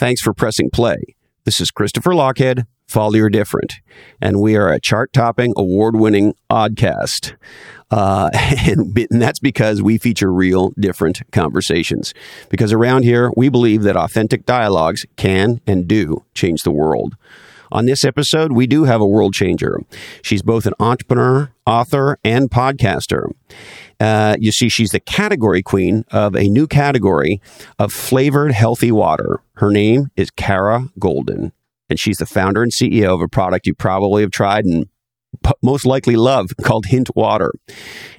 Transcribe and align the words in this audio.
Thanks 0.00 0.22
for 0.22 0.32
pressing 0.32 0.70
play. 0.70 0.96
This 1.44 1.60
is 1.60 1.70
Christopher 1.70 2.12
Lochhead, 2.12 2.64
Follow 2.88 3.16
Your 3.16 3.28
Different, 3.28 3.80
and 4.18 4.40
we 4.40 4.56
are 4.56 4.72
a 4.72 4.80
chart 4.80 5.12
topping, 5.12 5.52
award 5.58 5.94
winning 5.94 6.32
oddcast. 6.48 7.34
Uh, 7.90 8.30
and, 8.66 8.96
and 8.96 9.20
that's 9.20 9.40
because 9.40 9.82
we 9.82 9.98
feature 9.98 10.32
real, 10.32 10.70
different 10.80 11.20
conversations. 11.32 12.14
Because 12.48 12.72
around 12.72 13.02
here, 13.02 13.30
we 13.36 13.50
believe 13.50 13.82
that 13.82 13.94
authentic 13.94 14.46
dialogues 14.46 15.04
can 15.16 15.60
and 15.66 15.86
do 15.86 16.24
change 16.32 16.62
the 16.62 16.70
world. 16.70 17.16
On 17.70 17.84
this 17.84 18.02
episode, 18.02 18.52
we 18.52 18.66
do 18.66 18.84
have 18.84 19.02
a 19.02 19.06
world 19.06 19.34
changer. 19.34 19.80
She's 20.22 20.42
both 20.42 20.64
an 20.64 20.72
entrepreneur, 20.80 21.52
author, 21.66 22.18
and 22.24 22.50
podcaster. 22.50 23.32
Uh, 24.00 24.36
you 24.40 24.50
see, 24.50 24.68
she's 24.68 24.90
the 24.90 25.00
category 25.00 25.62
queen 25.62 26.04
of 26.10 26.34
a 26.34 26.48
new 26.48 26.66
category 26.66 27.40
of 27.78 27.92
flavored 27.92 28.52
healthy 28.52 28.90
water. 28.90 29.42
Her 29.56 29.70
name 29.70 30.10
is 30.16 30.30
Kara 30.30 30.88
Goldin, 30.98 31.52
and 31.90 32.00
she's 32.00 32.16
the 32.16 32.26
founder 32.26 32.62
and 32.62 32.72
CEO 32.72 33.14
of 33.14 33.20
a 33.20 33.28
product 33.28 33.66
you 33.66 33.74
probably 33.74 34.22
have 34.22 34.30
tried 34.30 34.64
and 34.64 34.88
most 35.62 35.86
likely 35.86 36.16
love 36.16 36.50
called 36.62 36.86
Hint 36.86 37.14
Water. 37.14 37.52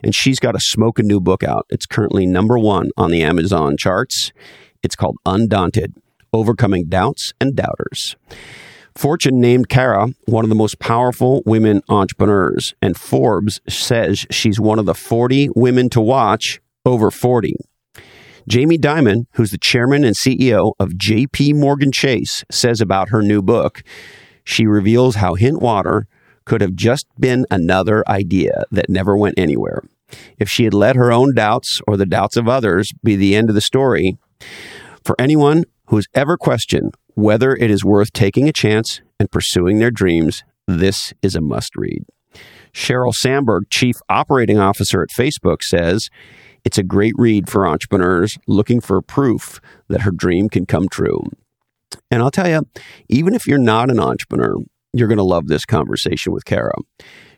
And 0.03 0.13
she's 0.13 0.39
got 0.39 0.55
a 0.55 0.59
smoking 0.59 1.07
new 1.07 1.19
book 1.19 1.43
out. 1.43 1.65
It's 1.69 1.85
currently 1.85 2.25
number 2.25 2.57
one 2.57 2.91
on 2.95 3.11
the 3.11 3.23
Amazon 3.23 3.75
charts. 3.77 4.31
It's 4.83 4.95
called 4.95 5.17
Undaunted 5.25 5.95
Overcoming 6.33 6.85
Doubts 6.87 7.33
and 7.41 7.55
Doubters. 7.55 8.15
Fortune 8.95 9.39
named 9.39 9.69
Kara 9.69 10.09
one 10.25 10.43
of 10.43 10.49
the 10.49 10.55
most 10.55 10.79
powerful 10.79 11.41
women 11.45 11.81
entrepreneurs, 11.89 12.73
and 12.81 12.97
Forbes 12.97 13.59
says 13.67 14.25
she's 14.29 14.59
one 14.59 14.79
of 14.79 14.85
the 14.85 14.93
40 14.93 15.49
women 15.55 15.89
to 15.89 16.01
watch 16.01 16.61
over 16.85 17.09
40. 17.09 17.55
Jamie 18.47 18.77
Dimon, 18.77 19.25
who's 19.33 19.51
the 19.51 19.57
chairman 19.57 20.03
and 20.03 20.15
CEO 20.15 20.73
of 20.79 20.89
JP 20.89 21.55
Morgan 21.55 21.91
Chase, 21.91 22.43
says 22.51 22.81
about 22.81 23.09
her 23.09 23.21
new 23.21 23.41
book, 23.41 23.83
she 24.43 24.65
reveals 24.65 25.15
how 25.15 25.35
Hint 25.35 25.61
Water 25.61 26.07
could 26.45 26.61
have 26.61 26.75
just 26.75 27.05
been 27.19 27.45
another 27.51 28.03
idea 28.09 28.63
that 28.71 28.89
never 28.89 29.15
went 29.15 29.37
anywhere. 29.37 29.83
If 30.37 30.49
she 30.49 30.65
had 30.65 30.73
let 30.73 30.95
her 30.95 31.11
own 31.11 31.33
doubts 31.35 31.79
or 31.87 31.95
the 31.95 32.05
doubts 32.05 32.35
of 32.35 32.49
others 32.49 32.91
be 33.03 33.15
the 33.15 33.35
end 33.35 33.49
of 33.49 33.55
the 33.55 33.61
story, 33.61 34.17
for 35.05 35.15
anyone 35.19 35.63
who's 35.91 36.07
ever 36.13 36.37
questioned 36.37 36.95
whether 37.15 37.53
it 37.53 37.69
is 37.69 37.83
worth 37.83 38.13
taking 38.13 38.47
a 38.47 38.53
chance 38.53 39.01
and 39.19 39.29
pursuing 39.29 39.79
their 39.79 39.91
dreams, 39.91 40.43
this 40.65 41.13
is 41.21 41.35
a 41.35 41.41
must 41.41 41.75
read. 41.75 42.05
Sheryl 42.73 43.13
Sandberg, 43.13 43.69
Chief 43.69 43.97
Operating 44.07 44.57
Officer 44.57 45.03
at 45.03 45.09
Facebook, 45.09 45.61
says 45.61 46.09
it's 46.63 46.77
a 46.77 46.83
great 46.83 47.13
read 47.17 47.49
for 47.49 47.67
entrepreneurs 47.67 48.37
looking 48.47 48.79
for 48.79 49.01
proof 49.01 49.59
that 49.89 50.01
her 50.01 50.11
dream 50.11 50.47
can 50.47 50.65
come 50.65 50.87
true. 50.87 51.23
And 52.09 52.21
I'll 52.21 52.31
tell 52.31 52.47
you, 52.47 52.65
even 53.09 53.33
if 53.35 53.45
you're 53.45 53.57
not 53.57 53.91
an 53.91 53.99
entrepreneur, 53.99 54.55
you're 54.93 55.07
going 55.07 55.17
to 55.17 55.23
love 55.23 55.47
this 55.47 55.65
conversation 55.65 56.33
with 56.33 56.45
Kara. 56.45 56.73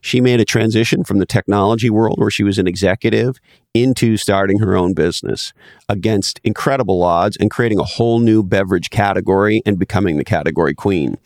She 0.02 0.20
made 0.20 0.40
a 0.40 0.46
transition 0.46 1.04
from 1.04 1.20
the 1.20 1.26
technology 1.26 1.90
world 1.90 2.20
where 2.20 2.32
she 2.32 2.44
was 2.44 2.58
an 2.58 2.68
executive 2.68 3.38
into 3.74 4.18
starting 4.18 4.60
her 4.60 4.76
own 4.76 4.94
business 4.94 5.54
against 5.88 6.40
incredible 6.44 7.04
odds 7.04 7.38
and 7.40 7.52
creating 7.52 7.80
a 7.80 7.84
whole 7.84 8.20
new 8.20 8.44
beverage 8.44 8.90
category 8.90 9.62
and 9.66 9.80
becoming 9.80 10.18
the 10.18 10.26
category 10.26 10.74
queen. 10.74 11.18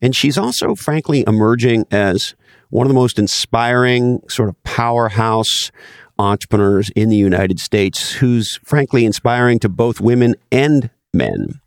And 0.00 0.16
she's 0.16 0.38
also, 0.38 0.74
frankly, 0.74 1.22
emerging 1.26 1.86
as 1.90 2.34
one 2.70 2.86
of 2.86 2.88
the 2.88 2.94
most 2.94 3.18
inspiring 3.18 4.20
sort 4.28 4.48
of 4.48 4.62
powerhouse 4.62 5.70
entrepreneurs 6.18 6.90
in 6.96 7.08
the 7.08 7.16
United 7.16 7.60
States 7.60 8.12
who's, 8.12 8.58
frankly, 8.64 9.04
inspiring 9.04 9.58
to 9.60 9.68
both 9.68 10.00
women 10.00 10.34
and 10.50 10.90
men. 11.12 11.60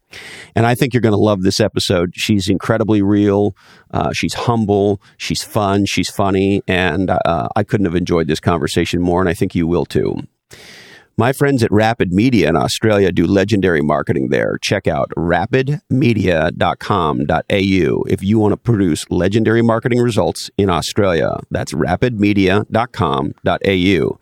And 0.55 0.65
I 0.65 0.75
think 0.75 0.93
you're 0.93 1.01
going 1.01 1.13
to 1.13 1.17
love 1.17 1.43
this 1.43 1.59
episode. 1.59 2.13
She's 2.15 2.49
incredibly 2.49 3.01
real. 3.01 3.55
Uh, 3.91 4.11
she's 4.13 4.33
humble. 4.33 5.01
She's 5.17 5.43
fun. 5.43 5.85
She's 5.85 6.09
funny. 6.09 6.61
And 6.67 7.09
uh, 7.09 7.49
I 7.55 7.63
couldn't 7.63 7.85
have 7.85 7.95
enjoyed 7.95 8.27
this 8.27 8.39
conversation 8.39 9.01
more. 9.01 9.19
And 9.19 9.29
I 9.29 9.33
think 9.33 9.55
you 9.55 9.67
will 9.67 9.85
too. 9.85 10.15
My 11.17 11.33
friends 11.33 11.61
at 11.61 11.69
Rapid 11.71 12.13
Media 12.13 12.47
in 12.49 12.55
Australia 12.55 13.11
do 13.11 13.27
legendary 13.27 13.81
marketing 13.81 14.29
there. 14.29 14.57
Check 14.61 14.87
out 14.87 15.11
rapidmedia.com.au 15.17 18.03
if 18.07 18.23
you 18.23 18.39
want 18.39 18.53
to 18.53 18.57
produce 18.57 19.05
legendary 19.11 19.61
marketing 19.61 19.99
results 19.99 20.49
in 20.57 20.69
Australia. 20.69 21.35
That's 21.51 21.73
rapidmedia.com.au. 21.73 24.19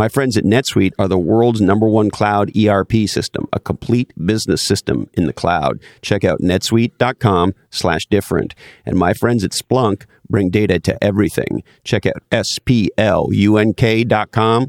My 0.00 0.08
friends 0.08 0.38
at 0.38 0.44
NetSuite 0.44 0.94
are 0.98 1.08
the 1.08 1.18
world's 1.18 1.60
number 1.60 1.86
one 1.86 2.08
cloud 2.08 2.56
ERP 2.56 3.06
system, 3.06 3.46
a 3.52 3.60
complete 3.60 4.14
business 4.16 4.66
system 4.66 5.10
in 5.12 5.26
the 5.26 5.34
cloud. 5.34 5.78
Check 6.00 6.24
out 6.24 6.40
netsuite.com 6.40 7.52
slash 7.68 8.06
different. 8.06 8.54
And 8.86 8.96
my 8.96 9.12
friends 9.12 9.44
at 9.44 9.50
Splunk 9.50 10.06
bring 10.26 10.48
data 10.48 10.80
to 10.80 11.04
everything. 11.04 11.62
Check 11.84 12.06
out 12.06 12.22
splunk.com 12.30 12.72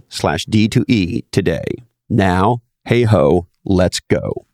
slash 0.09 0.45
D2E 0.47 1.23
today. 1.31 1.63
Now, 2.09 2.61
hey 2.83 3.03
ho, 3.03 3.47
let's 3.63 4.01
go. 4.01 4.47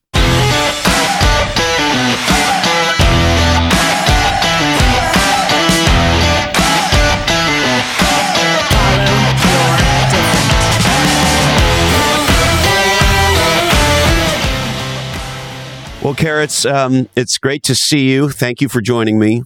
Well, 16.08 16.16
Carrots, 16.16 16.66
um, 16.66 17.10
it's 17.18 17.38
great 17.38 17.64
to 17.64 17.76
see 17.76 18.10
you. 18.10 18.30
Thank 18.30 18.62
you 18.62 18.70
for 18.70 18.80
joining 18.80 19.20
me. 19.20 19.44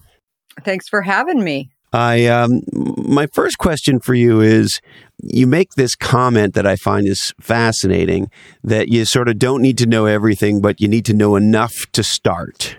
Thanks 0.64 0.88
for 0.88 1.02
having 1.02 1.42
me. 1.42 1.72
I 1.92 2.26
um, 2.26 2.60
my 2.72 3.26
first 3.32 3.58
question 3.58 3.98
for 3.98 4.14
you 4.14 4.40
is 4.40 4.80
you 5.20 5.48
make 5.48 5.72
this 5.72 5.96
comment 5.96 6.54
that 6.54 6.64
I 6.64 6.76
find 6.76 7.08
is 7.08 7.34
fascinating 7.40 8.30
that 8.62 8.86
you 8.86 9.04
sort 9.06 9.28
of 9.28 9.40
don't 9.40 9.60
need 9.60 9.76
to 9.78 9.86
know 9.86 10.06
everything, 10.06 10.60
but 10.60 10.80
you 10.80 10.86
need 10.86 11.04
to 11.06 11.14
know 11.14 11.34
enough 11.34 11.74
to 11.94 12.04
start. 12.04 12.76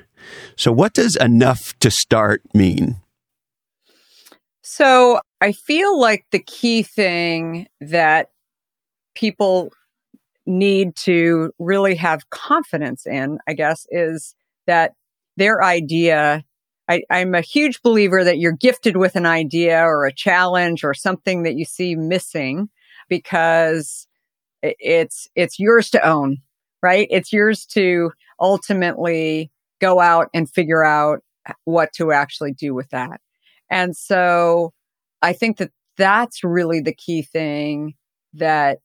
So, 0.56 0.72
what 0.72 0.94
does 0.94 1.18
enough 1.18 1.78
to 1.80 1.92
start 1.92 2.42
mean? 2.54 3.02
So, 4.62 5.20
I 5.42 5.52
feel 5.52 6.00
like 6.00 6.24
the 6.32 6.40
key 6.40 6.84
thing 6.84 7.68
that 7.82 8.30
people 9.14 9.74
need 10.46 10.96
to 10.96 11.52
really 11.60 11.96
have 11.96 12.30
confidence 12.30 13.06
in, 13.06 13.40
I 13.48 13.54
guess, 13.54 13.86
is 13.90 14.36
that 14.68 14.94
their 15.38 15.64
idea. 15.64 16.44
I, 16.90 17.04
I'm 17.10 17.34
a 17.34 17.42
huge 17.42 17.82
believer 17.82 18.24
that 18.24 18.40
you're 18.40 18.52
gifted 18.52 18.98
with 18.98 19.16
an 19.16 19.26
idea 19.26 19.82
or 19.82 20.06
a 20.06 20.14
challenge 20.14 20.84
or 20.84 20.94
something 20.94 21.44
that 21.44 21.56
you 21.56 21.64
see 21.64 21.96
missing 21.96 22.70
because 23.08 24.06
it's, 24.62 25.30
it's 25.36 25.60
yours 25.60 25.90
to 25.92 26.06
own, 26.06 26.38
right? 26.82 27.08
It's 27.10 27.32
yours 27.32 27.66
to 27.68 28.12
ultimately 28.40 29.50
go 29.80 30.02
out 30.02 30.30
and 30.34 30.50
figure 30.50 30.84
out 30.84 31.24
what 31.64 31.94
to 31.94 32.12
actually 32.12 32.54
do 32.54 32.74
with 32.74 32.90
that. 32.90 33.22
And 33.70 33.96
so 33.96 34.74
I 35.22 35.34
think 35.34 35.58
that 35.58 35.72
that's 35.98 36.44
really 36.44 36.82
the 36.82 36.94
key 36.94 37.22
thing 37.22 37.94
that 38.34 38.80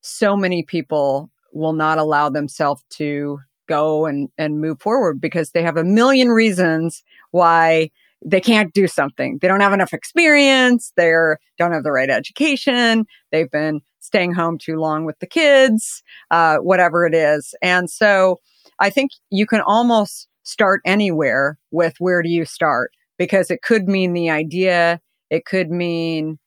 so 0.00 0.36
many 0.36 0.62
people 0.62 1.30
will 1.52 1.72
not 1.72 1.98
allow 1.98 2.28
themselves 2.28 2.84
to 2.90 3.40
go 3.68 4.06
and, 4.06 4.28
and 4.38 4.60
move 4.60 4.80
forward 4.80 5.20
because 5.20 5.50
they 5.50 5.62
have 5.62 5.76
a 5.76 5.84
million 5.84 6.28
reasons 6.28 7.02
why 7.30 7.90
they 8.24 8.40
can't 8.40 8.74
do 8.74 8.86
something. 8.86 9.38
They 9.40 9.48
don't 9.48 9.60
have 9.60 9.72
enough 9.72 9.94
experience. 9.94 10.92
They 10.96 11.10
don't 11.58 11.72
have 11.72 11.84
the 11.84 11.92
right 11.92 12.10
education. 12.10 13.06
They've 13.30 13.50
been 13.50 13.80
staying 14.00 14.32
home 14.32 14.58
too 14.58 14.76
long 14.76 15.04
with 15.04 15.18
the 15.20 15.26
kids, 15.26 16.02
uh, 16.30 16.56
whatever 16.58 17.06
it 17.06 17.14
is. 17.14 17.54
And 17.62 17.88
so 17.88 18.40
I 18.78 18.90
think 18.90 19.12
you 19.30 19.46
can 19.46 19.60
almost 19.62 20.28
start 20.42 20.80
anywhere 20.84 21.58
with 21.70 21.94
where 21.98 22.22
do 22.22 22.28
you 22.28 22.44
start? 22.44 22.90
Because 23.18 23.50
it 23.50 23.62
could 23.62 23.88
mean 23.88 24.12
the 24.12 24.30
idea. 24.30 25.00
It 25.30 25.44
could 25.44 25.70
mean 25.70 26.38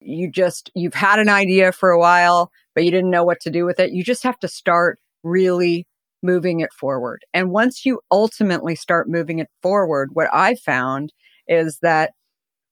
you 0.00 0.30
just, 0.30 0.70
you've 0.74 0.94
had 0.94 1.18
an 1.18 1.28
idea 1.28 1.72
for 1.72 1.90
a 1.90 1.98
while, 1.98 2.52
but 2.78 2.84
you 2.84 2.92
didn't 2.92 3.10
know 3.10 3.24
what 3.24 3.40
to 3.40 3.50
do 3.50 3.64
with 3.64 3.80
it. 3.80 3.90
You 3.90 4.04
just 4.04 4.22
have 4.22 4.38
to 4.38 4.46
start 4.46 5.00
really 5.24 5.84
moving 6.22 6.60
it 6.60 6.72
forward. 6.72 7.24
And 7.34 7.50
once 7.50 7.84
you 7.84 7.98
ultimately 8.12 8.76
start 8.76 9.08
moving 9.08 9.40
it 9.40 9.48
forward, 9.62 10.10
what 10.12 10.28
I 10.32 10.54
found 10.54 11.12
is 11.48 11.80
that 11.82 12.12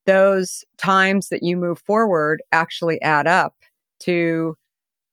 those 0.05 0.65
times 0.79 1.29
that 1.31 1.43
you 1.43 1.57
move 1.57 1.81
forward 1.81 2.41
actually 2.53 3.03
add 3.03 3.27
up 3.27 3.55
to 4.03 4.55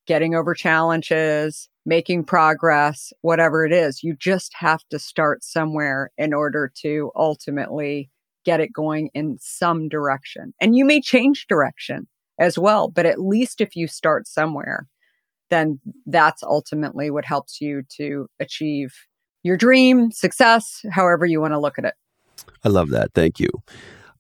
getting 0.06 0.36
over 0.36 0.54
challenges, 0.54 1.70
making 1.88 2.26
progress, 2.26 3.12
whatever 3.22 3.66
it 3.66 3.74
is. 3.74 4.04
You 4.04 4.16
just 4.16 4.52
have 4.54 4.82
to 4.92 5.00
start 5.00 5.44
somewhere 5.44 6.12
in 6.20 6.36
order 6.36 6.72
to 6.84 7.10
ultimately 7.16 8.12
get 8.46 8.60
it 8.60 8.72
going 8.72 9.10
in 9.16 9.40
some 9.42 9.90
direction. 9.90 10.54
And 10.62 10.76
you 10.76 10.86
may 10.86 11.02
change 11.02 11.48
direction 11.50 12.08
as 12.40 12.58
well. 12.58 12.90
But 12.90 13.06
at 13.06 13.20
least 13.20 13.62
if 13.62 13.76
you 13.76 13.88
start 13.88 14.28
somewhere, 14.28 14.88
then 15.50 15.80
that's 16.06 16.44
ultimately 16.44 17.12
what 17.12 17.26
helps 17.26 17.62
you 17.62 17.84
to 17.98 18.28
achieve 18.40 18.94
your 19.44 19.58
dream, 19.58 20.12
success, 20.12 20.82
however 20.92 21.26
you 21.26 21.42
want 21.42 21.54
to 21.54 21.60
look 21.60 21.78
at 21.78 21.86
it. 21.86 21.94
I 22.64 22.70
love 22.70 22.90
that. 22.90 23.14
Thank 23.14 23.40
you. 23.40 23.50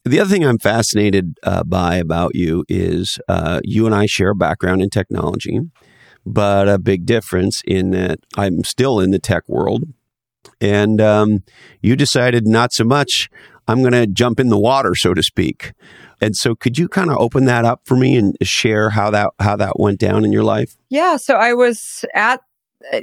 The 0.05 0.19
other 0.19 0.29
thing 0.29 0.43
I'm 0.43 0.59
fascinated 0.59 1.37
uh, 1.43 1.63
by 1.63 1.95
about 1.95 2.35
you 2.35 2.65
is 2.67 3.17
uh, 3.29 3.61
you 3.63 3.85
and 3.85 3.95
I 3.95 4.05
share 4.05 4.31
a 4.31 4.35
background 4.35 4.81
in 4.81 4.89
technology, 4.89 5.61
but 6.25 6.67
a 6.67 6.77
big 6.77 7.05
difference 7.05 7.61
in 7.65 7.91
that 7.91 8.19
I'm 8.37 8.65
still 8.65 8.99
in 8.99 9.11
the 9.11 9.19
tech 9.19 9.47
world. 9.47 9.85
And 10.59 10.99
um, 10.99 11.43
you 11.81 11.95
decided 11.95 12.45
not 12.45 12.73
so 12.73 12.83
much, 12.83 13.29
I'm 13.67 13.81
going 13.81 13.93
to 13.93 14.07
jump 14.07 14.39
in 14.39 14.49
the 14.49 14.59
water, 14.59 14.95
so 14.95 15.13
to 15.13 15.23
speak. 15.23 15.73
And 16.21 16.35
so 16.35 16.55
could 16.55 16.77
you 16.77 16.87
kind 16.87 17.09
of 17.09 17.17
open 17.17 17.45
that 17.45 17.65
up 17.65 17.81
for 17.85 17.95
me 17.95 18.15
and 18.15 18.35
share 18.41 18.89
how 18.89 19.09
that 19.11 19.31
how 19.39 19.55
that 19.57 19.79
went 19.79 19.99
down 19.99 20.23
in 20.23 20.31
your 20.31 20.43
life? 20.43 20.77
Yeah, 20.89 21.17
so 21.17 21.35
I 21.35 21.53
was 21.53 22.05
at 22.13 22.41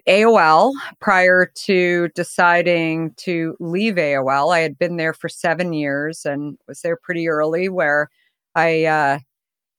AOL 0.07 0.73
prior 1.01 1.51
to 1.65 2.09
deciding 2.15 3.13
to 3.19 3.57
leave 3.61 3.95
AOL. 3.95 4.55
I 4.55 4.61
had 4.61 4.79
been 4.79 4.97
there 4.97 5.13
for 5.13 5.29
seven 5.29 5.73
years 5.73 6.25
and 6.25 6.59
was 6.69 6.81
there 6.83 6.97
pretty 6.97 7.29
early, 7.29 7.69
where 7.69 8.09
I 8.55 8.85
uh, 8.85 9.19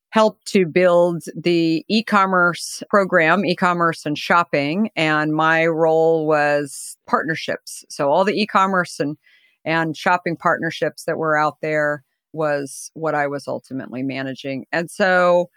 helped 0.10 0.46
to 0.48 0.66
build 0.66 1.24
the 1.36 1.86
e 1.88 2.04
commerce 2.04 2.84
program, 2.90 3.46
e 3.46 3.56
commerce 3.56 4.06
and 4.06 4.18
shopping. 4.18 4.90
And 4.96 5.34
my 5.34 5.66
role 5.66 6.28
was 6.28 6.98
partnerships. 7.08 7.86
So 7.90 8.10
all 8.10 8.26
the 8.26 8.40
e 8.40 8.46
commerce 8.46 9.00
and, 9.00 9.18
and 9.66 9.96
shopping 9.96 10.36
partnerships 10.36 11.06
that 11.06 11.18
were 11.18 11.38
out 11.38 11.58
there 11.62 12.04
was 12.34 12.92
what 12.94 13.16
I 13.16 13.28
was 13.28 13.48
ultimately 13.48 14.04
managing. 14.04 14.66
And 14.72 14.90
so 14.90 15.50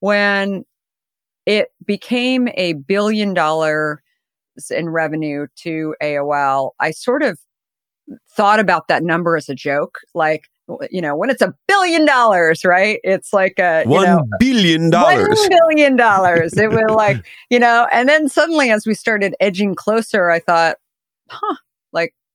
when 0.00 0.64
it 1.46 1.68
became 1.84 2.48
a 2.54 2.74
billion 2.74 3.34
dollars 3.34 3.98
in 4.70 4.88
revenue 4.88 5.46
to 5.56 5.94
AOL. 6.02 6.70
I 6.80 6.90
sort 6.90 7.22
of 7.22 7.38
thought 8.30 8.60
about 8.60 8.88
that 8.88 9.02
number 9.02 9.36
as 9.36 9.48
a 9.48 9.54
joke, 9.54 9.98
like 10.14 10.44
you 10.90 11.02
know, 11.02 11.16
when 11.16 11.28
it's 11.28 11.42
a 11.42 11.52
billion 11.66 12.06
dollars, 12.06 12.64
right? 12.64 13.00
It's 13.02 13.32
like 13.32 13.58
a 13.58 13.84
one 13.84 14.06
know, 14.06 14.24
billion 14.38 14.90
dollars. 14.90 15.28
One 15.28 15.48
billion 15.48 15.96
dollars. 15.96 16.56
it 16.56 16.70
was 16.70 16.84
like, 16.94 17.26
you 17.50 17.58
know, 17.58 17.88
and 17.92 18.08
then 18.08 18.28
suddenly 18.28 18.70
as 18.70 18.86
we 18.86 18.94
started 18.94 19.34
edging 19.40 19.74
closer, 19.74 20.30
I 20.30 20.38
thought, 20.38 20.76
huh, 21.28 21.56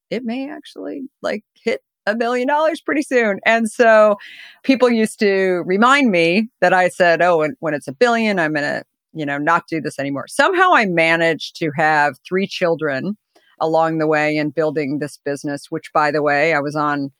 it 0.10 0.24
may 0.24 0.50
actually 0.50 1.04
like 1.22 1.44
hit 1.56 1.82
a 2.06 2.16
million 2.16 2.48
dollars 2.48 2.80
pretty 2.80 3.02
soon. 3.02 3.40
And 3.46 3.70
so 3.70 4.18
people 4.64 4.90
used 4.90 5.20
to 5.20 5.64
remind 5.66 6.10
me 6.12 6.50
that 6.62 6.74
I 6.74 6.90
said, 6.90 7.22
oh, 7.22 7.42
and 7.42 7.56
when 7.60 7.74
it's 7.74 7.88
a 7.88 7.94
billion, 7.94 8.40
I'm 8.40 8.54
going 8.54 8.64
to 8.64 8.84
you 9.18 9.26
know, 9.26 9.38
not 9.38 9.68
do 9.68 9.82
this 9.82 10.00
anymore. 10.00 10.28
Somehow 10.28 10.74
I 10.74 10.86
managed 10.86 11.56
to 11.58 11.72
have 11.76 12.18
three 12.28 12.48
children 12.48 13.18
along 13.60 13.98
the 13.98 14.08
way 14.08 14.36
in 14.36 14.52
building 14.52 15.00
this 15.00 15.18
business, 15.18 15.66
which 15.70 15.92
by 15.94 16.12
the 16.12 16.22
way, 16.22 16.54
I 16.54 16.60
was 16.60 16.76
on 16.76 17.12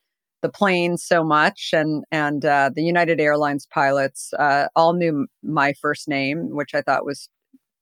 the 0.44 0.50
plane 0.50 0.98
so 0.98 1.24
much 1.24 1.72
and 1.74 2.04
and 2.12 2.46
uh, 2.46 2.70
the 2.74 2.84
United 2.84 3.20
Airlines 3.20 3.66
pilots 3.66 4.32
uh, 4.38 4.68
all 4.76 4.94
knew 4.94 5.26
my 5.42 5.74
first 5.82 6.08
name, 6.08 6.50
which 6.52 6.76
I 6.76 6.82
thought 6.82 7.06
was 7.06 7.28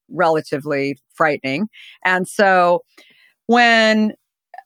relatively 0.10 0.98
frightening. 1.14 1.68
And 2.06 2.28
so 2.28 2.84
when 3.48 4.14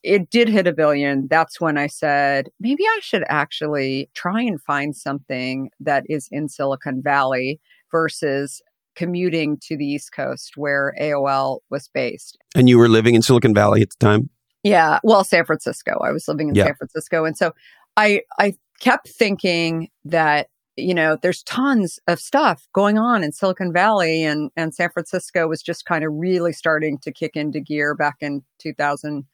it 0.03 0.29
did 0.29 0.47
hit 0.47 0.67
a 0.67 0.73
billion, 0.73 1.27
that's 1.27 1.59
when 1.59 1.77
I 1.77 1.87
said, 1.87 2.49
maybe 2.59 2.83
I 2.83 2.99
should 3.01 3.23
actually 3.27 4.09
try 4.13 4.41
and 4.41 4.61
find 4.61 4.95
something 4.95 5.71
that 5.79 6.03
is 6.09 6.27
in 6.31 6.47
Silicon 6.47 7.01
Valley 7.01 7.59
versus 7.91 8.61
commuting 8.95 9.57
to 9.63 9.77
the 9.77 9.85
East 9.85 10.11
Coast 10.11 10.53
where 10.55 10.93
AOL 10.99 11.59
was 11.69 11.89
based. 11.93 12.37
And 12.55 12.69
you 12.69 12.77
were 12.77 12.89
living 12.89 13.15
in 13.15 13.21
Silicon 13.21 13.53
Valley 13.53 13.81
at 13.81 13.89
the 13.89 14.05
time? 14.05 14.29
Yeah, 14.63 14.99
well, 15.03 15.23
San 15.23 15.45
Francisco. 15.45 15.99
I 16.03 16.11
was 16.11 16.27
living 16.27 16.49
in 16.49 16.55
yeah. 16.55 16.65
San 16.65 16.75
Francisco. 16.75 17.25
And 17.25 17.37
so 17.37 17.53
I 17.95 18.23
I 18.39 18.55
kept 18.79 19.07
thinking 19.07 19.89
that 20.05 20.47
you 20.75 20.93
know 20.93 21.17
there's 21.21 21.43
tons 21.43 21.99
of 22.07 22.19
stuff 22.19 22.67
going 22.73 22.97
on 22.97 23.23
in 23.23 23.31
Silicon 23.31 23.71
Valley 23.71 24.23
and 24.23 24.51
and 24.57 24.73
San 24.73 24.89
Francisco 24.89 25.47
was 25.47 25.61
just 25.61 25.85
kind 25.85 26.03
of 26.03 26.11
really 26.13 26.51
starting 26.51 26.97
to 26.99 27.11
kick 27.11 27.35
into 27.35 27.61
gear 27.61 27.95
back 27.95 28.17
in 28.19 28.43
2001 28.59 29.25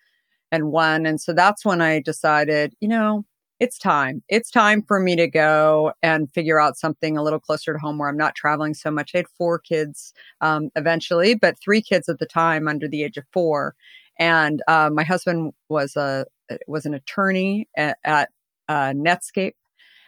and 0.55 0.71
one. 0.71 1.05
And 1.05 1.21
so 1.21 1.33
that's 1.33 1.63
when 1.65 1.81
I 1.81 1.99
decided, 1.99 2.73
you 2.79 2.87
know, 2.87 3.25
it's 3.59 3.77
time. 3.77 4.21
It's 4.27 4.51
time 4.51 4.81
for 4.81 4.99
me 4.99 5.15
to 5.15 5.27
go 5.27 5.93
and 6.01 6.31
figure 6.33 6.59
out 6.59 6.77
something 6.77 7.17
a 7.17 7.23
little 7.23 7.39
closer 7.39 7.73
to 7.73 7.79
home 7.79 7.97
where 7.97 8.09
I'm 8.09 8.17
not 8.17 8.35
traveling 8.35 8.73
so 8.73 8.91
much. 8.91 9.11
I 9.13 9.19
had 9.19 9.27
four 9.37 9.59
kids 9.59 10.13
um, 10.41 10.69
eventually, 10.75 11.35
but 11.35 11.57
three 11.63 11.81
kids 11.81 12.09
at 12.09 12.19
the 12.19 12.25
time 12.25 12.67
under 12.67 12.87
the 12.87 13.03
age 13.03 13.17
of 13.17 13.23
four. 13.31 13.75
And 14.19 14.61
uh, 14.67 14.89
my 14.91 15.03
husband 15.03 15.53
was 15.69 15.95
a 15.95 16.25
was 16.67 16.85
an 16.85 16.93
attorney 16.93 17.67
at, 17.75 17.97
at 18.03 18.29
uh, 18.69 18.91
Netscape. 18.91 19.53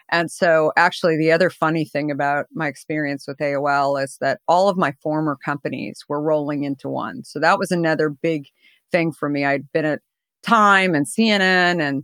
And 0.09 0.31
so, 0.31 0.71
actually, 0.77 1.17
the 1.17 1.31
other 1.33 1.49
funny 1.49 1.83
thing 1.83 2.11
about 2.11 2.45
my 2.53 2.67
experience 2.67 3.27
with 3.27 3.37
AOL 3.39 4.01
is 4.01 4.17
that 4.21 4.39
all 4.47 4.69
of 4.69 4.77
my 4.77 4.93
former 5.03 5.37
companies 5.43 6.05
were 6.07 6.21
rolling 6.21 6.63
into 6.63 6.87
one. 6.87 7.25
So 7.25 7.39
that 7.39 7.59
was 7.59 7.71
another 7.71 8.09
big 8.09 8.47
thing 8.89 9.11
for 9.11 9.27
me. 9.27 9.43
I'd 9.43 9.69
been 9.73 9.83
at 9.83 10.01
Time 10.47 10.95
and 10.95 11.05
CNN 11.05 11.81
and 11.81 12.03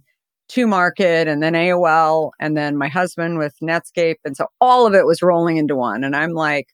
to 0.50 0.68
market 0.68 1.28
and 1.28 1.42
then 1.42 1.54
AOL 1.54 2.32
and 2.40 2.56
then 2.58 2.78
my 2.78 2.88
husband 2.88 3.38
with 3.38 3.56
Netscape. 3.64 4.18
And 4.26 4.36
so 4.36 4.48
all 4.60 4.86
of 4.86 4.94
it 4.94 5.06
was 5.06 5.22
rolling 5.22 5.58
into 5.58 5.76
one. 5.76 6.04
And 6.04 6.16
I'm 6.16 6.34
like, 6.34 6.68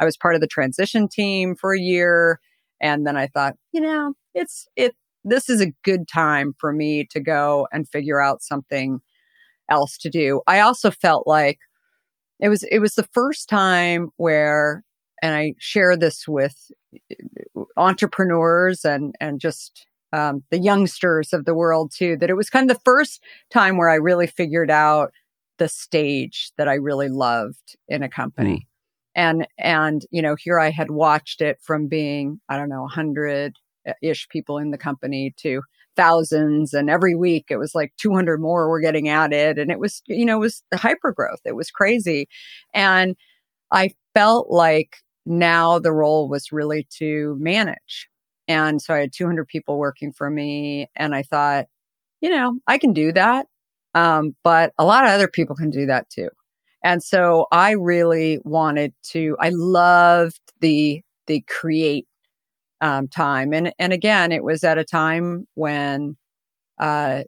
I 0.00 0.04
was 0.04 0.16
part 0.16 0.34
of 0.34 0.40
the 0.40 0.46
transition 0.46 1.08
team 1.08 1.54
for 1.54 1.74
a 1.74 1.80
year. 1.80 2.40
And 2.80 3.06
then 3.06 3.16
I 3.16 3.26
thought, 3.26 3.54
you 3.72 3.80
know, 3.80 4.14
it's, 4.34 4.68
it, 4.76 4.94
this 5.24 5.50
is 5.50 5.60
a 5.60 5.72
good 5.82 6.06
time 6.06 6.54
for 6.58 6.72
me 6.72 7.04
to 7.10 7.20
go 7.20 7.66
and 7.72 7.88
figure 7.88 8.20
out 8.20 8.42
something 8.42 9.00
else 9.70 9.98
to 9.98 10.10
do. 10.10 10.42
I 10.46 10.60
also 10.60 10.90
felt 10.90 11.26
like 11.26 11.58
it 12.38 12.48
was, 12.48 12.62
it 12.64 12.78
was 12.78 12.94
the 12.94 13.08
first 13.12 13.48
time 13.48 14.10
where, 14.16 14.84
and 15.22 15.34
I 15.34 15.54
share 15.58 15.96
this 15.96 16.28
with 16.28 16.70
entrepreneurs 17.76 18.84
and, 18.84 19.14
and 19.20 19.40
just 19.40 19.86
um, 20.16 20.42
the 20.50 20.58
youngsters 20.58 21.32
of 21.32 21.44
the 21.44 21.54
world 21.54 21.92
too, 21.94 22.16
that 22.16 22.30
it 22.30 22.36
was 22.36 22.48
kind 22.48 22.70
of 22.70 22.76
the 22.76 22.82
first 22.84 23.22
time 23.50 23.76
where 23.76 23.90
I 23.90 23.96
really 23.96 24.26
figured 24.26 24.70
out 24.70 25.12
the 25.58 25.68
stage 25.68 26.52
that 26.56 26.68
I 26.68 26.74
really 26.74 27.08
loved 27.08 27.76
in 27.88 28.02
a 28.02 28.08
company. 28.08 28.66
Mm. 28.66 28.66
And, 29.18 29.48
and, 29.58 30.06
you 30.10 30.22
know, 30.22 30.34
here 30.38 30.58
I 30.58 30.70
had 30.70 30.90
watched 30.90 31.40
it 31.40 31.58
from 31.62 31.86
being, 31.86 32.40
I 32.48 32.56
don't 32.56 32.68
know, 32.68 32.82
100 32.82 33.56
ish 34.02 34.28
people 34.28 34.58
in 34.58 34.70
the 34.70 34.78
company 34.78 35.34
to 35.38 35.62
thousands. 35.96 36.72
And 36.74 36.90
every 36.90 37.14
week 37.14 37.46
it 37.48 37.56
was 37.56 37.74
like 37.74 37.92
200 37.98 38.40
more 38.40 38.68
were 38.68 38.80
getting 38.80 39.08
added. 39.08 39.58
And 39.58 39.70
it 39.70 39.78
was, 39.78 40.02
you 40.06 40.24
know, 40.24 40.36
it 40.36 40.40
was 40.40 40.62
hyper 40.74 41.12
growth. 41.12 41.40
It 41.44 41.56
was 41.56 41.70
crazy. 41.70 42.28
And 42.74 43.16
I 43.70 43.90
felt 44.14 44.50
like 44.50 44.96
now 45.24 45.78
the 45.78 45.92
role 45.92 46.28
was 46.28 46.52
really 46.52 46.86
to 46.98 47.36
manage 47.38 48.08
and 48.48 48.80
so 48.80 48.94
I 48.94 49.00
had 49.00 49.12
200 49.12 49.46
people 49.46 49.78
working 49.78 50.12
for 50.12 50.30
me. 50.30 50.88
And 50.96 51.14
I 51.14 51.22
thought, 51.22 51.66
you 52.20 52.30
know, 52.30 52.58
I 52.66 52.78
can 52.78 52.92
do 52.92 53.12
that. 53.12 53.46
Um, 53.94 54.36
but 54.44 54.72
a 54.78 54.84
lot 54.84 55.04
of 55.04 55.10
other 55.10 55.28
people 55.28 55.56
can 55.56 55.70
do 55.70 55.86
that 55.86 56.08
too. 56.10 56.28
And 56.84 57.02
so 57.02 57.46
I 57.50 57.72
really 57.72 58.38
wanted 58.44 58.94
to, 59.10 59.36
I 59.40 59.50
loved 59.52 60.40
the, 60.60 61.02
the 61.26 61.42
create 61.48 62.06
um, 62.80 63.08
time. 63.08 63.52
And, 63.52 63.72
and 63.78 63.92
again, 63.92 64.32
it 64.32 64.44
was 64.44 64.62
at 64.62 64.78
a 64.78 64.84
time 64.84 65.46
when, 65.54 66.16
uh, 66.78 67.22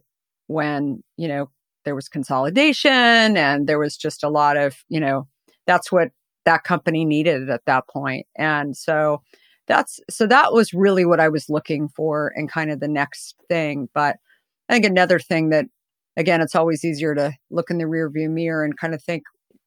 when, 0.47 1.03
you 1.17 1.27
know, 1.27 1.49
there 1.85 1.95
was 1.95 2.07
consolidation 2.07 3.35
and 3.35 3.67
there 3.67 3.79
was 3.79 3.97
just 3.97 4.23
a 4.23 4.29
lot 4.29 4.57
of, 4.57 4.77
you 4.89 4.99
know, 4.99 5.27
that's 5.65 5.91
what 5.91 6.09
that 6.45 6.63
company 6.63 7.03
needed 7.03 7.49
at 7.49 7.65
that 7.65 7.87
point. 7.87 8.27
And 8.37 8.77
so 8.77 9.21
that's 9.69 10.01
so 10.09 10.27
that 10.27 10.51
was 10.51 10.73
really 10.73 11.05
what 11.05 11.21
I 11.21 11.29
was 11.29 11.49
looking 11.49 11.87
for 11.87 12.33
and 12.35 12.51
kind 12.51 12.71
of 12.71 12.81
the 12.81 12.87
next 12.89 13.35
thing. 13.47 13.87
But 13.93 14.17
I 14.67 14.73
think 14.73 14.85
another 14.85 15.19
thing 15.19 15.49
that 15.49 15.67
again, 16.17 16.41
it's 16.41 16.55
always 16.55 16.83
easier 16.83 17.15
to 17.15 17.31
look 17.49 17.69
in 17.71 17.77
the 17.77 17.85
rearview 17.85 18.29
mirror 18.29 18.65
and 18.65 18.77
kind 18.77 18.93
of 18.93 19.01
think, 19.01 19.23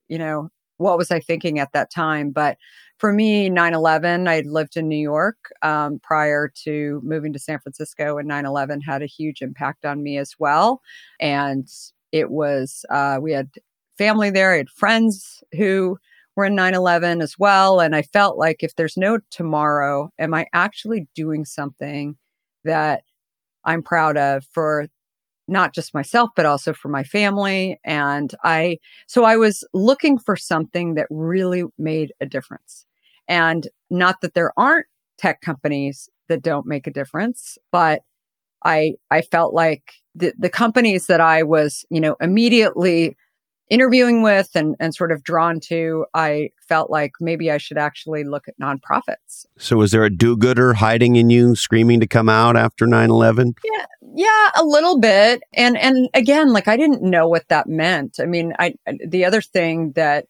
you 0.09 0.19
know, 0.19 0.51
what 0.77 0.99
was 0.99 1.11
I 1.11 1.21
thinking 1.21 1.59
at 1.59 1.73
that 1.73 1.91
time? 1.91 2.31
But 2.31 2.59
for 2.99 3.13
me, 3.13 3.49
9 3.49 3.75
11, 3.75 4.29
I 4.29 4.41
lived 4.41 4.77
in 4.77 4.89
New 4.89 4.97
York 4.97 5.37
um, 5.63 6.01
prior 6.03 6.53
to 6.65 7.01
moving 7.03 7.33
to 7.33 7.39
San 7.39 7.59
Francisco, 7.61 8.19
and 8.19 8.29
9 8.29 8.45
11 8.45 8.81
had 8.83 9.03
a 9.03 9.07
huge 9.07 9.41
impact 9.41 9.85
on 9.85 10.03
me 10.03 10.19
as 10.19 10.35
well. 10.39 10.83
And 11.21 11.69
it 12.13 12.31
was, 12.31 12.85
uh, 12.91 13.19
we 13.21 13.33
had 13.33 13.49
family 13.97 14.31
there, 14.31 14.53
I 14.53 14.59
had 14.59 14.71
friends 14.71 15.43
who 15.53 15.99
were 16.37 16.47
in 16.47 16.55
9 16.55 16.75
11 16.75 17.21
as 17.21 17.39
well. 17.39 17.81
And 17.81 17.95
I 17.95 18.03
felt 18.03 18.39
like 18.39 18.63
if 18.63 18.75
there's 18.77 18.97
no 18.97 19.19
tomorrow, 19.31 20.11
am 20.19 20.35
I 20.35 20.47
actually 20.53 21.07
doing 21.15 21.45
something 21.45 22.17
that 22.65 23.03
I'm 23.65 23.83
proud 23.83 24.17
of 24.17 24.45
for 24.53 24.87
not 25.49 25.75
just 25.75 25.95
myself, 25.95 26.31
but 26.35 26.47
also 26.47 26.73
for 26.73 26.89
my 26.89 27.05
family? 27.05 27.79
And 27.85 28.35
I, 28.45 28.79
so 29.07 29.25
I 29.25 29.37
was 29.37 29.67
looking 29.75 30.19
for 30.19 30.37
something 30.37 30.95
that 30.95 31.07
really 31.11 31.65
made 31.79 32.13
a 32.21 32.27
difference. 32.27 32.87
And 33.29 33.69
not 33.91 34.21
that 34.23 34.35
there 34.35 34.53
aren't 34.57 34.87
tech 35.19 35.41
companies 35.41 36.09
that 36.29 36.43
don't 36.43 36.67
make 36.67 36.87
a 36.87 36.93
difference, 36.93 37.59
but 37.71 38.03
I, 38.65 38.95
I 39.11 39.23
felt 39.23 39.55
like 39.55 39.93
the, 40.15 40.33
the 40.39 40.49
companies 40.49 41.07
that 41.07 41.21
I 41.21 41.43
was, 41.43 41.85
you 41.91 42.01
know, 42.01 42.17
immediately 42.21 43.17
interviewing 43.73 44.23
with 44.23 44.51
and, 44.55 44.77
and 44.79 44.95
sort 44.95 45.11
of 45.11 45.23
drawn 45.23 45.59
to, 45.59 46.05
I 46.13 46.51
felt 46.69 46.91
like 46.91 47.13
maybe 47.21 47.51
I 47.51 47.57
should 47.57 47.79
actually 47.79 48.23
look 48.23 48.47
at 48.47 48.59
nonprofits. 48.61 49.47
So, 49.57 49.79
was 49.79 49.93
there 49.93 50.05
a 50.05 50.11
do 50.11 50.37
gooder 50.37 50.75
hiding 50.75 51.17
in 51.17 51.31
you, 51.31 51.57
screaming 51.57 51.99
to 52.01 52.07
come 52.07 52.29
out 52.29 52.55
after 52.55 52.87
9 52.87 53.09
11? 53.09 53.55
Yeah, 53.65 53.87
yeah, 54.15 54.51
a 54.57 54.63
little 54.63 55.01
bit. 55.01 55.43
And, 55.55 55.79
and 55.79 56.11
again, 56.13 56.53
like 56.53 56.69
I 56.69 56.77
didn't 56.77 57.03
know 57.03 57.27
what 57.27 57.49
that 57.49 57.67
meant. 57.67 58.21
I 58.21 58.27
mean, 58.27 58.53
I, 58.59 58.75
the 59.07 59.25
other 59.25 59.41
thing 59.41 59.93
that 59.93 60.27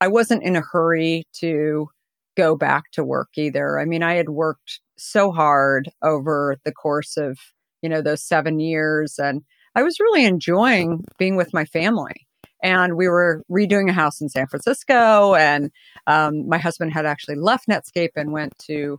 I 0.00 0.08
wasn't 0.08 0.42
in 0.42 0.56
a 0.56 0.62
hurry 0.62 1.24
to 1.40 1.90
go 2.34 2.56
back 2.56 2.84
to 2.92 3.04
work 3.04 3.28
either. 3.36 3.78
I 3.78 3.84
mean, 3.84 4.02
I 4.02 4.14
had 4.14 4.30
worked 4.30 4.80
so 4.96 5.32
hard 5.32 5.90
over 6.02 6.56
the 6.64 6.72
course 6.72 7.18
of, 7.18 7.38
you 7.82 7.90
know, 7.90 8.00
those 8.00 8.22
seven 8.22 8.58
years 8.58 9.18
and 9.18 9.42
I 9.74 9.82
was 9.82 10.00
really 10.00 10.24
enjoying 10.24 11.04
being 11.18 11.36
with 11.36 11.52
my 11.52 11.66
family 11.66 12.25
and 12.66 12.96
we 12.96 13.06
were 13.06 13.44
redoing 13.48 13.88
a 13.88 13.92
house 13.92 14.20
in 14.20 14.28
San 14.28 14.48
Francisco. 14.48 15.36
And 15.36 15.70
um, 16.08 16.48
my 16.48 16.58
husband 16.58 16.92
had 16.92 17.06
actually 17.06 17.36
left 17.36 17.68
Netscape 17.68 18.10
and 18.16 18.32
went 18.32 18.58
to 18.66 18.98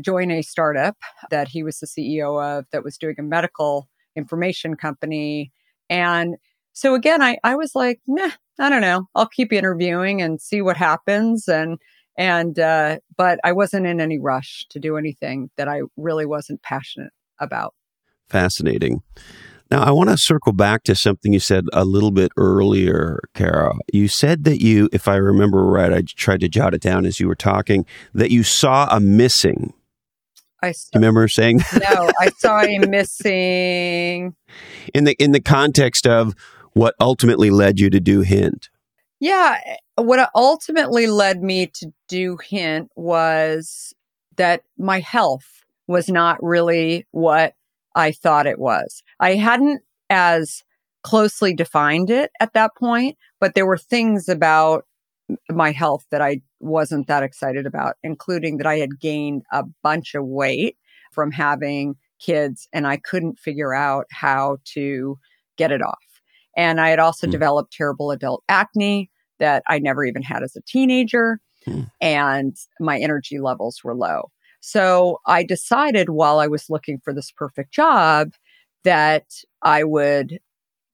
join 0.00 0.30
a 0.30 0.40
startup 0.40 0.96
that 1.30 1.46
he 1.46 1.62
was 1.62 1.78
the 1.78 1.86
CEO 1.86 2.42
of 2.42 2.64
that 2.72 2.82
was 2.82 2.96
doing 2.96 3.16
a 3.18 3.22
medical 3.22 3.86
information 4.16 4.76
company. 4.76 5.52
And 5.90 6.36
so 6.72 6.94
again, 6.94 7.20
I, 7.20 7.36
I 7.44 7.54
was 7.54 7.74
like, 7.74 8.00
nah, 8.06 8.30
I 8.58 8.70
don't 8.70 8.80
know. 8.80 9.08
I'll 9.14 9.28
keep 9.28 9.52
interviewing 9.52 10.22
and 10.22 10.40
see 10.40 10.62
what 10.62 10.78
happens. 10.78 11.48
And, 11.48 11.78
and, 12.16 12.58
uh, 12.58 13.00
but 13.18 13.40
I 13.44 13.52
wasn't 13.52 13.86
in 13.86 14.00
any 14.00 14.18
rush 14.18 14.64
to 14.70 14.80
do 14.80 14.96
anything 14.96 15.50
that 15.58 15.68
I 15.68 15.82
really 15.98 16.24
wasn't 16.24 16.62
passionate 16.62 17.12
about. 17.38 17.74
Fascinating. 18.30 19.02
Now, 19.72 19.84
I 19.84 19.90
want 19.90 20.10
to 20.10 20.18
circle 20.18 20.52
back 20.52 20.82
to 20.82 20.94
something 20.94 21.32
you 21.32 21.40
said 21.40 21.64
a 21.72 21.86
little 21.86 22.10
bit 22.10 22.30
earlier, 22.36 23.20
Kara. 23.32 23.72
You 23.90 24.06
said 24.06 24.44
that 24.44 24.60
you, 24.60 24.90
if 24.92 25.08
I 25.08 25.14
remember 25.14 25.64
right, 25.64 25.90
I 25.90 26.02
tried 26.06 26.40
to 26.40 26.48
jot 26.50 26.74
it 26.74 26.82
down 26.82 27.06
as 27.06 27.18
you 27.18 27.26
were 27.26 27.34
talking, 27.34 27.86
that 28.12 28.30
you 28.30 28.42
saw 28.42 28.86
a 28.94 29.00
missing. 29.00 29.72
I 30.62 30.72
saw, 30.72 30.90
remember 30.94 31.26
saying 31.26 31.58
that? 31.72 31.88
No, 31.90 32.12
I 32.20 32.28
saw 32.36 32.60
a 32.60 32.86
missing. 32.86 34.36
In 34.92 35.04
the 35.04 35.14
in 35.14 35.32
the 35.32 35.40
context 35.40 36.06
of 36.06 36.34
what 36.74 36.94
ultimately 37.00 37.48
led 37.48 37.80
you 37.80 37.88
to 37.88 37.98
do 37.98 38.20
Hint. 38.20 38.68
Yeah, 39.20 39.56
eh, 39.64 39.76
what 40.02 40.28
ultimately 40.34 41.06
led 41.06 41.42
me 41.42 41.68
to 41.76 41.94
do 42.08 42.36
Hint 42.46 42.90
was 42.94 43.94
that 44.36 44.64
my 44.76 45.00
health 45.00 45.64
was 45.86 46.10
not 46.10 46.42
really 46.42 47.06
what 47.10 47.54
I 47.94 48.12
thought 48.12 48.46
it 48.46 48.58
was. 48.58 49.02
I 49.20 49.34
hadn't 49.34 49.82
as 50.10 50.62
closely 51.02 51.54
defined 51.54 52.10
it 52.10 52.30
at 52.40 52.52
that 52.54 52.72
point, 52.76 53.16
but 53.40 53.54
there 53.54 53.66
were 53.66 53.78
things 53.78 54.28
about 54.28 54.84
my 55.50 55.72
health 55.72 56.06
that 56.10 56.20
I 56.20 56.40
wasn't 56.60 57.06
that 57.06 57.22
excited 57.22 57.66
about, 57.66 57.96
including 58.02 58.58
that 58.58 58.66
I 58.66 58.78
had 58.78 59.00
gained 59.00 59.42
a 59.52 59.64
bunch 59.82 60.14
of 60.14 60.24
weight 60.24 60.76
from 61.12 61.30
having 61.30 61.96
kids 62.20 62.68
and 62.72 62.86
I 62.86 62.96
couldn't 62.96 63.38
figure 63.38 63.74
out 63.74 64.06
how 64.10 64.58
to 64.74 65.18
get 65.56 65.72
it 65.72 65.82
off. 65.82 65.98
And 66.56 66.80
I 66.80 66.90
had 66.90 66.98
also 66.98 67.26
mm. 67.26 67.30
developed 67.30 67.72
terrible 67.72 68.10
adult 68.10 68.44
acne 68.48 69.10
that 69.38 69.62
I 69.66 69.78
never 69.78 70.04
even 70.04 70.22
had 70.22 70.42
as 70.42 70.54
a 70.56 70.62
teenager. 70.62 71.40
Mm. 71.66 71.90
And 72.00 72.56
my 72.80 72.98
energy 72.98 73.38
levels 73.38 73.80
were 73.82 73.94
low. 73.94 74.30
So 74.62 75.18
I 75.26 75.42
decided 75.42 76.08
while 76.08 76.38
I 76.38 76.46
was 76.46 76.70
looking 76.70 77.00
for 77.00 77.12
this 77.12 77.32
perfect 77.32 77.72
job 77.72 78.32
that 78.84 79.26
I 79.62 79.82
would 79.82 80.38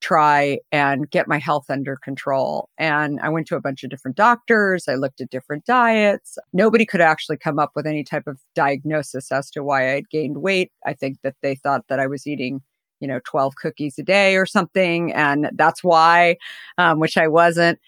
try 0.01 0.59
and 0.73 1.11
get 1.11 1.29
my 1.29 1.39
health 1.39 1.67
under 1.69 1.97
control. 1.97 2.71
And 2.79 3.21
I 3.21 3.29
went 3.29 3.47
to 3.49 3.57
a 3.57 3.61
bunch 3.61 3.85
of 3.85 3.91
different 3.91 4.17
doctors. 4.17 4.89
I 4.89 4.95
looked 4.95 5.21
at 5.21 5.29
different 5.29 5.67
diets. 5.67 6.39
Nobody 6.55 6.87
could 6.87 7.03
actually 7.03 7.37
come 7.37 7.59
up 7.59 7.73
with 7.77 7.87
any 7.87 8.05
type 8.05 8.27
of 8.27 8.41
diagnosis 8.55 9.31
as 9.31 9.51
to 9.51 9.63
why 9.63 9.91
I 9.91 9.95
had 9.97 10.09
gained 10.09 10.39
weight. 10.39 10.73
I 10.87 10.95
think 10.95 11.19
that 11.23 11.35
they 11.43 11.55
thought 11.55 11.85
that 11.89 12.01
I 12.01 12.07
was 12.07 12.27
eating, 12.27 12.63
you 13.01 13.09
know, 13.09 13.21
12 13.25 13.57
cookies 13.57 13.99
a 13.99 14.03
day 14.03 14.37
or 14.37 14.47
something. 14.47 15.13
And 15.13 15.51
that's 15.55 15.85
why, 15.85 16.37
um, 16.79 17.01
which 17.01 17.19
I 17.19 17.29
wasn't. 17.29 17.79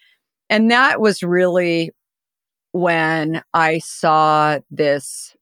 And 0.47 0.69
that 0.69 1.01
was 1.01 1.23
really 1.23 1.89
when 2.73 3.41
I 3.55 3.79
saw 3.79 4.59
this 4.69 5.35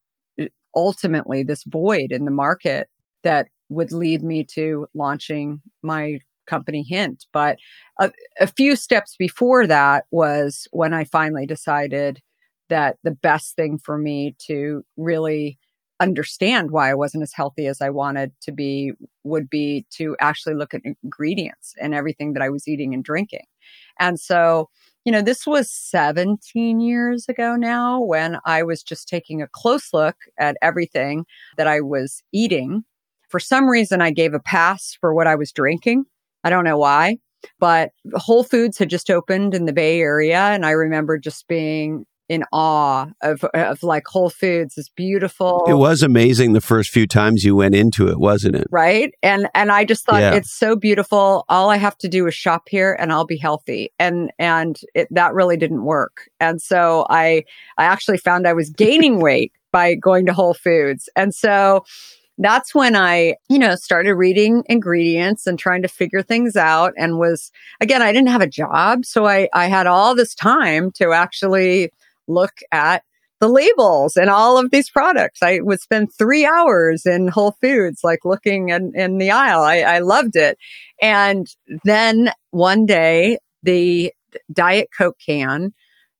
ultimately 0.79 1.43
this 1.43 1.63
void 1.65 2.11
in 2.11 2.25
the 2.25 2.31
market 2.31 2.87
that 3.23 3.47
would 3.69 3.91
lead 3.91 4.23
me 4.23 4.43
to 4.43 4.87
launching 4.93 5.61
my 5.83 6.19
company 6.47 6.83
hint. 6.87 7.25
But 7.31 7.57
a, 7.99 8.11
a, 8.39 8.47
few 8.47 8.75
steps 8.75 9.15
before 9.17 9.67
that 9.67 10.05
was 10.09 10.67
when 10.71 10.93
i 10.93 11.03
finally 11.03 11.45
decided 11.45 12.21
that 12.69 12.97
the 13.03 13.11
best 13.11 13.55
thing 13.55 13.77
for 13.77 13.97
me 13.97 14.35
to 14.47 14.83
really 14.97 15.59
understand 15.99 16.71
why 16.71 16.89
i 16.89 16.95
wasn't 16.95 17.21
as 17.21 17.33
healthy 17.33 17.67
as 17.67 17.81
i 17.81 17.89
wanted 17.89 18.31
to 18.41 18.51
be 18.51 18.93
would 19.23 19.49
be 19.49 19.85
to 19.91 20.15
actually 20.21 20.55
look 20.55 20.73
at 20.73 20.81
ingredients 21.03 21.75
and 21.79 21.93
everything 21.93 22.33
that 22.33 22.41
i 22.41 22.49
was 22.49 22.67
eating 22.67 22.93
and 22.93 23.03
drinking. 23.03 23.45
And 23.99 24.19
so 24.19 24.69
you 25.05 25.11
know, 25.11 25.21
this 25.21 25.47
was 25.47 25.71
17 25.71 26.79
years 26.79 27.27
ago 27.29 27.55
now 27.55 28.01
when 28.01 28.37
I 28.45 28.63
was 28.63 28.83
just 28.83 29.07
taking 29.07 29.41
a 29.41 29.47
close 29.47 29.93
look 29.93 30.15
at 30.37 30.57
everything 30.61 31.25
that 31.57 31.67
I 31.67 31.81
was 31.81 32.21
eating. 32.31 32.83
For 33.29 33.39
some 33.39 33.69
reason, 33.69 34.01
I 34.01 34.11
gave 34.11 34.33
a 34.33 34.39
pass 34.39 34.97
for 34.99 35.13
what 35.13 35.27
I 35.27 35.35
was 35.35 35.51
drinking. 35.51 36.05
I 36.43 36.49
don't 36.49 36.63
know 36.63 36.77
why, 36.77 37.17
but 37.59 37.91
Whole 38.15 38.43
Foods 38.43 38.77
had 38.77 38.89
just 38.89 39.09
opened 39.09 39.53
in 39.53 39.65
the 39.65 39.73
Bay 39.73 39.99
Area. 40.01 40.39
And 40.39 40.65
I 40.65 40.71
remember 40.71 41.17
just 41.17 41.47
being 41.47 42.05
in 42.29 42.43
awe 42.53 43.07
of, 43.21 43.43
of 43.55 43.81
like 43.81 44.07
Whole 44.07 44.29
Foods, 44.29 44.75
this 44.75 44.87
beautiful. 44.87 45.65
It 45.67 45.73
was 45.73 46.03
amazing 46.03 46.53
the 46.53 46.61
first 46.61 46.91
few 46.91 47.07
times 47.07 47.43
you 47.43 47.55
went 47.55 47.73
into 47.73 48.07
it, 48.07 48.19
wasn't 48.19 48.55
it? 48.55 48.67
Right. 48.69 49.13
And, 49.23 49.49
and 49.55 49.71
I 49.71 49.83
just 49.83 50.05
thought 50.05 50.21
yeah. 50.21 50.35
it's 50.35 50.55
so 50.55 50.75
beautiful. 50.75 51.43
All 51.49 51.71
I 51.71 51.77
have 51.77 51.97
to 51.97 52.07
do 52.07 52.27
is 52.27 52.35
shop 52.35 52.69
here 52.69 52.95
and 52.99 53.11
I'll 53.11 53.25
be 53.25 53.37
healthy. 53.37 53.91
And, 53.97 54.31
and 54.37 54.79
it, 54.93 55.07
that 55.11 55.33
really 55.33 55.57
didn't 55.57 55.83
work. 55.83 56.29
And 56.39 56.61
so 56.61 57.07
I, 57.09 57.43
I 57.79 57.85
actually 57.85 58.19
found 58.19 58.47
I 58.47 58.53
was 58.53 58.69
gaining 58.77 59.19
weight 59.19 59.51
by 59.71 59.95
going 59.95 60.27
to 60.27 60.33
Whole 60.33 60.53
Foods. 60.53 61.09
And 61.15 61.33
so, 61.33 61.83
that's 62.41 62.73
when 62.73 62.95
I, 62.95 63.35
you 63.49 63.59
know, 63.59 63.75
started 63.75 64.15
reading 64.15 64.63
ingredients 64.67 65.45
and 65.45 65.59
trying 65.59 65.81
to 65.81 65.89
figure 65.89 66.21
things 66.21 66.55
out 66.55 66.93
and 66.97 67.19
was, 67.19 67.51
again, 67.81 68.01
I 68.01 68.13
didn't 68.13 68.29
have 68.29 68.41
a 68.41 68.47
job. 68.47 69.03
So 69.03 69.27
I, 69.27 69.49
I 69.53 69.67
had 69.67 69.87
all 69.87 70.15
this 70.15 70.33
time 70.33 70.89
to 70.91 71.11
actually 71.11 71.91
look 72.29 72.53
at 72.71 73.03
the 73.39 73.47
labels 73.47 74.17
and 74.17 74.29
all 74.29 74.57
of 74.57 74.69
these 74.71 74.89
products. 74.89 75.41
I 75.41 75.59
would 75.61 75.79
spend 75.79 76.09
three 76.13 76.45
hours 76.45 77.05
in 77.05 77.29
Whole 77.29 77.55
Foods, 77.61 78.01
like 78.03 78.25
looking 78.25 78.69
in, 78.69 78.91
in 78.95 79.17
the 79.17 79.31
aisle. 79.31 79.61
I, 79.61 79.79
I 79.79 79.99
loved 79.99 80.35
it. 80.35 80.57
And 81.01 81.47
then 81.83 82.31
one 82.51 82.85
day, 82.85 83.39
the 83.63 84.13
Diet 84.51 84.89
Coke 84.97 85.17
can 85.25 85.73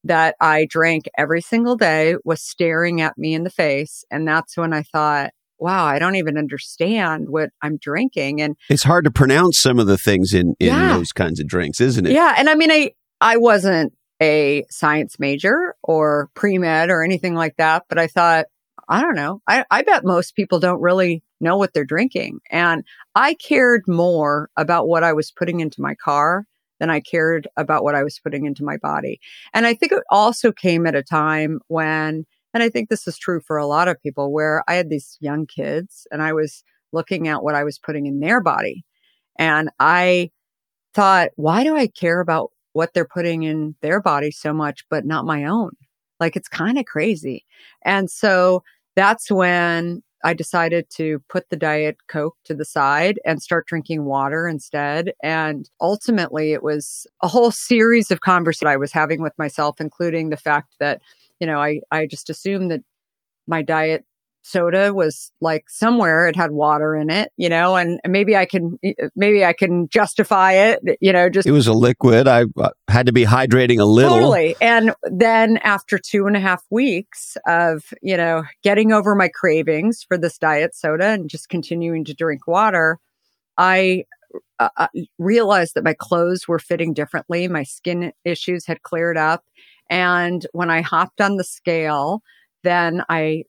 that 0.06 0.36
I 0.40 0.66
drank 0.70 1.06
every 1.18 1.42
single 1.42 1.76
day 1.76 2.16
was 2.24 2.42
staring 2.42 3.02
at 3.02 3.18
me 3.18 3.34
in 3.34 3.44
the 3.44 3.50
face. 3.50 4.04
And 4.10 4.28
that's 4.28 4.56
when 4.56 4.74
I 4.74 4.84
thought, 4.84 5.32
wow, 5.60 5.86
I 5.86 6.00
don't 6.00 6.16
even 6.16 6.38
understand 6.38 7.28
what 7.28 7.50
I'm 7.62 7.78
drinking. 7.78 8.42
And 8.42 8.56
it's 8.70 8.84
hard 8.84 9.04
to 9.04 9.12
pronounce 9.12 9.60
some 9.60 9.78
of 9.78 9.88
the 9.88 9.98
things 9.98 10.34
in, 10.34 10.56
in 10.60 10.68
yeah. 10.68 10.98
those 10.98 11.12
kinds 11.12 11.42
of 11.42 11.48
drinks, 11.48 11.82
isn't 11.82 12.06
it? 12.06 12.14
Yeah. 12.14 12.34
And 12.38 12.50
I 12.50 12.56
mean, 12.56 12.72
I, 12.72 12.92
I 13.20 13.36
wasn't 13.36 13.94
a 14.22 14.66
science 14.70 15.20
major 15.20 15.76
or 15.84 16.30
pre 16.34 16.58
med 16.58 16.90
or 16.90 17.04
anything 17.04 17.36
like 17.36 17.56
that. 17.58 17.86
But 17.90 18.00
I 18.00 18.08
thought, 18.08 18.46
I 18.88 19.02
don't 19.02 19.16
know. 19.16 19.42
I, 19.48 19.66
I 19.72 19.84
bet 19.84 20.04
most 20.04 20.36
people 20.36 20.60
don't 20.60 20.82
really 20.82 21.24
know 21.40 21.58
what 21.58 21.74
they're 21.74 21.86
drinking. 21.86 22.40
And 22.52 22.84
I 23.16 23.36
cared 23.36 23.84
more 23.88 24.50
about 24.58 24.88
what 24.88 25.04
I 25.04 25.14
was 25.14 25.32
putting 25.32 25.60
into 25.60 25.82
my 25.82 25.96
car 25.96 26.46
than 26.80 26.90
I 26.90 27.00
cared 27.02 27.48
about 27.58 27.84
what 27.84 27.96
I 27.96 28.04
was 28.04 28.20
putting 28.20 28.46
into 28.46 28.64
my 28.64 28.78
body. 28.78 29.20
And 29.54 29.66
I 29.66 29.74
think 29.74 29.92
it 29.92 30.04
also 30.10 30.52
came 30.52 30.86
at 30.86 30.96
a 30.96 31.04
time 31.04 31.60
when, 31.68 32.26
and 32.54 32.64
I 32.64 32.70
think 32.70 32.90
this 32.90 33.08
is 33.08 33.18
true 33.18 33.42
for 33.46 33.58
a 33.58 33.68
lot 33.68 33.88
of 33.88 34.02
people, 34.02 34.32
where 34.32 34.64
I 34.68 34.76
had 34.76 34.90
these 34.90 35.18
young 35.20 35.46
kids 35.46 36.08
and 36.12 36.22
I 36.22 36.34
was 36.34 36.64
looking 36.92 37.28
at 37.28 37.44
what 37.44 37.56
I 37.56 37.64
was 37.64 37.78
putting 37.78 38.06
in 38.06 38.20
their 38.20 38.42
body. 38.42 38.84
And 39.38 39.70
I 39.80 40.32
thought, 40.94 41.30
why 41.36 41.64
do 41.64 41.76
I 41.76 41.88
care 41.88 42.20
about 42.20 42.52
what 42.74 42.94
they're 42.94 43.06
putting 43.06 43.44
in 43.44 43.76
their 43.82 44.02
body 44.02 44.32
so 44.32 44.54
much, 44.54 44.86
but 44.90 45.06
not 45.06 45.26
my 45.26 45.46
own. 45.46 45.72
Like 46.20 46.36
it's 46.36 46.48
kind 46.48 46.78
of 46.78 46.86
crazy. 46.86 47.46
And 47.84 48.10
so 48.10 48.64
that's 48.96 49.32
when 49.32 50.04
I 50.24 50.34
decided 50.34 50.90
to 50.98 51.22
put 51.30 51.50
the 51.50 51.56
Diet 51.56 51.98
Coke 52.08 52.36
to 52.46 52.54
the 52.54 52.66
side 52.66 53.20
and 53.26 53.42
start 53.42 53.68
drinking 53.68 54.04
water 54.04 54.48
instead. 54.48 55.14
And 55.24 55.70
ultimately, 55.80 56.52
it 56.52 56.62
was 56.62 57.08
a 57.22 57.28
whole 57.28 57.52
series 57.52 58.12
of 58.12 58.20
conversations 58.20 58.70
I 58.70 58.76
was 58.76 58.92
having 58.92 59.22
with 59.22 59.34
myself, 59.38 59.80
including 59.80 60.30
the 60.30 60.38
fact 60.38 60.76
that, 60.80 61.02
you 61.40 61.48
know, 61.48 61.60
I, 61.60 61.80
I 61.92 62.06
just 62.06 62.30
assumed 62.30 62.70
that 62.72 62.82
my 63.48 63.62
diet 63.62 64.06
soda 64.42 64.94
was 64.94 65.32
like 65.42 65.70
somewhere 65.70 66.28
it 66.28 66.36
had 66.36 66.52
water 66.52 66.96
in 66.96 67.10
it, 67.10 67.32
you 67.38 67.50
know, 67.50 67.76
and 67.76 68.00
maybe 68.08 68.36
I 68.36 68.46
can, 68.46 68.80
maybe 69.16 69.44
I 69.44 69.54
can 69.54 69.88
justify 69.90 70.54
it, 70.54 70.80
you 71.02 71.14
know, 71.14 71.30
just. 71.30 71.48
It 71.48 71.52
was 71.52 71.68
a 71.68 71.74
liquid. 71.74 72.28
I 72.28 72.46
uh, 72.58 72.70
had 72.88 73.06
to 73.06 73.12
be 73.12 73.26
hydrating 73.26 73.80
a 73.80 73.86
little. 73.86 74.18
Totally. 74.18 74.56
And 74.62 74.94
then 75.04 75.58
after 75.58 75.98
two 75.98 76.26
and 76.26 76.36
a 76.36 76.40
half 76.40 76.64
weeks 76.70 77.38
of, 77.46 77.94
you 78.02 78.18
know, 78.18 78.44
getting 78.64 78.92
over 78.92 79.16
my 79.16 79.28
cravings 79.28 80.04
for 80.04 80.18
this 80.18 80.38
diet 80.38 80.76
soda 80.76 81.08
and 81.08 81.30
just 81.30 81.50
continuing 81.50 82.06
to 82.06 82.14
drink 82.14 82.48
water, 82.48 83.00
I 83.58 84.06
uh, 84.60 84.70
uh 84.78 84.88
realized 85.18 85.74
that 85.76 85.84
my 85.84 85.94
clothes 85.94 86.48
were 86.48 86.60
fitting 86.60 86.94
differently. 86.94 87.48
My 87.48 87.64
skin 87.64 88.14
issues 88.24 88.66
had 88.66 88.84
cleared 88.84 89.18
up. 89.18 89.44
And 89.90 90.46
when 90.52 90.70
I 90.70 90.82
hopped 90.82 91.20
on 91.20 91.38
the 91.38 91.44
scale, 91.44 92.22
then 92.64 93.04
I 93.10 93.46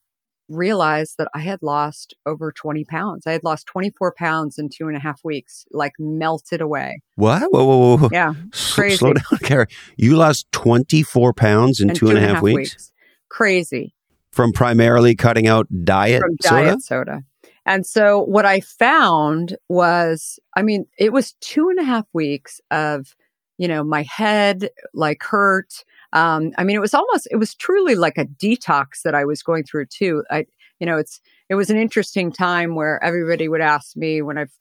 realized 0.51 1.17
that 1.19 1.29
I 1.35 1.41
had 1.41 1.63
lost 1.63 2.15
over 2.27 2.53
20 2.53 2.85
pounds. 2.85 3.27
I 3.27 3.33
had 3.33 3.45
lost 3.45 3.67
24 3.67 4.15
pounds 4.19 4.59
in 4.59 4.69
two 4.69 4.89
and 4.89 4.97
a 4.97 5.01
half 5.01 5.21
weeks, 5.25 5.65
like 5.71 5.93
melted 5.99 6.61
away. 6.61 7.01
What? 7.17 7.43
Whoa, 7.53 7.65
whoa, 7.65 7.97
whoa. 7.97 8.09
Yeah. 8.13 8.35
Crazy. 8.53 8.97
Slow 8.97 9.15
down, 9.15 9.25
Carrie. 9.43 9.67
You 9.97 10.17
lost 10.17 10.51
24 10.53 11.33
pounds 11.35 11.81
in, 11.81 11.91
in 11.91 11.97
two 11.97 12.09
and 12.09 12.19
a 12.19 12.21
half, 12.21 12.35
half 12.35 12.43
weeks? 12.43 12.57
weeks? 12.75 12.93
Crazy. 13.29 13.95
From 14.33 14.53
primarily 14.53 15.15
cutting 15.15 15.47
out 15.47 15.67
diet 15.85 16.21
From 16.21 16.37
soda? 16.41 16.65
diet 16.65 16.83
soda. 16.83 17.23
And 17.67 17.87
so 17.87 18.21
what 18.23 18.47
I 18.47 18.61
found 18.61 19.57
was, 19.69 20.39
I 20.57 20.63
mean, 20.63 20.87
it 20.99 21.13
was 21.13 21.35
two 21.41 21.69
and 21.69 21.79
a 21.79 21.85
half 21.85 22.07
weeks 22.13 22.61
of, 22.71 23.15
you 23.59 23.69
know, 23.69 23.85
my 23.85 24.03
head 24.03 24.71
like 24.95 25.23
hurt. 25.23 25.85
Um, 26.13 26.53
I 26.59 26.65
mean, 26.65 26.77
it 26.77 26.81
was 26.81 26.95
almost, 26.95 27.29
it 27.31 27.37
was 27.37 27.55
truly 27.55 27.95
like 27.95 28.19
a 28.19 28.25
detox 28.25 29.03
that 29.05 29.15
I 29.15 29.25
was 29.25 29.43
going 29.43 29.65
through 29.65 29.87
too. 29.87 30.25
I, 30.31 30.47
you 30.79 30.87
know, 30.87 30.97
it's, 30.97 31.21
it 31.49 31.55
was 31.55 31.71
an 31.71 31.77
interesting 31.77 32.33
time 32.33 32.75
where 32.75 33.03
everybody 33.03 33.49
would 33.49 33.61
ask 33.61 33.97
me 33.97 34.23
when 34.23 34.39
I've, 34.39 34.53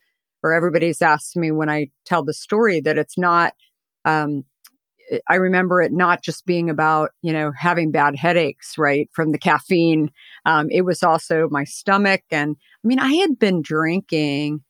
or 0.44 0.54
everybody's 0.54 1.02
asked 1.02 1.36
me 1.36 1.52
when 1.52 1.70
I 1.70 1.90
tell 2.06 2.24
the 2.24 2.34
story 2.34 2.80
that 2.82 2.98
it's 2.98 3.18
not, 3.18 3.54
um, 4.06 4.46
I 5.28 5.36
remember 5.36 5.82
it 5.82 5.92
not 5.92 6.22
just 6.22 6.46
being 6.46 6.70
about, 6.70 7.12
you 7.24 7.34
know, 7.34 7.52
having 7.58 7.92
bad 7.92 8.16
headaches, 8.16 8.78
right, 8.78 9.10
from 9.12 9.32
the 9.32 9.40
caffeine. 9.40 10.12
Um, 10.46 10.68
it 10.70 10.82
was 10.82 11.02
also 11.02 11.48
my 11.50 11.64
stomach. 11.64 12.22
And 12.30 12.56
I 12.84 12.88
mean, 12.88 13.00
I 13.00 13.14
had 13.14 13.40
been 13.40 13.64
drinking 13.64 14.62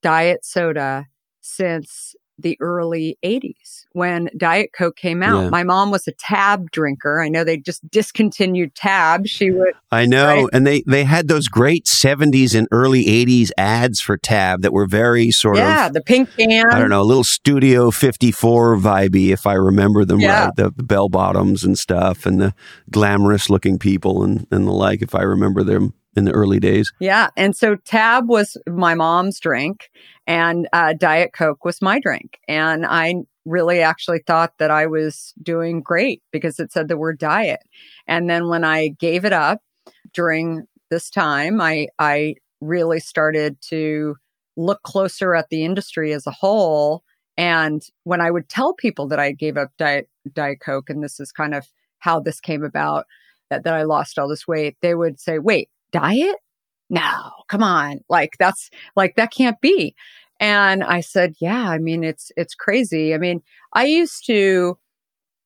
diet 0.00 0.44
soda 0.44 1.06
since 1.40 2.14
the 2.38 2.56
early 2.60 3.18
80s 3.24 3.84
when 3.92 4.30
Diet 4.36 4.70
Coke 4.76 4.96
came 4.96 5.22
out. 5.22 5.44
Yeah. 5.44 5.50
My 5.50 5.64
mom 5.64 5.90
was 5.90 6.06
a 6.06 6.12
Tab 6.12 6.70
drinker. 6.70 7.20
I 7.20 7.28
know 7.28 7.44
they 7.44 7.56
just 7.56 7.88
discontinued 7.90 8.74
Tab. 8.74 9.26
She 9.26 9.50
would 9.50 9.74
I 9.90 10.06
know. 10.06 10.26
Right? 10.26 10.46
And 10.52 10.66
they 10.66 10.82
they 10.86 11.04
had 11.04 11.28
those 11.28 11.48
great 11.48 11.86
70s 11.86 12.56
and 12.56 12.68
early 12.70 13.04
80s 13.04 13.50
ads 13.58 14.00
for 14.00 14.16
Tab 14.16 14.62
that 14.62 14.72
were 14.72 14.86
very 14.86 15.30
sort 15.30 15.56
yeah, 15.56 15.62
of 15.62 15.68
Yeah, 15.68 15.88
the 15.90 16.02
pink 16.02 16.30
can. 16.36 16.66
I 16.70 16.78
don't 16.78 16.90
know, 16.90 17.02
a 17.02 17.04
little 17.04 17.24
Studio 17.24 17.90
54 17.90 18.76
vibey 18.76 19.30
if 19.30 19.46
I 19.46 19.54
remember 19.54 20.04
them 20.04 20.20
yeah. 20.20 20.46
right. 20.46 20.56
The, 20.56 20.70
the 20.70 20.84
bell 20.84 21.08
bottoms 21.08 21.64
and 21.64 21.76
stuff 21.78 22.26
and 22.26 22.40
the 22.40 22.54
glamorous 22.90 23.50
looking 23.50 23.78
people 23.78 24.22
and 24.22 24.46
and 24.50 24.66
the 24.66 24.72
like 24.72 25.02
if 25.02 25.14
I 25.14 25.22
remember 25.22 25.62
them 25.62 25.94
in 26.18 26.24
the 26.24 26.32
early 26.32 26.60
days. 26.60 26.92
Yeah. 26.98 27.28
And 27.36 27.56
so 27.56 27.76
Tab 27.76 28.28
was 28.28 28.56
my 28.66 28.94
mom's 28.94 29.38
drink 29.40 29.88
and 30.28 30.68
uh, 30.74 30.92
Diet 30.92 31.32
Coke 31.32 31.64
was 31.64 31.80
my 31.80 31.98
drink. 31.98 32.38
And 32.46 32.84
I 32.84 33.14
really 33.46 33.80
actually 33.80 34.22
thought 34.26 34.52
that 34.58 34.70
I 34.70 34.86
was 34.86 35.32
doing 35.42 35.80
great 35.80 36.22
because 36.30 36.60
it 36.60 36.70
said 36.70 36.88
the 36.88 36.98
word 36.98 37.18
diet. 37.18 37.60
And 38.06 38.28
then 38.28 38.48
when 38.48 38.62
I 38.62 38.88
gave 38.88 39.24
it 39.24 39.32
up 39.32 39.62
during 40.12 40.66
this 40.90 41.08
time, 41.08 41.62
I, 41.62 41.88
I 41.98 42.34
really 42.60 43.00
started 43.00 43.56
to 43.70 44.16
look 44.58 44.82
closer 44.82 45.34
at 45.34 45.48
the 45.48 45.64
industry 45.64 46.12
as 46.12 46.26
a 46.26 46.30
whole. 46.32 47.04
And 47.38 47.82
when 48.04 48.20
I 48.20 48.30
would 48.30 48.50
tell 48.50 48.74
people 48.74 49.08
that 49.08 49.18
I 49.18 49.32
gave 49.32 49.56
up 49.56 49.70
Diet, 49.78 50.10
Diet 50.30 50.60
Coke, 50.60 50.90
and 50.90 51.02
this 51.02 51.18
is 51.20 51.32
kind 51.32 51.54
of 51.54 51.66
how 52.00 52.20
this 52.20 52.38
came 52.38 52.64
about, 52.64 53.06
that, 53.48 53.64
that 53.64 53.72
I 53.72 53.84
lost 53.84 54.18
all 54.18 54.28
this 54.28 54.46
weight, 54.46 54.76
they 54.82 54.94
would 54.94 55.18
say, 55.18 55.38
wait, 55.38 55.70
diet? 55.90 56.36
No, 56.90 57.32
come 57.48 57.62
on. 57.62 58.00
Like 58.08 58.36
that's 58.38 58.70
like 58.96 59.16
that 59.16 59.32
can't 59.32 59.60
be. 59.60 59.94
And 60.40 60.84
I 60.84 61.00
said, 61.00 61.34
yeah, 61.40 61.68
I 61.68 61.78
mean, 61.78 62.04
it's, 62.04 62.30
it's 62.36 62.54
crazy. 62.54 63.14
I 63.14 63.18
mean, 63.18 63.42
I 63.72 63.84
used 63.84 64.24
to 64.26 64.78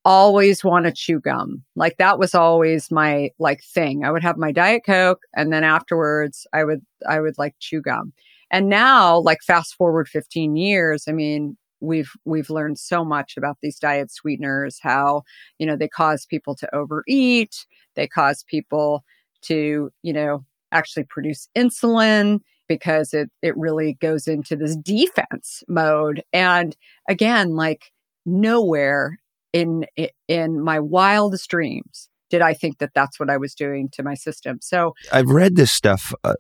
always 0.05 0.65
want 0.65 0.85
to 0.85 0.93
chew 0.93 1.21
gum. 1.21 1.63
Like 1.77 1.97
that 1.99 2.19
was 2.19 2.35
always 2.35 2.91
my 2.91 3.31
like 3.39 3.63
thing. 3.63 4.05
I 4.05 4.11
would 4.11 4.23
have 4.23 4.37
my 4.37 4.53
diet 4.53 4.83
coke 4.85 5.21
and 5.35 5.53
then 5.53 5.65
afterwards 5.65 6.47
I 6.53 6.65
would, 6.65 6.83
I 7.09 7.21
would 7.21 7.39
like 7.39 7.55
chew 7.59 7.81
gum. 7.81 8.13
And 8.51 8.69
now 8.69 9.19
like 9.19 9.39
fast 9.43 9.75
forward 9.77 10.09
15 10.09 10.57
years, 10.57 11.05
I 11.09 11.13
mean, 11.13 11.57
we've, 11.81 12.11
we've 12.25 12.51
learned 12.51 12.79
so 12.79 13.05
much 13.05 13.37
about 13.37 13.59
these 13.63 13.79
diet 13.79 14.13
sweeteners, 14.13 14.79
how, 14.83 15.23
you 15.59 15.67
know, 15.67 15.77
they 15.77 15.89
cause 15.89 16.27
people 16.27 16.55
to 16.57 16.75
overeat. 16.75 17.65
They 17.95 18.07
cause 18.07 18.45
people 18.47 19.05
to, 19.43 19.91
you 20.03 20.13
know, 20.13 20.45
actually 20.73 21.05
produce 21.05 21.49
insulin 21.57 22.41
because 22.69 23.13
it, 23.13 23.31
it 23.43 23.57
really 23.57 23.99
goes 24.01 24.27
into 24.27 24.57
this 24.57 24.77
defense 24.77 25.63
mode. 25.69 26.23
And 26.33 26.77
again, 27.09 27.55
like 27.55 27.93
nowhere 28.25 29.19
in, 29.53 29.85
in 30.29 30.63
my 30.63 30.81
wildest 30.81 31.49
dreams 31.51 32.09
did 32.31 32.41
I 32.41 32.55
think 32.55 32.79
that 32.79 32.95
that's 32.95 33.21
what 33.21 33.29
I 33.29 33.37
was 33.37 33.55
doing 33.55 33.91
to 33.93 34.03
my 34.03 34.15
system. 34.15 34.59
So 34.63 34.95
I've 35.13 35.29
read 35.29 35.55
this 35.55 35.71
stuff 35.71 36.15
uh, 36.25 36.33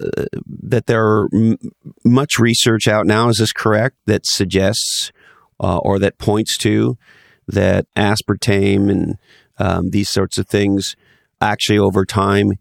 that 0.62 0.86
there 0.86 1.04
are 1.04 1.28
m- 1.34 1.58
much 2.02 2.38
research 2.38 2.88
out 2.88 3.06
now. 3.06 3.28
Is 3.28 3.36
this 3.36 3.52
correct? 3.52 3.96
That 4.06 4.24
suggests 4.24 5.12
uh, 5.60 5.76
or 5.76 5.98
that 5.98 6.16
points 6.16 6.56
to 6.58 6.96
that 7.46 7.86
aspartame 7.94 8.90
and 8.90 9.18
um, 9.58 9.90
these 9.90 10.08
sorts 10.08 10.38
of 10.38 10.48
things 10.48 10.96
actually 11.42 11.78
over 11.78 12.06
time 12.06 12.52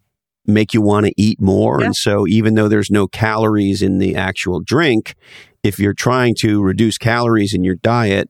make 0.45 0.73
you 0.73 0.81
want 0.81 1.05
to 1.05 1.13
eat 1.17 1.39
more. 1.39 1.79
Yeah. 1.79 1.87
And 1.87 1.95
so 1.95 2.27
even 2.27 2.55
though 2.55 2.67
there's 2.67 2.91
no 2.91 3.07
calories 3.07 3.81
in 3.81 3.99
the 3.99 4.15
actual 4.15 4.59
drink, 4.59 5.15
if 5.63 5.79
you're 5.79 5.93
trying 5.93 6.35
to 6.39 6.61
reduce 6.61 6.97
calories 6.97 7.53
in 7.53 7.63
your 7.63 7.75
diet, 7.75 8.29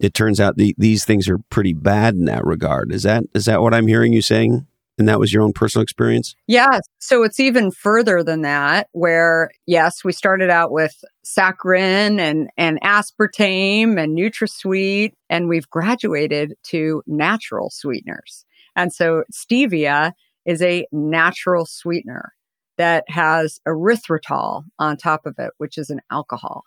it 0.00 0.14
turns 0.14 0.40
out 0.40 0.56
the, 0.56 0.74
these 0.76 1.04
things 1.04 1.28
are 1.28 1.38
pretty 1.38 1.72
bad 1.72 2.14
in 2.14 2.24
that 2.24 2.44
regard. 2.44 2.92
Is 2.92 3.04
that 3.04 3.24
is 3.34 3.44
that 3.44 3.62
what 3.62 3.74
I'm 3.74 3.86
hearing 3.86 4.12
you 4.12 4.22
saying? 4.22 4.66
And 4.96 5.08
that 5.08 5.18
was 5.18 5.32
your 5.32 5.42
own 5.42 5.52
personal 5.52 5.82
experience? 5.82 6.36
Yeah. 6.46 6.78
So 7.00 7.24
it's 7.24 7.40
even 7.40 7.72
further 7.72 8.22
than 8.22 8.42
that, 8.42 8.88
where 8.92 9.50
yes, 9.66 10.04
we 10.04 10.12
started 10.12 10.50
out 10.50 10.70
with 10.70 10.94
saccharin 11.26 12.20
and, 12.20 12.48
and 12.56 12.80
aspartame 12.80 14.00
and 14.00 14.16
NutraSweet, 14.16 15.14
and 15.28 15.48
we've 15.48 15.68
graduated 15.68 16.54
to 16.64 17.02
natural 17.08 17.70
sweeteners. 17.70 18.44
And 18.76 18.92
so 18.92 19.24
stevia 19.32 20.12
is 20.44 20.62
a 20.62 20.86
natural 20.92 21.66
sweetener 21.66 22.32
that 22.76 23.04
has 23.08 23.60
erythritol 23.66 24.64
on 24.78 24.96
top 24.96 25.26
of 25.26 25.34
it, 25.38 25.50
which 25.58 25.78
is 25.78 25.90
an 25.90 26.00
alcohol. 26.10 26.62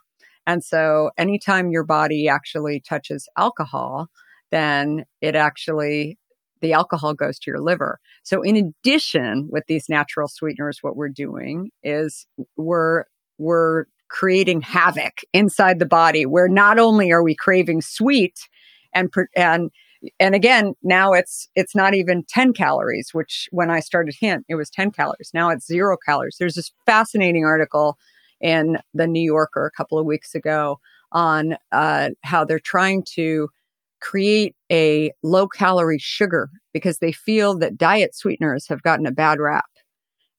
And 0.45 0.63
so 0.63 1.11
anytime 1.17 1.71
your 1.71 1.83
body 1.83 2.29
actually 2.29 2.79
touches 2.79 3.27
alcohol, 3.37 4.07
then 4.49 5.03
it 5.21 5.35
actually, 5.35 6.17
the 6.61 6.71
alcohol 6.71 7.13
goes 7.13 7.37
to 7.39 7.51
your 7.51 7.59
liver. 7.59 7.99
So 8.23 8.41
in 8.41 8.55
addition 8.55 9.49
with 9.51 9.65
these 9.67 9.89
natural 9.89 10.29
sweeteners, 10.29 10.79
what 10.81 10.95
we're 10.95 11.09
doing 11.09 11.71
is 11.83 12.25
we're, 12.55 13.03
we're 13.37 13.85
creating 14.09 14.61
havoc 14.61 15.19
inside 15.33 15.79
the 15.79 15.85
body 15.85 16.25
where 16.25 16.47
not 16.47 16.79
only 16.79 17.11
are 17.11 17.23
we 17.23 17.35
craving 17.35 17.81
sweet 17.81 18.39
and, 18.95 19.11
and 19.35 19.69
and 20.19 20.35
again, 20.35 20.73
now 20.83 21.13
it's 21.13 21.49
it's 21.55 21.75
not 21.75 21.93
even 21.93 22.23
10 22.27 22.53
calories, 22.53 23.13
which 23.13 23.47
when 23.51 23.69
I 23.69 23.79
started 23.79 24.15
Hint, 24.19 24.45
it 24.47 24.55
was 24.55 24.69
10 24.69 24.91
calories. 24.91 25.31
Now 25.33 25.49
it's 25.49 25.65
zero 25.65 25.97
calories. 26.05 26.37
There's 26.39 26.55
this 26.55 26.71
fascinating 26.85 27.45
article 27.45 27.97
in 28.39 28.77
the 28.93 29.07
New 29.07 29.21
Yorker 29.21 29.65
a 29.65 29.71
couple 29.71 29.97
of 29.97 30.05
weeks 30.05 30.35
ago 30.35 30.79
on 31.11 31.57
uh, 31.71 32.09
how 32.23 32.45
they're 32.45 32.59
trying 32.59 33.03
to 33.15 33.49
create 33.99 34.55
a 34.71 35.11
low 35.23 35.47
calorie 35.47 35.97
sugar 35.97 36.49
because 36.73 36.99
they 36.99 37.11
feel 37.11 37.57
that 37.57 37.77
diet 37.77 38.15
sweeteners 38.15 38.67
have 38.67 38.83
gotten 38.83 39.07
a 39.07 39.11
bad 39.11 39.39
rap. 39.39 39.65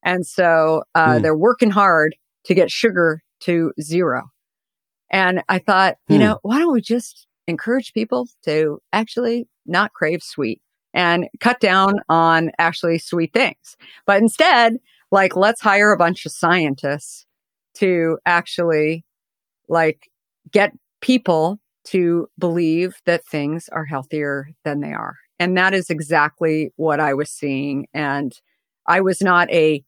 And 0.05 0.27
so 0.27 0.85
uh, 0.95 1.15
mm. 1.15 1.23
they're 1.23 1.37
working 1.37 1.71
hard 1.71 2.15
to 2.45 2.55
get 2.55 2.71
sugar 2.71 3.23
to 3.41 3.73
zero. 3.81 4.31
And 5.11 5.43
I 5.49 5.59
thought, 5.59 5.97
you 6.09 6.17
mm. 6.17 6.21
know, 6.21 6.39
why 6.43 6.59
don't 6.59 6.73
we 6.73 6.81
just 6.81 7.28
encourage 7.49 7.93
people 7.93 8.29
to 8.45 8.81
actually 8.93 9.49
not 9.67 9.93
crave 9.93 10.23
sweet 10.23 10.61
and 10.95 11.29
cut 11.41 11.61
down 11.61 11.95
on 12.09 12.51
actually 12.59 12.99
sweet 12.99 13.33
things. 13.33 13.77
But 14.07 14.19
instead, 14.19 14.77
like, 15.11 15.35
let's 15.35 15.61
hire 15.61 15.91
a 15.91 15.97
bunch 15.97 16.25
of 16.27 16.33
scientists 16.33 17.27
to 17.75 18.19
actually 18.27 19.05
like 19.69 20.11
get 20.51 20.73
people 21.01 21.59
to 21.85 22.29
believe 22.39 22.97
that 23.07 23.25
things 23.27 23.69
are 23.73 23.85
healthier 23.85 24.51
than 24.65 24.81
they 24.81 24.93
are. 24.93 25.17
And 25.39 25.57
that 25.57 25.73
is 25.73 25.89
exactly 25.89 26.71
what 26.77 27.01
I 27.01 27.15
was 27.15 27.31
seeing. 27.31 27.87
And 27.95 28.33
I 28.87 29.01
was 29.01 29.23
not 29.23 29.51
a 29.51 29.83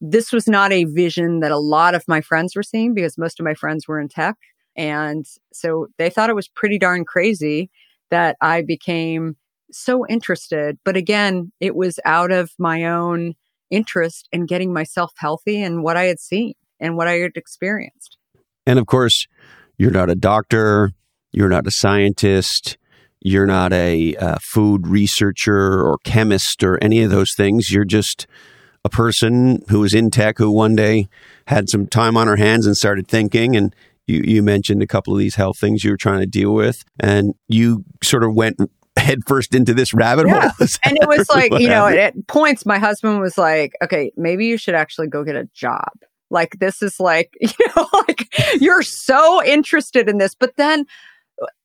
this 0.00 0.32
was 0.32 0.48
not 0.48 0.72
a 0.72 0.84
vision 0.84 1.38
that 1.40 1.52
a 1.52 1.58
lot 1.58 1.94
of 1.94 2.04
my 2.08 2.20
friends 2.20 2.56
were 2.56 2.62
seeing 2.62 2.92
because 2.92 3.16
most 3.16 3.38
of 3.38 3.44
my 3.44 3.54
friends 3.54 3.86
were 3.86 4.00
in 4.00 4.08
tech. 4.08 4.36
And 4.76 5.26
so 5.52 5.88
they 5.98 6.10
thought 6.10 6.30
it 6.30 6.36
was 6.36 6.48
pretty 6.48 6.78
darn 6.78 7.04
crazy 7.04 7.70
that 8.10 8.36
I 8.40 8.62
became 8.62 9.36
so 9.72 10.06
interested. 10.06 10.78
But 10.84 10.96
again, 10.96 11.52
it 11.60 11.74
was 11.74 11.98
out 12.04 12.30
of 12.30 12.50
my 12.58 12.84
own 12.84 13.34
interest 13.70 14.28
in 14.32 14.46
getting 14.46 14.72
myself 14.72 15.12
healthy 15.16 15.62
and 15.62 15.82
what 15.82 15.96
I 15.96 16.04
had 16.04 16.20
seen 16.20 16.54
and 16.78 16.96
what 16.96 17.08
I 17.08 17.14
had 17.14 17.32
experienced. 17.36 18.16
And 18.66 18.78
of 18.78 18.86
course, 18.86 19.26
you're 19.78 19.90
not 19.90 20.10
a 20.10 20.14
doctor, 20.14 20.92
you're 21.32 21.48
not 21.48 21.66
a 21.66 21.72
scientist, 21.72 22.78
you're 23.20 23.46
not 23.46 23.72
a 23.72 24.14
uh, 24.16 24.36
food 24.52 24.86
researcher 24.86 25.82
or 25.82 25.98
chemist 26.04 26.62
or 26.62 26.78
any 26.82 27.02
of 27.02 27.10
those 27.10 27.32
things. 27.36 27.70
You're 27.70 27.84
just 27.84 28.26
a 28.84 28.88
person 28.88 29.62
who 29.68 29.80
was 29.80 29.94
in 29.94 30.10
tech 30.10 30.38
who 30.38 30.50
one 30.50 30.76
day 30.76 31.08
had 31.48 31.68
some 31.68 31.86
time 31.86 32.16
on 32.16 32.28
her 32.28 32.36
hands 32.36 32.66
and 32.66 32.76
started 32.76 33.08
thinking 33.08 33.56
and 33.56 33.74
you, 34.06 34.22
you 34.24 34.42
mentioned 34.42 34.82
a 34.82 34.86
couple 34.86 35.12
of 35.12 35.18
these 35.18 35.34
health 35.34 35.58
things 35.58 35.84
you 35.84 35.90
were 35.90 35.96
trying 35.96 36.20
to 36.20 36.26
deal 36.26 36.54
with 36.54 36.84
and 37.00 37.34
you 37.48 37.84
sort 38.02 38.24
of 38.24 38.34
went 38.34 38.56
headfirst 38.96 39.54
into 39.54 39.74
this 39.74 39.92
rabbit 39.92 40.26
yeah. 40.26 40.50
hole. 40.50 40.68
and 40.84 40.98
it 41.00 41.08
was 41.08 41.28
like, 41.34 41.52
you 41.58 41.68
know, 41.68 41.86
at 41.86 42.14
points 42.26 42.66
my 42.66 42.78
husband 42.78 43.20
was 43.20 43.38
like, 43.38 43.72
okay, 43.82 44.12
maybe 44.16 44.46
you 44.46 44.56
should 44.56 44.74
actually 44.74 45.08
go 45.08 45.24
get 45.24 45.36
a 45.36 45.48
job. 45.54 45.90
Like 46.30 46.58
this 46.58 46.82
is 46.82 46.98
like, 46.98 47.32
you 47.40 47.50
know, 47.76 47.88
like 47.92 48.28
you're 48.60 48.82
so 48.82 49.44
interested 49.44 50.08
in 50.08 50.18
this. 50.18 50.34
But 50.34 50.56
then, 50.56 50.86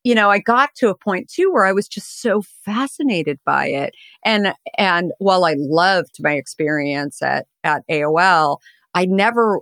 you 0.03 0.13
know, 0.13 0.29
I 0.29 0.39
got 0.39 0.75
to 0.75 0.89
a 0.89 0.95
point 0.95 1.29
too 1.29 1.51
where 1.51 1.65
I 1.65 1.71
was 1.71 1.87
just 1.87 2.21
so 2.21 2.41
fascinated 2.65 3.39
by 3.45 3.67
it. 3.67 3.95
And 4.25 4.53
and 4.77 5.13
while 5.19 5.45
I 5.45 5.55
loved 5.57 6.17
my 6.19 6.33
experience 6.33 7.21
at 7.21 7.47
at 7.63 7.87
AOL, 7.89 8.57
I 8.93 9.05
never 9.05 9.61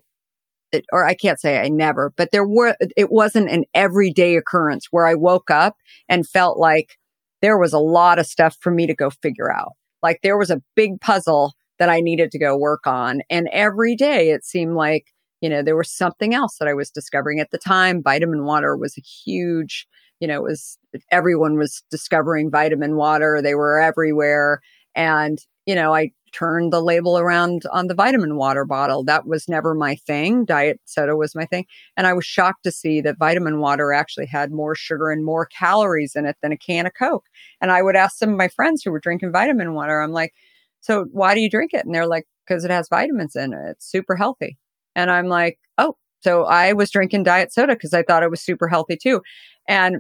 or 0.91 1.05
I 1.05 1.13
can't 1.13 1.39
say 1.39 1.59
I 1.59 1.69
never, 1.69 2.13
but 2.15 2.31
there 2.31 2.47
were 2.47 2.75
it 2.95 3.11
wasn't 3.11 3.49
an 3.49 3.65
everyday 3.73 4.35
occurrence 4.35 4.87
where 4.91 5.07
I 5.07 5.15
woke 5.15 5.49
up 5.49 5.75
and 6.07 6.27
felt 6.27 6.57
like 6.57 6.97
there 7.41 7.57
was 7.57 7.73
a 7.73 7.79
lot 7.79 8.19
of 8.19 8.25
stuff 8.25 8.57
for 8.59 8.71
me 8.71 8.87
to 8.87 8.95
go 8.95 9.09
figure 9.09 9.51
out. 9.51 9.73
Like 10.03 10.19
there 10.23 10.37
was 10.37 10.49
a 10.49 10.61
big 10.75 10.99
puzzle 11.01 11.53
that 11.79 11.89
I 11.89 12.01
needed 12.01 12.31
to 12.31 12.39
go 12.39 12.57
work 12.57 12.85
on. 12.85 13.21
And 13.29 13.47
every 13.51 13.95
day 13.95 14.31
it 14.31 14.45
seemed 14.45 14.75
like, 14.75 15.07
you 15.41 15.49
know, 15.49 15.63
there 15.63 15.77
was 15.77 15.91
something 15.91 16.33
else 16.33 16.57
that 16.59 16.67
I 16.67 16.73
was 16.73 16.91
discovering 16.91 17.39
at 17.39 17.51
the 17.51 17.57
time. 17.57 18.03
Vitamin 18.03 18.43
water 18.43 18.75
was 18.75 18.97
a 18.97 19.01
huge, 19.01 19.87
you 20.19 20.27
know, 20.27 20.35
it 20.35 20.43
was 20.43 20.77
everyone 21.11 21.57
was 21.57 21.81
discovering 21.89 22.51
vitamin 22.51 22.97
water. 22.97 23.41
They 23.41 23.55
were 23.55 23.79
everywhere. 23.79 24.59
And, 24.95 25.39
you 25.65 25.75
know, 25.75 25.95
I 25.95 26.11
turned 26.31 26.73
the 26.73 26.81
label 26.81 27.17
around 27.17 27.63
on 27.71 27.87
the 27.87 27.93
vitamin 27.93 28.35
water 28.35 28.65
bottle. 28.65 29.03
That 29.03 29.25
was 29.25 29.47
never 29.47 29.73
my 29.73 29.95
thing. 29.95 30.45
Diet 30.45 30.79
soda 30.85 31.15
was 31.15 31.35
my 31.35 31.45
thing. 31.45 31.65
And 31.97 32.07
I 32.07 32.13
was 32.13 32.25
shocked 32.25 32.63
to 32.63 32.71
see 32.71 33.01
that 33.01 33.17
vitamin 33.17 33.59
water 33.59 33.93
actually 33.93 34.25
had 34.25 34.51
more 34.51 34.75
sugar 34.75 35.09
and 35.09 35.25
more 35.25 35.45
calories 35.45 36.15
in 36.15 36.25
it 36.25 36.37
than 36.41 36.51
a 36.51 36.57
can 36.57 36.85
of 36.85 36.93
Coke. 36.97 37.25
And 37.61 37.71
I 37.71 37.81
would 37.81 37.95
ask 37.95 38.17
some 38.17 38.29
of 38.29 38.37
my 38.37 38.47
friends 38.47 38.83
who 38.83 38.91
were 38.91 38.99
drinking 38.99 39.31
vitamin 39.31 39.73
water, 39.73 40.01
I'm 40.01 40.11
like, 40.11 40.33
so 40.81 41.05
why 41.11 41.35
do 41.35 41.41
you 41.41 41.49
drink 41.49 41.73
it? 41.73 41.85
And 41.85 41.93
they're 41.93 42.07
like, 42.07 42.25
because 42.47 42.63
it 42.63 42.71
has 42.71 42.89
vitamins 42.89 43.35
in 43.35 43.53
it. 43.53 43.69
It's 43.71 43.89
super 43.89 44.15
healthy. 44.15 44.57
And 44.95 45.11
I'm 45.11 45.27
like, 45.27 45.59
oh, 45.77 45.95
so 46.21 46.45
I 46.45 46.73
was 46.73 46.91
drinking 46.91 47.23
diet 47.23 47.53
soda 47.53 47.75
because 47.75 47.93
I 47.93 48.03
thought 48.03 48.23
it 48.23 48.31
was 48.31 48.41
super 48.41 48.67
healthy 48.67 48.97
too. 48.97 49.21
And 49.67 49.97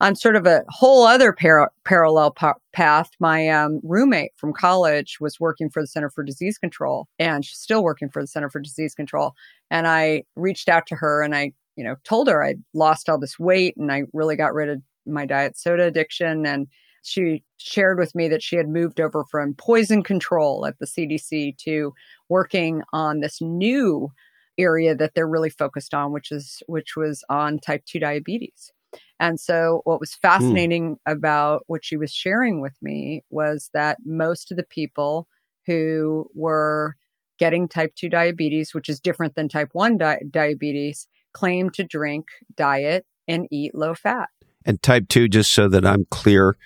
on 0.00 0.14
sort 0.14 0.36
of 0.36 0.46
a 0.46 0.62
whole 0.68 1.04
other 1.04 1.32
par- 1.32 1.72
parallel 1.84 2.30
pa- 2.30 2.54
path, 2.72 3.10
my 3.18 3.48
um, 3.48 3.80
roommate 3.82 4.32
from 4.36 4.52
college 4.52 5.18
was 5.20 5.40
working 5.40 5.68
for 5.68 5.82
the 5.82 5.86
Center 5.88 6.10
for 6.10 6.22
Disease 6.22 6.58
Control 6.58 7.08
and 7.18 7.44
she's 7.44 7.58
still 7.58 7.82
working 7.82 8.08
for 8.08 8.22
the 8.22 8.28
Center 8.28 8.48
for 8.48 8.60
Disease 8.60 8.94
Control. 8.94 9.34
And 9.70 9.88
I 9.88 10.22
reached 10.36 10.68
out 10.68 10.86
to 10.86 10.94
her 10.96 11.22
and 11.22 11.34
I, 11.34 11.52
you 11.76 11.84
know, 11.84 11.96
told 12.04 12.28
her 12.28 12.42
I'd 12.42 12.62
lost 12.74 13.08
all 13.08 13.18
this 13.18 13.38
weight 13.38 13.76
and 13.76 13.90
I 13.90 14.04
really 14.12 14.36
got 14.36 14.54
rid 14.54 14.68
of 14.68 14.82
my 15.04 15.26
diet 15.26 15.58
soda 15.58 15.86
addiction. 15.86 16.46
And 16.46 16.68
she 17.02 17.42
shared 17.56 17.98
with 17.98 18.14
me 18.14 18.28
that 18.28 18.42
she 18.42 18.56
had 18.56 18.68
moved 18.68 19.00
over 19.00 19.24
from 19.24 19.54
poison 19.54 20.02
control 20.02 20.64
at 20.66 20.78
the 20.78 20.86
CDC 20.86 21.56
to 21.58 21.92
working 22.28 22.82
on 22.92 23.20
this 23.20 23.40
new 23.40 24.12
area 24.58 24.94
that 24.94 25.14
they're 25.14 25.28
really 25.28 25.50
focused 25.50 25.94
on, 25.94 26.12
which 26.12 26.30
is 26.30 26.62
which 26.66 26.96
was 26.96 27.24
on 27.28 27.58
type 27.58 27.84
2 27.86 27.98
diabetes. 27.98 28.72
And 29.20 29.38
so, 29.40 29.82
what 29.84 30.00
was 30.00 30.14
hmm. 30.14 30.26
fascinating 30.28 30.96
mm. 30.96 31.12
about 31.12 31.64
what 31.66 31.84
she 31.84 31.96
was 31.96 32.12
sharing 32.12 32.60
with 32.60 32.76
me 32.82 33.24
was 33.30 33.70
that 33.74 33.98
most 34.04 34.50
of 34.50 34.56
the 34.56 34.64
people 34.64 35.26
who 35.66 36.30
were 36.34 36.94
getting 37.38 37.68
type 37.68 37.94
2 37.94 38.08
diabetes, 38.08 38.74
which 38.74 38.88
is 38.88 39.00
different 39.00 39.34
than 39.34 39.48
type 39.48 39.68
1 39.72 39.98
di- 39.98 40.22
diabetes, 40.30 41.06
claim 41.32 41.70
to 41.70 41.84
drink 41.84 42.26
diet 42.56 43.06
and 43.28 43.46
eat 43.50 43.74
low 43.74 43.94
fat. 43.94 44.28
And 44.64 44.82
type 44.82 45.08
2, 45.08 45.28
just 45.28 45.52
so 45.52 45.68
that 45.68 45.86
I'm 45.86 46.06
clear, 46.10 46.56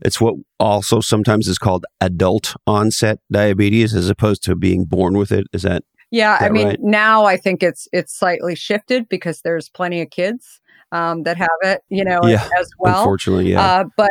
it's 0.00 0.20
what 0.20 0.34
also 0.58 1.00
sometimes 1.00 1.48
is 1.48 1.58
called 1.58 1.86
adult 2.00 2.54
onset 2.66 3.18
diabetes 3.30 3.94
as 3.94 4.08
opposed 4.08 4.42
to 4.44 4.56
being 4.56 4.84
born 4.84 5.16
with 5.16 5.32
it. 5.32 5.46
Is 5.52 5.62
that? 5.62 5.84
Yeah, 6.10 6.38
that 6.38 6.46
I 6.46 6.52
mean, 6.52 6.68
right? 6.68 6.80
now 6.80 7.24
I 7.24 7.36
think 7.36 7.62
it's 7.62 7.88
it's 7.92 8.18
slightly 8.18 8.54
shifted 8.54 9.08
because 9.08 9.40
there's 9.42 9.68
plenty 9.68 10.02
of 10.02 10.10
kids 10.10 10.60
um, 10.92 11.24
that 11.24 11.36
have 11.36 11.48
it, 11.62 11.80
you 11.88 12.04
know, 12.04 12.20
yeah, 12.24 12.48
as 12.58 12.70
well. 12.78 12.98
Unfortunately, 12.98 13.50
yeah. 13.50 13.60
Uh, 13.60 13.84
but 13.96 14.10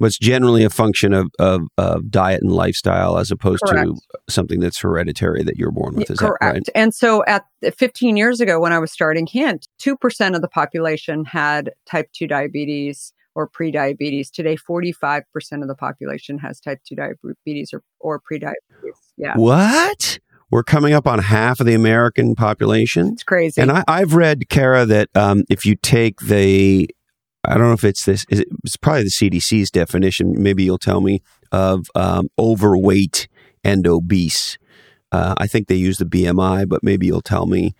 but 0.00 0.06
it's 0.06 0.18
generally 0.18 0.64
a 0.64 0.70
function 0.70 1.12
of, 1.12 1.30
of, 1.38 1.62
of, 1.78 2.10
diet 2.10 2.42
and 2.42 2.50
lifestyle 2.50 3.16
as 3.16 3.30
opposed 3.30 3.62
correct. 3.64 3.86
to 3.86 4.00
something 4.28 4.58
that's 4.58 4.80
hereditary 4.80 5.44
that 5.44 5.56
you're 5.56 5.70
born 5.70 5.94
with. 5.94 6.10
Is 6.10 6.18
correct. 6.18 6.42
right? 6.42 6.68
And 6.74 6.92
so 6.92 7.24
at 7.26 7.44
15 7.62 8.16
years 8.16 8.40
ago, 8.40 8.58
when 8.58 8.72
I 8.72 8.80
was 8.80 8.90
starting 8.90 9.26
Hint, 9.26 9.68
2% 9.80 10.34
of 10.34 10.42
the 10.42 10.48
population 10.48 11.24
had 11.24 11.70
type 11.86 12.10
2 12.12 12.26
diabetes 12.26 13.12
or 13.36 13.48
prediabetes. 13.48 14.30
Today, 14.30 14.56
45% 14.56 15.24
of 15.62 15.68
the 15.68 15.74
population 15.74 16.38
has 16.38 16.60
type 16.60 16.80
2 16.88 16.96
diabetes 16.96 17.72
or, 17.72 17.82
or 18.00 18.20
prediabetes. 18.20 18.52
Yeah. 19.16 19.34
What? 19.36 20.18
We're 20.54 20.62
coming 20.62 20.92
up 20.92 21.08
on 21.08 21.18
half 21.18 21.58
of 21.58 21.66
the 21.66 21.74
American 21.74 22.36
population. 22.36 23.08
It's 23.14 23.24
crazy. 23.24 23.60
And 23.60 23.72
I, 23.72 23.98
have 23.98 24.14
read, 24.14 24.48
Kara, 24.48 24.86
that 24.86 25.08
um, 25.16 25.42
if 25.50 25.66
you 25.66 25.74
take 25.74 26.20
the, 26.20 26.88
I 27.42 27.54
don't 27.54 27.66
know 27.66 27.72
if 27.72 27.82
it's 27.82 28.04
this, 28.04 28.24
it, 28.28 28.46
it's 28.62 28.76
probably 28.76 29.02
the 29.02 29.10
CDC's 29.10 29.72
definition, 29.72 30.40
maybe 30.40 30.62
you'll 30.62 30.78
tell 30.78 31.00
me, 31.00 31.22
of 31.50 31.86
um, 31.96 32.28
overweight 32.38 33.26
and 33.64 33.84
obese. 33.88 34.56
Uh, 35.10 35.34
I 35.38 35.48
think 35.48 35.66
they 35.66 35.74
use 35.74 35.96
the 35.96 36.04
BMI, 36.04 36.68
but 36.68 36.84
maybe 36.84 37.06
you'll 37.06 37.20
tell 37.20 37.46
me. 37.46 37.74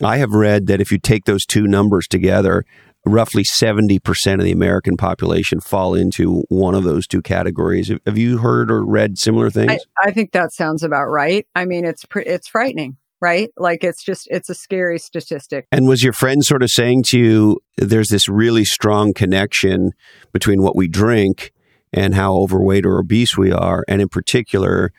I 0.00 0.18
have 0.18 0.30
read 0.30 0.68
that 0.68 0.80
if 0.80 0.92
you 0.92 0.98
take 0.98 1.24
those 1.24 1.44
two 1.44 1.66
numbers 1.66 2.06
together, 2.06 2.64
roughly 3.04 3.42
70% 3.42 4.34
of 4.34 4.44
the 4.44 4.52
American 4.52 4.96
population 4.96 5.60
fall 5.60 5.94
into 5.94 6.44
one 6.48 6.74
of 6.74 6.84
those 6.84 7.06
two 7.06 7.22
categories. 7.22 7.90
Have 8.06 8.18
you 8.18 8.38
heard 8.38 8.70
or 8.70 8.84
read 8.84 9.18
similar 9.18 9.50
things? 9.50 9.72
I, 10.02 10.08
I 10.08 10.10
think 10.10 10.32
that 10.32 10.52
sounds 10.52 10.82
about 10.82 11.06
right. 11.06 11.46
I 11.54 11.64
mean, 11.64 11.84
it's 11.84 12.04
pre- 12.04 12.24
it's 12.24 12.48
frightening, 12.48 12.96
right? 13.20 13.50
Like 13.56 13.84
it's 13.84 14.04
just 14.04 14.28
it's 14.30 14.50
a 14.50 14.54
scary 14.54 14.98
statistic. 14.98 15.66
And 15.72 15.88
was 15.88 16.02
your 16.02 16.12
friend 16.12 16.44
sort 16.44 16.62
of 16.62 16.70
saying 16.70 17.04
to 17.08 17.18
you 17.18 17.60
there's 17.76 18.08
this 18.08 18.28
really 18.28 18.64
strong 18.64 19.14
connection 19.14 19.92
between 20.32 20.62
what 20.62 20.76
we 20.76 20.88
drink 20.88 21.52
and 21.92 22.14
how 22.14 22.34
overweight 22.34 22.86
or 22.86 22.98
obese 22.98 23.36
we 23.36 23.50
are 23.50 23.84
and 23.88 24.00
in 24.00 24.08
particular 24.08 24.92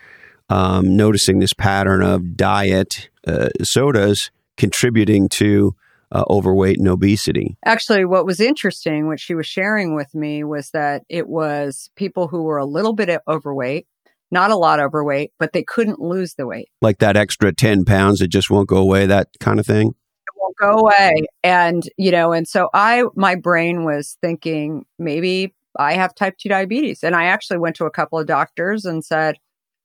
um, 0.50 0.98
noticing 0.98 1.40
this 1.40 1.54
pattern 1.54 2.04
of 2.04 2.36
diet 2.36 3.10
uh, 3.26 3.48
sodas 3.64 4.32
contributing 4.58 5.30
to 5.30 5.74
uh, 6.12 6.24
overweight 6.30 6.78
and 6.78 6.88
obesity. 6.88 7.58
Actually, 7.65 8.06
what 8.06 8.26
was 8.26 8.39
interesting, 8.39 9.08
what 9.08 9.19
she 9.19 9.34
was 9.34 9.47
sharing 9.47 9.95
with 9.95 10.13
me, 10.13 10.43
was 10.43 10.69
that 10.71 11.04
it 11.10 11.28
was 11.28 11.89
people 11.95 12.28
who 12.28 12.43
were 12.43 12.58
a 12.58 12.65
little 12.65 12.93
bit 12.93 13.21
overweight, 13.28 13.88
not 14.30 14.52
a 14.52 14.58
lot 14.58 14.80
overweight, 14.80 15.32
but 15.39 15.54
they 15.54 15.63
couldn't 15.63 16.00
lose 16.00 16.36
the 16.36 16.45
weight. 16.45 16.69
Like 16.82 17.00
that 17.00 17.17
extra 17.17 17.54
10 17.54 17.86
pounds 17.86 18.19
that 18.19 18.28
just 18.28 18.50
won't 18.50 18.67
go 18.67 18.78
away, 18.78 19.06
that 19.06 19.30
kind 19.39 19.60
of 19.60 19.65
thing? 19.65 19.89
It 19.89 20.34
won't 20.38 20.58
go 20.58 20.80
away. 20.80 21.12
And, 21.43 21.84
you 21.97 22.12
know, 22.12 22.34
and 22.34 22.47
so 22.47 22.69
I, 22.74 23.04
my 23.15 23.36
brain 23.36 23.86
was 23.86 24.17
thinking 24.21 24.86
maybe 25.00 25.54
I 25.78 25.93
have 25.93 26.15
type 26.15 26.38
2 26.38 26.50
diabetes. 26.50 27.04
And 27.04 27.15
I 27.15 27.26
actually 27.26 27.60
went 27.60 27.76
to 27.78 27.86
a 27.86 27.91
couple 27.91 28.19
of 28.19 28.28
doctors 28.28 28.86
and 28.86 29.04
said, 29.04 29.36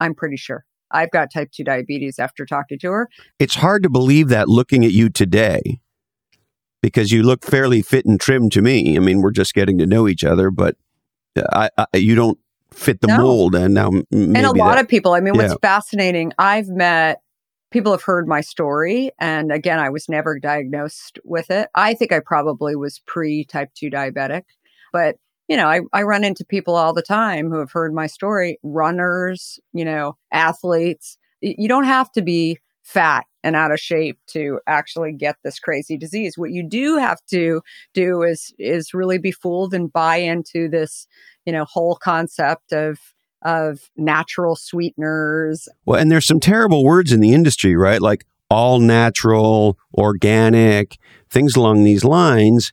I'm 0.01 0.15
pretty 0.15 0.37
sure. 0.37 0.65
I've 0.91 1.11
got 1.11 1.33
type 1.33 1.51
2 1.53 1.65
diabetes 1.65 2.19
after 2.19 2.45
talking 2.45 2.79
to 2.81 2.91
her. 2.91 3.09
It's 3.39 3.57
hard 3.57 3.83
to 3.85 3.91
believe 3.91 4.29
that 4.29 4.49
looking 4.49 4.85
at 4.85 4.93
you 4.93 5.09
today 5.09 5.81
because 6.83 7.11
you 7.11 7.23
look 7.23 7.45
fairly 7.45 7.83
fit 7.83 8.07
and 8.07 8.21
trim 8.21 8.51
to 8.51 8.63
me. 8.63 8.97
I 8.97 9.01
mean, 9.01 9.21
we're 9.21 9.33
just 9.33 9.55
getting 9.55 9.79
to 9.79 9.87
know 9.87 10.09
each 10.09 10.25
other, 10.25 10.51
but 10.51 10.77
uh, 11.37 11.69
I, 11.77 11.87
I 11.93 11.97
you 11.97 12.15
don't 12.15 12.39
fit 12.73 13.01
the 13.01 13.09
no. 13.09 13.19
mold. 13.19 13.55
And 13.55 13.75
now, 13.75 13.91
and 14.11 14.37
a 14.37 14.53
lot 14.53 14.75
that, 14.77 14.85
of 14.85 14.89
people. 14.89 15.15
I 15.15 15.21
mean, 15.21 15.35
yeah. 15.35 15.49
what's 15.49 15.61
fascinating, 15.61 16.33
I've 16.39 16.69
met 16.69 17.21
people 17.71 17.93
have 17.93 18.03
heard 18.03 18.29
my 18.29 18.41
story, 18.41 19.11
and 19.19 19.51
again, 19.53 19.79
I 19.79 19.91
was 19.91 20.09
never 20.09 20.39
diagnosed 20.39 21.19
with 21.25 21.51
it. 21.51 21.69
I 21.75 21.95
think 21.95 22.13
I 22.13 22.21
probably 22.21 22.77
was 22.77 23.01
pre 23.07 23.45
type 23.45 23.71
two 23.75 23.91
diabetic, 23.91 24.43
but 24.93 25.17
you 25.49 25.57
know, 25.57 25.69
I, 25.69 25.81
I 25.93 26.03
run 26.03 26.25
into 26.25 26.45
people 26.45 26.75
all 26.75 26.93
the 26.93 27.03
time 27.03 27.51
who 27.51 27.59
have 27.59 27.71
heard 27.71 27.95
my 27.95 28.09
story, 28.09 28.59
runners, 28.63 29.61
you 29.73 29.85
know, 29.85 30.17
athletes. 30.33 31.19
You 31.41 31.69
don't 31.69 31.85
have 31.85 32.11
to 32.13 32.23
be 32.23 32.59
fat 32.83 33.27
and 33.47 33.55
out 33.55 33.71
of 33.71 33.79
shape 33.79 34.19
to 34.27 34.59
actually 34.67 35.13
get 35.13 35.37
this 35.45 35.61
crazy 35.61 35.97
disease. 35.97 36.37
What 36.37 36.51
you 36.51 36.69
do 36.69 36.97
have 36.97 37.25
to 37.31 37.63
do 37.95 38.23
is 38.23 38.53
is 38.59 38.93
really 38.93 39.19
be 39.19 39.31
fooled 39.31 39.73
and 39.73 39.91
buy 39.91 40.17
into 40.17 40.69
this, 40.69 41.07
you 41.45 41.53
know, 41.53 41.65
whole 41.65 41.95
concept 41.95 42.73
of 42.73 42.99
of 43.43 43.89
natural 43.97 44.57
sweeteners. 44.57 45.69
Well, 45.85 46.01
and 46.01 46.11
there's 46.11 46.27
some 46.27 46.41
terrible 46.41 46.85
words 46.85 47.13
in 47.13 47.21
the 47.21 47.33
industry, 47.33 47.77
right? 47.77 48.03
Like 48.03 48.25
all 48.51 48.81
natural, 48.81 49.79
organic, 49.95 50.99
things 51.31 51.55
along 51.55 51.85
these 51.85 52.03
lines, 52.03 52.73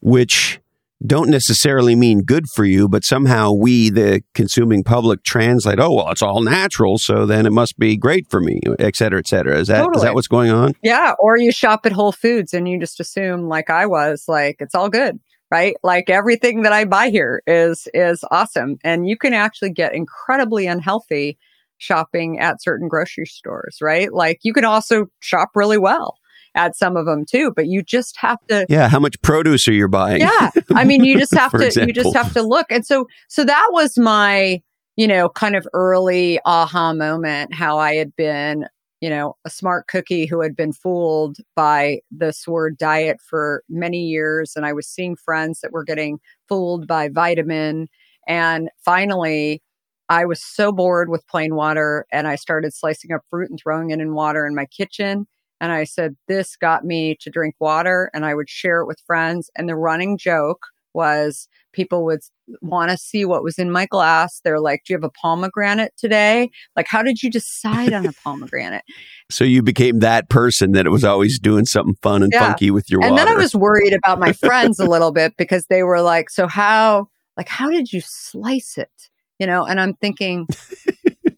which 0.00 0.58
don't 1.06 1.30
necessarily 1.30 1.94
mean 1.94 2.22
good 2.22 2.46
for 2.54 2.64
you, 2.64 2.88
but 2.88 3.04
somehow 3.04 3.52
we, 3.52 3.88
the 3.88 4.22
consuming 4.34 4.82
public, 4.82 5.22
translate, 5.22 5.78
oh, 5.78 5.94
well, 5.94 6.10
it's 6.10 6.22
all 6.22 6.42
natural, 6.42 6.98
so 6.98 7.24
then 7.24 7.46
it 7.46 7.52
must 7.52 7.78
be 7.78 7.96
great 7.96 8.26
for 8.30 8.40
me, 8.40 8.60
et 8.80 8.96
cetera, 8.96 9.18
et 9.20 9.28
cetera. 9.28 9.58
Is 9.58 9.68
that, 9.68 9.78
totally. 9.78 9.96
is 9.96 10.02
that 10.02 10.14
what's 10.14 10.26
going 10.26 10.50
on? 10.50 10.72
Yeah. 10.82 11.12
Or 11.20 11.36
you 11.36 11.52
shop 11.52 11.86
at 11.86 11.92
Whole 11.92 12.12
Foods 12.12 12.52
and 12.52 12.68
you 12.68 12.80
just 12.80 12.98
assume, 12.98 13.48
like 13.48 13.70
I 13.70 13.86
was, 13.86 14.24
like 14.26 14.56
it's 14.58 14.74
all 14.74 14.88
good, 14.88 15.20
right? 15.52 15.76
Like 15.84 16.10
everything 16.10 16.62
that 16.62 16.72
I 16.72 16.84
buy 16.84 17.10
here 17.10 17.42
is, 17.46 17.86
is 17.94 18.24
awesome. 18.32 18.76
And 18.82 19.08
you 19.08 19.16
can 19.16 19.34
actually 19.34 19.70
get 19.70 19.94
incredibly 19.94 20.66
unhealthy 20.66 21.38
shopping 21.78 22.40
at 22.40 22.60
certain 22.60 22.88
grocery 22.88 23.26
stores, 23.26 23.78
right? 23.80 24.12
Like 24.12 24.40
you 24.42 24.52
can 24.52 24.64
also 24.64 25.06
shop 25.20 25.50
really 25.54 25.78
well 25.78 26.17
at 26.54 26.76
some 26.76 26.96
of 26.96 27.06
them 27.06 27.24
too, 27.24 27.52
but 27.54 27.66
you 27.66 27.82
just 27.82 28.16
have 28.18 28.38
to 28.48 28.66
Yeah, 28.68 28.88
how 28.88 29.00
much 29.00 29.20
produce 29.22 29.68
are 29.68 29.72
you 29.72 29.88
buying? 29.88 30.20
Yeah. 30.20 30.50
I 30.74 30.84
mean, 30.84 31.04
you 31.04 31.18
just 31.18 31.34
have 31.36 31.52
to 31.52 31.66
example. 31.66 31.88
you 31.88 31.94
just 31.94 32.16
have 32.16 32.32
to 32.34 32.42
look. 32.42 32.66
And 32.70 32.84
so 32.86 33.06
so 33.28 33.44
that 33.44 33.68
was 33.70 33.98
my, 33.98 34.60
you 34.96 35.06
know, 35.06 35.28
kind 35.28 35.56
of 35.56 35.66
early 35.72 36.40
aha 36.44 36.92
moment 36.92 37.54
how 37.54 37.78
I 37.78 37.94
had 37.94 38.14
been, 38.16 38.66
you 39.00 39.10
know, 39.10 39.36
a 39.44 39.50
smart 39.50 39.86
cookie 39.88 40.26
who 40.26 40.40
had 40.40 40.56
been 40.56 40.72
fooled 40.72 41.38
by 41.54 42.00
this 42.10 42.46
word 42.46 42.78
diet 42.78 43.18
for 43.20 43.62
many 43.68 44.04
years 44.04 44.52
and 44.56 44.66
I 44.66 44.72
was 44.72 44.88
seeing 44.88 45.16
friends 45.16 45.60
that 45.60 45.72
were 45.72 45.84
getting 45.84 46.18
fooled 46.48 46.86
by 46.86 47.08
vitamin 47.08 47.88
and 48.26 48.68
finally 48.84 49.62
I 50.08 50.24
was 50.24 50.42
so 50.42 50.72
bored 50.72 51.10
with 51.10 51.26
plain 51.26 51.54
water 51.54 52.06
and 52.10 52.26
I 52.26 52.36
started 52.36 52.74
slicing 52.74 53.12
up 53.12 53.22
fruit 53.28 53.50
and 53.50 53.58
throwing 53.62 53.90
it 53.90 54.00
in 54.00 54.14
water 54.14 54.46
in 54.46 54.54
my 54.54 54.64
kitchen. 54.64 55.26
And 55.60 55.72
I 55.72 55.84
said, 55.84 56.16
this 56.28 56.56
got 56.56 56.84
me 56.84 57.16
to 57.20 57.30
drink 57.30 57.54
water 57.60 58.10
and 58.14 58.24
I 58.24 58.34
would 58.34 58.48
share 58.48 58.80
it 58.80 58.86
with 58.86 59.02
friends. 59.06 59.50
And 59.56 59.68
the 59.68 59.76
running 59.76 60.18
joke 60.18 60.60
was 60.94 61.48
people 61.72 62.04
would 62.04 62.20
want 62.62 62.90
to 62.90 62.96
see 62.96 63.24
what 63.24 63.42
was 63.42 63.58
in 63.58 63.70
my 63.70 63.86
glass. 63.86 64.40
They're 64.42 64.60
like, 64.60 64.82
do 64.84 64.92
you 64.92 64.96
have 64.96 65.04
a 65.04 65.10
pomegranate 65.10 65.92
today? 65.96 66.50
Like, 66.76 66.86
how 66.88 67.02
did 67.02 67.22
you 67.22 67.30
decide 67.30 67.92
on 67.92 68.06
a 68.06 68.12
pomegranate? 68.24 68.84
So 69.30 69.44
you 69.44 69.62
became 69.62 69.98
that 70.00 70.28
person 70.28 70.72
that 70.72 70.88
was 70.88 71.04
always 71.04 71.38
doing 71.38 71.66
something 71.66 71.94
fun 72.02 72.22
and 72.22 72.32
yeah. 72.32 72.46
funky 72.46 72.70
with 72.70 72.90
your 72.90 73.00
and 73.02 73.12
water. 73.12 73.20
And 73.20 73.28
then 73.28 73.36
I 73.36 73.40
was 73.40 73.54
worried 73.54 73.92
about 73.92 74.18
my 74.18 74.32
friends 74.44 74.80
a 74.80 74.86
little 74.86 75.12
bit 75.12 75.36
because 75.36 75.66
they 75.66 75.82
were 75.82 76.00
like, 76.00 76.30
so 76.30 76.46
how, 76.46 77.08
like, 77.36 77.48
how 77.48 77.70
did 77.70 77.92
you 77.92 78.00
slice 78.00 78.78
it? 78.78 78.90
you 79.38 79.46
know, 79.46 79.64
and 79.64 79.80
I'm 79.80 79.94
thinking, 79.94 80.46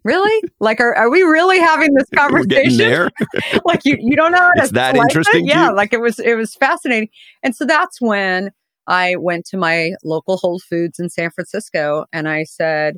really? 0.05 0.49
Like, 0.61 0.81
are, 0.81 0.95
are 0.95 1.11
we 1.11 1.23
really 1.23 1.59
having 1.59 1.93
this 1.95 2.09
conversation? 2.15 3.11
like, 3.65 3.81
you, 3.85 3.97
you 3.99 4.17
don't 4.17 4.33
know 4.33 4.39
how 4.39 4.51
it's 4.57 4.73
that 4.73 4.97
interesting. 4.97 5.47
It? 5.47 5.51
Yeah, 5.51 5.71
like 5.71 5.93
it 5.93 6.01
was, 6.01 6.19
it 6.19 6.35
was 6.35 6.55
fascinating. 6.55 7.09
And 7.43 7.55
so 7.55 7.65
that's 7.65 8.01
when 8.01 8.51
I 8.87 9.17
went 9.17 9.47
to 9.47 9.57
my 9.57 9.93
local 10.05 10.37
Whole 10.37 10.59
Foods 10.59 10.99
in 10.99 11.09
San 11.09 11.31
Francisco 11.31 12.07
and 12.13 12.29
I 12.29 12.45
said, 12.45 12.97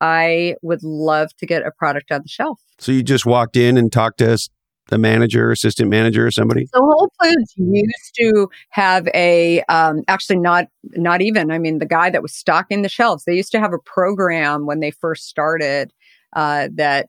I 0.00 0.56
would 0.62 0.82
love 0.82 1.30
to 1.38 1.46
get 1.46 1.64
a 1.64 1.70
product 1.70 2.10
on 2.10 2.22
the 2.22 2.28
shelf. 2.28 2.60
So 2.78 2.90
you 2.92 3.02
just 3.02 3.24
walked 3.24 3.56
in 3.56 3.76
and 3.76 3.92
talked 3.92 4.18
to 4.18 4.32
us 4.32 4.48
the 4.88 4.98
manager, 4.98 5.50
assistant 5.50 5.88
manager, 5.88 6.26
or 6.26 6.30
somebody? 6.30 6.66
So 6.66 6.80
Whole 6.80 7.10
Foods 7.22 7.54
used 7.56 8.14
to 8.18 8.48
have 8.70 9.08
a 9.14 9.62
um, 9.68 10.02
actually 10.08 10.38
not 10.38 10.66
not 10.82 11.22
even. 11.22 11.50
I 11.50 11.58
mean, 11.58 11.78
the 11.78 11.86
guy 11.86 12.10
that 12.10 12.22
was 12.22 12.34
stocking 12.34 12.82
the 12.82 12.88
shelves. 12.88 13.24
They 13.24 13.34
used 13.34 13.52
to 13.52 13.60
have 13.60 13.72
a 13.72 13.78
program 13.78 14.66
when 14.66 14.80
they 14.80 14.90
first 14.90 15.28
started 15.28 15.92
uh, 16.34 16.68
that 16.74 17.08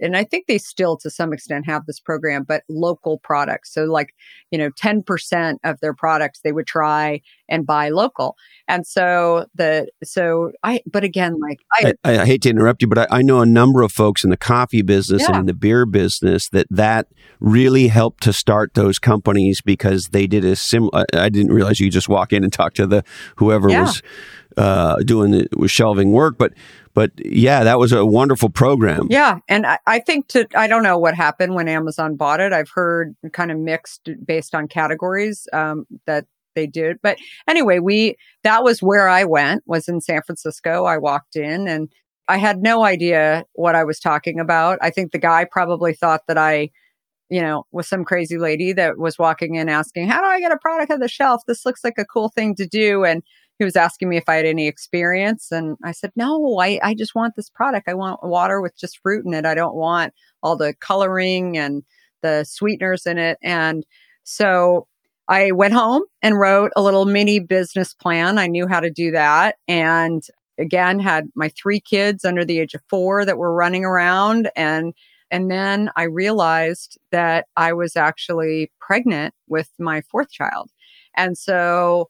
and 0.00 0.16
I 0.16 0.24
think 0.24 0.46
they 0.46 0.58
still 0.58 0.96
to 0.98 1.10
some 1.10 1.32
extent 1.32 1.66
have 1.66 1.86
this 1.86 1.98
program, 1.98 2.44
but 2.44 2.62
local 2.68 3.18
products. 3.18 3.72
So 3.72 3.84
like, 3.84 4.14
you 4.50 4.58
know, 4.58 4.70
10% 4.70 5.56
of 5.64 5.80
their 5.80 5.94
products 5.94 6.40
they 6.42 6.52
would 6.52 6.66
try 6.66 7.20
and 7.48 7.66
buy 7.66 7.90
local. 7.90 8.36
And 8.68 8.86
so 8.86 9.46
the, 9.54 9.88
so 10.02 10.52
I, 10.62 10.80
but 10.86 11.04
again, 11.04 11.38
like 11.40 11.60
I, 11.72 11.94
I, 12.04 12.18
I 12.20 12.26
hate 12.26 12.42
to 12.42 12.50
interrupt 12.50 12.82
you, 12.82 12.88
but 12.88 12.98
I, 12.98 13.18
I, 13.18 13.22
know 13.22 13.40
a 13.40 13.46
number 13.46 13.82
of 13.82 13.92
folks 13.92 14.24
in 14.24 14.30
the 14.30 14.36
coffee 14.36 14.82
business 14.82 15.22
yeah. 15.22 15.28
and 15.28 15.36
in 15.40 15.46
the 15.46 15.54
beer 15.54 15.86
business 15.86 16.48
that 16.50 16.66
that 16.70 17.08
really 17.40 17.88
helped 17.88 18.22
to 18.24 18.32
start 18.32 18.74
those 18.74 18.98
companies 18.98 19.60
because 19.60 20.08
they 20.12 20.26
did 20.26 20.44
a 20.44 20.56
similar. 20.56 21.04
I 21.12 21.28
didn't 21.28 21.52
realize 21.52 21.80
you 21.80 21.90
just 21.90 22.08
walk 22.08 22.32
in 22.32 22.44
and 22.44 22.52
talk 22.52 22.74
to 22.74 22.86
the, 22.86 23.04
whoever 23.36 23.68
yeah. 23.68 23.82
was 23.82 24.02
uh, 24.56 24.96
doing 24.98 25.32
the, 25.32 25.48
was 25.56 25.70
shelving 25.70 26.12
work, 26.12 26.38
but 26.38 26.52
but 26.94 27.10
yeah, 27.24 27.64
that 27.64 27.78
was 27.78 27.90
a 27.90 28.06
wonderful 28.06 28.48
program. 28.48 29.08
Yeah. 29.10 29.40
And 29.48 29.66
I, 29.66 29.78
I, 29.84 29.98
think 29.98 30.28
to, 30.28 30.46
I 30.54 30.68
don't 30.68 30.84
know 30.84 30.96
what 30.96 31.14
happened 31.14 31.56
when 31.56 31.66
Amazon 31.66 32.14
bought 32.14 32.38
it. 32.38 32.52
I've 32.52 32.70
heard 32.72 33.16
kind 33.32 33.50
of 33.50 33.58
mixed 33.58 34.08
based 34.24 34.54
on 34.54 34.68
categories 34.68 35.48
um, 35.52 35.86
that 36.06 36.26
they 36.54 36.66
did. 36.66 36.98
But 37.02 37.18
anyway, 37.48 37.78
we, 37.78 38.16
that 38.42 38.64
was 38.64 38.82
where 38.82 39.08
I 39.08 39.24
went, 39.24 39.62
was 39.66 39.88
in 39.88 40.00
San 40.00 40.22
Francisco. 40.22 40.84
I 40.84 40.98
walked 40.98 41.36
in 41.36 41.68
and 41.68 41.88
I 42.28 42.38
had 42.38 42.62
no 42.62 42.84
idea 42.84 43.44
what 43.52 43.74
I 43.74 43.84
was 43.84 44.00
talking 44.00 44.40
about. 44.40 44.78
I 44.80 44.90
think 44.90 45.12
the 45.12 45.18
guy 45.18 45.44
probably 45.44 45.92
thought 45.92 46.22
that 46.26 46.38
I, 46.38 46.70
you 47.28 47.40
know, 47.40 47.66
was 47.72 47.88
some 47.88 48.04
crazy 48.04 48.38
lady 48.38 48.72
that 48.72 48.98
was 48.98 49.18
walking 49.18 49.56
in 49.56 49.68
asking, 49.68 50.08
How 50.08 50.20
do 50.20 50.26
I 50.26 50.40
get 50.40 50.52
a 50.52 50.58
product 50.58 50.90
on 50.90 51.00
the 51.00 51.08
shelf? 51.08 51.42
This 51.46 51.66
looks 51.66 51.84
like 51.84 51.98
a 51.98 52.04
cool 52.04 52.30
thing 52.30 52.54
to 52.56 52.66
do. 52.66 53.04
And 53.04 53.22
he 53.58 53.64
was 53.64 53.76
asking 53.76 54.08
me 54.08 54.16
if 54.16 54.28
I 54.28 54.36
had 54.36 54.46
any 54.46 54.66
experience. 54.66 55.52
And 55.52 55.76
I 55.84 55.92
said, 55.92 56.10
no, 56.16 56.58
I, 56.58 56.80
I 56.82 56.94
just 56.94 57.14
want 57.14 57.36
this 57.36 57.50
product. 57.50 57.88
I 57.88 57.94
want 57.94 58.24
water 58.24 58.60
with 58.60 58.76
just 58.76 58.98
fruit 59.00 59.24
in 59.24 59.32
it. 59.32 59.46
I 59.46 59.54
don't 59.54 59.76
want 59.76 60.12
all 60.42 60.56
the 60.56 60.74
coloring 60.80 61.56
and 61.56 61.84
the 62.22 62.44
sweeteners 62.44 63.06
in 63.06 63.18
it. 63.18 63.38
And 63.42 63.86
so 64.24 64.88
I 65.28 65.52
went 65.52 65.74
home 65.74 66.02
and 66.22 66.38
wrote 66.38 66.72
a 66.76 66.82
little 66.82 67.06
mini 67.06 67.38
business 67.38 67.94
plan. 67.94 68.38
I 68.38 68.46
knew 68.46 68.66
how 68.66 68.80
to 68.80 68.90
do 68.90 69.10
that. 69.12 69.56
And 69.68 70.22
again, 70.58 71.00
had 71.00 71.28
my 71.34 71.48
three 71.50 71.80
kids 71.80 72.24
under 72.24 72.44
the 72.44 72.58
age 72.60 72.74
of 72.74 72.82
four 72.88 73.24
that 73.24 73.38
were 73.38 73.54
running 73.54 73.84
around. 73.84 74.50
And 74.56 74.94
and 75.30 75.50
then 75.50 75.90
I 75.96 76.04
realized 76.04 76.98
that 77.10 77.46
I 77.56 77.72
was 77.72 77.96
actually 77.96 78.70
pregnant 78.80 79.34
with 79.48 79.70
my 79.78 80.02
fourth 80.02 80.30
child. 80.30 80.70
And 81.16 81.36
so 81.36 82.08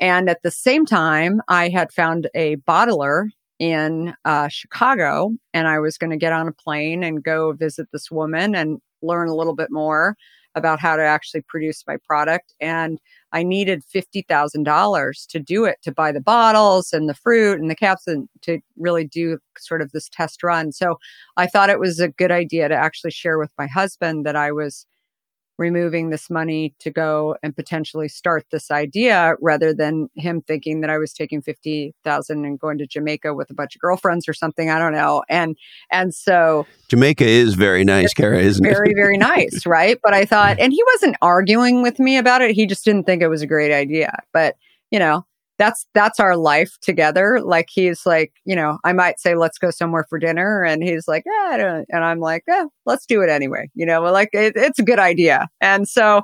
and 0.00 0.28
at 0.28 0.42
the 0.42 0.50
same 0.50 0.84
time, 0.84 1.40
I 1.48 1.68
had 1.68 1.92
found 1.92 2.28
a 2.34 2.56
bottler 2.56 3.28
in 3.60 4.14
uh, 4.24 4.48
Chicago, 4.48 5.32
and 5.52 5.68
I 5.68 5.78
was 5.78 5.98
going 5.98 6.10
to 6.10 6.16
get 6.16 6.32
on 6.32 6.48
a 6.48 6.52
plane 6.52 7.04
and 7.04 7.22
go 7.22 7.52
visit 7.52 7.88
this 7.92 8.10
woman 8.10 8.54
and 8.54 8.80
learn 9.02 9.28
a 9.28 9.34
little 9.34 9.54
bit 9.54 9.70
more 9.70 10.16
about 10.54 10.80
how 10.80 10.96
to 10.96 11.02
actually 11.02 11.42
produce 11.42 11.84
my 11.86 11.96
product. 11.96 12.54
And 12.60 12.98
I 13.32 13.42
needed 13.42 13.84
$50,000 13.94 15.26
to 15.28 15.38
do 15.38 15.64
it, 15.64 15.76
to 15.82 15.92
buy 15.92 16.12
the 16.12 16.20
bottles 16.20 16.92
and 16.92 17.08
the 17.08 17.14
fruit 17.14 17.60
and 17.60 17.70
the 17.70 17.76
caps 17.76 18.06
and 18.06 18.28
to 18.42 18.58
really 18.76 19.04
do 19.06 19.38
sort 19.58 19.82
of 19.82 19.92
this 19.92 20.08
test 20.08 20.42
run. 20.42 20.72
So 20.72 20.98
I 21.36 21.46
thought 21.46 21.70
it 21.70 21.78
was 21.78 22.00
a 22.00 22.08
good 22.08 22.32
idea 22.32 22.68
to 22.68 22.74
actually 22.74 23.12
share 23.12 23.38
with 23.38 23.50
my 23.58 23.68
husband 23.68 24.26
that 24.26 24.36
I 24.36 24.50
was 24.50 24.86
removing 25.60 26.08
this 26.08 26.30
money 26.30 26.74
to 26.80 26.90
go 26.90 27.36
and 27.42 27.54
potentially 27.54 28.08
start 28.08 28.46
this 28.50 28.70
idea 28.70 29.34
rather 29.40 29.74
than 29.74 30.08
him 30.16 30.40
thinking 30.40 30.80
that 30.80 30.88
I 30.88 30.96
was 30.96 31.12
taking 31.12 31.42
50,000 31.42 32.44
and 32.44 32.58
going 32.58 32.78
to 32.78 32.86
Jamaica 32.86 33.34
with 33.34 33.50
a 33.50 33.54
bunch 33.54 33.76
of 33.76 33.80
girlfriends 33.80 34.26
or 34.26 34.32
something. 34.32 34.70
I 34.70 34.78
don't 34.78 34.94
know. 34.94 35.22
And, 35.28 35.56
and 35.92 36.14
so 36.14 36.66
Jamaica 36.88 37.26
is 37.26 37.54
very 37.54 37.84
nice, 37.84 38.14
Kara, 38.14 38.40
isn't 38.40 38.64
very, 38.64 38.90
it? 38.90 38.94
Very, 38.94 38.94
very 38.94 39.18
nice. 39.18 39.66
Right. 39.66 39.98
But 40.02 40.14
I 40.14 40.24
thought, 40.24 40.58
and 40.58 40.72
he 40.72 40.82
wasn't 40.94 41.16
arguing 41.20 41.82
with 41.82 42.00
me 42.00 42.16
about 42.16 42.40
it. 42.40 42.52
He 42.52 42.66
just 42.66 42.84
didn't 42.84 43.04
think 43.04 43.22
it 43.22 43.28
was 43.28 43.42
a 43.42 43.46
great 43.46 43.70
idea. 43.70 44.18
But, 44.32 44.56
you 44.90 44.98
know, 44.98 45.26
that's 45.60 45.86
that's 45.94 46.18
our 46.18 46.36
life 46.36 46.78
together. 46.80 47.38
Like 47.42 47.68
he's 47.70 48.06
like, 48.06 48.32
you 48.46 48.56
know, 48.56 48.78
I 48.82 48.94
might 48.94 49.20
say 49.20 49.34
let's 49.34 49.58
go 49.58 49.70
somewhere 49.70 50.06
for 50.08 50.18
dinner, 50.18 50.64
and 50.64 50.82
he's 50.82 51.06
like, 51.06 51.24
yeah, 51.26 51.82
and 51.90 52.04
I'm 52.04 52.18
like, 52.18 52.44
yeah, 52.48 52.64
let's 52.86 53.04
do 53.06 53.20
it 53.20 53.28
anyway. 53.28 53.70
You 53.74 53.84
know, 53.86 54.00
like 54.02 54.30
it, 54.32 54.54
it's 54.56 54.78
a 54.78 54.82
good 54.82 54.98
idea. 54.98 55.48
And 55.60 55.86
so, 55.86 56.22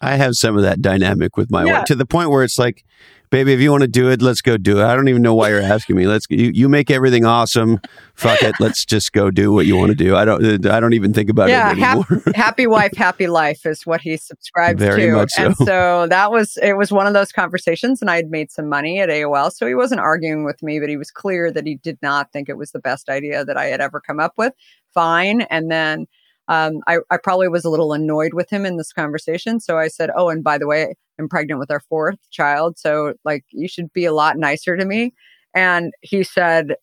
I 0.00 0.16
have 0.16 0.32
some 0.34 0.56
of 0.56 0.62
that 0.62 0.82
dynamic 0.82 1.36
with 1.36 1.50
my 1.50 1.64
yeah. 1.64 1.78
wife 1.78 1.84
to 1.86 1.94
the 1.94 2.06
point 2.06 2.30
where 2.30 2.44
it's 2.44 2.58
like, 2.58 2.84
baby, 3.30 3.52
if 3.52 3.60
you 3.60 3.70
want 3.70 3.82
to 3.82 3.88
do 3.88 4.10
it, 4.10 4.20
let's 4.20 4.40
go 4.40 4.56
do 4.56 4.80
it. 4.80 4.84
I 4.84 4.94
don't 4.94 5.08
even 5.08 5.22
know 5.22 5.34
why 5.34 5.48
you're 5.48 5.60
asking 5.60 5.96
me. 5.96 6.06
Let's 6.06 6.26
you, 6.28 6.50
you 6.54 6.68
make 6.68 6.90
everything 6.90 7.24
awesome. 7.24 7.80
Fuck 8.14 8.42
it. 8.42 8.54
Let's 8.60 8.84
just 8.84 9.12
go 9.12 9.30
do 9.30 9.52
what 9.52 9.66
you 9.66 9.76
want 9.76 9.90
to 9.90 9.94
do. 9.94 10.14
I 10.14 10.24
don't 10.24 10.66
uh, 10.66 10.72
I 10.74 10.80
don't 10.80 10.92
even 10.92 11.12
think 11.12 11.30
about 11.30 11.48
yeah, 11.48 11.68
it 11.68 11.78
anymore. 11.78 12.04
Happy, 12.04 12.32
happy 12.34 12.66
wife, 12.66 12.96
happy 12.96 13.26
life 13.26 13.64
is 13.64 13.86
what 13.86 14.00
he 14.00 14.16
subscribes 14.16 14.80
Very 14.80 15.06
to. 15.06 15.12
Much 15.12 15.30
so. 15.30 15.44
And 15.46 15.56
so 15.56 16.06
that 16.08 16.30
was 16.30 16.58
it 16.62 16.76
was 16.76 16.92
one 16.92 17.06
of 17.06 17.14
those 17.14 17.32
conversations 17.32 18.00
and 18.02 18.10
I 18.10 18.16
had 18.16 18.30
made 18.30 18.50
some 18.50 18.68
money 18.68 19.00
at 19.00 19.08
AOL. 19.08 19.52
So 19.52 19.66
he 19.66 19.74
wasn't 19.74 20.00
arguing 20.00 20.44
with 20.44 20.62
me, 20.62 20.78
but 20.78 20.88
he 20.88 20.96
was 20.96 21.10
clear 21.10 21.50
that 21.52 21.66
he 21.66 21.76
did 21.76 21.98
not 22.02 22.32
think 22.32 22.48
it 22.48 22.58
was 22.58 22.72
the 22.72 22.80
best 22.80 23.08
idea 23.08 23.44
that 23.44 23.56
I 23.56 23.66
had 23.66 23.80
ever 23.80 24.00
come 24.00 24.20
up 24.20 24.34
with. 24.36 24.52
Fine. 24.92 25.42
And 25.42 25.70
then 25.70 26.06
um, 26.48 26.80
I, 26.86 26.98
I 27.10 27.16
probably 27.16 27.48
was 27.48 27.64
a 27.64 27.70
little 27.70 27.92
annoyed 27.92 28.34
with 28.34 28.50
him 28.50 28.64
in 28.64 28.76
this 28.76 28.92
conversation. 28.92 29.60
So 29.60 29.78
I 29.78 29.88
said, 29.88 30.10
Oh, 30.16 30.28
and 30.28 30.44
by 30.44 30.58
the 30.58 30.66
way, 30.66 30.94
I'm 31.18 31.28
pregnant 31.28 31.60
with 31.60 31.70
our 31.70 31.80
fourth 31.80 32.18
child. 32.30 32.78
So, 32.78 33.14
like, 33.24 33.44
you 33.50 33.68
should 33.68 33.92
be 33.92 34.04
a 34.04 34.12
lot 34.12 34.36
nicer 34.36 34.76
to 34.76 34.84
me. 34.84 35.14
And 35.54 35.92
he 36.02 36.22
said, 36.22 36.74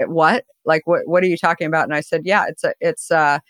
What? 0.00 0.44
Like, 0.64 0.86
what, 0.86 1.02
what 1.06 1.22
are 1.22 1.28
you 1.28 1.36
talking 1.36 1.66
about? 1.66 1.84
And 1.84 1.94
I 1.94 2.00
said, 2.00 2.22
Yeah, 2.24 2.46
it's, 2.48 2.64
a, 2.64 2.74
it's, 2.80 3.10
uh, 3.10 3.40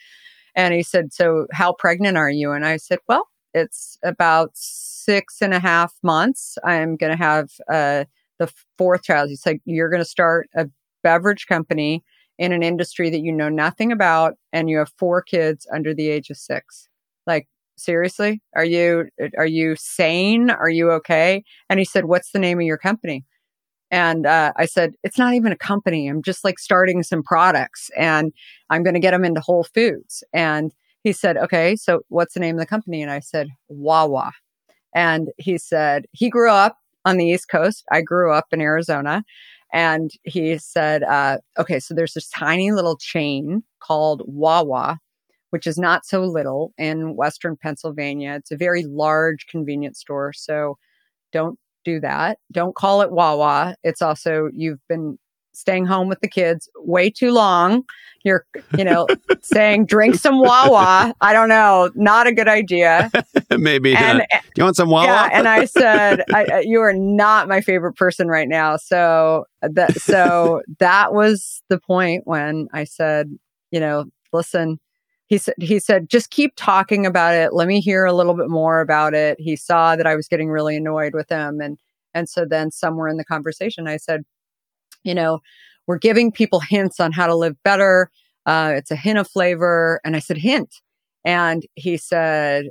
and 0.54 0.74
he 0.74 0.82
said, 0.82 1.12
So, 1.12 1.46
how 1.52 1.74
pregnant 1.74 2.16
are 2.16 2.30
you? 2.30 2.52
And 2.52 2.64
I 2.64 2.76
said, 2.76 3.00
Well, 3.08 3.28
it's 3.52 3.98
about 4.02 4.50
six 4.54 5.42
and 5.42 5.52
a 5.52 5.60
half 5.60 5.92
months. 6.02 6.56
I'm 6.64 6.96
going 6.96 7.12
to 7.12 7.22
have 7.22 7.50
uh, 7.70 8.04
the 8.38 8.50
fourth 8.78 9.02
child. 9.02 9.28
He 9.28 9.36
said, 9.36 9.58
You're 9.64 9.90
going 9.90 10.02
to 10.02 10.08
start 10.08 10.48
a 10.54 10.68
beverage 11.02 11.46
company 11.46 12.02
in 12.38 12.52
an 12.52 12.62
industry 12.62 13.10
that 13.10 13.20
you 13.20 13.32
know 13.32 13.48
nothing 13.48 13.92
about 13.92 14.34
and 14.52 14.70
you 14.70 14.78
have 14.78 14.92
four 14.98 15.22
kids 15.22 15.66
under 15.72 15.94
the 15.94 16.08
age 16.08 16.30
of 16.30 16.36
6 16.36 16.88
like 17.26 17.46
seriously? 17.76 18.42
Are 18.54 18.64
you 18.64 19.08
are 19.36 19.46
you 19.46 19.76
sane? 19.76 20.50
Are 20.50 20.70
you 20.70 20.90
okay? 20.92 21.44
And 21.68 21.78
he 21.78 21.84
said 21.84 22.06
what's 22.06 22.32
the 22.32 22.38
name 22.38 22.58
of 22.58 22.66
your 22.66 22.78
company? 22.78 23.24
And 23.90 24.26
uh, 24.26 24.52
i 24.56 24.64
said 24.66 24.92
it's 25.02 25.18
not 25.18 25.34
even 25.34 25.52
a 25.52 25.56
company. 25.56 26.08
I'm 26.08 26.22
just 26.22 26.44
like 26.44 26.58
starting 26.58 27.02
some 27.02 27.22
products 27.22 27.90
and 27.96 28.32
i'm 28.70 28.82
going 28.82 28.94
to 28.94 29.00
get 29.00 29.12
them 29.12 29.24
into 29.24 29.40
whole 29.40 29.64
foods. 29.64 30.24
And 30.32 30.72
he 31.04 31.12
said 31.12 31.36
okay 31.36 31.76
so 31.76 32.00
what's 32.08 32.34
the 32.34 32.40
name 32.40 32.56
of 32.56 32.60
the 32.60 32.66
company? 32.66 33.02
And 33.02 33.10
i 33.10 33.20
said 33.20 33.48
wawa. 33.68 34.32
And 34.94 35.30
he 35.38 35.58
said 35.58 36.06
he 36.12 36.28
grew 36.30 36.50
up 36.50 36.76
on 37.04 37.16
the 37.16 37.26
east 37.26 37.48
coast. 37.48 37.84
I 37.90 38.02
grew 38.02 38.32
up 38.32 38.46
in 38.52 38.60
arizona 38.60 39.24
and 39.72 40.10
he 40.24 40.58
said, 40.58 41.02
uh, 41.02 41.38
okay, 41.58 41.80
so 41.80 41.94
there's 41.94 42.14
this 42.14 42.28
tiny 42.28 42.72
little 42.72 42.96
chain 42.96 43.62
called 43.80 44.22
Wawa, 44.26 44.98
which 45.50 45.66
is 45.66 45.78
not 45.78 46.04
so 46.04 46.24
little 46.24 46.72
in 46.78 47.16
Western 47.16 47.56
Pennsylvania. 47.56 48.34
It's 48.34 48.50
a 48.50 48.56
very 48.56 48.84
large 48.84 49.46
convenience 49.46 49.98
store. 50.00 50.32
So 50.32 50.76
don't 51.32 51.58
do 51.84 52.00
that. 52.00 52.38
Don't 52.52 52.76
call 52.76 53.02
it 53.02 53.10
Wawa. 53.12 53.74
It's 53.82 54.02
also, 54.02 54.50
you've 54.52 54.80
been 54.88 55.18
staying 55.52 55.86
home 55.86 56.08
with 56.08 56.20
the 56.20 56.28
kids 56.28 56.68
way 56.76 57.10
too 57.10 57.30
long. 57.30 57.84
You're, 58.24 58.46
you 58.76 58.84
know, 58.84 59.06
saying 59.42 59.86
drink 59.86 60.14
some 60.14 60.38
Wawa. 60.40 61.14
I 61.20 61.32
don't 61.32 61.48
know, 61.48 61.90
not 61.94 62.26
a 62.26 62.32
good 62.32 62.48
idea. 62.48 63.10
Maybe. 63.50 63.94
And, 63.94 64.22
uh, 64.22 64.26
do 64.30 64.50
you 64.56 64.64
want 64.64 64.76
some 64.76 64.90
Wawa? 64.90 65.06
Yeah, 65.06 65.28
and 65.32 65.48
I 65.48 65.64
said, 65.66 66.22
I, 66.32 66.60
you 66.64 66.80
are 66.80 66.92
not 66.92 67.48
my 67.48 67.60
favorite 67.60 67.94
person 67.94 68.28
right 68.28 68.48
now. 68.48 68.76
So 68.76 69.46
that, 69.62 70.00
so 70.00 70.62
that 70.78 71.12
was 71.12 71.62
the 71.68 71.78
point 71.78 72.22
when 72.26 72.68
I 72.72 72.84
said, 72.84 73.30
you 73.70 73.80
know, 73.80 74.06
listen. 74.32 74.78
He 75.26 75.38
said, 75.38 75.54
he 75.58 75.78
said, 75.78 76.10
just 76.10 76.30
keep 76.30 76.52
talking 76.56 77.06
about 77.06 77.34
it. 77.34 77.54
Let 77.54 77.66
me 77.66 77.80
hear 77.80 78.04
a 78.04 78.12
little 78.12 78.34
bit 78.34 78.50
more 78.50 78.82
about 78.82 79.14
it. 79.14 79.40
He 79.40 79.56
saw 79.56 79.96
that 79.96 80.06
I 80.06 80.14
was 80.14 80.28
getting 80.28 80.50
really 80.50 80.76
annoyed 80.76 81.14
with 81.14 81.30
him, 81.30 81.58
and 81.58 81.78
and 82.12 82.28
so 82.28 82.44
then 82.44 82.70
somewhere 82.70 83.08
in 83.08 83.16
the 83.16 83.24
conversation, 83.24 83.88
I 83.88 83.96
said, 83.96 84.24
you 85.04 85.14
know, 85.14 85.40
we're 85.86 85.98
giving 85.98 86.30
people 86.32 86.60
hints 86.60 87.00
on 87.00 87.12
how 87.12 87.26
to 87.26 87.34
live 87.34 87.56
better. 87.62 88.10
Uh, 88.46 88.72
it's 88.76 88.90
a 88.90 88.96
hint 88.96 89.18
of 89.18 89.28
flavor. 89.28 90.00
And 90.04 90.16
I 90.16 90.18
said, 90.18 90.38
hint. 90.38 90.80
And 91.24 91.64
he 91.74 91.96
said, 91.96 92.66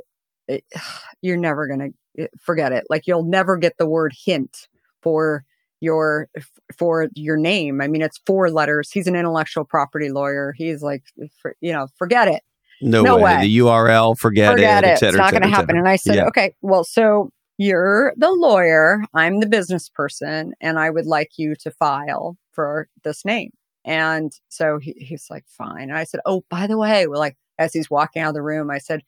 eh, 0.49 0.59
you're 1.21 1.37
never 1.37 1.67
going 1.67 1.79
to 1.79 2.23
eh, 2.23 2.27
forget 2.39 2.71
it. 2.71 2.85
Like 2.89 3.07
you'll 3.07 3.23
never 3.23 3.57
get 3.57 3.77
the 3.77 3.87
word 3.87 4.13
hint 4.25 4.67
for 5.01 5.45
your 5.81 6.29
for 6.77 7.09
your 7.15 7.37
name. 7.37 7.81
I 7.81 7.87
mean, 7.87 8.01
it's 8.01 8.19
four 8.25 8.51
letters. 8.51 8.91
He's 8.91 9.07
an 9.07 9.15
intellectual 9.15 9.65
property 9.65 10.11
lawyer. 10.11 10.53
He's 10.55 10.83
like, 10.83 11.03
for, 11.41 11.55
you 11.59 11.73
know, 11.73 11.87
forget 11.97 12.27
it. 12.27 12.43
No, 12.81 13.03
no 13.03 13.15
way. 13.17 13.23
way. 13.23 13.41
The 13.41 13.57
URL, 13.59 14.17
forget, 14.17 14.53
forget 14.53 14.83
it. 14.83 14.91
it. 14.91 14.99
Cetera, 14.99 15.09
it's 15.09 15.17
not 15.17 15.31
going 15.31 15.43
to 15.43 15.55
happen. 15.55 15.77
And 15.77 15.87
I 15.87 15.95
said, 15.95 16.15
yeah. 16.15 16.25
okay, 16.25 16.55
well, 16.61 16.83
so 16.83 17.31
you're 17.61 18.13
the 18.17 18.31
lawyer, 18.31 19.03
I'm 19.13 19.39
the 19.39 19.47
business 19.47 19.87
person, 19.87 20.53
and 20.61 20.79
I 20.79 20.89
would 20.89 21.05
like 21.05 21.31
you 21.37 21.55
to 21.57 21.69
file 21.69 22.35
for 22.51 22.87
this 23.03 23.23
name. 23.23 23.51
And 23.85 24.31
so 24.49 24.79
he, 24.79 24.93
he's 24.97 25.27
like, 25.29 25.45
fine. 25.47 25.83
And 25.89 25.97
I 25.97 26.03
said, 26.05 26.21
oh, 26.25 26.43
by 26.49 26.65
the 26.65 26.77
way, 26.77 27.05
like 27.05 27.37
as 27.59 27.71
he's 27.71 27.89
walking 27.89 28.21
out 28.21 28.29
of 28.29 28.33
the 28.33 28.41
room, 28.41 28.71
I 28.71 28.79
said, 28.79 29.01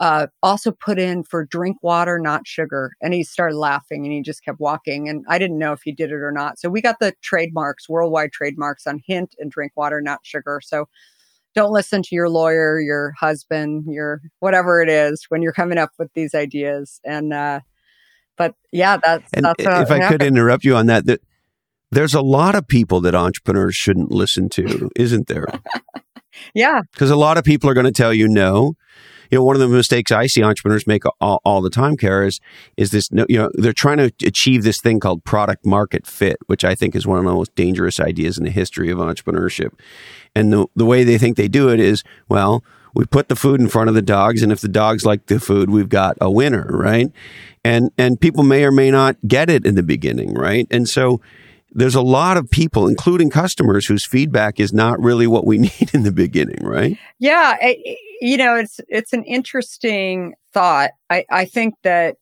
uh, 0.00 0.26
also 0.42 0.72
put 0.72 0.98
in 0.98 1.22
for 1.22 1.46
drink 1.46 1.78
water, 1.80 2.18
not 2.18 2.46
sugar. 2.46 2.92
And 3.00 3.14
he 3.14 3.24
started 3.24 3.56
laughing 3.56 4.04
and 4.04 4.12
he 4.12 4.20
just 4.20 4.44
kept 4.44 4.60
walking. 4.60 5.08
And 5.08 5.24
I 5.28 5.38
didn't 5.38 5.58
know 5.58 5.72
if 5.72 5.80
he 5.82 5.92
did 5.92 6.10
it 6.10 6.22
or 6.22 6.32
not. 6.32 6.58
So 6.58 6.68
we 6.68 6.82
got 6.82 6.98
the 6.98 7.14
trademarks, 7.22 7.88
worldwide 7.88 8.32
trademarks 8.32 8.86
on 8.86 9.00
hint 9.06 9.34
and 9.38 9.50
drink 9.50 9.72
water, 9.74 10.02
not 10.02 10.20
sugar. 10.22 10.60
So 10.62 10.86
don't 11.54 11.72
listen 11.72 12.02
to 12.02 12.14
your 12.14 12.28
lawyer, 12.28 12.78
your 12.80 13.12
husband, 13.12 13.84
your 13.88 14.20
whatever 14.40 14.82
it 14.82 14.90
is 14.90 15.24
when 15.28 15.40
you're 15.40 15.52
coming 15.52 15.78
up 15.78 15.92
with 15.98 16.12
these 16.14 16.34
ideas. 16.34 17.00
And 17.04 17.32
uh, 17.32 17.60
but 18.36 18.54
yeah, 18.72 18.98
that's 19.02 19.28
and 19.32 19.44
that's 19.44 19.62
if 19.62 19.90
I 19.90 20.08
could 20.08 20.22
interrupt 20.22 20.64
you 20.64 20.76
on 20.76 20.86
that, 20.86 21.06
that 21.06 21.20
there's 21.90 22.14
a 22.14 22.20
lot 22.20 22.54
of 22.54 22.66
people 22.66 23.00
that 23.02 23.14
entrepreneurs 23.14 23.74
shouldn't 23.74 24.10
listen 24.10 24.48
to, 24.50 24.90
isn't 24.96 25.28
there? 25.28 25.46
yeah, 26.54 26.82
because 26.92 27.10
a 27.10 27.16
lot 27.16 27.38
of 27.38 27.44
people 27.44 27.70
are 27.70 27.74
going 27.74 27.86
to 27.86 27.92
tell 27.92 28.12
you 28.12 28.28
no. 28.28 28.74
You 29.30 29.38
know, 29.38 29.44
one 29.44 29.56
of 29.56 29.60
the 29.60 29.68
mistakes 29.68 30.12
I 30.12 30.28
see 30.28 30.44
entrepreneurs 30.44 30.86
make 30.86 31.02
all, 31.20 31.40
all 31.44 31.60
the 31.60 31.70
time, 31.70 31.96
Kara, 31.96 32.28
is, 32.28 32.40
is 32.76 32.90
this, 32.90 33.08
you 33.10 33.38
know, 33.38 33.50
they're 33.54 33.72
trying 33.72 33.96
to 33.96 34.12
achieve 34.24 34.62
this 34.62 34.80
thing 34.80 35.00
called 35.00 35.24
product 35.24 35.66
market 35.66 36.06
fit, 36.06 36.36
which 36.46 36.64
I 36.64 36.76
think 36.76 36.94
is 36.94 37.08
one 37.08 37.18
of 37.18 37.24
the 37.24 37.32
most 37.32 37.52
dangerous 37.56 37.98
ideas 37.98 38.38
in 38.38 38.44
the 38.44 38.50
history 38.50 38.88
of 38.88 38.98
entrepreneurship. 38.98 39.70
And 40.36 40.52
the, 40.52 40.66
the 40.76 40.84
way 40.84 41.02
they 41.02 41.18
think 41.18 41.36
they 41.36 41.48
do 41.48 41.68
it 41.68 41.80
is, 41.80 42.04
well, 42.28 42.62
we 42.96 43.04
put 43.04 43.28
the 43.28 43.36
food 43.36 43.60
in 43.60 43.68
front 43.68 43.88
of 43.90 43.94
the 43.94 44.02
dogs 44.02 44.42
and 44.42 44.50
if 44.50 44.60
the 44.60 44.68
dogs 44.68 45.04
like 45.04 45.26
the 45.26 45.38
food 45.38 45.68
we've 45.68 45.90
got 45.90 46.16
a 46.20 46.30
winner 46.30 46.66
right? 46.70 47.12
And 47.62 47.90
and 47.98 48.20
people 48.20 48.42
may 48.42 48.64
or 48.64 48.72
may 48.72 48.90
not 48.90 49.16
get 49.28 49.50
it 49.50 49.66
in 49.66 49.74
the 49.74 49.82
beginning 49.82 50.34
right? 50.34 50.66
And 50.70 50.88
so 50.88 51.20
there's 51.72 51.94
a 51.94 52.02
lot 52.02 52.38
of 52.38 52.50
people 52.50 52.88
including 52.88 53.28
customers 53.28 53.86
whose 53.86 54.06
feedback 54.06 54.58
is 54.58 54.72
not 54.72 54.98
really 54.98 55.26
what 55.26 55.46
we 55.46 55.58
need 55.68 55.90
in 55.92 56.04
the 56.04 56.12
beginning 56.12 56.64
right? 56.64 56.98
Yeah 57.18 57.56
it, 57.60 57.98
you 58.20 58.38
know 58.38 58.56
it's 58.56 58.80
it's 58.88 59.12
an 59.12 59.24
interesting 59.24 60.34
thought. 60.52 60.90
I 61.10 61.24
i 61.30 61.44
think 61.44 61.74
that 61.82 62.16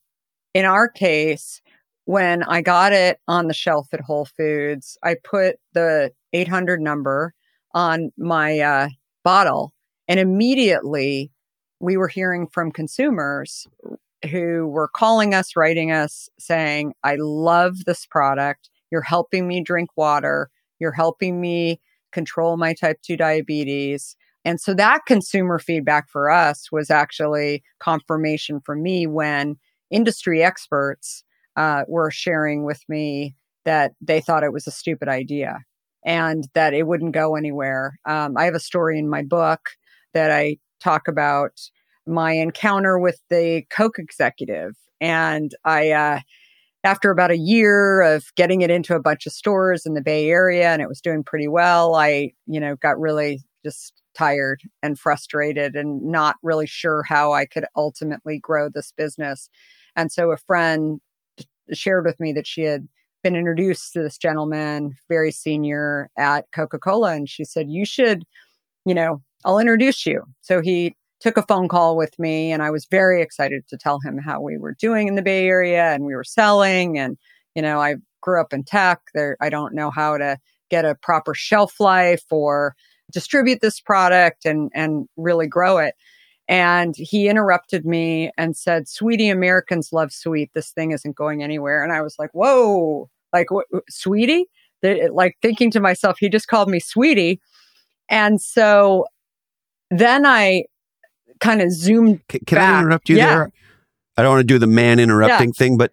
in 0.54 0.64
our 0.64 0.88
case 0.88 1.62
when 2.06 2.42
i 2.42 2.60
got 2.60 2.92
it 2.92 3.18
on 3.28 3.46
the 3.46 3.54
shelf 3.54 3.88
at 3.92 4.00
whole 4.00 4.26
foods 4.26 4.98
i 5.02 5.14
put 5.24 5.56
the 5.72 6.12
800 6.34 6.80
number 6.80 7.32
on 7.72 8.12
my 8.18 8.58
uh, 8.58 8.88
bottle 9.22 9.72
and 10.08 10.20
immediately 10.20 11.30
we 11.80 11.96
were 11.96 12.08
hearing 12.08 12.46
from 12.46 12.70
consumers 12.70 13.66
who 14.30 14.66
were 14.68 14.88
calling 14.88 15.34
us, 15.34 15.56
writing 15.56 15.92
us, 15.92 16.28
saying, 16.38 16.94
I 17.02 17.16
love 17.18 17.84
this 17.84 18.06
product. 18.06 18.70
You're 18.90 19.02
helping 19.02 19.46
me 19.46 19.62
drink 19.62 19.90
water. 19.96 20.50
You're 20.78 20.92
helping 20.92 21.40
me 21.40 21.80
control 22.12 22.56
my 22.56 22.74
type 22.74 23.00
2 23.02 23.16
diabetes. 23.16 24.16
And 24.44 24.60
so 24.60 24.74
that 24.74 25.06
consumer 25.06 25.58
feedback 25.58 26.08
for 26.08 26.30
us 26.30 26.70
was 26.70 26.90
actually 26.90 27.62
confirmation 27.80 28.60
for 28.64 28.76
me 28.76 29.06
when 29.06 29.56
industry 29.90 30.42
experts 30.42 31.24
uh, 31.56 31.84
were 31.88 32.10
sharing 32.10 32.64
with 32.64 32.82
me 32.88 33.34
that 33.64 33.92
they 34.00 34.20
thought 34.20 34.44
it 34.44 34.52
was 34.52 34.66
a 34.66 34.72
stupid 34.72 35.08
idea 35.08 35.60
and 36.04 36.48
that 36.54 36.74
it 36.74 36.86
wouldn't 36.86 37.12
go 37.12 37.34
anywhere. 37.34 37.98
Um, 38.04 38.36
I 38.36 38.44
have 38.44 38.54
a 38.54 38.60
story 38.60 38.98
in 38.98 39.08
my 39.08 39.22
book 39.22 39.70
that 40.14 40.30
I 40.30 40.58
talk 40.80 41.08
about 41.08 41.60
my 42.06 42.32
encounter 42.32 42.98
with 42.98 43.20
the 43.30 43.64
Coke 43.70 43.98
executive. 43.98 44.74
And 45.00 45.52
I, 45.64 45.90
uh, 45.90 46.20
after 46.84 47.10
about 47.10 47.30
a 47.30 47.38
year 47.38 48.02
of 48.02 48.26
getting 48.36 48.60
it 48.60 48.70
into 48.70 48.94
a 48.94 49.00
bunch 49.00 49.26
of 49.26 49.32
stores 49.32 49.86
in 49.86 49.94
the 49.94 50.02
Bay 50.02 50.28
Area 50.28 50.70
and 50.70 50.82
it 50.82 50.88
was 50.88 51.00
doing 51.00 51.24
pretty 51.24 51.48
well, 51.48 51.94
I, 51.94 52.32
you 52.46 52.60
know, 52.60 52.76
got 52.76 53.00
really 53.00 53.42
just 53.64 53.94
tired 54.14 54.60
and 54.82 54.98
frustrated 54.98 55.74
and 55.74 56.02
not 56.02 56.36
really 56.42 56.66
sure 56.66 57.02
how 57.02 57.32
I 57.32 57.46
could 57.46 57.64
ultimately 57.74 58.38
grow 58.38 58.68
this 58.68 58.92
business. 58.96 59.48
And 59.96 60.12
so 60.12 60.30
a 60.30 60.36
friend 60.36 61.00
shared 61.72 62.04
with 62.04 62.20
me 62.20 62.32
that 62.34 62.46
she 62.46 62.62
had 62.62 62.86
been 63.22 63.34
introduced 63.34 63.94
to 63.94 64.02
this 64.02 64.18
gentleman, 64.18 64.96
very 65.08 65.32
senior 65.32 66.10
at 66.18 66.44
Coca 66.54 66.78
Cola. 66.78 67.14
And 67.14 67.28
she 67.28 67.44
said, 67.44 67.70
You 67.70 67.86
should, 67.86 68.24
you 68.84 68.94
know, 68.94 69.22
I'll 69.44 69.58
introduce 69.58 70.06
you. 70.06 70.22
So 70.40 70.60
he 70.60 70.96
took 71.20 71.36
a 71.36 71.42
phone 71.42 71.68
call 71.68 71.96
with 71.96 72.18
me 72.18 72.52
and 72.52 72.62
I 72.62 72.70
was 72.70 72.86
very 72.90 73.22
excited 73.22 73.66
to 73.68 73.76
tell 73.76 74.00
him 74.00 74.18
how 74.18 74.40
we 74.40 74.58
were 74.58 74.76
doing 74.78 75.08
in 75.08 75.14
the 75.14 75.22
Bay 75.22 75.46
Area 75.46 75.92
and 75.92 76.04
we 76.04 76.14
were 76.14 76.24
selling. 76.24 76.98
And, 76.98 77.16
you 77.54 77.62
know, 77.62 77.80
I 77.80 77.96
grew 78.20 78.40
up 78.40 78.52
in 78.52 78.64
tech. 78.64 79.00
There, 79.14 79.36
I 79.40 79.48
don't 79.48 79.74
know 79.74 79.90
how 79.90 80.18
to 80.18 80.38
get 80.70 80.84
a 80.84 80.94
proper 80.94 81.34
shelf 81.34 81.80
life 81.80 82.24
or 82.30 82.74
distribute 83.12 83.60
this 83.60 83.80
product 83.80 84.44
and, 84.44 84.70
and 84.74 85.08
really 85.16 85.46
grow 85.46 85.78
it. 85.78 85.94
And 86.46 86.94
he 86.96 87.28
interrupted 87.28 87.86
me 87.86 88.30
and 88.36 88.56
said, 88.56 88.86
Sweetie, 88.86 89.30
Americans 89.30 89.92
love 89.92 90.12
sweet. 90.12 90.50
This 90.52 90.72
thing 90.72 90.90
isn't 90.90 91.16
going 91.16 91.42
anywhere. 91.42 91.82
And 91.82 91.92
I 91.92 92.02
was 92.02 92.16
like, 92.18 92.30
whoa, 92.32 93.08
like, 93.32 93.46
sweetie? 93.88 94.46
like 95.10 95.38
thinking 95.40 95.70
to 95.70 95.80
myself, 95.80 96.18
he 96.18 96.28
just 96.28 96.48
called 96.48 96.68
me 96.68 96.78
sweetie. 96.78 97.40
And 98.10 98.40
so 98.40 99.06
then 99.90 100.26
I 100.26 100.64
kind 101.40 101.62
of 101.62 101.70
zoomed. 101.72 102.20
Can, 102.28 102.40
can 102.46 102.58
I 102.58 102.80
interrupt 102.80 103.08
you 103.08 103.16
yeah. 103.16 103.28
there? 103.28 103.50
I 104.16 104.22
don't 104.22 104.32
want 104.32 104.40
to 104.40 104.52
do 104.54 104.58
the 104.58 104.66
man 104.66 104.98
interrupting 104.98 105.48
yeah. 105.48 105.58
thing, 105.58 105.76
but 105.76 105.92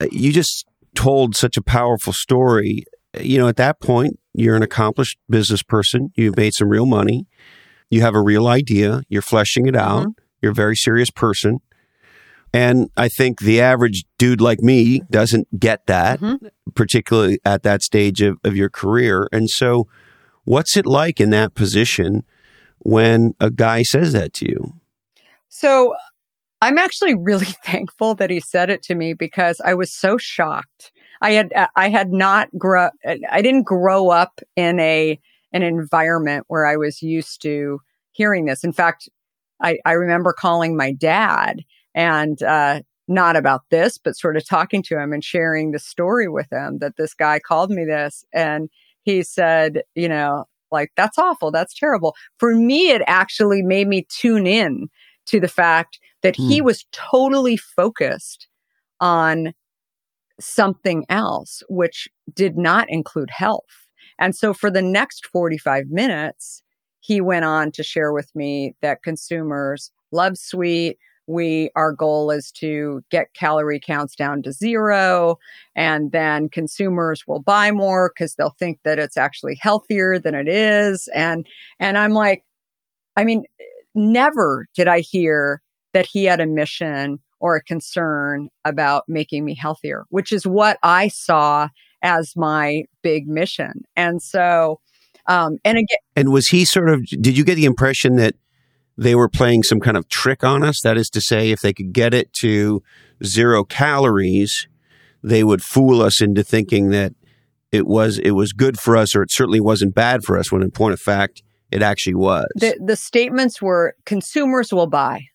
uh, 0.00 0.06
you 0.10 0.32
just 0.32 0.66
told 0.94 1.36
such 1.36 1.56
a 1.56 1.62
powerful 1.62 2.12
story. 2.12 2.84
You 3.18 3.38
know, 3.38 3.48
at 3.48 3.56
that 3.56 3.80
point, 3.80 4.18
you're 4.34 4.56
an 4.56 4.62
accomplished 4.62 5.18
business 5.28 5.62
person. 5.62 6.10
You've 6.14 6.36
made 6.36 6.54
some 6.54 6.68
real 6.68 6.86
money. 6.86 7.26
You 7.90 8.02
have 8.02 8.14
a 8.14 8.22
real 8.22 8.46
idea. 8.46 9.02
You're 9.08 9.22
fleshing 9.22 9.66
it 9.66 9.76
out. 9.76 10.02
Mm-hmm. 10.02 10.22
You're 10.40 10.52
a 10.52 10.54
very 10.54 10.76
serious 10.76 11.10
person. 11.10 11.58
And 12.52 12.90
I 12.96 13.08
think 13.08 13.40
the 13.40 13.60
average 13.60 14.04
dude 14.18 14.40
like 14.40 14.60
me 14.60 15.02
doesn't 15.10 15.60
get 15.60 15.86
that, 15.86 16.20
mm-hmm. 16.20 16.46
particularly 16.74 17.38
at 17.44 17.62
that 17.62 17.82
stage 17.82 18.22
of, 18.22 18.38
of 18.42 18.56
your 18.56 18.70
career. 18.70 19.28
And 19.30 19.48
so, 19.48 19.86
what's 20.44 20.76
it 20.76 20.86
like 20.86 21.20
in 21.20 21.30
that 21.30 21.54
position 21.54 22.24
when 22.80 23.34
a 23.40 23.50
guy 23.50 23.82
says 23.82 24.12
that 24.12 24.32
to 24.34 24.48
you? 24.48 24.74
So, 25.48 25.94
I'm 26.62 26.78
actually 26.78 27.14
really 27.14 27.46
thankful 27.64 28.14
that 28.16 28.30
he 28.30 28.40
said 28.40 28.70
it 28.70 28.82
to 28.84 28.94
me 28.94 29.14
because 29.14 29.60
I 29.64 29.74
was 29.74 29.92
so 29.92 30.18
shocked. 30.18 30.92
I 31.22 31.32
had 31.32 31.52
I 31.76 31.88
had 31.88 32.12
not 32.12 32.48
grow 32.56 32.88
I 33.04 33.42
didn't 33.42 33.64
grow 33.64 34.08
up 34.08 34.40
in 34.56 34.80
a 34.80 35.18
an 35.52 35.62
environment 35.62 36.44
where 36.48 36.66
I 36.66 36.76
was 36.76 37.02
used 37.02 37.42
to 37.42 37.80
hearing 38.12 38.44
this. 38.44 38.64
In 38.64 38.72
fact, 38.72 39.08
I, 39.60 39.78
I 39.84 39.92
remember 39.92 40.32
calling 40.32 40.76
my 40.76 40.92
dad 40.92 41.64
and 41.94 42.42
uh, 42.42 42.82
not 43.08 43.36
about 43.36 43.62
this, 43.70 43.98
but 43.98 44.16
sort 44.16 44.36
of 44.36 44.46
talking 44.46 44.82
to 44.84 44.98
him 44.98 45.12
and 45.12 45.24
sharing 45.24 45.72
the 45.72 45.78
story 45.78 46.28
with 46.28 46.50
him 46.52 46.78
that 46.78 46.96
this 46.96 47.14
guy 47.14 47.40
called 47.40 47.70
me 47.70 47.84
this. 47.84 48.24
And 48.32 48.70
he 49.02 49.22
said, 49.22 49.82
you 49.94 50.08
know, 50.08 50.46
like, 50.72 50.92
that's 50.96 51.18
awful. 51.18 51.50
That's 51.50 51.78
terrible. 51.78 52.14
For 52.38 52.54
me, 52.54 52.90
it 52.90 53.02
actually 53.06 53.62
made 53.62 53.88
me 53.88 54.06
tune 54.08 54.46
in 54.46 54.88
to 55.26 55.40
the 55.40 55.48
fact 55.48 55.98
that 56.22 56.36
he 56.36 56.58
hmm. 56.58 56.64
was 56.64 56.86
totally 56.92 57.56
focused 57.56 58.48
on 59.00 59.54
something 60.38 61.04
else, 61.08 61.62
which 61.68 62.08
did 62.34 62.56
not 62.56 62.88
include 62.88 63.30
health. 63.30 63.86
And 64.18 64.34
so 64.34 64.52
for 64.52 64.70
the 64.70 64.82
next 64.82 65.26
45 65.26 65.88
minutes, 65.88 66.62
he 67.00 67.20
went 67.20 67.44
on 67.44 67.72
to 67.72 67.82
share 67.82 68.12
with 68.12 68.30
me 68.34 68.74
that 68.82 69.02
consumers 69.02 69.90
love 70.12 70.36
sweet. 70.36 70.98
We, 71.30 71.70
our 71.76 71.92
goal 71.92 72.30
is 72.30 72.50
to 72.56 73.02
get 73.10 73.34
calorie 73.34 73.80
counts 73.80 74.16
down 74.16 74.42
to 74.42 74.52
zero. 74.52 75.38
And 75.76 76.10
then 76.12 76.48
consumers 76.48 77.26
will 77.26 77.40
buy 77.40 77.70
more 77.70 78.10
because 78.14 78.34
they'll 78.34 78.56
think 78.58 78.80
that 78.84 78.98
it's 78.98 79.16
actually 79.16 79.56
healthier 79.60 80.18
than 80.18 80.34
it 80.34 80.48
is. 80.48 81.08
And, 81.14 81.46
and 81.78 81.96
I'm 81.96 82.12
like, 82.12 82.44
I 83.16 83.24
mean, 83.24 83.44
never 83.94 84.66
did 84.74 84.88
I 84.88 85.00
hear 85.00 85.62
that 85.92 86.06
he 86.06 86.24
had 86.24 86.40
a 86.40 86.46
mission 86.46 87.20
or 87.38 87.56
a 87.56 87.62
concern 87.62 88.48
about 88.64 89.04
making 89.08 89.44
me 89.44 89.54
healthier, 89.54 90.04
which 90.10 90.32
is 90.32 90.46
what 90.46 90.78
I 90.82 91.08
saw 91.08 91.68
as 92.02 92.34
my 92.36 92.84
big 93.02 93.28
mission. 93.28 93.84
And 93.96 94.22
so, 94.22 94.80
um, 95.26 95.58
and 95.64 95.78
again, 95.78 95.98
and 96.16 96.32
was 96.32 96.48
he 96.48 96.64
sort 96.64 96.90
of? 96.90 97.06
Did 97.06 97.36
you 97.36 97.44
get 97.44 97.54
the 97.54 97.64
impression 97.64 98.16
that 98.16 98.34
they 99.00 99.14
were 99.14 99.30
playing 99.30 99.62
some 99.62 99.80
kind 99.80 99.96
of 99.96 100.08
trick 100.08 100.44
on 100.44 100.62
us? 100.62 100.82
That 100.82 100.98
is 100.98 101.08
to 101.10 101.20
say, 101.22 101.50
if 101.50 101.60
they 101.60 101.72
could 101.72 101.92
get 101.92 102.12
it 102.12 102.32
to 102.34 102.82
zero 103.24 103.64
calories, 103.64 104.68
they 105.22 105.42
would 105.42 105.62
fool 105.62 106.02
us 106.02 106.20
into 106.20 106.42
thinking 106.44 106.90
that 106.90 107.14
it 107.72 107.86
was 107.86 108.18
it 108.18 108.32
was 108.32 108.52
good 108.52 108.78
for 108.78 108.96
us, 108.96 109.16
or 109.16 109.22
it 109.22 109.30
certainly 109.32 109.60
wasn't 109.60 109.94
bad 109.94 110.22
for 110.22 110.38
us. 110.38 110.52
When 110.52 110.62
in 110.62 110.70
point 110.70 110.92
of 110.92 111.00
fact, 111.00 111.42
it 111.70 111.82
actually 111.82 112.14
was. 112.14 112.46
The, 112.56 112.78
the 112.84 112.96
statements 112.96 113.62
were: 113.62 113.96
consumers 114.04 114.72
will 114.72 114.88
buy, 114.88 115.28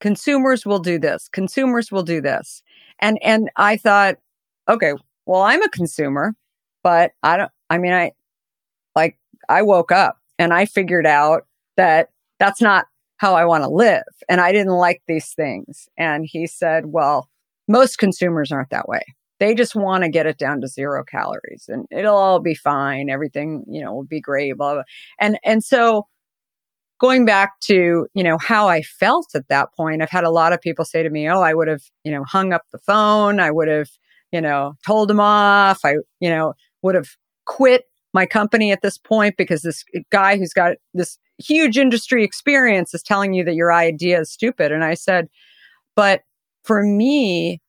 consumers 0.00 0.64
will 0.64 0.78
do 0.78 0.98
this, 0.98 1.28
consumers 1.28 1.92
will 1.92 2.04
do 2.04 2.22
this, 2.22 2.62
and 3.00 3.18
and 3.22 3.50
I 3.56 3.76
thought, 3.76 4.16
okay, 4.68 4.94
well, 5.26 5.42
I'm 5.42 5.62
a 5.62 5.68
consumer, 5.68 6.34
but 6.82 7.10
I 7.22 7.36
don't. 7.36 7.52
I 7.68 7.76
mean, 7.76 7.92
I 7.92 8.12
like 8.94 9.18
I 9.48 9.62
woke 9.62 9.92
up 9.92 10.18
and 10.38 10.54
I 10.54 10.64
figured 10.64 11.06
out 11.06 11.46
that 11.76 12.10
that's 12.38 12.60
not 12.60 12.86
how 13.18 13.34
I 13.34 13.44
want 13.44 13.64
to 13.64 13.68
live. 13.68 14.04
And 14.28 14.40
I 14.40 14.52
didn't 14.52 14.74
like 14.74 15.02
these 15.06 15.32
things. 15.32 15.88
And 15.96 16.24
he 16.26 16.46
said, 16.46 16.86
well, 16.86 17.28
most 17.66 17.98
consumers 17.98 18.50
aren't 18.50 18.70
that 18.70 18.88
way. 18.88 19.02
They 19.40 19.54
just 19.54 19.76
want 19.76 20.04
to 20.04 20.10
get 20.10 20.26
it 20.26 20.38
down 20.38 20.60
to 20.62 20.66
zero 20.66 21.04
calories 21.04 21.66
and 21.68 21.86
it'll 21.90 22.16
all 22.16 22.40
be 22.40 22.54
fine. 22.54 23.08
Everything, 23.08 23.64
you 23.68 23.84
know, 23.84 23.92
will 23.92 24.04
be 24.04 24.20
great, 24.20 24.56
blah, 24.56 24.74
blah. 24.74 24.82
And, 25.20 25.38
and 25.44 25.62
so 25.62 26.06
going 26.98 27.24
back 27.24 27.60
to, 27.60 28.06
you 28.14 28.22
know, 28.24 28.38
how 28.38 28.68
I 28.68 28.82
felt 28.82 29.28
at 29.34 29.48
that 29.48 29.68
point, 29.76 30.02
I've 30.02 30.10
had 30.10 30.24
a 30.24 30.30
lot 30.30 30.52
of 30.52 30.60
people 30.60 30.84
say 30.84 31.02
to 31.02 31.10
me, 31.10 31.28
Oh, 31.28 31.40
I 31.40 31.54
would 31.54 31.68
have, 31.68 31.82
you 32.04 32.10
know, 32.10 32.24
hung 32.24 32.52
up 32.52 32.62
the 32.72 32.78
phone. 32.78 33.38
I 33.38 33.52
would 33.52 33.68
have, 33.68 33.90
you 34.32 34.40
know, 34.40 34.74
told 34.84 35.10
him 35.10 35.20
off. 35.20 35.80
I, 35.84 35.96
you 36.18 36.30
know, 36.30 36.54
would 36.82 36.96
have 36.96 37.10
quit 37.46 37.84
my 38.12 38.26
company 38.26 38.72
at 38.72 38.82
this 38.82 38.98
point 38.98 39.36
because 39.36 39.62
this 39.62 39.84
guy 40.10 40.36
who's 40.36 40.52
got 40.52 40.76
this 40.94 41.18
huge 41.38 41.78
industry 41.78 42.24
experience 42.24 42.94
is 42.94 43.02
telling 43.02 43.34
you 43.34 43.44
that 43.44 43.54
your 43.54 43.72
idea 43.72 44.20
is 44.20 44.30
stupid. 44.30 44.72
And 44.72 44.84
I 44.84 44.94
said, 44.94 45.28
but 45.96 46.22
for 46.64 46.82
me, 46.82 47.60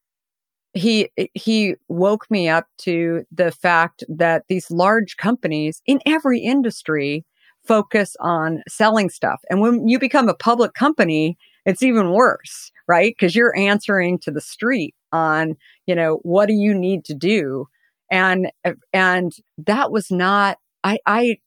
he 0.74 1.10
he 1.34 1.76
woke 1.88 2.30
me 2.30 2.48
up 2.48 2.68
to 2.80 3.24
the 3.32 3.52
fact 3.52 4.04
that 4.08 4.44
these 4.50 4.70
large 4.70 5.18
companies 5.18 5.82
in 5.88 6.00
every 6.06 6.40
industry 6.40 7.26
focus 7.66 8.16
on 8.20 8.62
selling 8.68 9.10
stuff. 9.10 9.42
And 9.50 9.62
when 9.62 9.88
you 9.88 10.00
become 10.00 10.30
a 10.30 10.36
public 10.36 10.74
company, 10.76 11.38
it's 11.66 11.84
even 11.84 12.12
worse, 12.12 12.72
right? 12.88 13.16
Because 13.18 13.36
you're 13.36 13.58
answering 13.58 14.20
to 14.20 14.32
the 14.32 14.42
street 14.42 14.96
on, 15.12 15.56
you 15.88 15.96
know, 15.96 16.20
what 16.24 16.48
do 16.48 16.54
you 16.54 16.74
need 16.74 17.04
to 17.06 17.16
do 17.16 17.68
and 18.12 18.52
and 18.94 19.34
that 19.58 19.92
was 19.92 20.12
not 20.12 20.58
i 20.84 20.98
i 21.06 21.38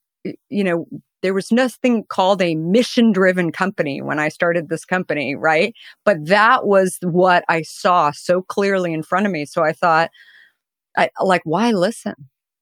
you 0.48 0.64
know 0.64 0.86
there 1.22 1.34
was 1.34 1.50
nothing 1.52 2.04
called 2.04 2.42
a 2.42 2.54
mission 2.56 3.12
driven 3.12 3.50
company 3.52 4.00
when 4.02 4.18
i 4.18 4.28
started 4.28 4.68
this 4.68 4.84
company 4.84 5.34
right 5.34 5.74
but 6.04 6.24
that 6.26 6.66
was 6.66 6.98
what 7.02 7.44
i 7.48 7.62
saw 7.62 8.10
so 8.10 8.42
clearly 8.42 8.92
in 8.92 9.02
front 9.02 9.26
of 9.26 9.32
me 9.32 9.44
so 9.44 9.62
i 9.62 9.72
thought 9.72 10.10
I, 10.96 11.10
like 11.20 11.42
why 11.44 11.70
listen 11.70 12.14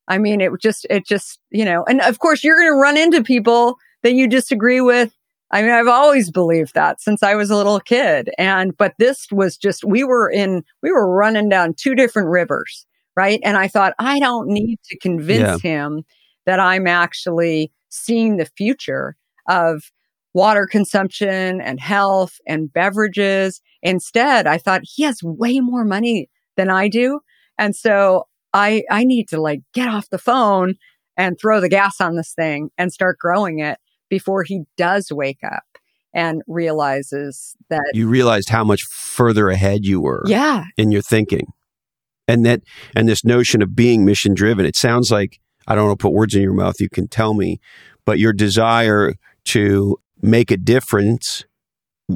i 0.09 0.19
mean 0.19 0.41
it 0.41 0.53
just 0.61 0.87
it 0.89 1.07
just 1.07 1.41
you 1.51 1.65
know 1.65 1.85
and 1.85 2.01
of 2.03 2.19
course 2.19 2.45
you're 2.45 2.59
going 2.59 2.73
to 2.73 2.81
run 2.81 2.97
into 2.97 3.23
people 3.23 3.77
that 4.03 4.15
you 4.15 4.29
disagree 4.29 4.81
with 4.81 5.15
I 5.53 5.63
mean, 5.63 5.73
I've 5.73 5.89
always 5.89 6.31
believed 6.31 6.75
that 6.75 7.01
since 7.01 7.25
I 7.25 7.35
was 7.35 7.51
a 7.51 7.57
little 7.57 7.81
kid. 7.81 8.31
And, 8.39 8.77
but 8.77 8.95
this 8.99 9.27
was 9.33 9.57
just, 9.57 9.83
we 9.83 10.05
were 10.05 10.31
in, 10.31 10.63
we 10.81 10.93
were 10.93 11.13
running 11.13 11.49
down 11.49 11.75
two 11.75 11.97
different 11.97 12.29
rivers 12.29 12.87
right? 13.17 13.41
And 13.45 13.57
I 13.57 13.69
thought, 13.69 13.95
I 13.99 14.19
don't 14.19 14.49
need 14.49 14.79
to 14.85 14.99
convince 14.99 15.63
yeah. 15.63 15.71
him 15.71 16.05
that 16.47 16.61
I'm 16.61 16.87
actually 16.87 17.71
seeing 17.91 18.37
the 18.37 18.47
future 18.57 19.17
of 19.49 19.83
water 20.33 20.67
consumption 20.67 21.61
and 21.61 21.81
health 21.81 22.39
and 22.47 22.73
beverages. 22.73 23.61
Instead, 23.83 24.47
I 24.47 24.59
thought 24.59 24.83
he 24.85 25.03
has 25.03 25.23
way 25.23 25.61
more 25.61 25.85
money 25.85 26.31
than 26.57 26.71
I 26.71 26.89
do. 26.89 27.21
And 27.59 27.75
so 27.75 28.27
I, 28.53 28.85
I 28.91 29.05
need 29.05 29.29
to 29.29 29.41
like 29.41 29.61
get 29.75 29.89
off 29.89 30.09
the 30.11 30.19
phone 30.19 30.75
and 31.17 31.37
throw 31.39 31.61
the 31.61 31.69
gas 31.69 32.01
on 32.01 32.17
this 32.17 32.33
thing 32.33 32.71
and 32.79 32.93
start 32.93 33.19
growing 33.19 33.59
it 33.59 33.79
before 34.09 34.43
he 34.43 34.63
does 34.77 35.09
wake 35.11 35.41
up 35.45 35.65
and 36.13 36.43
realizes 36.49 37.57
that 37.69 37.85
you 37.95 38.09
realized 38.09 38.49
how 38.49 38.65
much 38.65 38.83
further 38.83 39.49
ahead 39.49 39.85
you 39.85 40.01
were 40.01 40.25
yeah 40.27 40.65
in 40.77 40.91
your 40.91 41.03
thinking 41.03 41.47
and 42.27 42.45
that 42.45 42.63
and 42.97 43.09
this 43.09 43.25
notion 43.25 43.63
of 43.63 43.77
being 43.77 44.05
mission 44.05 44.35
driven 44.35 44.67
it 44.67 44.75
sounds 44.75 45.13
like 45.13 45.39
i 45.67 45.75
don't 45.75 45.87
want 45.87 45.99
to 45.99 46.03
put 46.03 46.13
words 46.13 46.35
in 46.35 46.43
your 46.43 46.53
mouth 46.53 46.81
you 46.81 46.89
can 46.89 47.09
tell 47.09 47.35
me 47.35 47.61
but 48.05 48.19
your 48.19 48.33
desire 48.33 49.15
to 49.45 49.99
make 50.23 50.51
a 50.51 50.57
difference 50.57 51.45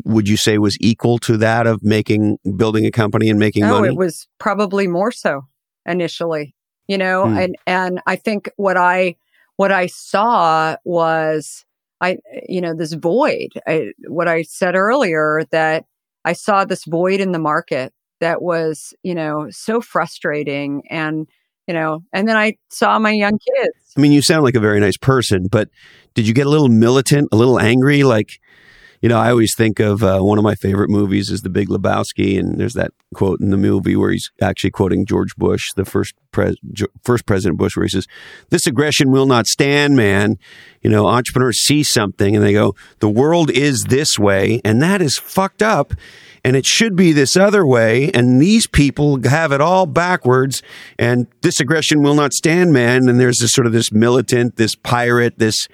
would 0.04 0.28
you 0.28 0.36
say 0.36 0.58
was 0.58 0.76
equal 0.80 1.18
to 1.18 1.36
that 1.36 1.66
of 1.66 1.82
making 1.82 2.38
building 2.56 2.84
a 2.84 2.90
company 2.90 3.30
and 3.30 3.38
making 3.38 3.62
no, 3.62 3.80
money 3.80 3.88
it 3.88 3.96
was 3.96 4.26
probably 4.38 4.86
more 4.86 5.12
so 5.12 5.42
initially 5.86 6.54
you 6.88 6.98
know 6.98 7.26
hmm. 7.26 7.38
and 7.38 7.56
and 7.66 8.00
i 8.06 8.16
think 8.16 8.50
what 8.56 8.76
i 8.76 9.14
what 9.56 9.70
i 9.70 9.86
saw 9.86 10.76
was 10.84 11.64
i 12.00 12.18
you 12.48 12.60
know 12.60 12.74
this 12.74 12.92
void 12.92 13.48
I, 13.66 13.92
what 14.08 14.28
i 14.28 14.42
said 14.42 14.74
earlier 14.74 15.42
that 15.52 15.84
i 16.24 16.32
saw 16.32 16.64
this 16.64 16.84
void 16.84 17.20
in 17.20 17.32
the 17.32 17.38
market 17.38 17.92
that 18.24 18.40
was, 18.40 18.94
you 19.02 19.14
know, 19.14 19.48
so 19.50 19.82
frustrating 19.82 20.82
and 20.88 21.28
you 21.66 21.74
know, 21.74 22.02
and 22.12 22.28
then 22.28 22.36
I 22.36 22.56
saw 22.68 22.98
my 22.98 23.10
young 23.10 23.38
kids. 23.38 23.74
I 23.96 24.00
mean, 24.00 24.12
you 24.12 24.22
sound 24.22 24.44
like 24.44 24.54
a 24.54 24.60
very 24.60 24.80
nice 24.80 24.96
person, 24.96 25.48
but 25.50 25.68
did 26.14 26.26
you 26.26 26.34
get 26.34 26.46
a 26.46 26.50
little 26.50 26.68
militant, 26.68 27.28
a 27.32 27.36
little 27.36 27.58
angry 27.58 28.02
like 28.02 28.40
You 29.04 29.10
know, 29.10 29.18
I 29.18 29.28
always 29.28 29.54
think 29.54 29.80
of 29.80 30.02
uh, 30.02 30.20
one 30.20 30.38
of 30.38 30.44
my 30.44 30.54
favorite 30.54 30.88
movies 30.88 31.28
is 31.28 31.42
The 31.42 31.50
Big 31.50 31.68
Lebowski, 31.68 32.38
and 32.38 32.58
there's 32.58 32.72
that 32.72 32.92
quote 33.14 33.38
in 33.38 33.50
the 33.50 33.58
movie 33.58 33.96
where 33.96 34.10
he's 34.10 34.32
actually 34.40 34.70
quoting 34.70 35.04
George 35.04 35.36
Bush, 35.36 35.66
the 35.76 35.84
first 35.84 36.14
pres- 36.32 36.56
first 37.02 37.26
President 37.26 37.58
Bush, 37.58 37.76
where 37.76 37.84
he 37.84 37.90
says, 37.90 38.06
"This 38.48 38.66
aggression 38.66 39.10
will 39.10 39.26
not 39.26 39.46
stand, 39.46 39.94
man." 39.94 40.38
You 40.80 40.88
know, 40.88 41.06
entrepreneurs 41.06 41.58
see 41.58 41.82
something 41.82 42.34
and 42.34 42.42
they 42.42 42.54
go, 42.54 42.74
"The 43.00 43.10
world 43.10 43.50
is 43.50 43.84
this 43.90 44.18
way," 44.18 44.62
and 44.64 44.80
that 44.80 45.02
is 45.02 45.18
fucked 45.18 45.62
up 45.62 45.92
and 46.42 46.56
it 46.56 46.66
should 46.66 46.94
be 46.94 47.12
this 47.12 47.36
other 47.36 47.66
way. 47.66 48.10
And 48.12 48.40
these 48.40 48.66
people 48.66 49.18
have 49.24 49.50
it 49.50 49.60
all 49.60 49.86
backwards. 49.86 50.62
And 50.98 51.26
this 51.40 51.58
aggression 51.58 52.02
will 52.02 52.14
not 52.14 52.34
stand, 52.34 52.72
man. 52.72 53.08
And 53.08 53.18
there's 53.18 53.38
this 53.38 53.52
sort 53.52 53.66
of 53.66 53.72
this 53.72 53.90
militant, 53.90 54.56
this 54.56 54.74
pirate, 54.74 55.38
this. 55.38 55.66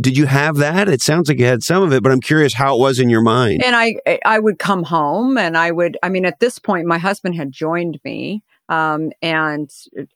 Did 0.00 0.16
you 0.16 0.26
have 0.26 0.56
that? 0.56 0.88
It 0.88 1.00
sounds 1.00 1.28
like 1.28 1.38
you 1.38 1.46
had 1.46 1.62
some 1.62 1.82
of 1.82 1.92
it, 1.92 2.02
but 2.02 2.12
I'm 2.12 2.20
curious 2.20 2.54
how 2.54 2.76
it 2.76 2.80
was 2.80 2.98
in 2.98 3.08
your 3.08 3.22
mind. 3.22 3.62
And 3.64 3.76
I, 3.76 3.96
I 4.24 4.38
would 4.38 4.58
come 4.58 4.82
home, 4.82 5.38
and 5.38 5.56
I 5.56 5.70
would. 5.70 5.96
I 6.02 6.08
mean, 6.08 6.24
at 6.24 6.40
this 6.40 6.58
point, 6.58 6.86
my 6.86 6.98
husband 6.98 7.34
had 7.34 7.52
joined 7.52 7.98
me, 8.04 8.42
um, 8.68 9.12
and 9.22 9.70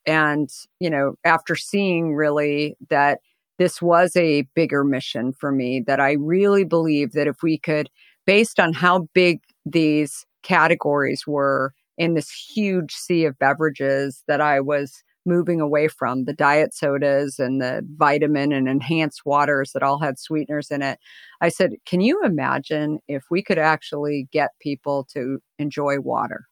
and 0.06 0.50
you 0.80 0.90
know, 0.90 1.14
after 1.24 1.56
seeing 1.56 2.14
really 2.14 2.76
that 2.90 3.20
this 3.58 3.82
was 3.82 4.14
a 4.16 4.42
bigger 4.54 4.84
mission 4.84 5.32
for 5.32 5.50
me, 5.50 5.80
that 5.86 6.00
I 6.00 6.12
really 6.12 6.64
believe 6.64 7.12
that 7.12 7.26
if 7.26 7.42
we 7.42 7.58
could 7.58 7.90
based 8.26 8.60
on 8.60 8.72
how 8.72 9.08
big 9.14 9.40
these 9.64 10.26
categories 10.42 11.26
were 11.26 11.72
in 11.96 12.14
this 12.14 12.30
huge 12.30 12.92
sea 12.92 13.24
of 13.24 13.38
beverages 13.38 14.22
that 14.28 14.40
I 14.40 14.60
was 14.60 15.02
moving 15.26 15.60
away 15.60 15.88
from 15.88 16.24
the 16.24 16.32
diet 16.32 16.74
sodas 16.74 17.38
and 17.38 17.60
the 17.60 17.86
vitamin 17.96 18.52
and 18.52 18.68
enhanced 18.68 19.22
waters 19.24 19.72
that 19.72 19.82
all 19.82 19.98
had 19.98 20.18
sweeteners 20.18 20.70
in 20.70 20.82
it. 20.82 20.98
I 21.40 21.48
said, 21.48 21.72
Can 21.86 22.00
you 22.00 22.20
imagine 22.24 22.98
if 23.08 23.24
we 23.30 23.42
could 23.42 23.58
actually 23.58 24.28
get 24.32 24.50
people 24.60 25.06
to 25.12 25.38
enjoy 25.58 26.00
water? 26.00 26.46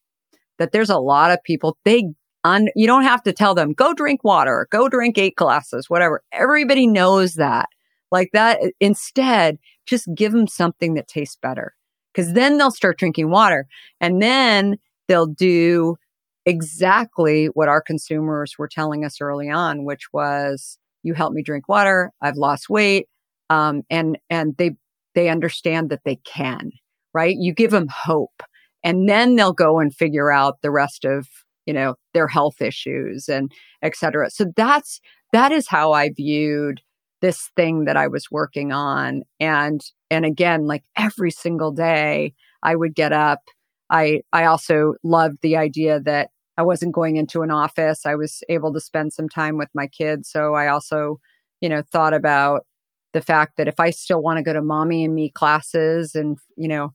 That 0.58 0.72
there's 0.72 0.90
a 0.90 0.98
lot 0.98 1.30
of 1.30 1.42
people, 1.42 1.76
they 1.84 2.04
un, 2.44 2.68
you 2.76 2.86
don't 2.86 3.02
have 3.02 3.22
to 3.24 3.32
tell 3.32 3.54
them, 3.54 3.72
go 3.72 3.92
drink 3.92 4.22
water, 4.24 4.68
go 4.70 4.88
drink 4.88 5.18
eight 5.18 5.36
glasses, 5.36 5.90
whatever. 5.90 6.22
Everybody 6.32 6.86
knows 6.86 7.34
that. 7.34 7.68
Like 8.12 8.30
that. 8.32 8.60
Instead, 8.80 9.58
just 9.84 10.08
give 10.14 10.32
them 10.32 10.46
something 10.46 10.94
that 10.94 11.08
tastes 11.08 11.36
better 11.36 11.74
because 12.12 12.32
then 12.32 12.56
they'll 12.56 12.70
start 12.70 12.98
drinking 12.98 13.30
water 13.30 13.66
and 14.00 14.22
then 14.22 14.76
they'll 15.08 15.26
do 15.26 15.96
exactly 16.46 17.46
what 17.46 17.68
our 17.68 17.82
consumers 17.82 18.54
were 18.56 18.68
telling 18.68 19.04
us 19.04 19.20
early 19.20 19.50
on, 19.50 19.84
which 19.84 20.04
was, 20.12 20.78
you 21.02 21.12
help 21.12 21.32
me 21.32 21.42
drink 21.42 21.68
water. 21.68 22.12
I've 22.22 22.36
lost 22.36 22.70
weight. 22.70 23.08
Um, 23.50 23.82
and, 23.90 24.16
and 24.30 24.56
they, 24.56 24.76
they 25.14 25.28
understand 25.28 25.90
that 25.90 26.02
they 26.04 26.16
can, 26.24 26.70
right? 27.12 27.36
You 27.36 27.52
give 27.52 27.72
them 27.72 27.88
hope 27.88 28.42
and 28.84 29.08
then 29.08 29.34
they'll 29.34 29.52
go 29.52 29.78
and 29.80 29.94
figure 29.94 30.30
out 30.30 30.62
the 30.62 30.70
rest 30.70 31.04
of, 31.04 31.28
you 31.66 31.74
know, 31.74 31.96
their 32.14 32.28
health 32.28 32.62
issues 32.62 33.28
and 33.28 33.52
et 33.82 33.96
cetera. 33.96 34.30
So 34.30 34.46
that's, 34.56 35.00
that 35.32 35.50
is 35.50 35.68
how 35.68 35.92
I 35.92 36.10
viewed 36.10 36.80
this 37.22 37.50
thing 37.56 37.86
that 37.86 37.96
I 37.96 38.06
was 38.06 38.30
working 38.30 38.72
on. 38.72 39.22
And, 39.40 39.80
and 40.10 40.24
again, 40.24 40.66
like 40.66 40.84
every 40.96 41.30
single 41.30 41.72
day 41.72 42.34
I 42.62 42.76
would 42.76 42.94
get 42.94 43.12
up. 43.12 43.40
I, 43.90 44.22
I 44.32 44.44
also 44.44 44.94
loved 45.02 45.38
the 45.42 45.56
idea 45.56 46.00
that 46.00 46.30
I 46.56 46.62
wasn't 46.62 46.94
going 46.94 47.16
into 47.16 47.42
an 47.42 47.50
office. 47.50 48.06
I 48.06 48.14
was 48.14 48.42
able 48.48 48.72
to 48.72 48.80
spend 48.80 49.12
some 49.12 49.28
time 49.28 49.58
with 49.58 49.68
my 49.74 49.86
kids. 49.86 50.30
So 50.30 50.54
I 50.54 50.68
also, 50.68 51.20
you 51.60 51.68
know, 51.68 51.82
thought 51.92 52.14
about 52.14 52.66
the 53.12 53.20
fact 53.20 53.56
that 53.56 53.68
if 53.68 53.78
I 53.78 53.90
still 53.90 54.22
want 54.22 54.38
to 54.38 54.42
go 54.42 54.52
to 54.52 54.62
mommy 54.62 55.04
and 55.04 55.14
me 55.14 55.30
classes 55.30 56.14
and, 56.14 56.38
you 56.56 56.68
know, 56.68 56.92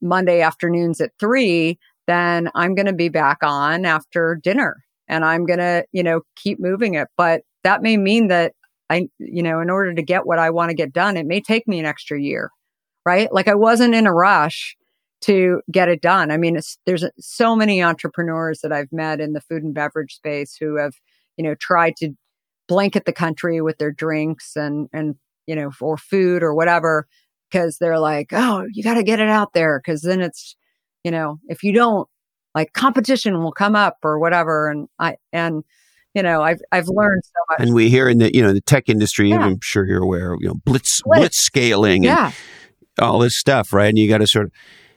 Monday 0.00 0.40
afternoons 0.40 1.00
at 1.00 1.12
three, 1.18 1.78
then 2.06 2.50
I'm 2.54 2.74
going 2.74 2.86
to 2.86 2.92
be 2.92 3.08
back 3.08 3.38
on 3.42 3.84
after 3.84 4.38
dinner 4.42 4.82
and 5.08 5.24
I'm 5.24 5.46
going 5.46 5.58
to, 5.58 5.84
you 5.92 6.02
know, 6.02 6.22
keep 6.36 6.60
moving 6.60 6.94
it. 6.94 7.08
But 7.16 7.42
that 7.62 7.82
may 7.82 7.96
mean 7.96 8.28
that 8.28 8.52
I, 8.90 9.08
you 9.18 9.42
know, 9.42 9.60
in 9.60 9.70
order 9.70 9.94
to 9.94 10.02
get 10.02 10.26
what 10.26 10.38
I 10.38 10.50
want 10.50 10.70
to 10.70 10.74
get 10.74 10.92
done, 10.92 11.16
it 11.16 11.26
may 11.26 11.40
take 11.40 11.66
me 11.66 11.78
an 11.78 11.86
extra 11.86 12.20
year, 12.20 12.50
right? 13.06 13.32
Like 13.32 13.48
I 13.48 13.54
wasn't 13.54 13.94
in 13.94 14.06
a 14.06 14.12
rush 14.12 14.76
to 15.24 15.62
get 15.70 15.88
it 15.88 16.02
done. 16.02 16.30
I 16.30 16.36
mean, 16.36 16.58
there's 16.84 17.04
so 17.18 17.56
many 17.56 17.82
entrepreneurs 17.82 18.60
that 18.62 18.72
I've 18.72 18.92
met 18.92 19.20
in 19.20 19.32
the 19.32 19.40
food 19.40 19.62
and 19.62 19.74
beverage 19.74 20.14
space 20.14 20.56
who 20.58 20.76
have, 20.76 20.94
you 21.36 21.44
know, 21.44 21.54
tried 21.54 21.96
to 21.96 22.10
blanket 22.68 23.04
the 23.06 23.12
country 23.12 23.60
with 23.60 23.78
their 23.78 23.90
drinks 23.90 24.54
and, 24.54 24.88
and, 24.92 25.14
you 25.46 25.56
know, 25.56 25.70
or 25.80 25.96
food 25.96 26.42
or 26.42 26.54
whatever, 26.54 27.06
because 27.50 27.78
they're 27.78 27.98
like, 27.98 28.32
oh, 28.32 28.66
you 28.72 28.82
got 28.82 28.94
to 28.94 29.02
get 29.02 29.18
it 29.20 29.28
out 29.28 29.54
there. 29.54 29.80
Cause 29.84 30.02
then 30.02 30.20
it's, 30.20 30.56
you 31.04 31.10
know, 31.10 31.38
if 31.48 31.62
you 31.62 31.72
don't, 31.72 32.06
like 32.54 32.72
competition 32.74 33.42
will 33.42 33.52
come 33.52 33.74
up 33.74 33.96
or 34.02 34.18
whatever. 34.18 34.68
And 34.68 34.88
I, 34.98 35.16
and, 35.32 35.64
you 36.14 36.22
know, 36.22 36.42
I've 36.42 36.60
I've 36.70 36.86
learned 36.86 37.22
so 37.24 37.40
much. 37.50 37.66
And 37.66 37.74
we 37.74 37.88
hear 37.88 38.08
in 38.08 38.18
the 38.18 38.32
you 38.32 38.40
know 38.40 38.52
the 38.52 38.60
tech 38.60 38.88
industry, 38.88 39.30
yeah. 39.30 39.40
I'm 39.40 39.58
sure 39.60 39.84
you're 39.84 40.02
aware, 40.02 40.36
you 40.38 40.46
know, 40.46 40.54
blitz 40.64 41.02
blitz, 41.02 41.18
blitz 41.18 41.40
scaling 41.40 42.06
and 42.06 42.16
yeah. 42.16 42.32
all 43.00 43.18
this 43.18 43.36
stuff, 43.36 43.72
right? 43.72 43.88
And 43.88 43.98
you 43.98 44.08
got 44.08 44.18
to 44.18 44.26
sort 44.28 44.46
of 44.46 44.52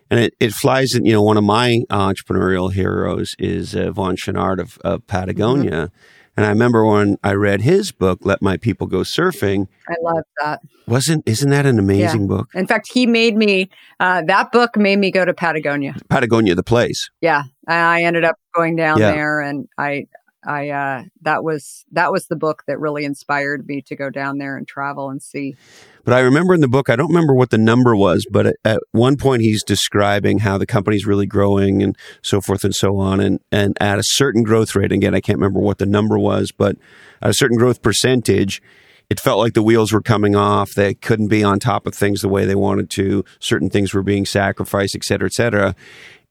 and 0.09 0.19
it, 0.19 0.33
it 0.39 0.53
flies 0.53 0.93
in, 0.93 1.05
you 1.05 1.13
know, 1.13 1.23
one 1.23 1.37
of 1.37 1.43
my 1.43 1.81
entrepreneurial 1.89 2.71
heroes 2.71 3.35
is 3.39 3.75
uh, 3.75 3.91
Yvon 3.91 4.15
Chouinard 4.17 4.59
of, 4.59 4.77
of 4.83 5.05
Patagonia. 5.07 5.71
Mm-hmm. 5.71 5.95
And 6.37 6.45
I 6.45 6.49
remember 6.49 6.85
when 6.85 7.17
I 7.23 7.33
read 7.33 7.61
his 7.61 7.91
book, 7.91 8.19
Let 8.21 8.43
My 8.43 8.57
People 8.57 8.85
Go 8.85 8.99
Surfing. 8.99 9.67
I 9.89 9.95
love 10.03 10.23
that. 10.39 10.61
Wasn't, 10.85 11.27
isn't 11.27 11.49
that 11.49 11.65
an 11.65 11.79
amazing 11.79 12.21
yeah. 12.21 12.27
book? 12.27 12.49
In 12.53 12.67
fact, 12.67 12.91
he 12.93 13.07
made 13.07 13.35
me, 13.35 13.71
uh, 13.99 14.21
that 14.27 14.51
book 14.51 14.77
made 14.77 14.99
me 14.99 15.09
go 15.09 15.25
to 15.25 15.33
Patagonia. 15.33 15.95
Patagonia, 16.09 16.53
the 16.53 16.61
place. 16.61 17.09
Yeah. 17.21 17.43
I 17.67 18.03
ended 18.03 18.23
up 18.23 18.35
going 18.53 18.75
down 18.75 18.99
yeah. 18.99 19.11
there 19.11 19.41
and 19.41 19.67
I, 19.79 20.05
I 20.47 20.69
uh, 20.69 21.03
that 21.23 21.43
was 21.43 21.85
that 21.91 22.11
was 22.11 22.27
the 22.27 22.37
book 22.37 22.63
that 22.67 22.79
really 22.79 23.03
inspired 23.03 23.67
me 23.67 23.81
to 23.81 23.95
go 23.97 24.09
down 24.09 24.37
there 24.37 24.55
and 24.55 24.65
travel 24.65 25.09
and 25.09 25.21
see. 25.21 25.57
But 26.05 26.13
I 26.13 26.21
remember 26.21 26.53
in 26.53 26.61
the 26.61 26.69
book, 26.69 26.89
I 26.89 26.95
don't 26.95 27.09
remember 27.09 27.33
what 27.33 27.49
the 27.49 27.57
number 27.57 27.93
was, 27.93 28.25
but 28.31 28.47
at, 28.47 28.55
at 28.63 28.79
one 28.91 29.17
point 29.17 29.41
he's 29.41 29.61
describing 29.61 30.39
how 30.39 30.57
the 30.57 30.65
company's 30.65 31.05
really 31.05 31.25
growing 31.25 31.83
and 31.83 31.97
so 32.21 32.39
forth 32.39 32.63
and 32.63 32.73
so 32.73 32.97
on, 32.97 33.19
and 33.19 33.41
and 33.51 33.77
at 33.81 33.99
a 33.99 34.03
certain 34.05 34.43
growth 34.43 34.73
rate. 34.73 34.93
Again, 34.93 35.13
I 35.13 35.19
can't 35.19 35.37
remember 35.37 35.59
what 35.59 35.79
the 35.79 35.85
number 35.85 36.17
was, 36.17 36.53
but 36.57 36.77
at 37.21 37.31
a 37.31 37.33
certain 37.33 37.57
growth 37.57 37.81
percentage, 37.81 38.61
it 39.09 39.19
felt 39.19 39.39
like 39.39 39.53
the 39.53 39.63
wheels 39.63 39.91
were 39.91 40.01
coming 40.01 40.33
off. 40.33 40.71
They 40.73 40.93
couldn't 40.93 41.27
be 41.27 41.43
on 41.43 41.59
top 41.59 41.85
of 41.85 41.93
things 41.93 42.21
the 42.21 42.29
way 42.29 42.45
they 42.45 42.55
wanted 42.55 42.89
to. 42.91 43.25
Certain 43.39 43.69
things 43.69 43.93
were 43.93 44.03
being 44.03 44.25
sacrificed, 44.25 44.95
et 44.95 45.03
cetera, 45.03 45.27
et 45.27 45.33
cetera 45.33 45.75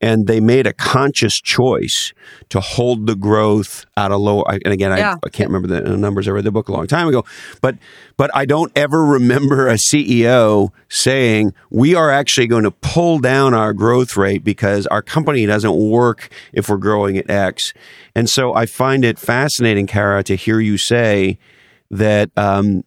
and 0.01 0.27
they 0.27 0.41
made 0.41 0.67
a 0.67 0.73
conscious 0.73 1.41
choice 1.41 2.13
to 2.51 2.61
hold 2.61 3.07
the 3.07 3.15
growth 3.15 3.87
at 3.97 4.11
a 4.11 4.17
low. 4.17 4.43
And 4.43 4.67
again, 4.67 4.97
yeah. 4.97 5.15
I, 5.15 5.27
I, 5.27 5.29
can't 5.31 5.49
remember 5.49 5.69
the 5.69 5.97
numbers. 5.97 6.29
I 6.29 6.33
read 6.33 6.45
the 6.45 6.53
book 6.53 6.69
a 6.69 6.73
long 6.73 6.87
time 6.87 7.09
ago, 7.09 7.25
but 7.63 7.77
but 8.17 8.31
I 8.35 8.45
don't 8.45 8.71
ever 8.77 9.05
remember 9.05 9.69
a 9.69 9.75
CEO 9.75 10.71
saying 10.89 11.55
we 11.71 11.95
are 11.95 12.11
actually 12.11 12.47
going 12.47 12.65
to 12.65 12.71
pull 12.71 13.19
down 13.21 13.55
our 13.55 13.73
growth 13.73 14.17
rate 14.17 14.45
because 14.45 14.87
our 14.89 15.03
company 15.03 15.47
doesn't 15.47 15.77
work 15.77 16.29
if 16.53 16.69
we're 16.69 16.77
growing 16.77 17.17
at 17.17 17.31
X. 17.31 17.73
And 18.15 18.29
so 18.29 18.55
I 18.55 18.67
find 18.67 19.05
it 19.05 19.19
fascinating, 19.19 19.87
Kara, 19.87 20.23
to 20.25 20.37
hear 20.37 20.61
you 20.61 20.77
say 20.77 21.39
that 21.91 22.31
um, 22.37 22.85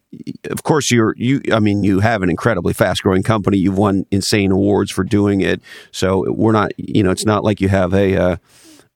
of 0.50 0.62
course 0.62 0.90
you're 0.90 1.14
you 1.16 1.40
i 1.52 1.58
mean 1.58 1.82
you 1.82 2.00
have 2.00 2.22
an 2.22 2.30
incredibly 2.30 2.72
fast 2.72 3.02
growing 3.02 3.22
company. 3.22 3.58
You've 3.58 3.78
won 3.78 4.04
insane 4.10 4.52
awards 4.52 4.90
for 4.90 5.04
doing 5.04 5.40
it. 5.40 5.60
So 5.90 6.30
we're 6.32 6.52
not 6.52 6.72
you 6.76 7.02
know 7.02 7.10
it's 7.10 7.26
not 7.26 7.44
like 7.44 7.60
you 7.60 7.68
have 7.68 7.94
a 7.94 8.16
uh, 8.16 8.36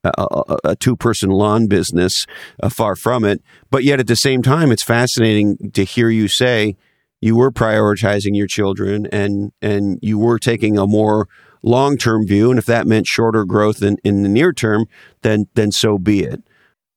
a, 0.03 0.57
a 0.63 0.75
two 0.75 0.95
person 0.95 1.29
lawn 1.29 1.67
business 1.67 2.25
uh, 2.61 2.69
far 2.69 2.95
from 2.95 3.23
it. 3.25 3.41
But 3.71 3.83
yet 3.83 3.99
at 3.99 4.07
the 4.07 4.15
same 4.15 4.41
time 4.41 4.71
it's 4.71 4.83
fascinating 4.83 5.71
to 5.73 5.83
hear 5.83 6.09
you 6.09 6.27
say 6.27 6.77
you 7.21 7.35
were 7.35 7.51
prioritizing 7.51 8.35
your 8.35 8.47
children 8.47 9.07
and 9.07 9.51
and 9.61 9.99
you 10.01 10.19
were 10.19 10.37
taking 10.37 10.77
a 10.77 10.85
more 10.85 11.27
long 11.63 11.97
term 11.97 12.27
view. 12.27 12.51
And 12.51 12.59
if 12.59 12.65
that 12.65 12.85
meant 12.85 13.07
shorter 13.07 13.43
growth 13.45 13.81
in, 13.81 13.97
in 14.03 14.21
the 14.21 14.29
near 14.29 14.53
term 14.53 14.85
then 15.23 15.47
then 15.55 15.71
so 15.71 15.97
be 15.97 16.23
it. 16.23 16.43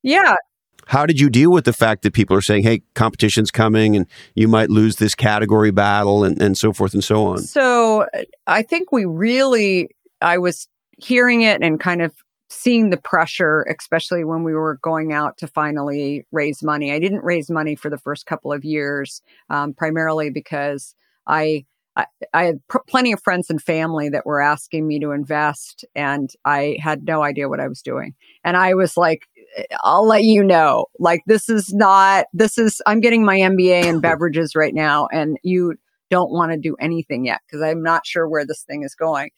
Yeah 0.03 0.35
how 0.89 1.05
did 1.05 1.21
you 1.21 1.29
deal 1.29 1.53
with 1.53 1.67
the 1.67 1.73
fact 1.73 2.03
that 2.03 2.15
people 2.15 2.35
are 2.35 2.41
saying, 2.41 2.63
hey, 2.63 2.83
competition's 2.95 3.51
coming 3.51 3.95
and 3.95 4.07
you 4.35 4.49
might 4.49 4.71
lose 4.71 4.97
this 4.97 5.15
category 5.15 5.71
battle 5.71 6.25
and, 6.25 6.41
and 6.41 6.57
so 6.57 6.73
forth 6.73 6.95
and 6.95 7.05
so 7.05 7.27
on? 7.27 7.39
So 7.41 8.07
I 8.47 8.63
think 8.63 8.91
we 8.91 9.05
really, 9.05 9.91
I 10.23 10.39
was 10.39 10.67
hearing 10.97 11.43
it 11.43 11.63
and 11.63 11.79
kind 11.79 12.01
of 12.01 12.15
seeing 12.49 12.89
the 12.89 12.97
pressure, 12.97 13.67
especially 13.79 14.25
when 14.25 14.45
we 14.45 14.55
were 14.55 14.79
going 14.83 15.13
out 15.13 15.37
to 15.39 15.47
finally 15.47 16.27
raise 16.33 16.63
money. 16.63 16.91
I 16.91 16.99
didn't 16.99 17.23
raise 17.23 17.51
money 17.51 17.77
for 17.77 17.91
the 17.91 17.99
first 17.99 18.25
couple 18.25 18.51
of 18.51 18.65
years, 18.65 19.21
um, 19.51 19.75
primarily 19.75 20.31
because 20.31 20.95
I 21.27 21.67
I, 22.33 22.45
had 22.45 22.61
pr- 22.69 22.79
plenty 22.87 23.13
of 23.13 23.23
friends 23.23 23.51
and 23.51 23.61
family 23.61 24.09
that 24.11 24.25
were 24.25 24.41
asking 24.41 24.87
me 24.87 25.01
to 25.01 25.11
invest, 25.11 25.85
and 25.97 26.31
I 26.45 26.77
had 26.81 27.05
no 27.05 27.23
idea 27.23 27.49
what 27.49 27.59
I 27.59 27.67
was 27.67 27.83
doing. 27.83 28.15
And 28.45 28.57
I 28.57 28.75
was 28.75 28.97
like, 28.97 29.27
I'll 29.83 30.07
let 30.07 30.25
you 30.25 30.43
know. 30.43 30.87
Like, 30.99 31.23
this 31.27 31.49
is 31.49 31.73
not, 31.73 32.27
this 32.33 32.59
is, 32.59 32.81
I'm 32.87 33.01
getting 33.01 33.25
my 33.25 33.39
MBA 33.39 33.85
in 33.85 34.01
beverages 34.03 34.55
right 34.55 34.75
now, 34.75 35.09
and 35.13 35.39
you 35.43 35.75
don't 36.11 36.31
want 36.31 36.53
to 36.53 36.59
do 36.59 36.77
anything 36.81 37.27
yet 37.27 37.41
because 37.47 37.63
I'm 37.63 37.83
not 37.83 38.07
sure 38.07 38.29
where 38.29 38.47
this 38.47 38.63
thing 38.63 38.83
is 38.83 38.95
going. 38.95 39.31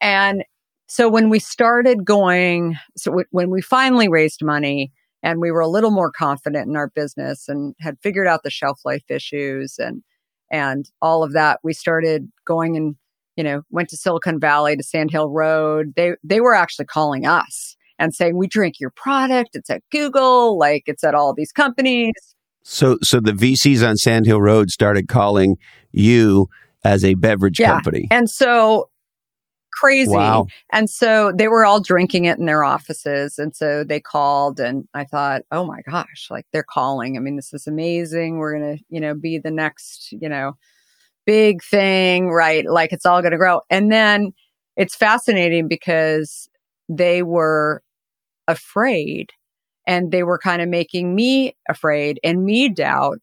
And 0.00 0.44
so 0.86 1.08
when 1.08 1.28
we 1.28 1.38
started 1.38 2.04
going, 2.04 2.76
so 2.96 3.10
w- 3.10 3.26
when 3.30 3.50
we 3.50 3.60
finally 3.60 4.08
raised 4.08 4.42
money 4.42 4.92
and 5.22 5.40
we 5.40 5.50
were 5.50 5.60
a 5.60 5.68
little 5.68 5.90
more 5.90 6.10
confident 6.10 6.68
in 6.68 6.76
our 6.76 6.88
business 6.88 7.48
and 7.48 7.74
had 7.80 7.98
figured 8.02 8.26
out 8.26 8.42
the 8.42 8.50
shelf 8.50 8.80
life 8.84 9.04
issues 9.08 9.76
and 9.78 10.02
and 10.50 10.90
all 11.02 11.22
of 11.22 11.34
that, 11.34 11.60
we 11.62 11.74
started 11.74 12.26
going 12.46 12.74
and 12.76 12.96
you 13.36 13.44
know 13.44 13.62
went 13.70 13.90
to 13.90 13.96
Silicon 13.96 14.40
Valley 14.40 14.76
to 14.76 14.82
Sand 14.82 15.10
Hill 15.10 15.28
Road. 15.28 15.92
They 15.94 16.12
they 16.24 16.40
were 16.40 16.54
actually 16.54 16.86
calling 16.86 17.26
us 17.26 17.76
and 17.98 18.14
saying 18.14 18.36
we 18.36 18.46
drink 18.46 18.80
your 18.80 18.90
product. 18.90 19.50
It's 19.54 19.70
at 19.70 19.82
Google, 19.90 20.58
like 20.58 20.84
it's 20.86 21.04
at 21.04 21.14
all 21.14 21.34
these 21.34 21.52
companies. 21.52 22.12
So 22.62 22.98
so 23.02 23.20
the 23.20 23.32
VCs 23.32 23.86
on 23.86 23.96
Sand 23.96 24.26
Hill 24.26 24.40
Road 24.40 24.70
started 24.70 25.08
calling 25.08 25.56
you 25.92 26.48
as 26.84 27.04
a 27.04 27.14
beverage 27.14 27.58
Yeah. 27.58 27.72
company. 27.72 28.08
And 28.10 28.28
so 28.30 28.90
crazy. 29.72 30.10
Wow. 30.10 30.46
And 30.72 30.90
so 30.90 31.32
they 31.36 31.48
were 31.48 31.64
all 31.64 31.80
drinking 31.80 32.24
it 32.24 32.38
in 32.38 32.46
their 32.46 32.64
offices. 32.64 33.38
And 33.38 33.54
so 33.54 33.84
they 33.84 34.00
called 34.00 34.58
and 34.58 34.88
I 34.94 35.04
thought, 35.04 35.42
oh 35.52 35.64
my 35.64 35.82
gosh, 35.82 36.28
like 36.30 36.46
they're 36.52 36.64
calling. 36.68 37.16
I 37.16 37.20
mean, 37.20 37.36
this 37.36 37.52
is 37.52 37.66
amazing. 37.66 38.38
We're 38.38 38.58
going 38.58 38.78
to, 38.78 38.84
you 38.88 39.00
know, 39.00 39.14
be 39.14 39.38
the 39.38 39.50
next, 39.52 40.10
you 40.10 40.28
know, 40.28 40.56
big 41.26 41.62
thing, 41.62 42.30
right? 42.30 42.64
Like 42.68 42.92
it's 42.92 43.06
all 43.06 43.20
going 43.20 43.32
to 43.32 43.38
grow. 43.38 43.60
And 43.70 43.92
then 43.92 44.32
it's 44.76 44.96
fascinating 44.96 45.68
because 45.68 46.48
they 46.88 47.22
were 47.22 47.82
afraid 48.48 49.30
and 49.86 50.10
they 50.10 50.24
were 50.24 50.38
kind 50.38 50.60
of 50.60 50.68
making 50.68 51.14
me 51.14 51.56
afraid 51.68 52.18
and 52.24 52.44
me 52.44 52.68
doubt 52.68 53.18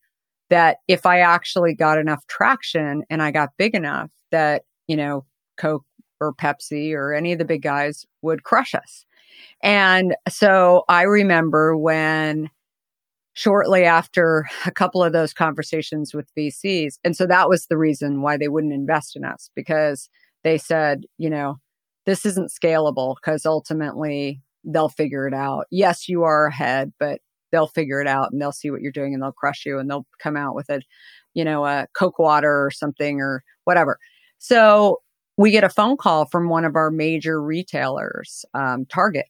that 0.50 0.78
if 0.88 1.06
I 1.06 1.20
actually 1.20 1.76
got 1.76 1.98
enough 1.98 2.26
traction 2.28 3.04
and 3.10 3.22
I 3.22 3.32
got 3.32 3.50
big 3.58 3.76
enough 3.76 4.10
that, 4.32 4.64
you 4.88 4.96
know, 4.96 5.26
Coke 5.58 5.86
or 6.22 6.34
Pepsi 6.34 6.94
or 6.94 7.14
any 7.14 7.34
of 7.34 7.40
the 7.40 7.46
big 7.46 7.62
guys 7.62 8.06
would 8.22 8.44
crush 8.44 8.74
us. 8.74 9.06
And 9.62 10.16
so 10.30 10.84
I 10.88 11.04
remember 11.04 11.76
when 11.76 12.50
shortly 13.34 13.84
after 13.84 14.48
a 14.66 14.72
couple 14.72 15.04
of 15.04 15.14
those 15.14 15.34
conversations 15.34 16.14
with 16.14 16.34
VCs, 16.38 17.00
and 17.04 17.16
so 17.16 17.28
that 17.28 17.50
was 17.50 17.68
the 17.68 17.78
reason 17.78 18.22
why 18.22 18.38
they 18.38 18.48
wouldn't 18.48 18.74
invest 18.74 19.16
in 19.16 19.26
us 19.26 19.50
because 19.56 20.10
they 20.44 20.58
said, 20.58 21.06
you 21.18 21.30
know, 21.30 21.60
this 22.06 22.26
isn't 22.26 22.52
scalable 22.52 23.16
because 23.16 23.46
ultimately 23.46 24.42
they'll 24.66 24.90
figure 24.90 25.28
it 25.28 25.34
out. 25.34 25.68
Yes, 25.72 26.10
you 26.10 26.24
are 26.24 26.48
ahead, 26.48 26.92
but 27.00 27.22
they'll 27.52 27.68
figure 27.68 28.02
it 28.02 28.08
out 28.08 28.32
and 28.32 28.42
they'll 28.42 28.52
see 28.52 28.70
what 28.70 28.82
you're 28.82 28.92
doing 28.92 29.14
and 29.14 29.22
they'll 29.24 29.32
crush 29.32 29.66
you 29.66 29.80
and 29.80 29.90
they'll 29.90 30.06
come 30.20 30.36
out 30.36 30.56
with 30.56 30.70
a, 30.70 30.82
you 31.34 31.46
know, 31.46 31.66
a 31.66 31.88
Coke 31.94 32.20
water 32.20 32.66
or 32.66 32.72
something 32.72 33.22
or 33.22 33.44
whatever. 33.64 33.98
So 34.40 35.02
we 35.38 35.52
get 35.52 35.64
a 35.64 35.70
phone 35.70 35.98
call 35.98 36.26
from 36.26 36.50
one 36.50 36.66
of 36.66 36.76
our 36.76 36.92
major 36.92 37.42
retailers, 37.42 38.46
um, 38.54 38.86
Target, 38.86 39.28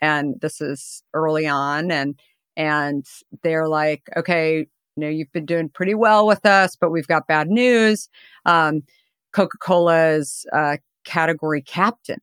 and 0.00 0.36
this 0.40 0.60
is 0.60 1.02
early 1.14 1.46
on, 1.46 1.90
and 1.90 2.18
and 2.56 3.06
they're 3.42 3.68
like, 3.68 4.02
okay, 4.16 4.58
you 4.60 4.66
know, 4.96 5.08
you've 5.08 5.32
been 5.32 5.46
doing 5.46 5.68
pretty 5.68 5.94
well 5.94 6.26
with 6.26 6.46
us, 6.46 6.76
but 6.76 6.90
we've 6.90 7.06
got 7.06 7.26
bad 7.26 7.48
news. 7.48 8.08
Um, 8.46 8.82
Coca 9.32 9.58
Cola's 9.58 10.46
uh, 10.52 10.78
category 11.04 11.60
captain, 11.62 12.20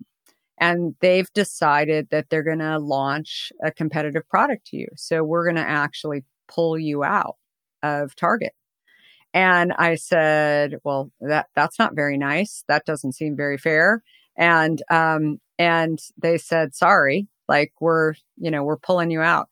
and 0.60 0.96
they've 1.02 1.32
decided 1.34 2.10
that 2.12 2.30
they're 2.30 2.44
going 2.44 2.60
to 2.60 2.80
launch 2.80 3.52
a 3.64 3.72
competitive 3.72 4.28
product 4.30 4.68
to 4.68 4.78
you. 4.78 4.88
So 4.96 5.24
we're 5.24 5.46
going 5.46 5.56
to 5.56 5.70
actually 5.70 6.24
pull 6.48 6.78
you 6.78 7.04
out 7.04 7.36
of 7.82 8.16
Target. 8.16 8.54
And 9.34 9.74
I 9.74 9.96
said, 9.96 10.76
well, 10.84 11.12
that, 11.20 11.48
that's 11.56 11.80
not 11.80 11.96
very 11.96 12.18
nice. 12.18 12.64
That 12.68 12.86
doesn't 12.86 13.14
seem 13.14 13.36
very 13.36 13.58
fair. 13.58 14.04
And, 14.38 14.82
um, 14.92 15.40
and 15.58 16.00
they 16.22 16.38
said, 16.38 16.76
sorry, 16.76 17.28
like 17.48 17.74
we're, 17.80 18.14
you 18.38 18.52
know, 18.52 18.64
we're 18.64 18.78
pulling 18.78 19.12
you 19.12 19.22
out. 19.22 19.50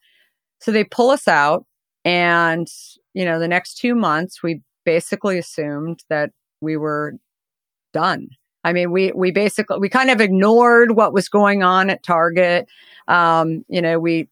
So 0.60 0.70
they 0.70 0.84
pull 0.84 1.10
us 1.10 1.26
out. 1.26 1.66
And, 2.04 2.68
you 3.14 3.24
know, 3.24 3.38
the 3.38 3.48
next 3.48 3.78
two 3.78 3.94
months, 3.94 4.42
we 4.42 4.60
basically 4.84 5.38
assumed 5.38 6.00
that 6.08 6.30
we 6.60 6.76
were 6.76 7.14
done. 7.92 8.28
I 8.64 8.72
mean, 8.72 8.90
we, 8.90 9.12
we 9.12 9.30
basically, 9.30 9.78
we 9.78 9.88
kind 9.88 10.10
of 10.10 10.20
ignored 10.20 10.92
what 10.92 11.12
was 11.12 11.28
going 11.28 11.62
on 11.62 11.90
at 11.90 12.02
Target. 12.02 12.68
Um, 13.08 13.64
you 13.68 13.82
know, 13.82 13.98
we 13.98 14.28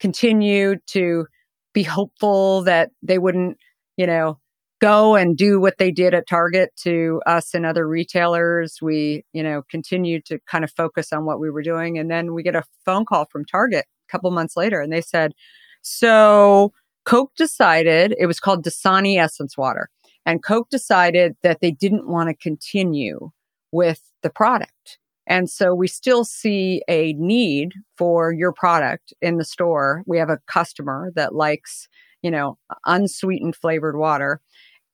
continued 0.00 0.80
to 0.88 1.26
be 1.72 1.82
hopeful 1.82 2.62
that 2.62 2.90
they 3.02 3.18
wouldn't, 3.18 3.58
you 3.96 4.06
know, 4.06 4.38
go 4.80 5.16
and 5.16 5.36
do 5.36 5.60
what 5.60 5.78
they 5.78 5.90
did 5.90 6.14
at 6.14 6.28
Target 6.28 6.70
to 6.76 7.20
us 7.26 7.54
and 7.54 7.66
other 7.66 7.86
retailers. 7.86 8.78
We, 8.80 9.24
you 9.32 9.42
know, 9.42 9.62
continued 9.70 10.24
to 10.26 10.38
kind 10.46 10.64
of 10.64 10.70
focus 10.70 11.12
on 11.12 11.24
what 11.24 11.40
we 11.40 11.50
were 11.50 11.62
doing. 11.62 11.98
And 11.98 12.10
then 12.10 12.32
we 12.34 12.42
get 12.42 12.54
a 12.54 12.64
phone 12.84 13.04
call 13.04 13.26
from 13.26 13.44
Target 13.44 13.86
a 14.08 14.10
couple 14.10 14.30
months 14.30 14.56
later 14.56 14.80
and 14.80 14.92
they 14.92 15.00
said, 15.00 15.34
so 15.82 16.72
Coke 17.04 17.32
decided 17.36 18.14
it 18.18 18.26
was 18.26 18.40
called 18.40 18.64
Dasani 18.64 19.18
Essence 19.18 19.56
Water. 19.56 19.88
And 20.26 20.42
Coke 20.42 20.68
decided 20.68 21.36
that 21.42 21.60
they 21.60 21.70
didn't 21.70 22.06
want 22.08 22.28
to 22.28 22.34
continue 22.34 23.30
with 23.72 24.02
the 24.22 24.30
product. 24.30 24.98
And 25.26 25.50
so 25.50 25.74
we 25.74 25.88
still 25.88 26.24
see 26.24 26.82
a 26.88 27.12
need 27.14 27.74
for 27.96 28.32
your 28.32 28.52
product 28.52 29.12
in 29.20 29.36
the 29.36 29.44
store. 29.44 30.02
We 30.06 30.18
have 30.18 30.30
a 30.30 30.38
customer 30.46 31.12
that 31.16 31.34
likes, 31.34 31.86
you 32.22 32.30
know, 32.30 32.56
unsweetened 32.86 33.54
flavored 33.54 33.96
water. 33.96 34.40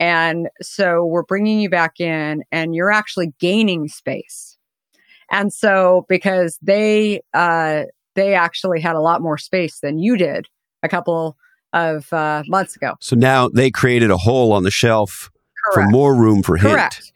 And 0.00 0.48
so 0.60 1.04
we're 1.04 1.22
bringing 1.22 1.60
you 1.60 1.70
back 1.70 2.00
in 2.00 2.42
and 2.50 2.74
you're 2.74 2.90
actually 2.90 3.32
gaining 3.38 3.86
space. 3.86 4.58
And 5.30 5.52
so 5.52 6.04
because 6.08 6.58
they, 6.60 7.22
uh, 7.32 7.84
they 8.16 8.34
actually 8.34 8.80
had 8.80 8.96
a 8.96 9.00
lot 9.00 9.22
more 9.22 9.38
space 9.38 9.78
than 9.80 9.98
you 9.98 10.16
did 10.16 10.48
a 10.82 10.88
couple 10.88 11.36
of 11.72 12.12
uh, 12.12 12.42
months 12.46 12.74
ago. 12.76 12.94
So 13.00 13.14
now 13.14 13.48
they 13.48 13.70
created 13.70 14.10
a 14.10 14.16
hole 14.16 14.52
on 14.52 14.64
the 14.64 14.70
shelf 14.70 15.30
for 15.72 15.86
more 15.88 16.14
room 16.14 16.42
for 16.42 16.56
hint. 16.56 17.12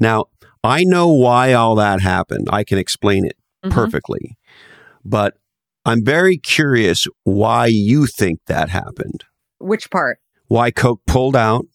Now, 0.00 0.26
I 0.64 0.82
know 0.84 1.08
why 1.08 1.52
all 1.52 1.74
that 1.76 2.00
happened. 2.00 2.48
I 2.50 2.64
can 2.64 2.78
explain 2.78 3.24
it 3.26 3.36
Mhm. 3.64 3.70
perfectly. 3.70 4.36
But 5.04 5.34
I'm 5.84 6.02
very 6.04 6.38
curious 6.38 7.06
why 7.24 7.66
you 7.66 8.06
think 8.06 8.40
that 8.46 8.70
happened. 8.70 9.24
Which 9.58 9.90
part? 9.90 10.18
Why 10.48 10.70
Coke 10.70 11.00
pulled 11.06 11.36
out 11.36 11.66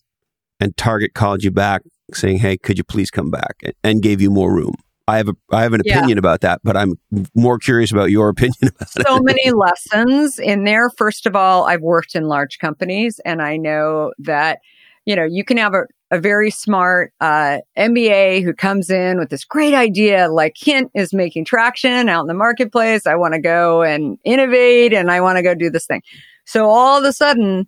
and 0.60 0.76
Target 0.76 1.14
called 1.14 1.44
you 1.44 1.52
back 1.52 1.84
saying, 2.14 2.40
"Hey, 2.40 2.58
could 2.58 2.78
you 2.80 2.84
please 2.84 3.12
come 3.12 3.30
back?" 3.30 3.56
and- 3.84 4.02
gave 4.02 4.20
you 4.22 4.32
more 4.32 4.54
room. 4.54 4.74
I 5.08 5.18
have 5.18 5.30
a 5.30 5.34
I 5.52 5.62
have 5.64 5.74
an 5.74 5.82
Yeah. 5.86 5.98
opinion 6.00 6.18
about 6.18 6.42
that, 6.42 6.62
but 6.64 6.76
I'm 6.78 6.94
more 7.36 7.58
curious 7.60 7.92
about 7.92 8.10
your 8.12 8.30
opinion 8.36 8.56
about 8.76 8.90
it. 8.96 9.06
so 9.08 9.20
many 9.20 9.52
lessons 9.52 10.40
in 10.40 10.64
there. 10.64 10.90
First 10.98 11.26
of 11.28 11.36
all, 11.36 11.66
I've 11.66 11.82
worked 11.82 12.16
in 12.16 12.24
large 12.28 12.58
companies 12.60 13.20
and 13.26 13.42
I 13.42 13.58
know 13.58 14.12
that, 14.20 14.60
you 15.06 15.16
know, 15.16 15.26
you 15.26 15.44
can 15.44 15.58
have 15.58 15.74
a, 15.74 15.84
a 16.12 16.20
very 16.20 16.50
smart 16.50 17.14
uh, 17.22 17.60
MBA 17.78 18.44
who 18.44 18.54
comes 18.54 18.90
in 18.90 19.20
with 19.20 19.30
this 19.30 19.44
great 19.44 19.74
idea, 19.74 20.28
like 20.30 20.56
Hint 20.58 20.92
is 20.96 21.14
making 21.14 21.46
traction 21.46 22.10
out 22.10 22.22
in 22.22 22.28
the 22.28 22.34
marketplace. 22.34 23.06
I 23.06 23.16
want 23.16 23.36
to 23.36 23.40
go 23.40 23.84
and 23.84 24.18
innovate 24.24 24.94
and 24.94 25.12
I 25.12 25.22
want 25.22 25.38
to 25.38 25.44
go 25.44 25.54
do 25.54 25.70
this 25.70 25.86
thing. 25.86 26.02
So 26.46 26.70
all 26.70 26.98
of 26.98 27.04
a 27.04 27.14
sudden, 27.14 27.68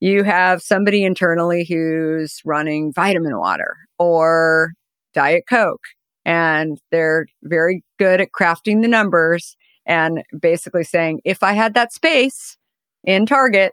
you 0.00 0.24
have 0.24 0.60
somebody 0.62 1.04
internally 1.04 1.64
who's 1.64 2.42
running 2.44 2.92
vitamin 2.92 3.38
water 3.38 3.76
or 3.98 4.72
Diet 5.14 5.44
Coke, 5.48 5.84
and 6.26 6.78
they're 6.90 7.26
very 7.44 7.82
good 7.98 8.20
at 8.20 8.32
crafting 8.38 8.82
the 8.82 8.88
numbers 8.88 9.56
and 9.86 10.22
basically 10.38 10.84
saying, 10.84 11.20
if 11.24 11.42
I 11.42 11.52
had 11.52 11.74
that 11.74 11.92
space 11.92 12.58
in 13.04 13.24
Target, 13.24 13.72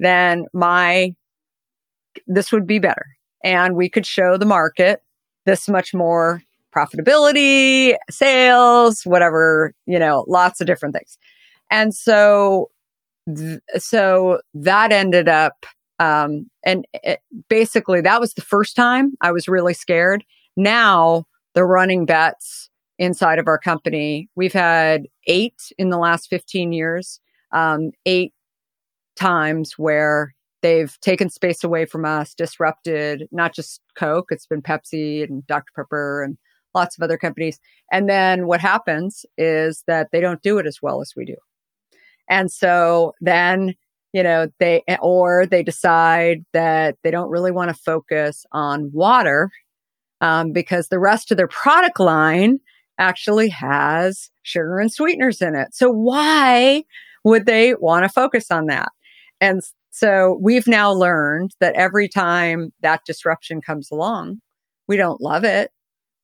then 0.00 0.46
my, 0.52 1.12
this 2.26 2.50
would 2.50 2.66
be 2.66 2.78
better. 2.80 3.06
And 3.42 3.74
we 3.74 3.88
could 3.88 4.06
show 4.06 4.36
the 4.36 4.46
market 4.46 5.02
this 5.46 5.68
much 5.68 5.94
more 5.94 6.42
profitability, 6.74 7.96
sales, 8.10 9.02
whatever, 9.04 9.74
you 9.86 9.98
know, 9.98 10.24
lots 10.28 10.60
of 10.60 10.66
different 10.66 10.94
things. 10.94 11.18
And 11.70 11.94
so, 11.94 12.70
th- 13.34 13.60
so 13.78 14.40
that 14.54 14.92
ended 14.92 15.28
up, 15.28 15.66
um, 15.98 16.48
and 16.64 16.86
it, 16.94 17.20
basically 17.48 18.00
that 18.00 18.20
was 18.20 18.34
the 18.34 18.42
first 18.42 18.76
time 18.76 19.14
I 19.20 19.32
was 19.32 19.48
really 19.48 19.74
scared. 19.74 20.24
Now 20.56 21.24
the 21.54 21.64
running 21.64 22.06
bets 22.06 22.70
inside 22.98 23.38
of 23.38 23.48
our 23.48 23.58
company. 23.58 24.28
We've 24.36 24.52
had 24.52 25.06
eight 25.26 25.72
in 25.78 25.88
the 25.88 25.98
last 25.98 26.28
15 26.28 26.72
years, 26.72 27.20
um, 27.52 27.92
eight 28.06 28.32
times 29.16 29.74
where 29.76 30.34
they've 30.62 30.98
taken 31.00 31.30
space 31.30 31.64
away 31.64 31.84
from 31.84 32.04
us, 32.04 32.34
disrupted 32.34 33.28
not 33.32 33.54
just 33.54 33.80
Coke, 33.96 34.26
it's 34.30 34.46
been 34.46 34.62
Pepsi 34.62 35.22
and 35.22 35.46
Dr. 35.46 35.72
Pepper 35.74 36.22
and 36.22 36.38
lots 36.74 36.96
of 36.96 37.02
other 37.02 37.18
companies. 37.18 37.58
And 37.90 38.08
then 38.08 38.46
what 38.46 38.60
happens 38.60 39.24
is 39.36 39.82
that 39.86 40.08
they 40.12 40.20
don't 40.20 40.42
do 40.42 40.58
it 40.58 40.66
as 40.66 40.78
well 40.80 41.00
as 41.00 41.12
we 41.16 41.24
do. 41.24 41.36
And 42.28 42.50
so 42.50 43.14
then 43.20 43.74
you 44.12 44.22
know, 44.22 44.48
they, 44.58 44.82
or 45.00 45.46
they 45.46 45.62
decide 45.62 46.44
that 46.52 46.96
they 47.02 47.10
don't 47.10 47.30
really 47.30 47.52
want 47.52 47.68
to 47.68 47.82
focus 47.82 48.44
on 48.52 48.90
water 48.92 49.50
um, 50.20 50.52
because 50.52 50.88
the 50.88 50.98
rest 50.98 51.30
of 51.30 51.36
their 51.36 51.48
product 51.48 52.00
line 52.00 52.58
actually 52.98 53.48
has 53.48 54.30
sugar 54.42 54.78
and 54.78 54.92
sweeteners 54.92 55.40
in 55.40 55.54
it. 55.54 55.68
So 55.72 55.90
why 55.90 56.84
would 57.24 57.46
they 57.46 57.74
want 57.74 58.04
to 58.04 58.08
focus 58.08 58.50
on 58.50 58.66
that? 58.66 58.88
And 59.40 59.62
so 59.90 60.38
we've 60.40 60.66
now 60.66 60.92
learned 60.92 61.54
that 61.60 61.74
every 61.74 62.08
time 62.08 62.72
that 62.80 63.04
disruption 63.04 63.60
comes 63.60 63.90
along, 63.90 64.40
we 64.86 64.96
don't 64.96 65.20
love 65.20 65.44
it, 65.44 65.70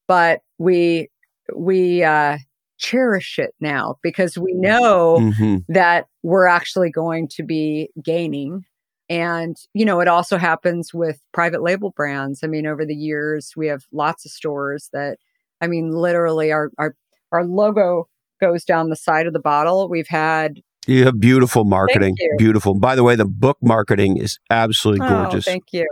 but 0.07 0.41
we, 0.59 1.09
we, 1.55 2.03
uh, 2.03 2.39
cherish 2.79 3.39
it 3.39 3.55
now 3.61 3.97
because 4.03 4.37
we 4.37 4.53
know 4.53 5.19
mm-hmm. 5.21 5.57
that 5.69 6.07
we're 6.23 6.47
actually 6.47 6.91
going 6.91 7.29
to 7.29 7.43
be 7.43 7.89
gaining. 8.03 8.65
And, 9.09 9.57
you 9.73 9.85
know, 9.85 10.01
it 10.01 10.09
also 10.09 10.37
happens 10.37 10.93
with 10.93 11.21
private 11.33 11.63
label 11.63 11.91
brands. 11.91 12.41
I 12.43 12.49
mean, 12.49 12.67
over 12.67 12.85
the 12.85 12.95
years, 12.95 13.53
we 13.57 13.67
have 13.69 13.85
lots 13.93 14.25
of 14.25 14.33
stores 14.33 14.91
that, 14.93 15.19
I 15.61 15.69
mean, 15.69 15.93
literally 15.93 16.53
our, 16.53 16.71
our, 16.79 16.95
our 17.33 17.45
logo 17.45 18.09
goes 18.41 18.65
down 18.65 18.91
the 18.91 18.97
side 18.97 19.27
of 19.27 19.33
the 19.33 19.39
bottle. 19.39 19.89
We've 19.89 20.09
had 20.09 20.61
you 20.87 21.05
have 21.05 21.21
beautiful 21.21 21.65
marketing. 21.65 22.17
Beautiful. 22.39 22.75
By 22.75 22.95
the 22.95 23.03
way, 23.03 23.17
the 23.17 23.25
book 23.25 23.59
marketing 23.63 24.17
is 24.19 24.39
absolutely 24.51 25.07
oh, 25.07 25.11
gorgeous. 25.11 25.45
Thank 25.45 25.73
you. 25.73 25.87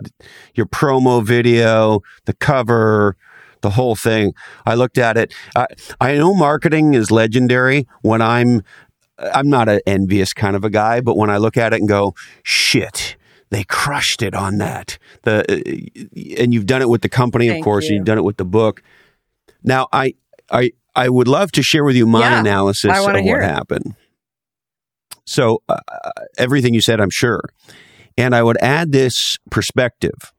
Your 0.55 0.67
promo 0.67 1.25
video, 1.25 2.01
the 2.27 2.35
cover, 2.35 3.17
the 3.61 3.71
whole 3.71 3.97
thing. 3.97 4.35
I 4.65 4.75
looked 4.75 4.99
at 4.99 5.17
it. 5.17 5.35
I, 5.57 5.67
I 6.01 6.15
know 6.15 6.35
marketing 6.35 6.95
is 6.95 7.11
legendary 7.11 7.87
when 8.03 8.23
I'm 8.23 8.63
I'm 9.19 9.49
not 9.49 9.69
an 9.69 9.81
envious 9.87 10.33
kind 10.33 10.57
of 10.57 10.65
a 10.65 10.71
guy, 10.71 11.01
but 11.01 11.17
when 11.17 11.31
I 11.31 11.37
look 11.37 11.57
at 11.57 11.73
it 11.73 11.81
and 11.81 11.89
go, 11.89 12.15
shit, 12.43 13.17
they 13.51 13.65
crushed 13.65 14.23
it 14.23 14.35
on 14.35 14.59
that. 14.59 14.99
The 15.23 15.41
uh, 15.41 16.43
and 16.43 16.53
you've 16.53 16.67
done 16.67 16.83
it 16.83 16.89
with 16.89 17.03
the 17.03 17.09
company, 17.09 17.49
Thank 17.49 17.61
of 17.61 17.65
course, 17.65 17.85
you. 17.85 17.91
and 17.91 17.97
you've 17.99 18.07
done 18.07 18.19
it 18.19 18.25
with 18.25 18.37
the 18.37 18.45
book. 18.45 18.83
Now, 19.63 19.89
I 19.93 20.15
I 20.51 20.73
I 20.95 21.09
would 21.09 21.29
love 21.29 21.53
to 21.53 21.63
share 21.63 21.85
with 21.85 21.97
you 21.97 22.07
my 22.07 22.21
yeah, 22.21 22.41
analysis 22.41 22.97
of 22.97 23.05
what 23.05 23.17
it. 23.17 23.43
happened. 23.43 23.97
So 25.27 25.63
uh, 25.69 25.79
everything 26.39 26.75
you 26.75 26.81
said, 26.81 27.01
I'm 27.01 27.11
sure, 27.11 27.43
and 28.17 28.35
I 28.35 28.43
would 28.43 28.59
add 28.61 28.93
this 28.93 29.39
perspective. 29.51 30.33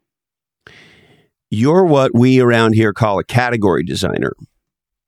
You're 1.49 1.85
what 1.85 2.11
we 2.13 2.39
around 2.39 2.73
here 2.73 2.93
call 2.93 3.19
a 3.19 3.23
category 3.23 3.83
designer. 3.83 4.33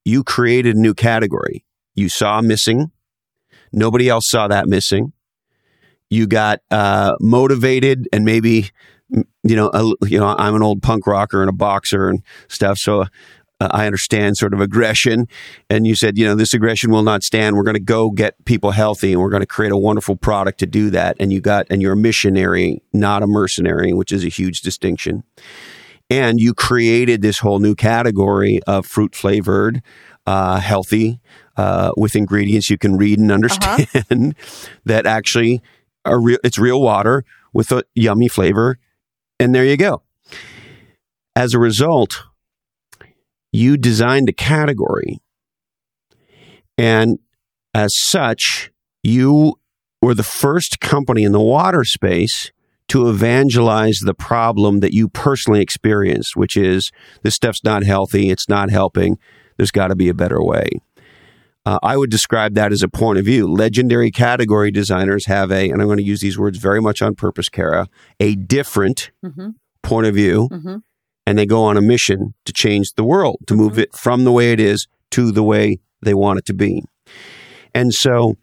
You 0.05 0.23
created 0.23 0.75
a 0.75 0.79
new 0.79 0.93
category. 0.93 1.65
You 1.95 2.09
saw 2.09 2.41
missing. 2.41 2.91
Nobody 3.73 4.07
else 4.07 4.29
saw 4.29 4.47
that 4.47 4.67
missing. 4.67 5.13
You 6.09 6.27
got 6.27 6.59
uh, 6.71 7.15
motivated 7.19 8.07
and 8.13 8.23
maybe 8.23 8.69
you 9.09 9.55
know, 9.55 9.69
a, 9.73 10.07
you 10.07 10.19
know, 10.19 10.35
I'm 10.37 10.55
an 10.55 10.63
old 10.63 10.81
punk 10.81 11.07
rocker 11.07 11.41
and 11.41 11.49
a 11.49 11.53
boxer 11.53 12.09
and 12.09 12.21
stuff. 12.49 12.77
So 12.77 13.05
uh, 13.59 13.69
I 13.71 13.85
understand 13.85 14.37
sort 14.37 14.53
of 14.53 14.61
aggression. 14.61 15.27
And 15.69 15.87
you 15.87 15.95
said, 15.95 16.17
you 16.17 16.25
know, 16.25 16.35
this 16.35 16.53
aggression 16.53 16.91
will 16.91 17.03
not 17.03 17.23
stand. 17.23 17.55
We're 17.55 17.63
going 17.63 17.75
to 17.75 17.79
go 17.79 18.11
get 18.11 18.43
people 18.45 18.71
healthy 18.71 19.13
and 19.13 19.21
we're 19.21 19.29
going 19.29 19.41
to 19.41 19.47
create 19.47 19.71
a 19.71 19.77
wonderful 19.77 20.15
product 20.15 20.59
to 20.59 20.65
do 20.65 20.89
that. 20.91 21.17
And 21.19 21.33
you 21.33 21.41
got, 21.41 21.67
and 21.69 21.81
you're 21.81 21.93
a 21.93 21.97
missionary, 21.97 22.81
not 22.93 23.23
a 23.23 23.27
mercenary, 23.27 23.93
which 23.93 24.11
is 24.11 24.23
a 24.23 24.29
huge 24.29 24.61
distinction. 24.61 25.23
And 26.09 26.39
you 26.39 26.53
created 26.53 27.21
this 27.21 27.39
whole 27.39 27.59
new 27.59 27.75
category 27.75 28.61
of 28.65 28.85
fruit 28.85 29.13
flavored, 29.13 29.81
uh, 30.25 30.59
healthy, 30.59 31.19
uh, 31.57 31.91
with 31.97 32.15
ingredients 32.15 32.69
you 32.69 32.77
can 32.77 32.95
read 32.95 33.19
and 33.19 33.31
understand 33.31 33.87
uh-huh. 33.93 34.31
that 34.85 35.05
actually 35.05 35.61
are 36.05 36.21
real. 36.21 36.37
It's 36.43 36.57
real 36.57 36.81
water 36.81 37.25
with 37.53 37.71
a 37.71 37.83
yummy 37.95 38.27
flavor. 38.27 38.77
And 39.39 39.53
there 39.53 39.65
you 39.65 39.77
go. 39.77 40.03
As 41.35 41.53
a 41.53 41.59
result, 41.59 42.23
you 43.57 43.75
designed 43.75 44.29
a 44.29 44.33
category. 44.33 45.19
And 46.77 47.17
as 47.73 47.91
such, 47.95 48.71
you 49.01 49.55
were 49.99 50.13
the 50.13 50.21
first 50.23 50.79
company 50.79 51.23
in 51.23 51.31
the 51.31 51.41
water 51.41 51.83
space 51.83 52.51
to 52.89 53.09
evangelize 53.09 53.97
the 53.99 54.13
problem 54.13 54.79
that 54.81 54.93
you 54.93 55.09
personally 55.09 55.61
experienced, 55.61 56.35
which 56.35 56.55
is 56.55 56.91
this 57.23 57.33
stuff's 57.33 57.63
not 57.63 57.83
healthy, 57.83 58.29
it's 58.29 58.47
not 58.47 58.69
helping, 58.69 59.17
there's 59.57 59.71
got 59.71 59.87
to 59.87 59.95
be 59.95 60.07
a 60.07 60.13
better 60.13 60.41
way. 60.41 60.69
Uh, 61.65 61.79
I 61.81 61.97
would 61.97 62.11
describe 62.11 62.53
that 62.53 62.71
as 62.71 62.83
a 62.83 62.87
point 62.87 63.17
of 63.17 63.25
view. 63.25 63.51
Legendary 63.51 64.11
category 64.11 64.71
designers 64.71 65.25
have 65.25 65.51
a, 65.51 65.69
and 65.69 65.81
I'm 65.81 65.87
going 65.87 65.97
to 65.97 66.03
use 66.03 66.21
these 66.21 66.37
words 66.37 66.59
very 66.59 66.79
much 66.79 67.01
on 67.01 67.15
purpose, 67.15 67.49
Kara, 67.49 67.89
a 68.19 68.35
different 68.35 69.11
mm-hmm. 69.25 69.49
point 69.81 70.05
of 70.05 70.13
view 70.13 70.47
mm-hmm 70.51 70.77
and 71.27 71.37
they 71.37 71.45
go 71.45 71.61
on 71.61 71.75
a 71.75 71.81
mission 71.81 72.33
to 72.45 72.53
change 72.53 72.93
the 72.93 73.03
world, 73.03 73.39
to 73.47 73.53
move 73.53 73.73
mm-hmm. 73.73 73.81
it 73.81 73.93
from 73.93 74.23
the 74.23 74.31
way 74.31 74.53
it 74.53 74.61
is 74.61 74.87
to 75.11 75.29
the 75.29 75.43
way 75.43 75.77
they 76.01 76.13
want 76.13 76.39
it 76.39 76.45
to 76.45 76.53
be. 76.53 76.85
And 77.75 77.93
so, 77.93 78.37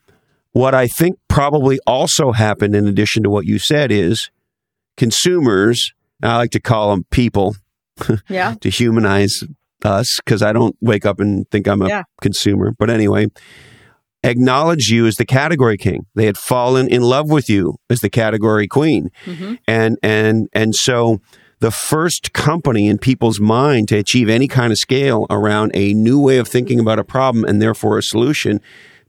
what 0.52 0.74
I 0.74 0.86
think 0.86 1.18
probably 1.26 1.78
also 1.86 2.32
happened, 2.32 2.76
in 2.76 2.86
addition 2.86 3.22
to 3.22 3.30
what 3.30 3.46
you 3.46 3.58
said, 3.58 3.90
is 3.90 4.30
consumers, 4.98 5.94
I 6.22 6.36
like 6.36 6.50
to 6.50 6.60
call 6.60 6.90
them 6.90 7.06
people, 7.10 7.56
yeah. 8.28 8.56
to 8.60 8.68
humanize 8.68 9.42
us, 9.82 10.18
because 10.22 10.42
I 10.42 10.52
don't 10.52 10.76
wake 10.82 11.06
up 11.06 11.20
and 11.20 11.50
think 11.50 11.66
I'm 11.66 11.80
a 11.80 11.88
yeah. 11.88 12.02
consumer. 12.20 12.74
But 12.78 12.90
anyway, 12.90 13.28
acknowledge 14.22 14.90
you 14.90 15.06
as 15.06 15.16
the 15.16 15.24
category 15.24 15.78
king. 15.78 16.04
They 16.14 16.26
had 16.26 16.36
fallen 16.36 16.88
in 16.88 17.00
love 17.00 17.30
with 17.30 17.48
you 17.48 17.76
as 17.88 18.00
the 18.00 18.10
category 18.10 18.68
queen. 18.68 19.08
Mm-hmm. 19.24 19.54
And 19.66 19.96
and 20.02 20.48
and 20.52 20.74
so 20.74 21.20
the 21.64 21.70
first 21.70 22.34
company 22.34 22.88
in 22.88 22.98
people's 22.98 23.40
mind 23.40 23.88
to 23.88 23.96
achieve 23.96 24.28
any 24.28 24.46
kind 24.46 24.70
of 24.70 24.76
scale 24.76 25.24
around 25.30 25.70
a 25.72 25.94
new 25.94 26.20
way 26.20 26.36
of 26.36 26.46
thinking 26.46 26.78
about 26.78 26.98
a 26.98 27.04
problem 27.04 27.42
and 27.42 27.62
therefore 27.62 27.96
a 27.96 28.02
solution 28.02 28.60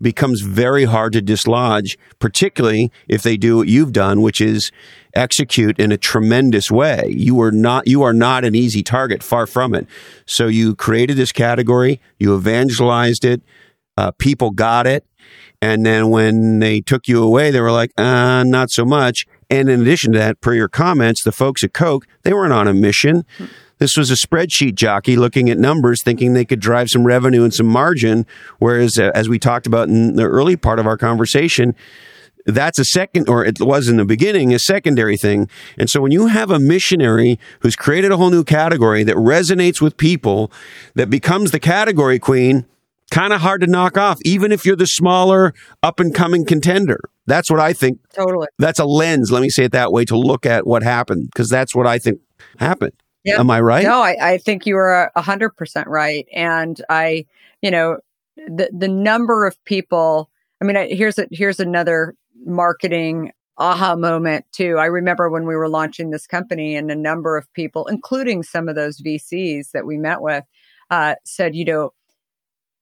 becomes 0.01 0.39
very 0.39 0.85
hard 0.85 1.11
to 1.11 1.21
dislodge, 1.21 1.97
particularly 2.17 2.93
if 3.09 3.23
they 3.23 3.35
do 3.35 3.57
what 3.57 3.67
you've 3.67 3.91
done, 3.91 4.21
which 4.21 4.39
is 4.39 4.71
execute 5.13 5.77
in 5.77 5.91
a 5.91 5.97
tremendous 5.97 6.71
way. 6.71 7.13
You 7.13 7.41
are 7.41 7.51
not 7.51 7.87
you 7.87 8.03
are 8.03 8.13
not 8.13 8.45
an 8.45 8.55
easy 8.55 8.83
target, 8.83 9.21
far 9.21 9.45
from 9.47 9.75
it. 9.75 9.85
So 10.25 10.47
you 10.47 10.75
created 10.75 11.17
this 11.17 11.33
category, 11.33 11.99
you 12.19 12.33
evangelized 12.37 13.25
it, 13.25 13.41
uh, 13.97 14.11
people 14.11 14.51
got 14.51 14.87
it, 14.87 15.05
and 15.61 15.85
then 15.85 16.09
when 16.09 16.59
they 16.59 16.79
took 16.79 17.09
you 17.09 17.21
away, 17.21 17.51
they 17.51 17.59
were 17.59 17.71
like, 17.71 17.91
uh, 17.97 18.45
not 18.45 18.69
so 18.69 18.85
much. 18.85 19.25
And 19.49 19.69
in 19.69 19.81
addition 19.81 20.13
to 20.13 20.19
that, 20.19 20.41
per 20.41 20.53
your 20.53 20.67
comments, 20.67 21.23
the 21.23 21.31
folks 21.31 21.63
at 21.63 21.73
Coke, 21.73 22.07
they 22.23 22.33
weren't 22.33 22.53
on 22.53 22.67
a 22.67 22.73
mission. 22.73 23.25
This 23.77 23.97
was 23.97 24.09
a 24.09 24.15
spreadsheet 24.15 24.75
jockey 24.75 25.15
looking 25.15 25.49
at 25.49 25.57
numbers, 25.57 26.01
thinking 26.01 26.33
they 26.33 26.45
could 26.45 26.59
drive 26.59 26.89
some 26.89 27.05
revenue 27.05 27.43
and 27.43 27.53
some 27.53 27.67
margin. 27.67 28.25
Whereas, 28.59 28.97
uh, 28.97 29.11
as 29.13 29.27
we 29.27 29.37
talked 29.37 29.67
about 29.67 29.89
in 29.89 30.15
the 30.15 30.23
early 30.23 30.55
part 30.55 30.79
of 30.79 30.87
our 30.87 30.97
conversation, 30.97 31.75
that's 32.45 32.79
a 32.79 32.85
second, 32.85 33.27
or 33.27 33.43
it 33.43 33.59
was 33.59 33.89
in 33.89 33.97
the 33.97 34.05
beginning, 34.05 34.53
a 34.53 34.59
secondary 34.59 35.17
thing. 35.17 35.49
And 35.77 35.89
so 35.89 35.99
when 35.99 36.11
you 36.11 36.27
have 36.27 36.51
a 36.51 36.59
missionary 36.59 37.39
who's 37.61 37.75
created 37.75 38.11
a 38.11 38.17
whole 38.17 38.29
new 38.29 38.43
category 38.43 39.03
that 39.03 39.15
resonates 39.15 39.81
with 39.81 39.97
people, 39.97 40.51
that 40.93 41.09
becomes 41.09 41.51
the 41.51 41.59
category 41.59 42.19
queen, 42.19 42.65
kind 43.11 43.33
of 43.33 43.41
hard 43.41 43.61
to 43.61 43.67
knock 43.67 43.97
off, 43.97 44.19
even 44.25 44.51
if 44.51 44.65
you're 44.65 44.75
the 44.75 44.87
smaller 44.87 45.53
up 45.83 45.99
and 45.99 46.13
coming 46.13 46.45
contender. 46.45 46.99
That's 47.27 47.49
what 47.49 47.59
I 47.59 47.73
think. 47.73 47.99
Totally. 48.13 48.47
That's 48.59 48.79
a 48.79 48.85
lens, 48.85 49.31
let 49.31 49.41
me 49.41 49.49
say 49.49 49.65
it 49.65 49.71
that 49.71 49.91
way, 49.91 50.05
to 50.05 50.17
look 50.17 50.45
at 50.45 50.67
what 50.67 50.83
happened, 50.83 51.29
because 51.33 51.49
that's 51.49 51.73
what 51.73 51.87
I 51.87 51.97
think 51.97 52.19
happened. 52.59 52.93
Yep. 53.23 53.39
Am 53.39 53.49
I 53.49 53.59
right? 53.61 53.83
No, 53.83 54.01
I, 54.01 54.15
I 54.21 54.37
think 54.37 54.67
you 54.67 54.77
are 54.77 55.11
a 55.15 55.21
hundred 55.21 55.51
percent 55.57 55.87
right. 55.87 56.27
And 56.31 56.79
I, 56.89 57.25
you 57.61 57.71
know, 57.71 57.97
the 58.37 58.69
the 58.71 58.87
number 58.87 59.45
of 59.45 59.63
people. 59.65 60.29
I 60.61 60.65
mean, 60.65 60.77
I, 60.77 60.87
here's 60.87 61.17
a 61.17 61.27
here's 61.31 61.59
another 61.59 62.15
marketing 62.45 63.31
aha 63.57 63.95
moment 63.95 64.45
too. 64.51 64.77
I 64.77 64.85
remember 64.85 65.29
when 65.29 65.45
we 65.47 65.55
were 65.55 65.69
launching 65.69 66.11
this 66.11 66.27
company, 66.27 66.75
and 66.75 66.91
a 66.91 66.95
number 66.95 67.35
of 67.35 67.51
people, 67.53 67.87
including 67.87 68.43
some 68.43 68.69
of 68.69 68.75
those 68.75 69.01
VCs 69.01 69.71
that 69.71 69.87
we 69.87 69.97
met 69.97 70.21
with, 70.21 70.43
uh, 70.91 71.15
said, 71.23 71.55
you 71.55 71.65
know, 71.65 71.93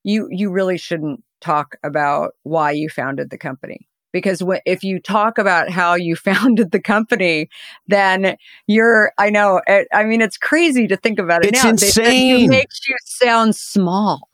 you 0.03 0.27
you 0.29 0.51
really 0.51 0.77
shouldn't 0.77 1.23
talk 1.41 1.75
about 1.83 2.35
why 2.43 2.71
you 2.71 2.89
founded 2.89 3.29
the 3.29 3.37
company 3.37 3.87
because 4.13 4.41
if 4.65 4.83
you 4.83 5.01
talk 5.01 5.37
about 5.37 5.69
how 5.69 5.95
you 5.95 6.15
founded 6.15 6.71
the 6.71 6.79
company, 6.79 7.49
then 7.87 8.37
you're, 8.67 9.11
I 9.17 9.29
know, 9.29 9.61
it, 9.67 9.87
I 9.91 10.05
mean, 10.05 10.21
it's 10.21 10.37
crazy 10.37 10.87
to 10.87 10.95
think 10.95 11.19
about 11.19 11.43
it 11.43 11.49
it's 11.53 11.63
now. 11.63 11.71
insane. 11.71 12.41
It, 12.41 12.45
it 12.45 12.49
makes 12.49 12.87
you 12.87 12.95
sound 13.03 13.55
small. 13.57 14.29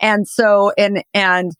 And 0.00 0.28
so, 0.28 0.72
and, 0.78 1.02
and 1.14 1.52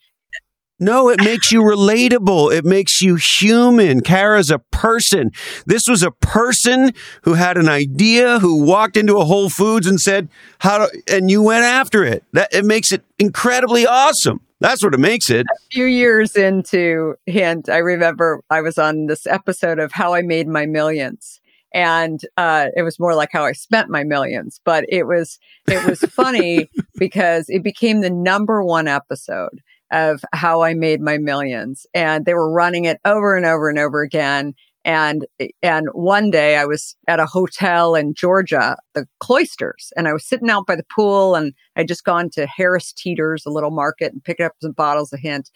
no, 0.78 1.08
it 1.08 1.22
makes 1.22 1.50
you 1.50 1.62
relatable. 1.62 2.54
It 2.54 2.64
makes 2.64 3.00
you 3.00 3.16
human. 3.16 4.02
Kara's 4.02 4.50
a 4.50 4.58
person. 4.58 5.30
This 5.64 5.82
was 5.88 6.02
a 6.02 6.10
person 6.10 6.92
who 7.22 7.34
had 7.34 7.56
an 7.56 7.68
idea, 7.68 8.40
who 8.40 8.62
walked 8.62 8.96
into 8.96 9.16
a 9.16 9.24
Whole 9.24 9.48
Foods 9.48 9.86
and 9.86 10.00
said, 10.00 10.28
"How?" 10.58 10.86
Do, 10.86 11.02
and 11.08 11.30
you 11.30 11.42
went 11.42 11.64
after 11.64 12.04
it. 12.04 12.24
That 12.32 12.52
it 12.52 12.64
makes 12.64 12.92
it 12.92 13.02
incredibly 13.18 13.86
awesome. 13.86 14.40
That's 14.60 14.82
what 14.82 14.94
it 14.94 15.00
makes 15.00 15.30
it. 15.30 15.46
A 15.50 15.68
few 15.70 15.84
years 15.84 16.34
into 16.34 17.14
Hint, 17.26 17.68
I 17.68 17.78
remember 17.78 18.42
I 18.48 18.62
was 18.62 18.78
on 18.78 19.06
this 19.06 19.26
episode 19.26 19.78
of 19.78 19.92
How 19.92 20.14
I 20.14 20.22
Made 20.22 20.48
My 20.48 20.66
Millions. 20.66 21.40
And 21.74 22.20
uh, 22.38 22.68
it 22.74 22.82
was 22.82 22.98
more 22.98 23.14
like 23.14 23.28
how 23.32 23.44
I 23.44 23.52
spent 23.52 23.90
my 23.90 24.02
millions, 24.02 24.60
but 24.64 24.86
it 24.88 25.06
was 25.06 25.38
it 25.68 25.84
was 25.86 26.00
funny 26.00 26.70
because 26.98 27.46
it 27.48 27.62
became 27.62 28.00
the 28.00 28.08
number 28.08 28.62
one 28.62 28.88
episode 28.88 29.60
of 29.90 30.24
how 30.32 30.62
I 30.62 30.74
made 30.74 31.00
my 31.00 31.18
millions, 31.18 31.86
and 31.94 32.24
they 32.24 32.34
were 32.34 32.50
running 32.50 32.84
it 32.84 33.00
over 33.04 33.36
and 33.36 33.46
over 33.46 33.68
and 33.68 33.78
over 33.78 34.02
again. 34.02 34.54
And, 34.84 35.26
and 35.62 35.88
one 35.94 36.30
day 36.30 36.56
I 36.56 36.64
was 36.64 36.94
at 37.08 37.18
a 37.18 37.26
hotel 37.26 37.96
in 37.96 38.14
Georgia, 38.14 38.76
the 38.94 39.06
Cloisters, 39.18 39.92
and 39.96 40.06
I 40.06 40.12
was 40.12 40.24
sitting 40.24 40.48
out 40.48 40.64
by 40.64 40.76
the 40.76 40.86
pool 40.94 41.34
and 41.34 41.52
I'd 41.74 41.88
just 41.88 42.04
gone 42.04 42.30
to 42.34 42.46
Harris 42.46 42.92
Teeter's, 42.92 43.44
a 43.44 43.50
little 43.50 43.72
market 43.72 44.12
and 44.12 44.22
picked 44.22 44.40
up 44.40 44.52
some 44.62 44.70
bottles 44.70 45.12
of 45.12 45.18
hint. 45.18 45.50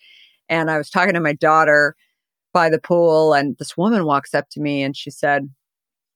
And 0.48 0.68
I 0.68 0.78
was 0.78 0.90
talking 0.90 1.14
to 1.14 1.20
my 1.20 1.32
daughter 1.32 1.94
by 2.52 2.68
the 2.68 2.80
pool 2.80 3.32
and 3.32 3.56
this 3.58 3.76
woman 3.76 4.04
walks 4.04 4.34
up 4.34 4.48
to 4.50 4.60
me 4.60 4.82
and 4.82 4.96
she 4.96 5.12
said, 5.12 5.48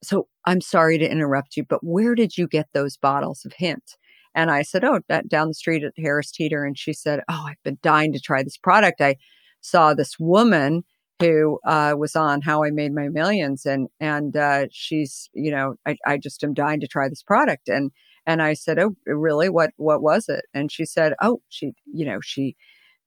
so 0.02 0.26
I'm 0.44 0.60
sorry 0.60 0.98
to 0.98 1.08
interrupt 1.08 1.56
you, 1.56 1.64
but 1.64 1.84
where 1.84 2.16
did 2.16 2.36
you 2.36 2.48
get 2.48 2.66
those 2.72 2.96
bottles 2.96 3.44
of 3.44 3.52
hint? 3.52 3.96
And 4.34 4.50
I 4.50 4.62
said, 4.62 4.84
Oh, 4.84 5.00
down 5.28 5.48
the 5.48 5.54
street 5.54 5.84
at 5.84 5.92
Harris 5.96 6.30
Teeter. 6.30 6.64
And 6.64 6.78
she 6.78 6.92
said, 6.92 7.20
Oh, 7.28 7.44
I've 7.48 7.62
been 7.62 7.78
dying 7.82 8.12
to 8.12 8.20
try 8.20 8.42
this 8.42 8.56
product. 8.56 9.00
I 9.00 9.16
saw 9.60 9.94
this 9.94 10.18
woman 10.18 10.84
who 11.20 11.58
uh, 11.64 11.94
was 11.96 12.16
on 12.16 12.42
How 12.42 12.64
I 12.64 12.70
Made 12.70 12.92
My 12.92 13.08
Millions, 13.08 13.64
and 13.64 13.88
and 14.00 14.36
uh, 14.36 14.66
she's 14.70 15.30
you 15.32 15.50
know 15.50 15.76
I, 15.86 15.96
I 16.06 16.18
just 16.18 16.42
am 16.44 16.54
dying 16.54 16.80
to 16.80 16.88
try 16.88 17.08
this 17.08 17.22
product, 17.22 17.68
and 17.68 17.90
and 18.26 18.42
I 18.42 18.54
said, 18.54 18.78
oh 18.78 18.94
really? 19.06 19.48
What 19.48 19.70
what 19.76 20.02
was 20.02 20.28
it? 20.28 20.44
And 20.54 20.70
she 20.72 20.84
said, 20.84 21.14
oh 21.22 21.40
she 21.48 21.72
you 21.92 22.04
know 22.04 22.20
she 22.22 22.56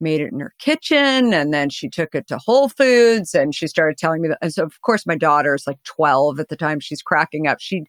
made 0.00 0.20
it 0.20 0.32
in 0.32 0.38
her 0.40 0.54
kitchen 0.60 1.34
and 1.34 1.52
then 1.52 1.68
she 1.68 1.88
took 1.88 2.14
it 2.14 2.28
to 2.28 2.38
Whole 2.38 2.68
Foods 2.68 3.34
and 3.34 3.52
she 3.54 3.66
started 3.66 3.98
telling 3.98 4.22
me 4.22 4.28
that. 4.28 4.38
And 4.40 4.54
so 4.54 4.62
of 4.64 4.80
course 4.82 5.06
my 5.06 5.16
daughter 5.16 5.54
is 5.54 5.66
like 5.66 5.82
12 5.84 6.38
at 6.38 6.48
the 6.48 6.56
time. 6.56 6.78
She's 6.78 7.02
cracking 7.02 7.48
up. 7.48 7.58
She 7.60 7.82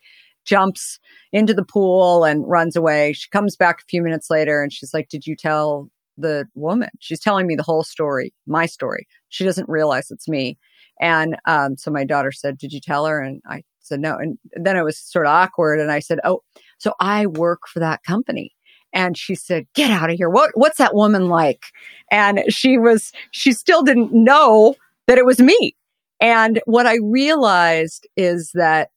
jumps 0.49 0.99
into 1.31 1.53
the 1.53 1.63
pool 1.63 2.23
and 2.23 2.47
runs 2.47 2.75
away. 2.75 3.13
She 3.13 3.29
comes 3.29 3.55
back 3.55 3.81
a 3.81 3.85
few 3.85 4.01
minutes 4.01 4.29
later 4.29 4.61
and 4.61 4.73
she's 4.73 4.93
like, 4.93 5.09
did 5.09 5.27
you 5.27 5.35
tell 5.35 5.89
the 6.19 6.47
woman. 6.53 6.89
She's 6.99 7.19
telling 7.19 7.47
me 7.47 7.55
the 7.55 7.63
whole 7.63 7.83
story, 7.83 8.33
my 8.45 8.65
story. 8.65 9.07
She 9.29 9.43
doesn't 9.43 9.69
realize 9.69 10.11
it's 10.11 10.27
me. 10.27 10.57
And 10.99 11.37
um, 11.45 11.77
so 11.77 11.91
my 11.91 12.03
daughter 12.03 12.31
said, 12.31 12.57
Did 12.57 12.73
you 12.73 12.81
tell 12.81 13.05
her? 13.05 13.21
And 13.21 13.41
I 13.47 13.63
said, 13.79 14.01
No. 14.01 14.17
And 14.17 14.37
then 14.53 14.75
it 14.75 14.83
was 14.83 14.99
sort 14.99 15.25
of 15.25 15.31
awkward. 15.31 15.79
And 15.79 15.91
I 15.91 15.99
said, 15.99 16.19
Oh, 16.23 16.41
so 16.77 16.93
I 16.99 17.25
work 17.25 17.61
for 17.67 17.79
that 17.79 18.03
company. 18.03 18.51
And 18.91 19.17
she 19.17 19.35
said, 19.35 19.65
Get 19.75 19.91
out 19.91 20.09
of 20.09 20.17
here. 20.17 20.29
What, 20.29 20.51
what's 20.55 20.77
that 20.77 20.95
woman 20.95 21.29
like? 21.29 21.63
And 22.11 22.41
she 22.49 22.77
was, 22.77 23.11
she 23.31 23.53
still 23.53 23.81
didn't 23.81 24.11
know 24.11 24.75
that 25.07 25.17
it 25.17 25.25
was 25.25 25.39
me. 25.39 25.75
And 26.19 26.59
what 26.65 26.85
I 26.85 26.97
realized 27.01 28.07
is 28.17 28.51
that 28.55 28.89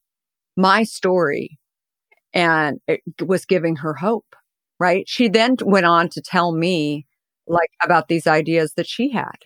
my 0.56 0.82
story 0.82 1.58
and 2.34 2.80
it 2.86 3.02
was 3.24 3.44
giving 3.44 3.76
her 3.76 3.94
hope, 3.94 4.36
right? 4.78 5.04
She 5.06 5.28
then 5.28 5.56
went 5.62 5.86
on 5.86 6.08
to 6.10 6.20
tell 6.20 6.52
me 6.52 7.06
like 7.46 7.70
about 7.82 8.08
these 8.08 8.26
ideas 8.26 8.74
that 8.74 8.86
she 8.86 9.10
had 9.10 9.36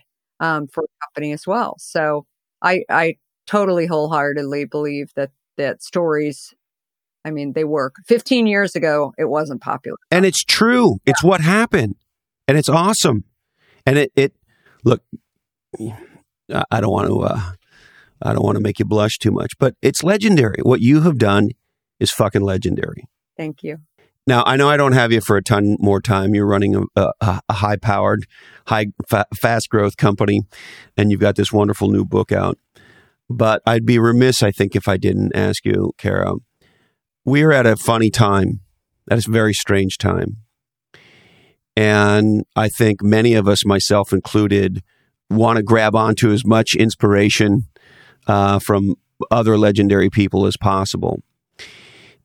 um, 0.41 0.67
for 0.69 0.85
a 0.85 1.07
company 1.07 1.33
as 1.33 1.47
well. 1.47 1.77
So 1.79 2.27
I, 2.63 2.85
I 2.89 3.17
totally 3.47 3.87
wholeheartedly 3.87 4.67
believe 4.67 5.11
that 5.17 5.31
that 5.57 5.83
stories 5.83 6.55
I 7.27 7.33
mean, 7.33 7.55
they 7.55 7.65
work. 7.65 7.97
15 8.07 8.47
years 8.47 8.77
ago, 8.77 9.13
it 9.19 9.25
wasn't 9.25 9.61
popular. 9.61 9.97
And 10.13 10.25
it's 10.25 10.45
true. 10.45 11.01
Yeah. 11.05 11.11
It's 11.11 11.25
what 11.25 11.41
happened. 11.41 11.97
And 12.47 12.57
it's 12.57 12.69
awesome. 12.69 13.25
And 13.85 13.99
it, 13.99 14.13
it 14.15 14.33
look, 14.85 15.03
I 15.81 16.81
don't 16.81 16.93
want 16.93 17.09
to, 17.09 17.23
uh, 17.23 17.41
I 18.23 18.33
don't 18.33 18.45
want 18.45 18.57
to 18.57 18.63
make 18.63 18.79
you 18.79 18.85
blush 18.85 19.19
too 19.19 19.31
much, 19.31 19.53
but 19.59 19.75
it's 19.83 20.03
legendary. 20.03 20.59
What 20.63 20.81
you 20.81 21.03
have 21.03 21.19
done 21.19 21.51
is 22.01 22.11
fucking 22.11 22.43
legendary. 22.43 23.05
Thank 23.37 23.63
you. 23.63 23.79
Now, 24.27 24.43
I 24.45 24.57
know 24.57 24.69
I 24.69 24.77
don't 24.77 24.93
have 24.93 25.13
you 25.13 25.21
for 25.21 25.37
a 25.37 25.43
ton 25.43 25.77
more 25.79 26.01
time. 26.01 26.35
You're 26.35 26.47
running 26.47 26.75
a, 26.75 26.83
a, 27.21 27.41
a 27.49 27.53
high 27.53 27.77
powered, 27.77 28.27
high, 28.67 28.87
fa- 29.09 29.27
fast 29.41 29.71
growth 29.71 29.97
company, 29.97 30.43
and 30.97 31.11
you've 31.11 31.21
got 31.21 31.37
this 31.37 31.53
wonderful 31.53 31.91
new 31.91 32.05
book 32.05 32.33
out. 32.33 32.59
But 33.31 33.63
I'd 33.67 33.87
be 33.87 33.99
remiss, 33.99 34.43
I 34.43 34.51
think, 34.51 34.75
if 34.75 34.89
I 34.89 34.97
didn't 34.97 35.35
ask 35.37 35.65
you, 35.65 35.93
Kara. 35.97 36.35
We're 37.25 37.53
at 37.53 37.67
a 37.67 37.77
funny 37.77 38.11
time, 38.11 38.61
that 39.07 39.19
is 39.19 39.29
a 39.29 39.33
very 39.33 39.53
strange 39.53 39.97
time. 39.99 40.39
And 41.77 42.45
I 42.57 42.69
think 42.69 43.03
many 43.03 43.35
of 43.35 43.47
us, 43.47 43.65
myself 43.65 44.13
included, 44.13 44.83
want 45.29 45.59
to 45.59 45.63
grab 45.63 45.95
onto 45.95 46.33
as 46.33 46.45
much 46.45 46.75
inspiration 46.75 47.69
uh, 48.27 48.59
from 48.59 48.95
other 49.31 49.57
legendary 49.57 50.11
people 50.11 50.47
as 50.47 50.57
possible. 50.57 51.23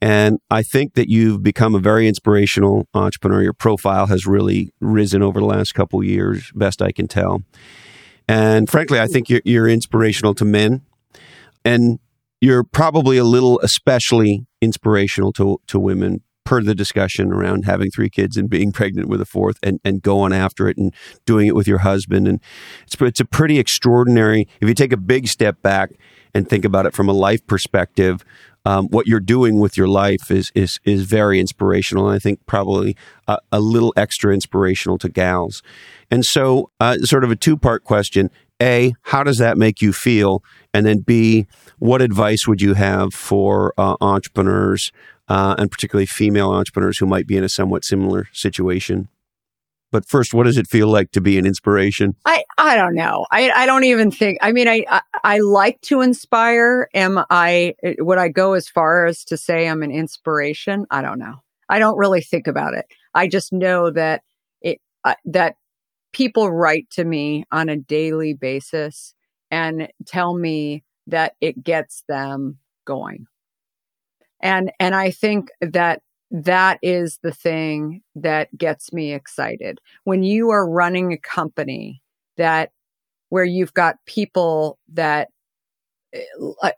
And 0.02 0.40
I 0.50 0.64
think 0.64 0.96
that 0.96 1.10
you've 1.10 1.44
become 1.44 1.76
a 1.76 1.80
very 1.80 2.08
inspirational 2.08 2.88
entrepreneur. 2.94 3.44
Your 3.44 3.54
profile 3.54 4.08
has 4.08 4.26
really 4.26 4.74
risen 4.80 5.22
over 5.22 5.40
the 5.40 5.46
last 5.46 5.74
couple 5.74 6.04
years, 6.04 6.52
best 6.56 6.82
I 6.82 6.92
can 6.92 7.08
tell. 7.08 7.44
And 8.28 8.68
frankly, 8.68 9.00
I 9.00 9.06
think 9.06 9.30
you're, 9.30 9.42
you're 9.46 9.68
inspirational 9.68 10.34
to 10.36 10.46
men. 10.46 10.82
And 11.64 12.00
you're 12.40 12.64
probably 12.64 13.18
a 13.18 13.24
little 13.24 13.60
especially 13.60 14.48
inspirational 14.62 15.32
to, 15.34 15.62
to 15.68 15.80
women 15.80 16.22
per 16.52 16.62
the 16.62 16.76
discussion 16.76 17.32
around 17.32 17.64
having 17.64 17.90
three 17.90 18.10
kids 18.10 18.36
and 18.36 18.50
being 18.50 18.72
pregnant 18.80 19.08
with 19.08 19.22
a 19.22 19.26
fourth 19.26 19.58
and, 19.64 19.80
and 19.86 20.02
going 20.02 20.34
after 20.34 20.68
it 20.68 20.78
and 20.78 20.94
doing 21.26 21.48
it 21.48 21.56
with 21.56 21.66
your 21.66 21.78
husband. 21.78 22.28
And 22.28 22.42
it's, 22.84 22.98
it's 23.00 23.22
a 23.22 23.26
pretty 23.26 23.58
extraordinary, 23.58 24.50
if 24.60 24.68
you 24.68 24.76
take 24.76 24.92
a 24.92 24.98
big 24.98 25.30
step 25.30 25.62
back 25.62 25.92
and 26.34 26.50
think 26.50 26.66
about 26.66 26.86
it 26.86 26.94
from 26.94 27.08
a 27.08 27.14
life 27.14 27.48
perspective, 27.48 28.26
um, 28.66 28.88
what 28.90 29.08
you're 29.08 29.22
doing 29.22 29.60
with 29.62 29.78
your 29.78 29.88
life 29.88 30.30
is 30.30 30.52
is 30.54 30.78
is 30.84 31.06
very 31.06 31.40
inspirational. 31.40 32.08
And 32.08 32.16
I 32.16 32.20
think 32.20 32.46
probably 32.46 32.96
a, 33.28 33.40
a 33.52 33.60
little 33.60 33.92
extra 33.96 34.34
inspirational 34.34 35.00
to 35.00 35.10
gals. 35.10 35.64
And 36.12 36.24
so, 36.24 36.70
uh, 36.80 36.98
sort 36.98 37.24
of 37.24 37.32
a 37.32 37.36
two 37.36 37.58
part 37.58 37.84
question: 37.86 38.30
A, 38.62 38.94
how 39.02 39.24
does 39.24 39.40
that 39.40 39.58
make 39.58 39.82
you 39.82 39.94
feel? 39.94 40.44
And 40.76 40.86
then 40.86 41.00
B, 41.00 41.48
what 41.80 42.04
advice 42.04 42.48
would 42.48 42.62
you 42.62 42.76
have 42.76 43.16
for 43.16 43.74
uh, 43.80 43.96
entrepreneurs, 44.00 44.92
uh, 45.32 45.56
and 45.58 45.72
particularly 45.72 46.06
female 46.06 46.52
entrepreneurs 46.52 46.98
who 46.98 47.06
might 47.06 47.26
be 47.26 47.38
in 47.38 47.44
a 47.44 47.48
somewhat 47.48 47.86
similar 47.86 48.28
situation? 48.34 49.08
But 49.90 50.06
first, 50.06 50.34
what 50.34 50.44
does 50.44 50.58
it 50.58 50.68
feel 50.68 50.90
like 50.90 51.12
to 51.12 51.22
be 51.22 51.38
an 51.38 51.46
inspiration? 51.46 52.16
I, 52.26 52.44
I 52.58 52.76
don't 52.76 52.96
know. 52.96 53.26
I, 53.32 53.50
I 53.50 53.66
don't 53.66 53.86
even 53.86 54.12
think, 54.12 54.40
I 54.42 54.52
mean, 54.52 54.68
I, 54.68 54.86
I, 54.90 55.02
I 55.24 55.40
like 55.40 55.80
to 55.84 56.02
inspire. 56.02 56.90
Am 56.94 57.24
I, 57.30 57.76
would 58.00 58.18
I 58.18 58.28
go 58.28 58.54
as 58.54 58.68
far 58.68 59.06
as 59.06 59.24
to 59.26 59.38
say 59.38 59.70
I'm 59.70 59.84
an 59.84 59.92
inspiration? 59.92 60.86
I 60.92 61.02
don't 61.02 61.20
know. 61.20 61.36
I 61.70 61.80
don't 61.80 61.98
really 61.98 62.22
think 62.22 62.48
about 62.48 62.74
it. 62.74 62.86
I 63.14 63.28
just 63.28 63.54
know 63.54 63.90
that 63.90 64.24
it, 64.62 64.82
uh, 65.06 65.16
that 65.26 65.56
people 66.12 66.52
write 66.52 66.90
to 66.92 67.06
me 67.06 67.46
on 67.54 67.70
a 67.70 67.78
daily 67.78 68.34
basis 68.34 69.14
and 69.50 69.88
tell 70.06 70.34
me 70.34 70.84
that 71.08 71.36
it 71.40 71.64
gets 71.64 72.04
them 72.10 72.58
going. 72.84 73.28
And, 74.42 74.72
and 74.80 74.96
I 74.96 75.12
think 75.12 75.50
that 75.62 76.02
that 76.32 76.80
is 76.82 77.20
the 77.22 77.34
thing 77.34 78.02
that 78.16 78.56
gets 78.58 78.94
me 78.94 79.14
excited. 79.14 79.80
When 80.06 80.24
you 80.24 80.50
are 80.50 80.68
running 80.68 81.12
a 81.12 81.18
company 81.18 82.02
that 82.38 82.72
where 83.30 83.44
you've 83.44 83.74
got 83.74 83.98
people 84.06 84.78
that 84.94 85.30
eh, 86.14 86.24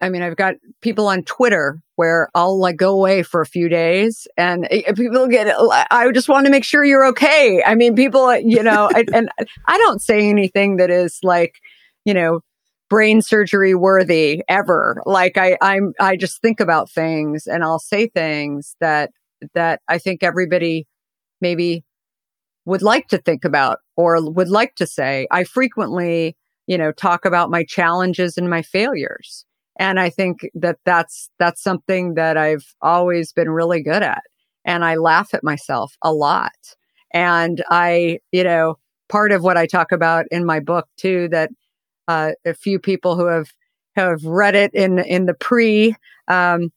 I 0.02 0.10
mean, 0.10 0.24
I've 0.24 0.36
got 0.36 0.56
people 0.82 1.08
on 1.08 1.24
Twitter 1.24 1.82
where 1.96 2.30
I'll 2.34 2.60
like 2.60 2.78
go 2.78 2.92
away 2.94 3.22
for 3.22 3.42
a 3.42 3.46
few 3.46 3.70
days 3.70 4.28
and 4.38 4.68
eh, 4.72 4.92
people 4.94 5.28
get, 5.28 5.56
I 5.92 6.10
just 6.12 6.30
want 6.30 6.46
to 6.46 6.52
make 6.52 6.64
sure 6.64 6.84
you're 6.84 7.06
okay. 7.08 7.62
I 7.64 7.76
mean, 7.76 7.96
people, 7.96 8.36
you 8.38 8.64
know, 8.64 8.90
and 8.96 9.30
I 9.68 9.78
don't 9.78 10.02
say 10.02 10.28
anything 10.30 10.78
that 10.78 10.90
is 10.90 11.20
like, 11.22 11.60
you 12.06 12.14
know, 12.14 12.42
brain 12.94 13.24
surgery 13.24 13.74
worthy 13.74 14.44
ever. 14.48 15.02
Like 15.08 15.36
I, 15.36 15.58
I'm, 15.62 15.94
I 16.00 16.16
just 16.16 16.40
think 16.44 16.60
about 16.60 16.92
things 16.92 17.48
and 17.48 17.64
I'll 17.64 17.80
say 17.80 18.06
things 18.06 18.76
that 18.82 19.10
that 19.56 19.82
I 19.88 19.98
think 19.98 20.22
everybody 20.22 20.86
maybe 21.42 21.84
would 22.66 22.84
like 22.84 23.08
to 23.08 23.18
think 23.18 23.44
about 23.44 23.80
or 23.98 24.24
would 24.32 24.50
like 24.50 24.76
to 24.76 24.86
say. 24.86 25.28
I 25.32 25.44
frequently, 25.44 26.38
you 26.68 26.78
know, 26.78 26.92
talk 26.92 27.26
about 27.26 27.50
my 27.50 27.64
challenges 27.64 28.38
and 28.38 28.48
my 28.48 28.62
failures. 28.62 29.44
And 29.80 30.00
I 30.00 30.12
think 30.12 30.48
that 30.54 30.78
that's, 30.86 31.32
that's 31.40 31.64
something 31.64 32.14
that 32.14 32.38
I've 32.38 32.76
always 32.84 33.34
been 33.34 33.50
really 33.50 33.82
good 33.82 34.04
at. 34.04 34.22
And 34.66 34.86
I 34.86 34.98
laugh 34.98 35.34
at 35.34 35.44
myself 35.44 35.96
a 36.04 36.14
lot. 36.14 36.52
And 37.12 37.64
I, 37.72 38.20
you 38.32 38.44
know, 38.44 38.78
part 39.10 39.32
of 39.32 39.42
what 39.42 39.58
I 39.58 39.66
talk 39.66 39.92
about 39.92 40.26
in 40.30 40.46
my 40.46 40.60
book 40.60 40.88
too, 40.98 41.28
that, 41.30 41.50
uh, 42.08 42.32
a 42.46 42.54
few 42.54 42.80
people 42.80 43.16
who 43.16 43.26
have, 43.26 43.52
have 43.96 44.24
read 44.24 44.56
it 44.56 44.74
in, 44.74 45.00
in 45.00 45.26
the 45.26 45.34
pre, 45.34 45.96
um, 46.28 46.72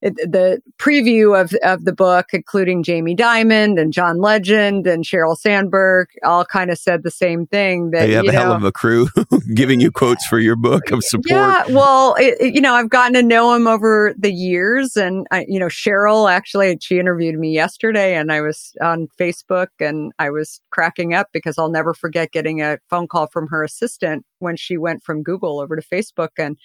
it, 0.00 0.14
the 0.16 0.62
preview 0.78 1.40
of 1.40 1.52
of 1.64 1.84
the 1.84 1.92
book, 1.92 2.26
including 2.32 2.82
Jamie 2.82 3.16
Dimon 3.16 3.80
and 3.80 3.92
John 3.92 4.20
Legend 4.20 4.86
and 4.86 5.04
Sheryl 5.04 5.36
Sandberg, 5.36 6.08
all 6.22 6.44
kind 6.44 6.70
of 6.70 6.78
said 6.78 7.02
the 7.02 7.10
same 7.10 7.46
thing. 7.46 7.90
That 7.90 8.08
you 8.08 8.14
have 8.14 8.24
you 8.24 8.30
a 8.30 8.32
know, 8.32 8.38
hell 8.40 8.52
of 8.52 8.62
a 8.64 8.70
crew 8.70 9.08
giving 9.54 9.80
you 9.80 9.90
quotes 9.90 10.24
for 10.26 10.38
your 10.38 10.54
book 10.56 10.90
of 10.92 11.02
support. 11.02 11.26
Yeah, 11.30 11.64
well, 11.70 12.14
it, 12.14 12.36
it- 12.40 12.54
you 12.54 12.60
know, 12.60 12.74
I've 12.74 12.88
gotten 12.90 13.14
to 13.14 13.22
know 13.22 13.54
him 13.54 13.66
over 13.66 14.14
the 14.18 14.32
years, 14.32 14.96
and 14.96 15.26
I, 15.30 15.44
you 15.48 15.58
know, 15.58 15.66
Sheryl 15.66 16.30
actually 16.30 16.78
she 16.80 16.98
interviewed 16.98 17.38
me 17.38 17.52
yesterday, 17.52 18.16
and 18.16 18.30
I 18.32 18.40
was 18.40 18.72
on 18.80 19.08
Facebook, 19.18 19.68
and 19.80 20.12
I 20.18 20.30
was 20.30 20.60
cracking 20.70 21.12
up 21.14 21.28
because 21.32 21.58
I'll 21.58 21.70
never 21.70 21.92
forget 21.92 22.32
getting 22.32 22.62
a 22.62 22.78
phone 22.88 23.08
call 23.08 23.26
from 23.26 23.48
her 23.48 23.64
assistant 23.64 24.24
when 24.38 24.56
she 24.56 24.76
went 24.78 25.02
from 25.02 25.22
Google 25.22 25.58
over 25.60 25.74
to 25.76 25.82
Facebook, 25.82 26.30
and 26.38 26.56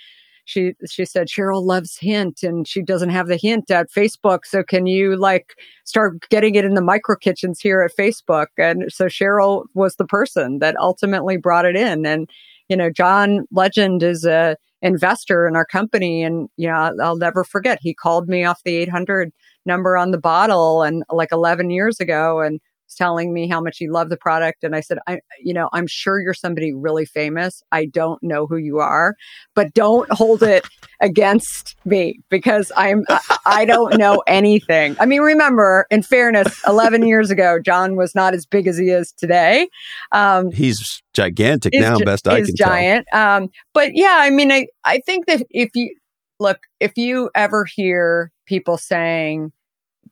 she 0.46 0.74
she 0.90 1.06
said 1.06 1.28
Sheryl 1.28 1.64
loves 1.64 1.98
Hint, 1.98 2.44
and 2.44 2.68
she 2.68 2.82
doesn't 2.82 3.10
have 3.10 3.28
the 3.28 3.38
Hint 3.38 3.72
at 3.72 3.92
Facebook, 3.92 4.40
so 4.46 4.64
can 4.64 4.86
you 4.86 5.16
like 5.16 5.54
start 5.86 6.28
getting 6.30 6.56
it 6.56 6.66
in 6.66 6.74
the 6.74 6.82
micro 6.82 7.16
kitchens 7.16 7.60
here 7.60 7.82
at 7.82 7.96
Facebook? 7.98 8.48
And 8.58 8.86
so 8.90 9.06
Sheryl 9.06 9.66
was 9.74 9.96
the 9.96 10.06
person 10.06 10.60
that 10.60 10.76
ultimately 10.78 11.38
brought 11.38 11.66
it 11.66 11.76
in, 11.76 12.06
and 12.06 12.30
you 12.70 12.78
know, 12.78 12.90
John 12.90 13.46
Legend 13.52 14.04
is 14.04 14.26
a 14.26 14.58
investor 14.84 15.48
in 15.48 15.56
our 15.56 15.66
company. 15.66 16.22
And, 16.22 16.50
you 16.58 16.68
know, 16.68 16.76
I'll, 16.76 17.02
I'll 17.02 17.18
never 17.18 17.44
forget. 17.44 17.80
He 17.82 17.94
called 17.94 18.28
me 18.28 18.44
off 18.44 18.62
the 18.64 18.76
800 18.76 19.32
number 19.66 19.98
on 19.98 20.12
the 20.12 20.20
bottle 20.20 20.84
and 20.84 21.04
like 21.10 21.32
11 21.32 21.72
years 21.72 22.00
ago 22.00 22.42
and 22.42 22.60
telling 22.94 23.34
me 23.34 23.48
how 23.48 23.62
much 23.62 23.78
he 23.78 23.90
loved 23.90 24.12
the 24.12 24.18
product. 24.18 24.64
And 24.64 24.76
I 24.76 24.82
said, 24.82 25.00
I, 25.08 25.20
you 25.42 25.54
know, 25.54 25.70
I'm 25.74 25.88
sure 25.88 26.22
you're 26.22 26.34
somebody 26.34 26.74
really 26.74 27.06
famous. 27.06 27.64
I 27.72 27.86
don't 27.86 28.22
know 28.24 28.48
who 28.48 28.58
you 28.58 28.80
are, 28.80 29.16
but 29.56 29.74
don't 29.74 30.12
hold 30.12 30.44
it 30.44 30.68
against 31.00 31.76
me 31.86 32.20
because 32.30 32.72
I'm, 32.76 33.04
I, 33.10 33.38
I 33.46 33.66
don't 33.66 33.98
know 33.98 34.24
anything. 34.28 34.96
I 35.00 35.06
mean, 35.06 35.22
remember, 35.22 35.86
in 35.92 36.04
fairness, 36.04 36.60
11 36.68 37.06
years 37.06 37.30
ago, 37.30 37.60
John 37.64 37.96
was 37.96 38.16
not 38.16 38.34
as 38.34 38.46
big 38.46 38.68
as 38.68 38.78
he 38.78 38.90
is 38.90 39.12
today. 39.12 39.70
Um, 40.12 40.52
He's 40.52 41.02
gigantic 41.14 41.74
now, 41.74 41.98
gi- 41.98 42.04
best 42.06 42.28
I 42.28 42.42
can 42.42 42.56
tell. 42.56 42.70
giant. 42.70 43.08
Um, 43.14 43.50
but 43.74 43.92
yeah, 43.94 44.18
I 44.20 44.30
mean, 44.30 44.52
I, 44.52 44.68
I 44.84 45.00
think 45.00 45.28
that 45.28 45.44
if 45.50 45.70
you 45.76 45.96
look, 46.40 46.60
if 46.80 46.98
you 46.98 47.30
ever 47.36 47.66
hear 47.66 48.32
people 48.46 48.78
saying 48.78 49.52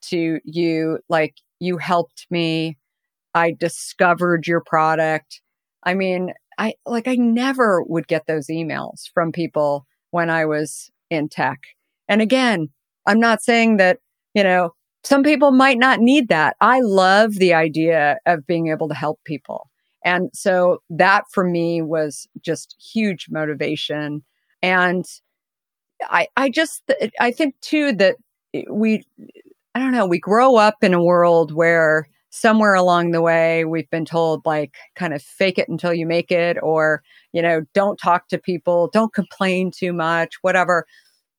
to 0.02 0.40
you, 0.44 1.00
like, 1.10 1.36
you 1.62 1.78
helped 1.78 2.26
me, 2.30 2.78
I 3.34 3.52
discovered 3.58 4.48
your 4.48 4.62
product. 4.66 5.42
I 5.84 5.94
mean, 5.94 6.34
I 6.58 6.74
like, 6.86 7.08
I 7.08 7.16
never 7.16 7.84
would 7.84 8.08
get 8.08 8.28
those 8.28 8.48
emails 8.48 9.10
from 9.14 9.32
people 9.32 9.86
when 10.10 10.30
I 10.30 10.46
was 10.46 10.92
in 11.10 11.30
tech. 11.30 11.60
And 12.10 12.22
again, 12.22 12.70
I'm 13.08 13.20
not 13.20 13.42
saying 13.42 13.78
that, 13.78 14.00
you 14.34 14.44
know, 14.44 14.72
some 15.04 15.24
people 15.24 15.52
might 15.52 15.78
not 15.78 16.00
need 16.00 16.28
that. 16.30 16.58
I 16.62 16.82
love 16.82 17.36
the 17.36 17.54
idea 17.54 18.18
of 18.26 18.46
being 18.46 18.68
able 18.68 18.90
to 18.90 18.96
help 18.96 19.20
people. 19.24 19.70
And 20.04 20.30
so 20.34 20.80
that 20.90 21.26
for 21.32 21.44
me 21.44 21.82
was 21.82 22.28
just 22.42 22.76
huge 22.94 23.28
motivation. 23.30 24.24
And 24.62 25.06
I, 26.04 26.28
I 26.36 26.50
just, 26.50 26.92
I 27.20 27.32
think 27.32 27.56
too 27.62 27.94
that 27.94 28.16
we, 28.70 29.04
I 29.76 29.80
don't 29.80 29.92
know, 29.92 30.06
we 30.06 30.20
grow 30.20 30.58
up 30.58 30.84
in 30.84 30.94
a 30.94 31.04
world 31.04 31.54
where 31.54 32.08
somewhere 32.30 32.74
along 32.74 33.12
the 33.12 33.22
way 33.22 33.66
we've 33.66 33.90
been 33.90 34.06
told 34.06 34.46
like 34.46 34.76
kind 34.96 35.14
of 35.14 35.22
fake 35.22 35.58
it 35.58 35.70
until 35.70 35.94
you 35.94 36.06
make 36.06 36.32
it 36.32 36.58
or, 36.62 37.02
you 37.34 37.42
know, 37.42 37.62
don't 37.74 37.98
talk 37.98 38.28
to 38.30 38.38
people, 38.38 38.90
don't 38.94 39.14
complain 39.14 39.72
too 39.72 39.94
much, 39.94 40.36
whatever. 40.42 40.86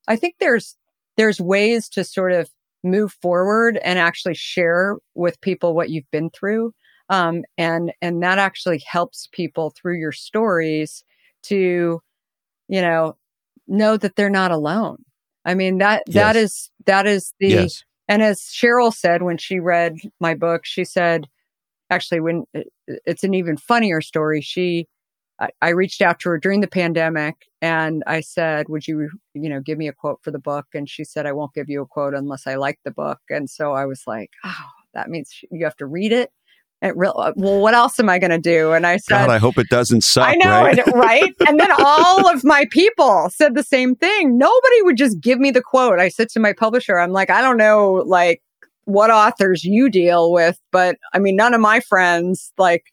I 0.09 0.17
think 0.17 0.37
there's, 0.41 0.77
there's 1.17 1.41
ways 1.41 1.89
to 1.91 2.05
sort 2.05 2.33
of 2.33 2.51
move 2.85 3.15
forward 3.23 3.79
and 3.85 3.99
actually 3.99 4.35
share 4.35 4.97
with 5.15 5.41
people 5.41 5.75
what 5.75 5.91
you've 5.91 6.11
been 6.13 6.31
through 6.31 6.73
um, 7.11 7.43
and 7.59 7.93
and 8.03 8.23
that 8.23 8.39
actually 8.39 8.83
helps 8.87 9.29
people 9.33 9.71
through 9.77 9.99
your 9.99 10.13
stories 10.13 11.05
to 11.43 12.01
you 12.69 12.81
know 12.81 13.17
know 13.69 13.97
that 13.97 14.17
they're 14.17 14.31
not 14.31 14.51
alone 14.53 14.99
i 15.45 15.55
mean 15.55 15.79
that 15.79 16.03
that 16.09 16.37
Yes. 16.37 16.45
is 16.45 16.71
that 16.87 17.07
is 17.07 17.35
the 17.41 17.49
Yes. 17.51 17.85
And 18.09 18.23
as 18.23 18.41
Sheryl 18.41 18.93
said 18.93 19.23
when 19.23 19.39
she 19.39 19.61
read 19.61 19.97
my 20.21 20.35
book 20.35 20.65
she 20.65 20.85
said 20.85 21.29
actually 21.91 22.21
when 22.21 22.45
it's 22.87 23.25
an 23.25 23.35
even 23.35 23.57
funnier 23.57 24.01
story 24.01 24.41
she 24.41 24.87
I, 25.61 25.71
reached 25.71 26.03
out 26.03 26.21
to 26.21 26.29
her 26.31 26.39
during 26.39 26.61
the 26.61 26.69
pandemic 26.69 27.35
and 27.61 28.03
I 28.07 28.21
said, 28.21 28.69
would 28.69 28.87
you, 28.87 29.11
you 29.35 29.49
know, 29.49 29.61
give 29.61 29.79
me 29.79 29.89
a 29.89 29.93
quote 29.93 30.21
for 30.23 30.31
the 30.31 30.39
book? 30.39 30.67
And 30.75 30.89
she 30.89 31.05
said, 31.05 31.27
I 31.27 31.33
won't 31.33 31.55
give 31.55 31.69
you 31.69 31.83
a 31.83 31.87
quote 31.87 32.15
unless 32.15 32.47
I 32.47 32.55
like 32.57 32.79
the 32.85 32.91
book. 32.91 33.19
And 33.29 33.49
so 33.49 33.73
I 33.73 33.87
was 33.87 34.03
like, 34.07 34.31
oh, 34.45 34.69
that 34.95 35.09
means 35.09 35.41
you 35.51 35.65
have 35.65 35.77
to 35.77 35.87
read 35.87 36.13
it. 36.13 36.31
And 36.83 36.93
real, 36.97 37.15
uh, 37.17 37.33
well, 37.37 37.61
what 37.61 37.75
else 37.75 38.01
am 38.01 38.11
I 38.11 38.19
going 38.19 38.33
to 38.33 38.39
do? 38.41 38.73
And 38.73 38.87
I 38.87 38.97
said, 38.97 39.27
God, 39.27 39.31
I 39.31 39.39
hope 39.39 39.57
it 39.57 39.69
doesn't 39.69 40.03
suck. 40.03 40.29
I 40.29 40.35
know, 40.35 40.51
right? 40.51 40.79
and- 40.79 40.95
right? 40.95 41.33
And 41.47 41.61
then 41.61 41.71
all 41.71 42.29
of 42.29 42.43
my 42.43 42.67
people 42.71 43.31
said 43.31 43.55
the 43.55 43.63
same 43.63 43.95
thing. 43.95 44.37
Nobody 44.37 44.83
would 44.83 44.97
just 44.97 45.21
give 45.21 45.39
me 45.39 45.53
the 45.53 45.63
quote. 45.63 46.01
I 46.01 46.09
said 46.09 46.29
to 46.31 46.41
my 46.41 46.53
publisher, 46.53 46.99
I'm 46.99 47.13
like, 47.13 47.31
I 47.31 47.41
don't 47.41 47.57
know, 47.57 48.03
like 48.05 48.43
what 48.85 49.13
authors 49.13 49.63
you 49.63 49.89
deal 49.89 50.33
with, 50.33 50.59
but 50.73 50.97
I 51.15 51.21
mean, 51.21 51.37
none 51.37 51.55
of 51.55 51.61
my 51.61 51.79
friends 51.79 52.53
like 52.59 52.85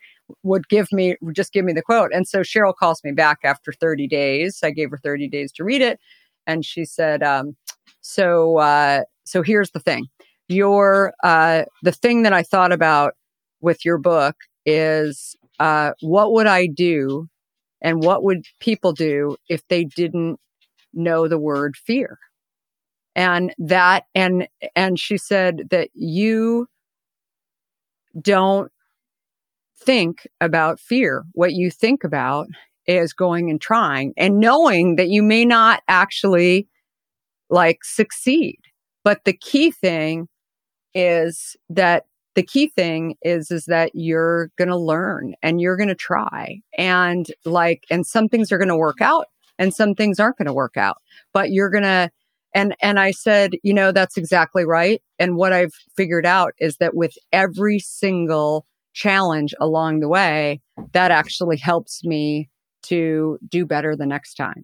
would 0.44 0.70
give 0.70 0.92
me 0.92 1.16
would 1.22 1.36
just 1.36 1.52
give 1.52 1.66
me 1.66 1.74
the 1.74 1.82
quote. 1.82 2.12
And 2.14 2.28
so 2.28 2.42
Sheryl 2.42 2.76
calls 2.76 3.04
me 3.04 3.12
back 3.12 3.40
after 3.44 3.74
30 3.74 4.08
days. 4.08 4.60
I 4.64 4.70
gave 4.70 4.92
her 4.92 5.00
30 5.00 5.28
days 5.28 5.52
to 5.54 5.64
read 5.64 5.82
it, 5.82 6.00
and 6.46 6.64
she 6.64 6.86
said, 6.86 7.24
um, 7.24 7.56
"So, 8.02 8.58
uh, 8.58 9.02
so 9.26 9.42
here's 9.42 9.72
the 9.72 9.80
thing. 9.80 10.06
Your 10.48 11.14
uh, 11.24 11.64
the 11.82 11.92
thing 11.92 12.22
that 12.22 12.34
I 12.34 12.44
thought 12.44 12.72
about 12.72 13.16
with 13.62 13.86
your 13.86 13.98
book 13.98 14.36
is 14.66 15.36
uh, 15.60 15.92
what 16.02 16.34
would 16.34 16.48
I 16.48 16.68
do 16.68 17.28
and 17.82 18.04
what 18.04 18.24
would 18.24 18.46
people 18.60 18.94
do 18.94 19.38
if 19.48 19.68
they 19.68 19.84
didn't 19.84 20.40
know 20.94 21.28
the 21.28 21.40
word 21.40 21.76
fear? 21.76 22.18
And 23.16 23.54
that 23.58 24.06
and 24.16 24.48
and 24.76 25.00
she 25.00 25.18
said 25.18 25.68
that 25.72 25.90
you 25.94 26.68
don't 28.22 28.72
think 29.78 30.28
about 30.42 30.80
fear. 30.80 31.24
What 31.34 31.54
you 31.54 31.72
think 31.72 32.04
about 32.04 32.48
is 32.86 33.14
going 33.14 33.50
and 33.50 33.60
trying 33.62 34.14
and 34.18 34.40
knowing 34.40 34.96
that 34.96 35.10
you 35.10 35.22
may 35.22 35.46
not 35.46 35.82
actually 35.88 36.68
like 37.50 37.84
succeed. 37.84 38.60
But 39.04 39.24
the 39.26 39.34
key 39.34 39.72
thing 39.72 40.28
is 40.94 41.56
that 41.70 42.06
the 42.40 42.46
key 42.46 42.68
thing 42.68 43.18
is 43.22 43.52
is 43.52 43.66
that 43.66 43.92
you're 43.94 44.50
going 44.58 44.70
to 44.70 44.78
learn 44.78 45.36
and 45.44 45.60
you're 45.60 45.76
going 45.76 45.90
to 45.90 45.94
try 45.94 46.62
and 46.78 47.28
like 47.44 47.84
and 47.90 48.08
some 48.08 48.30
things 48.30 48.50
are 48.50 48.58
going 48.58 48.70
to 48.70 48.78
work 48.78 49.02
out 49.02 49.26
and 49.58 49.74
some 49.74 49.94
things 49.94 50.22
aren't 50.22 50.38
going 50.38 50.46
to 50.46 50.54
work 50.54 50.78
out 50.78 51.02
but 51.34 51.52
you're 51.52 51.70
going 51.70 51.84
to 51.84 52.10
and 52.56 52.78
and 52.82 52.98
I 52.98 53.12
said 53.12 53.56
you 53.62 53.74
know 53.74 53.92
that's 53.92 54.16
exactly 54.16 54.64
right. 54.64 55.02
And 55.20 55.36
what 55.36 55.52
I've 55.52 55.74
figured 55.98 56.26
out 56.26 56.54
is 56.60 56.78
that 56.78 56.96
with 56.96 57.18
every 57.34 57.78
single 57.78 58.66
challenge 58.94 59.54
along 59.60 60.00
the 60.00 60.08
way 60.08 60.62
that 60.94 61.12
actually 61.12 61.58
helps 61.58 62.06
me 62.06 62.48
to 62.84 63.38
do 63.50 63.66
better 63.66 63.98
the 63.98 64.06
next 64.06 64.36
time. 64.36 64.64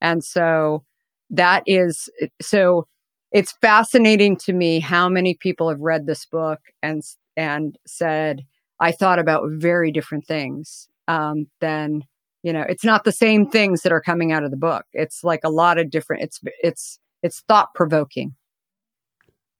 And 0.00 0.22
so 0.22 0.84
that 1.30 1.64
is 1.66 2.08
so 2.40 2.86
it's 3.32 3.52
fascinating 3.60 4.36
to 4.36 4.52
me 4.52 4.80
how 4.80 5.08
many 5.08 5.34
people 5.34 5.68
have 5.68 5.80
read 5.80 6.06
this 6.06 6.24
book 6.24 6.60
and 6.82 7.02
and 7.36 7.78
said 7.86 8.44
I 8.80 8.92
thought 8.92 9.18
about 9.18 9.48
very 9.48 9.90
different 9.90 10.26
things 10.26 10.88
um, 11.08 11.46
than 11.60 12.02
you 12.42 12.52
know. 12.52 12.64
It's 12.68 12.84
not 12.84 13.04
the 13.04 13.12
same 13.12 13.48
things 13.48 13.82
that 13.82 13.92
are 13.92 14.00
coming 14.00 14.32
out 14.32 14.44
of 14.44 14.50
the 14.50 14.56
book. 14.56 14.84
It's 14.92 15.24
like 15.24 15.40
a 15.44 15.50
lot 15.50 15.78
of 15.78 15.90
different. 15.90 16.22
It's 16.22 16.40
it's 16.62 16.98
it's 17.22 17.40
thought 17.48 17.74
provoking. 17.74 18.34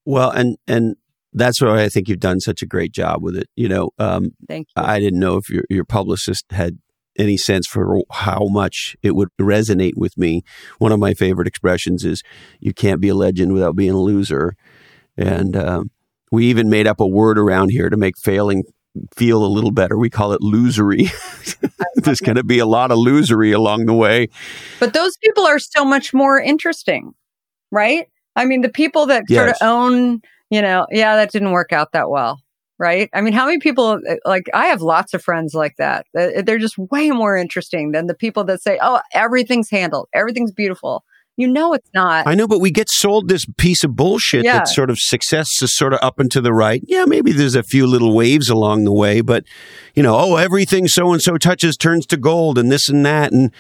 Well, 0.05 0.31
and 0.31 0.57
and 0.67 0.97
that's 1.33 1.61
why 1.61 1.83
I 1.83 1.89
think 1.89 2.09
you've 2.09 2.21
done 2.21 2.41
such 2.41 2.63
a 2.63 2.67
great 2.67 2.93
job 2.93 3.23
with 3.23 3.37
it. 3.37 3.49
You 3.57 3.69
know, 3.69 3.91
um, 3.99 4.31
Thank 4.49 4.69
you. 4.77 4.83
I 4.83 5.01
didn't 5.01 5.21
know 5.21 5.37
if 5.37 5.51
your 5.51 5.65
your 5.69 5.85
publicist 5.85 6.45
had 6.51 6.79
any 7.19 7.37
sense 7.37 7.67
for 7.67 8.01
how 8.11 8.47
much 8.49 8.97
it 9.03 9.15
would 9.15 9.29
resonate 9.41 9.97
with 9.97 10.17
me. 10.17 10.43
One 10.79 10.93
of 10.93 11.01
my 11.01 11.15
favorite 11.15 11.49
expressions 11.49 12.05
is 12.05 12.23
"You 12.61 12.73
can't 12.73 13.01
be 13.01 13.09
a 13.09 13.15
legend 13.15 13.53
without 13.53 13.77
being 13.77 13.93
a 13.93 14.01
loser," 14.01 14.55
and 15.17 15.57
um, 15.57 15.91
we 16.31 16.47
even 16.47 16.71
made 16.71 16.87
up 16.87 17.01
a 17.01 17.07
word 17.07 17.39
around 17.39 17.71
here 17.71 17.91
to 17.91 17.97
make 17.97 18.19
failing 18.19 18.65
feel 19.17 19.45
a 19.45 19.47
little 19.47 19.71
better. 19.71 19.97
We 19.97 20.11
call 20.11 20.33
it 20.33 20.41
losery. 20.41 21.11
There's 21.97 22.21
going 22.21 22.37
to 22.37 22.45
be 22.45 22.59
a 22.59 22.67
lot 22.67 22.91
of 22.91 22.99
losery 22.99 23.55
along 23.55 23.87
the 23.87 23.95
way. 23.95 24.29
But 24.81 24.93
those 24.93 25.17
people 25.19 25.47
are 25.47 25.59
so 25.59 25.85
much 25.85 26.13
more 26.13 26.41
interesting, 26.41 27.13
right? 27.71 28.07
I 28.37 28.45
mean, 28.45 28.61
the 28.61 28.69
people 28.69 29.07
that 29.07 29.25
sort 29.29 29.51
of 29.51 29.57
own, 29.61 30.21
you 30.51 30.63
know, 30.63 30.87
yeah, 30.91 31.17
that 31.17 31.33
didn't 31.33 31.53
work 31.53 31.73
out 31.73 31.93
that 31.93 32.11
well, 32.11 32.41
right? 32.79 33.11
I 33.13 33.21
mean, 33.21 33.33
how 33.33 33.47
many 33.47 33.59
people, 33.59 34.01
uh, 34.09 34.15
like, 34.25 34.49
I 34.55 34.67
have 34.67 34.81
lots 34.83 35.15
of 35.15 35.23
friends 35.23 35.55
like 35.55 35.77
that. 35.79 36.07
That- 36.15 36.35
uh, 36.37 36.43
They're 36.43 36.59
just 36.59 36.79
way 36.79 37.11
more 37.11 37.37
interesting 37.37 37.93
than 37.93 38.07
the 38.07 38.15
people 38.15 38.45
that 38.45 38.63
say, 38.63 38.79
oh, 38.83 39.01
everything's 39.13 39.71
handled, 39.71 40.09
everything's 40.13 40.53
beautiful. 40.53 41.05
You 41.37 41.47
know 41.47 41.73
it's 41.73 41.89
not. 41.95 42.27
I 42.27 42.35
know, 42.35 42.49
but 42.49 42.59
we 42.59 42.73
get 42.73 42.89
sold 42.91 43.29
this 43.29 43.47
piece 43.59 43.85
of 43.85 43.95
bullshit 43.95 44.45
Yeah. 44.45 44.55
that 44.59 44.67
sort 44.69 44.91
of 44.91 44.99
success 44.99 45.49
is 45.63 45.73
sort 45.77 45.93
of 45.93 46.01
up 46.03 46.19
and 46.19 46.29
to 46.33 46.41
the 46.41 46.53
right. 46.53 46.83
Yeah, 46.85 47.05
maybe 47.05 47.31
there's 47.31 47.55
a 47.55 47.63
few 47.63 47.87
little 47.87 48.13
waves 48.13 48.49
along 48.49 48.83
the 48.85 48.93
way, 48.93 49.21
but 49.21 49.45
you 49.95 50.03
know, 50.03 50.17
oh, 50.19 50.35
everything 50.35 50.89
so 50.89 51.13
and 51.13 51.23
so 51.23 51.37
touches 51.39 51.77
turns 51.77 52.07
to 52.07 52.17
gold 52.17 52.59
and 52.59 52.73
this 52.73 52.89
and 52.89 53.07
that. 53.07 53.31
And, 53.33 53.53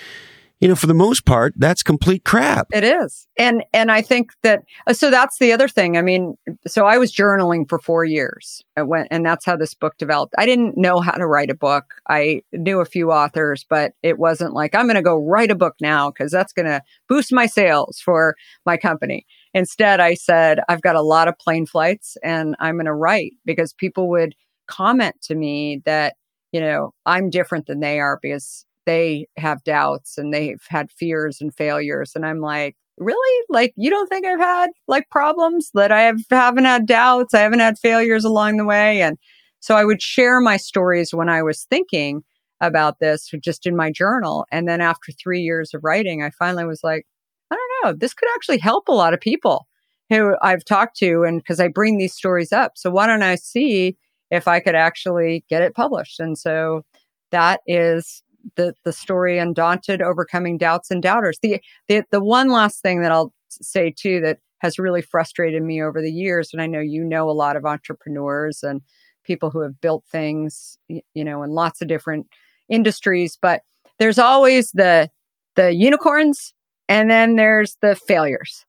you 0.60 0.66
know, 0.66 0.74
for 0.74 0.88
the 0.88 0.94
most 0.94 1.24
part, 1.24 1.54
that's 1.56 1.82
complete 1.82 2.24
crap. 2.24 2.66
It 2.72 2.82
is. 2.82 3.28
And 3.38 3.64
and 3.72 3.92
I 3.92 4.02
think 4.02 4.32
that 4.42 4.64
uh, 4.86 4.92
so 4.92 5.10
that's 5.10 5.38
the 5.38 5.52
other 5.52 5.68
thing. 5.68 5.96
I 5.96 6.02
mean, 6.02 6.36
so 6.66 6.84
I 6.84 6.98
was 6.98 7.14
journaling 7.14 7.68
for 7.68 7.78
4 7.78 8.04
years. 8.04 8.62
I 8.76 8.82
went 8.82 9.08
and 9.10 9.24
that's 9.24 9.44
how 9.44 9.56
this 9.56 9.74
book 9.74 9.96
developed. 9.98 10.34
I 10.36 10.46
didn't 10.46 10.76
know 10.76 11.00
how 11.00 11.12
to 11.12 11.26
write 11.26 11.50
a 11.50 11.54
book. 11.54 11.94
I 12.08 12.42
knew 12.52 12.80
a 12.80 12.84
few 12.84 13.12
authors, 13.12 13.64
but 13.68 13.92
it 14.02 14.18
wasn't 14.18 14.54
like 14.54 14.74
I'm 14.74 14.86
going 14.86 14.96
to 14.96 15.02
go 15.02 15.16
write 15.16 15.52
a 15.52 15.56
book 15.56 15.76
now 15.80 16.10
cuz 16.10 16.32
that's 16.32 16.52
going 16.52 16.66
to 16.66 16.82
boost 17.08 17.32
my 17.32 17.46
sales 17.46 18.00
for 18.00 18.34
my 18.66 18.76
company. 18.76 19.26
Instead, 19.54 20.00
I 20.00 20.14
said 20.14 20.60
I've 20.68 20.82
got 20.82 20.96
a 20.96 21.02
lot 21.02 21.28
of 21.28 21.38
plane 21.38 21.66
flights 21.66 22.16
and 22.24 22.56
I'm 22.58 22.76
going 22.76 22.86
to 22.86 22.94
write 22.94 23.34
because 23.44 23.72
people 23.72 24.08
would 24.08 24.34
comment 24.66 25.16
to 25.22 25.34
me 25.36 25.82
that, 25.84 26.16
you 26.52 26.60
know, 26.60 26.92
I'm 27.06 27.30
different 27.30 27.66
than 27.66 27.80
they 27.80 28.00
are 28.00 28.18
because 28.20 28.66
they 28.88 29.28
have 29.36 29.62
doubts 29.64 30.16
and 30.16 30.32
they've 30.32 30.64
had 30.66 30.90
fears 30.90 31.42
and 31.42 31.54
failures. 31.54 32.12
And 32.14 32.24
I'm 32.24 32.40
like, 32.40 32.74
really? 32.96 33.44
Like, 33.50 33.74
you 33.76 33.90
don't 33.90 34.08
think 34.08 34.24
I've 34.24 34.40
had 34.40 34.70
like 34.88 35.10
problems 35.10 35.70
that 35.74 35.92
I 35.92 36.00
have, 36.00 36.20
haven't 36.30 36.64
had 36.64 36.86
doubts? 36.86 37.34
I 37.34 37.40
haven't 37.40 37.58
had 37.58 37.78
failures 37.78 38.24
along 38.24 38.56
the 38.56 38.64
way. 38.64 39.02
And 39.02 39.18
so 39.60 39.76
I 39.76 39.84
would 39.84 40.00
share 40.00 40.40
my 40.40 40.56
stories 40.56 41.12
when 41.12 41.28
I 41.28 41.42
was 41.42 41.64
thinking 41.64 42.22
about 42.62 42.98
this 42.98 43.30
just 43.44 43.66
in 43.66 43.76
my 43.76 43.92
journal. 43.92 44.46
And 44.50 44.66
then 44.66 44.80
after 44.80 45.12
three 45.12 45.42
years 45.42 45.74
of 45.74 45.84
writing, 45.84 46.22
I 46.22 46.30
finally 46.30 46.64
was 46.64 46.82
like, 46.82 47.06
I 47.50 47.56
don't 47.56 47.92
know, 47.92 47.98
this 47.98 48.14
could 48.14 48.28
actually 48.34 48.58
help 48.58 48.88
a 48.88 48.92
lot 48.92 49.12
of 49.12 49.20
people 49.20 49.68
who 50.08 50.34
I've 50.40 50.64
talked 50.64 50.96
to. 51.00 51.24
And 51.24 51.40
because 51.40 51.60
I 51.60 51.68
bring 51.68 51.98
these 51.98 52.14
stories 52.14 52.52
up. 52.54 52.72
So 52.76 52.90
why 52.90 53.06
don't 53.06 53.22
I 53.22 53.34
see 53.34 53.98
if 54.30 54.48
I 54.48 54.60
could 54.60 54.74
actually 54.74 55.44
get 55.50 55.60
it 55.60 55.74
published? 55.74 56.20
And 56.20 56.38
so 56.38 56.86
that 57.32 57.60
is 57.66 58.22
the 58.56 58.74
the 58.84 58.92
story 58.92 59.38
undaunted 59.38 60.02
overcoming 60.02 60.58
doubts 60.58 60.90
and 60.90 61.02
doubters. 61.02 61.38
The 61.42 61.60
the 61.88 62.04
the 62.10 62.22
one 62.22 62.48
last 62.48 62.82
thing 62.82 63.02
that 63.02 63.12
i'll 63.12 63.32
say 63.48 63.92
too 63.96 64.20
that 64.20 64.38
has 64.60 64.78
really 64.78 65.02
frustrated 65.02 65.62
me 65.62 65.82
over 65.82 66.02
the 66.02 66.12
years 66.12 66.50
and 66.52 66.60
i 66.60 66.66
know 66.66 66.80
you 66.80 67.02
know 67.04 67.30
a 67.30 67.32
lot 67.32 67.56
of 67.56 67.64
entrepreneurs 67.64 68.62
and 68.62 68.82
people 69.24 69.50
who 69.50 69.60
have 69.60 69.80
built 69.80 70.04
things 70.10 70.78
you 70.88 71.24
know 71.24 71.42
in 71.42 71.50
lots 71.50 71.80
of 71.80 71.88
different 71.88 72.26
industries 72.68 73.38
but 73.40 73.62
there's 73.98 74.18
always 74.18 74.70
the 74.72 75.08
the 75.56 75.74
unicorns 75.74 76.54
and 76.88 77.10
then 77.10 77.36
there's 77.36 77.76
the 77.82 77.94
failures. 77.94 78.64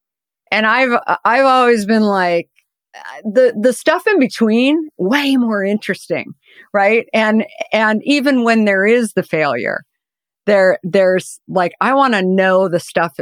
And 0.51 0.65
i've 0.65 0.99
i've 1.25 1.45
always 1.45 1.85
been 1.85 2.03
like 2.03 2.49
the 3.23 3.53
the 3.59 3.73
stuff 3.73 4.05
in 4.07 4.19
between 4.19 4.89
way 4.97 5.35
more 5.37 5.63
interesting 5.63 6.33
right? 6.73 7.07
And 7.13 7.45
and 7.71 8.01
even 8.03 8.43
when 8.43 8.65
there 8.65 8.85
is 8.85 9.13
the 9.13 9.23
failure 9.23 9.83
there 10.45 10.79
there's 10.83 11.39
like 11.47 11.73
i 11.79 11.93
want 11.93 12.13
to 12.13 12.23
know 12.23 12.67
the 12.67 12.79
stuff 12.79 13.17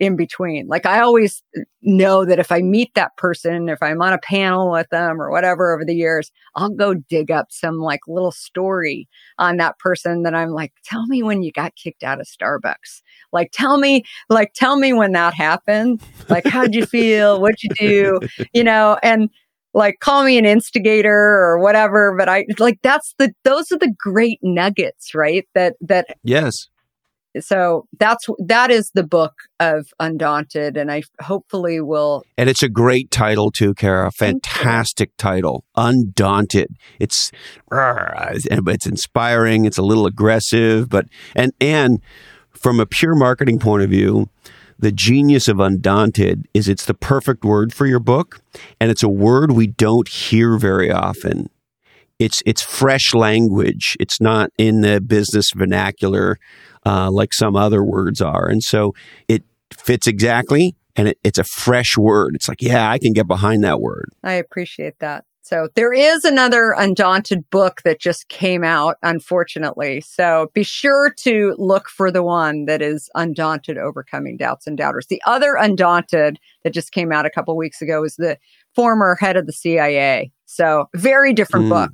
in 0.00 0.16
between. 0.16 0.66
Like 0.66 0.86
i 0.86 1.00
always 1.00 1.42
know 1.82 2.24
that 2.24 2.38
if 2.38 2.50
i 2.50 2.60
meet 2.60 2.92
that 2.94 3.16
person 3.16 3.68
if 3.68 3.82
i'm 3.82 4.02
on 4.02 4.12
a 4.12 4.18
panel 4.18 4.70
with 4.70 4.88
them 4.90 5.20
or 5.20 5.30
whatever 5.30 5.72
over 5.72 5.84
the 5.84 5.94
years 5.94 6.30
i'll 6.54 6.70
go 6.70 6.92
dig 6.92 7.30
up 7.30 7.46
some 7.50 7.78
like 7.78 8.00
little 8.06 8.32
story 8.32 9.08
on 9.38 9.56
that 9.56 9.78
person 9.78 10.22
that 10.22 10.34
i'm 10.34 10.50
like 10.50 10.72
tell 10.84 11.06
me 11.06 11.22
when 11.22 11.42
you 11.42 11.52
got 11.52 11.74
kicked 11.76 12.02
out 12.02 12.20
of 12.20 12.26
starbucks. 12.26 13.02
Like 13.32 13.50
tell 13.52 13.78
me 13.78 14.02
like 14.28 14.52
tell 14.54 14.76
me 14.76 14.92
when 14.92 15.12
that 15.12 15.34
happened. 15.34 16.02
Like 16.28 16.46
how'd 16.46 16.74
you 16.74 16.86
feel? 16.86 17.40
What'd 17.40 17.62
you 17.62 17.70
do? 17.76 18.20
You 18.52 18.64
know 18.64 18.98
and 19.02 19.28
like 19.74 20.00
call 20.00 20.24
me 20.24 20.36
an 20.38 20.44
instigator 20.44 21.12
or 21.12 21.58
whatever 21.60 22.16
but 22.18 22.28
i 22.28 22.44
like 22.58 22.80
that's 22.82 23.14
the 23.18 23.32
those 23.44 23.70
are 23.70 23.78
the 23.78 23.94
great 23.98 24.38
nuggets 24.42 25.14
right? 25.14 25.46
That 25.54 25.76
that 25.80 26.06
Yes. 26.24 26.68
So 27.38 27.86
that's 27.98 28.26
that 28.38 28.70
is 28.70 28.90
the 28.94 29.04
book 29.04 29.34
of 29.60 29.86
undaunted 30.00 30.76
and 30.76 30.90
i 30.90 31.02
hopefully 31.20 31.80
will 31.80 32.24
And 32.36 32.48
it's 32.48 32.62
a 32.62 32.68
great 32.68 33.10
title 33.10 33.50
too, 33.50 33.74
Kara. 33.74 34.10
Fantastic 34.12 35.16
title. 35.16 35.64
Undaunted. 35.76 36.76
It's 36.98 37.30
it's 37.70 38.86
inspiring. 38.86 39.64
It's 39.64 39.78
a 39.78 39.82
little 39.82 40.06
aggressive, 40.06 40.88
but 40.88 41.06
and 41.34 41.52
and 41.60 42.00
from 42.50 42.80
a 42.80 42.86
pure 42.86 43.14
marketing 43.14 43.58
point 43.58 43.82
of 43.82 43.90
view, 43.90 44.28
the 44.78 44.92
genius 44.92 45.48
of 45.48 45.60
undaunted 45.60 46.48
is 46.54 46.68
it's 46.68 46.86
the 46.86 46.94
perfect 46.94 47.44
word 47.44 47.74
for 47.74 47.86
your 47.86 48.00
book, 48.00 48.40
and 48.80 48.90
it's 48.90 49.02
a 49.02 49.08
word 49.08 49.52
we 49.52 49.66
don't 49.66 50.08
hear 50.08 50.56
very 50.56 50.90
often. 50.90 51.50
It's 52.18 52.42
it's 52.46 52.62
fresh 52.62 53.14
language. 53.14 53.96
It's 54.00 54.20
not 54.20 54.50
in 54.58 54.80
the 54.80 55.00
business 55.00 55.50
vernacular 55.54 56.38
uh, 56.86 57.10
like 57.10 57.32
some 57.34 57.56
other 57.56 57.82
words 57.84 58.20
are, 58.20 58.46
and 58.48 58.62
so 58.62 58.94
it 59.28 59.42
fits 59.72 60.06
exactly 60.06 60.74
and 60.96 61.08
it, 61.08 61.18
it's 61.22 61.38
a 61.38 61.44
fresh 61.44 61.96
word. 61.96 62.34
It's 62.34 62.48
like, 62.48 62.60
yeah, 62.60 62.90
I 62.90 62.98
can 62.98 63.12
get 63.12 63.26
behind 63.28 63.62
that 63.64 63.80
word. 63.80 64.10
i 64.24 64.32
appreciate 64.32 64.98
that 64.98 65.24
so 65.42 65.68
there 65.74 65.92
is 65.92 66.24
another 66.24 66.74
undaunted 66.76 67.48
book 67.50 67.80
that 67.84 67.98
just 68.00 68.28
came 68.28 68.62
out 68.64 68.96
unfortunately 69.02 70.00
so 70.02 70.50
be 70.54 70.62
sure 70.62 71.10
to 71.16 71.54
look 71.58 71.88
for 71.88 72.10
the 72.10 72.22
one 72.22 72.66
that 72.66 72.82
is 72.82 73.08
undaunted 73.14 73.78
overcoming 73.78 74.36
doubts 74.36 74.66
and 74.66 74.76
doubters 74.76 75.06
the 75.06 75.22
other 75.26 75.54
undaunted 75.54 76.38
that 76.64 76.74
just 76.74 76.92
came 76.92 77.10
out 77.12 77.24
a 77.26 77.30
couple 77.30 77.56
weeks 77.56 77.80
ago 77.80 78.04
is 78.04 78.16
the 78.16 78.36
former 78.74 79.16
head 79.20 79.36
of 79.36 79.46
the 79.46 79.52
cia 79.52 80.30
so 80.46 80.86
very 80.94 81.32
different 81.32 81.66
Mm. 81.66 81.70
book 81.70 81.90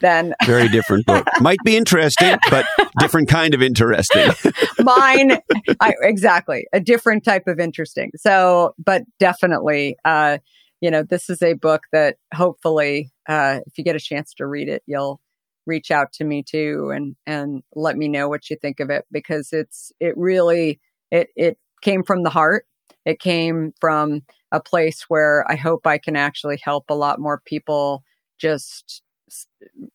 than 0.00 0.34
Very 0.44 0.68
different 0.68 1.06
book. 1.06 1.26
Might 1.40 1.58
be 1.64 1.76
interesting, 1.76 2.36
but 2.50 2.66
different 2.98 3.28
kind 3.28 3.54
of 3.54 3.62
interesting. 3.62 4.30
mine 4.80 5.38
I, 5.80 5.94
exactly 6.02 6.66
a 6.72 6.80
different 6.80 7.24
type 7.24 7.46
of 7.46 7.58
interesting 7.58 8.10
so 8.16 8.74
but 8.78 9.02
definitely 9.18 9.96
uh 10.04 10.38
you 10.80 10.90
know 10.90 11.02
this 11.02 11.28
is 11.28 11.42
a 11.42 11.54
book 11.54 11.82
that 11.92 12.16
hopefully 12.34 13.10
uh 13.28 13.60
if 13.66 13.76
you 13.76 13.84
get 13.84 13.96
a 13.96 14.00
chance 14.00 14.32
to 14.34 14.46
read 14.46 14.68
it 14.68 14.82
you'll 14.86 15.20
reach 15.66 15.90
out 15.90 16.12
to 16.12 16.24
me 16.24 16.42
too 16.42 16.90
and 16.94 17.16
and 17.26 17.62
let 17.74 17.96
me 17.96 18.08
know 18.08 18.28
what 18.28 18.48
you 18.48 18.56
think 18.56 18.80
of 18.80 18.90
it 18.90 19.04
because 19.10 19.52
it's 19.52 19.92
it 20.00 20.16
really 20.16 20.80
it 21.10 21.28
it 21.36 21.58
came 21.82 22.02
from 22.02 22.22
the 22.22 22.30
heart 22.30 22.66
it 23.04 23.18
came 23.18 23.72
from 23.80 24.22
a 24.52 24.60
place 24.60 25.04
where 25.08 25.44
i 25.50 25.56
hope 25.56 25.86
i 25.86 25.98
can 25.98 26.16
actually 26.16 26.58
help 26.62 26.84
a 26.88 26.94
lot 26.94 27.18
more 27.18 27.42
people 27.44 28.04
just 28.38 29.02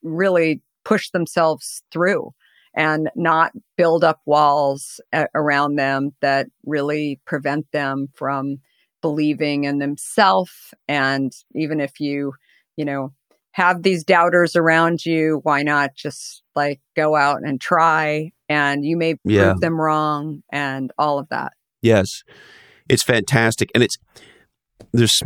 really 0.04 0.62
push 0.84 1.10
themselves 1.12 1.84
through 1.92 2.34
and 2.74 3.10
not 3.16 3.52
build 3.78 4.04
up 4.04 4.22
walls 4.26 5.00
a- 5.14 5.28
around 5.36 5.76
them 5.76 6.12
that 6.22 6.48
really 6.66 7.20
prevent 7.26 7.72
them 7.72 8.08
from 8.14 8.58
believing 9.02 9.64
in 9.64 9.80
themselves 9.80 10.74
and 10.88 11.32
even 11.56 11.80
if 11.80 12.00
you 12.00 12.34
you 12.78 12.86
know 12.86 13.12
have 13.54 13.82
these 13.84 14.04
doubters 14.04 14.56
around 14.56 15.06
you 15.06 15.40
why 15.44 15.64
not 15.64 15.94
just 15.96 16.42
like 16.56 16.80
go 16.96 17.16
out 17.16 17.42
and 17.44 17.60
try? 17.62 18.32
And 18.50 18.84
you 18.84 18.98
may 18.98 19.16
prove 19.16 19.34
Yeah. 19.34 19.54
them 19.60 19.80
wrong 19.80 20.44
and 20.52 20.92
all 20.98 21.20
of 21.20 21.30
that. 21.30 21.54
Yes, 21.82 22.24
it's 22.90 23.04
fantastic, 23.04 23.70
and 23.74 23.84
it's 23.84 23.96
there's 24.92 25.22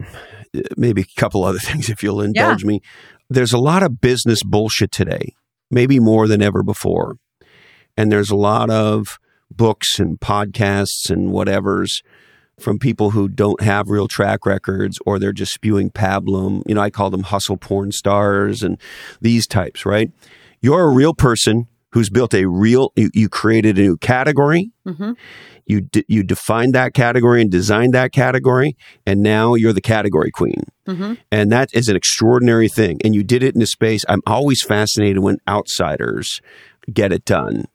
uh, 0.56 0.62
maybe 0.78 1.02
a 1.02 1.20
couple 1.20 1.44
other 1.44 1.60
things 1.70 1.90
if 1.90 2.04
you'll 2.04 2.22
indulge 2.22 2.64
me. 2.64 2.82
There's 3.30 3.54
a 3.54 3.58
lot 3.58 3.84
of 3.84 4.02
business 4.02 4.44
bullshit 4.44 4.92
today, 4.92 5.34
maybe 5.72 6.00
more 6.00 6.28
than 6.28 6.42
ever 6.42 6.64
before, 6.64 7.18
and 7.98 8.12
there's 8.12 8.30
a 8.30 8.36
lot 8.36 8.70
of 8.70 9.18
books 9.52 10.00
and 10.00 10.20
podcasts 10.20 11.10
and 11.10 11.32
whatever's 11.32 12.02
from 12.60 12.80
people 12.80 13.12
who 13.12 13.28
don't 13.28 13.62
have 13.62 13.90
real 13.90 14.08
track 14.08 14.46
records 14.46 14.98
or 15.06 15.20
they're 15.20 15.34
just 15.34 15.54
spewing 15.54 15.90
pablum. 15.90 16.62
You 16.66 16.76
know, 16.76 16.82
I 16.82 16.90
call 16.90 17.10
them 17.10 17.24
hustle 17.24 17.58
porn 17.58 17.92
stars 17.92 18.64
and 18.64 18.80
these 19.22 19.46
types, 19.46 19.86
right? 19.86 20.12
You're 20.62 20.84
a 20.84 20.94
real 20.94 21.14
person 21.14 21.68
who's 21.96 22.10
built 22.10 22.34
a 22.34 22.46
real, 22.46 22.92
you, 22.98 23.10
you 23.14 23.30
created 23.30 23.80
a 23.80 23.82
new 23.82 23.98
category. 23.98 24.70
mm-hmm. 24.86 25.14
You, 25.66 25.90
you 26.08 26.24
defined 26.24 26.76
that 26.76 26.94
category 26.94 27.42
and 27.42 27.50
designed 27.50 27.94
that 27.94 28.12
category, 28.12 28.76
and 29.08 29.24
now 29.24 29.56
you're 29.56 29.74
the 29.74 29.82
category 29.82 30.30
queen. 30.30 30.66
Mm-hmm. 30.88 31.14
And 31.32 31.52
that 31.52 31.70
is 31.74 31.88
an 31.88 31.96
extraordinary 31.96 32.68
thing. 32.68 33.00
And 33.04 33.16
you 33.16 33.24
did 33.24 33.42
it 33.42 33.56
in 33.56 33.62
a 33.62 33.66
space. 33.66 34.04
I'm 34.08 34.22
always 34.28 34.62
fascinated 34.62 35.20
when 35.20 35.38
outsiders 35.48 36.42
get 36.94 37.12
it 37.12 37.26
done. 37.26 37.66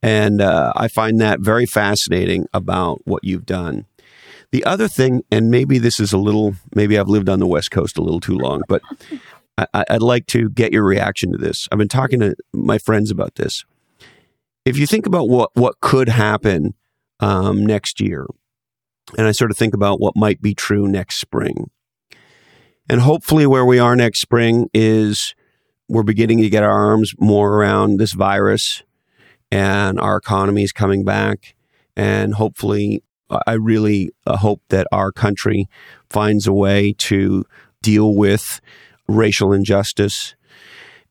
And 0.00 0.40
uh, 0.40 0.72
I 0.76 0.86
find 0.86 1.20
that 1.20 1.40
very 1.40 1.66
fascinating 1.66 2.46
about 2.54 3.00
what 3.04 3.24
you've 3.24 3.46
done. 3.46 3.84
The 4.52 4.64
other 4.64 4.86
thing, 4.88 5.22
and 5.30 5.50
maybe 5.50 5.78
this 5.78 5.98
is 5.98 6.12
a 6.12 6.18
little, 6.18 6.54
maybe 6.74 6.96
I've 6.96 7.08
lived 7.08 7.28
on 7.28 7.40
the 7.40 7.48
West 7.48 7.72
Coast 7.72 7.98
a 7.98 8.02
little 8.02 8.20
too 8.20 8.38
long, 8.38 8.62
but 8.68 8.80
I, 9.58 9.84
I'd 9.88 10.02
like 10.02 10.26
to 10.28 10.48
get 10.50 10.72
your 10.72 10.84
reaction 10.84 11.32
to 11.32 11.38
this. 11.38 11.66
I've 11.70 11.78
been 11.78 11.88
talking 11.88 12.20
to 12.20 12.34
my 12.52 12.78
friends 12.78 13.10
about 13.10 13.36
this. 13.36 13.64
If 14.64 14.78
you 14.78 14.86
think 14.86 15.06
about 15.06 15.28
what, 15.28 15.50
what 15.54 15.80
could 15.80 16.08
happen 16.08 16.74
um, 17.20 17.64
next 17.64 18.00
year, 18.00 18.26
and 19.16 19.26
I 19.26 19.32
sort 19.32 19.50
of 19.50 19.56
think 19.56 19.74
about 19.74 20.00
what 20.00 20.14
might 20.16 20.42
be 20.42 20.54
true 20.54 20.88
next 20.88 21.20
spring. 21.20 21.70
And 22.88 23.00
hopefully, 23.00 23.46
where 23.46 23.64
we 23.64 23.78
are 23.78 23.96
next 23.96 24.20
spring 24.20 24.68
is 24.74 25.34
we're 25.88 26.02
beginning 26.02 26.38
to 26.38 26.48
get 26.48 26.62
our 26.62 26.70
arms 26.70 27.12
more 27.18 27.54
around 27.54 27.98
this 27.98 28.12
virus 28.12 28.82
and 29.50 30.00
our 30.00 30.16
economy 30.16 30.62
is 30.62 30.72
coming 30.72 31.04
back. 31.04 31.54
And 31.96 32.34
hopefully, 32.34 33.02
I 33.46 33.52
really 33.52 34.10
uh, 34.26 34.36
hope 34.36 34.62
that 34.68 34.86
our 34.92 35.10
country 35.12 35.68
finds 36.10 36.46
a 36.46 36.52
way 36.52 36.94
to 36.98 37.44
deal 37.82 38.14
with 38.14 38.60
racial 39.08 39.52
injustice 39.52 40.34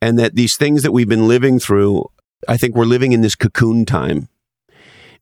and 0.02 0.20
that 0.20 0.36
these 0.36 0.56
things 0.58 0.84
that 0.84 0.92
we've 0.92 1.10
been 1.10 1.28
living 1.28 1.60
through, 1.60 2.06
I 2.48 2.58
think 2.58 2.76
we're 2.76 2.86
living 2.86 3.12
in 3.12 3.22
this 3.22 3.36
cocoon 3.36 3.86
time. 3.86 4.30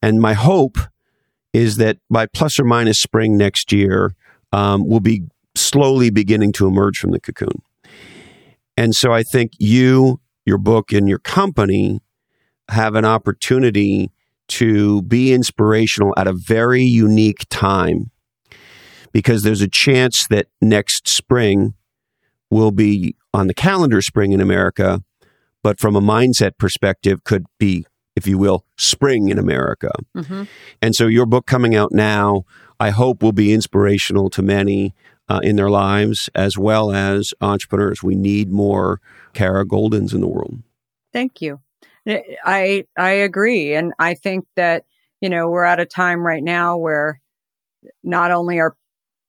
And 0.01 0.19
my 0.19 0.33
hope 0.33 0.77
is 1.53 1.77
that 1.77 1.97
by 2.09 2.25
plus 2.25 2.59
or 2.59 2.65
minus 2.65 3.01
spring 3.01 3.37
next 3.37 3.71
year, 3.71 4.15
um, 4.51 4.87
we'll 4.87 4.99
be 4.99 5.23
slowly 5.55 6.09
beginning 6.09 6.51
to 6.53 6.67
emerge 6.67 6.97
from 6.97 7.11
the 7.11 7.19
cocoon. 7.19 7.61
And 8.75 8.95
so 8.95 9.13
I 9.13 9.23
think 9.23 9.51
you, 9.59 10.19
your 10.45 10.57
book, 10.57 10.91
and 10.91 11.07
your 11.07 11.19
company 11.19 12.01
have 12.69 12.95
an 12.95 13.05
opportunity 13.05 14.11
to 14.47 15.03
be 15.03 15.31
inspirational 15.31 16.13
at 16.17 16.27
a 16.27 16.33
very 16.33 16.83
unique 16.83 17.45
time 17.49 18.11
because 19.11 19.43
there's 19.43 19.61
a 19.61 19.69
chance 19.69 20.25
that 20.29 20.47
next 20.59 21.07
spring 21.07 21.75
will 22.53 22.71
be 22.71 23.15
on 23.33 23.47
the 23.47 23.53
calendar 23.53 24.01
spring 24.01 24.31
in 24.31 24.39
America, 24.39 25.01
but 25.63 25.79
from 25.79 25.95
a 25.95 26.01
mindset 26.01 26.57
perspective, 26.57 27.23
could 27.23 27.45
be, 27.59 27.85
if 28.15 28.27
you 28.27 28.37
will, 28.37 28.65
spring 28.77 29.29
in 29.29 29.39
America. 29.39 29.91
Mm-hmm. 30.15 30.43
And 30.81 30.95
so 30.95 31.07
your 31.07 31.25
book 31.25 31.45
coming 31.45 31.75
out 31.75 31.91
now, 31.91 32.43
I 32.79 32.91
hope 32.91 33.23
will 33.23 33.31
be 33.31 33.53
inspirational 33.53 34.29
to 34.31 34.41
many 34.41 34.93
uh, 35.29 35.39
in 35.41 35.55
their 35.55 35.69
lives 35.69 36.29
as 36.35 36.57
well 36.57 36.91
as 36.91 37.33
entrepreneurs. 37.41 38.03
We 38.03 38.15
need 38.15 38.51
more 38.51 38.99
Kara 39.33 39.65
Goldins 39.65 40.13
in 40.13 40.21
the 40.21 40.27
world. 40.27 40.61
Thank 41.11 41.41
you. 41.41 41.59
I 42.05 42.85
I 42.97 43.11
agree, 43.11 43.75
and 43.75 43.93
I 43.97 44.15
think 44.15 44.45
that 44.57 44.83
you 45.21 45.29
know 45.29 45.49
we're 45.49 45.63
at 45.63 45.79
a 45.79 45.85
time 45.85 46.19
right 46.19 46.43
now 46.43 46.75
where 46.75 47.21
not 48.03 48.31
only 48.31 48.59
are 48.59 48.75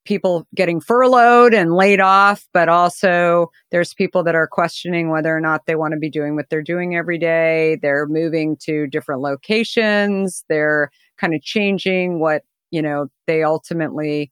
people 0.04 0.46
getting 0.54 0.80
furloughed 0.80 1.54
and 1.54 1.74
laid 1.74 2.00
off, 2.00 2.46
but 2.52 2.68
also 2.68 3.50
there's 3.70 3.94
people 3.94 4.22
that 4.24 4.34
are 4.34 4.46
questioning 4.46 5.10
whether 5.10 5.34
or 5.34 5.40
not 5.40 5.66
they 5.66 5.74
want 5.74 5.92
to 5.92 5.98
be 5.98 6.10
doing 6.10 6.36
what 6.36 6.50
they're 6.50 6.62
doing 6.62 6.94
every 6.94 7.18
day. 7.18 7.78
They're 7.80 8.06
moving 8.06 8.56
to 8.62 8.86
different 8.86 9.22
locations. 9.22 10.44
They're 10.48 10.90
kind 11.18 11.34
of 11.34 11.42
changing 11.42 12.20
what, 12.20 12.42
you 12.70 12.82
know, 12.82 13.08
they 13.26 13.42
ultimately 13.42 14.30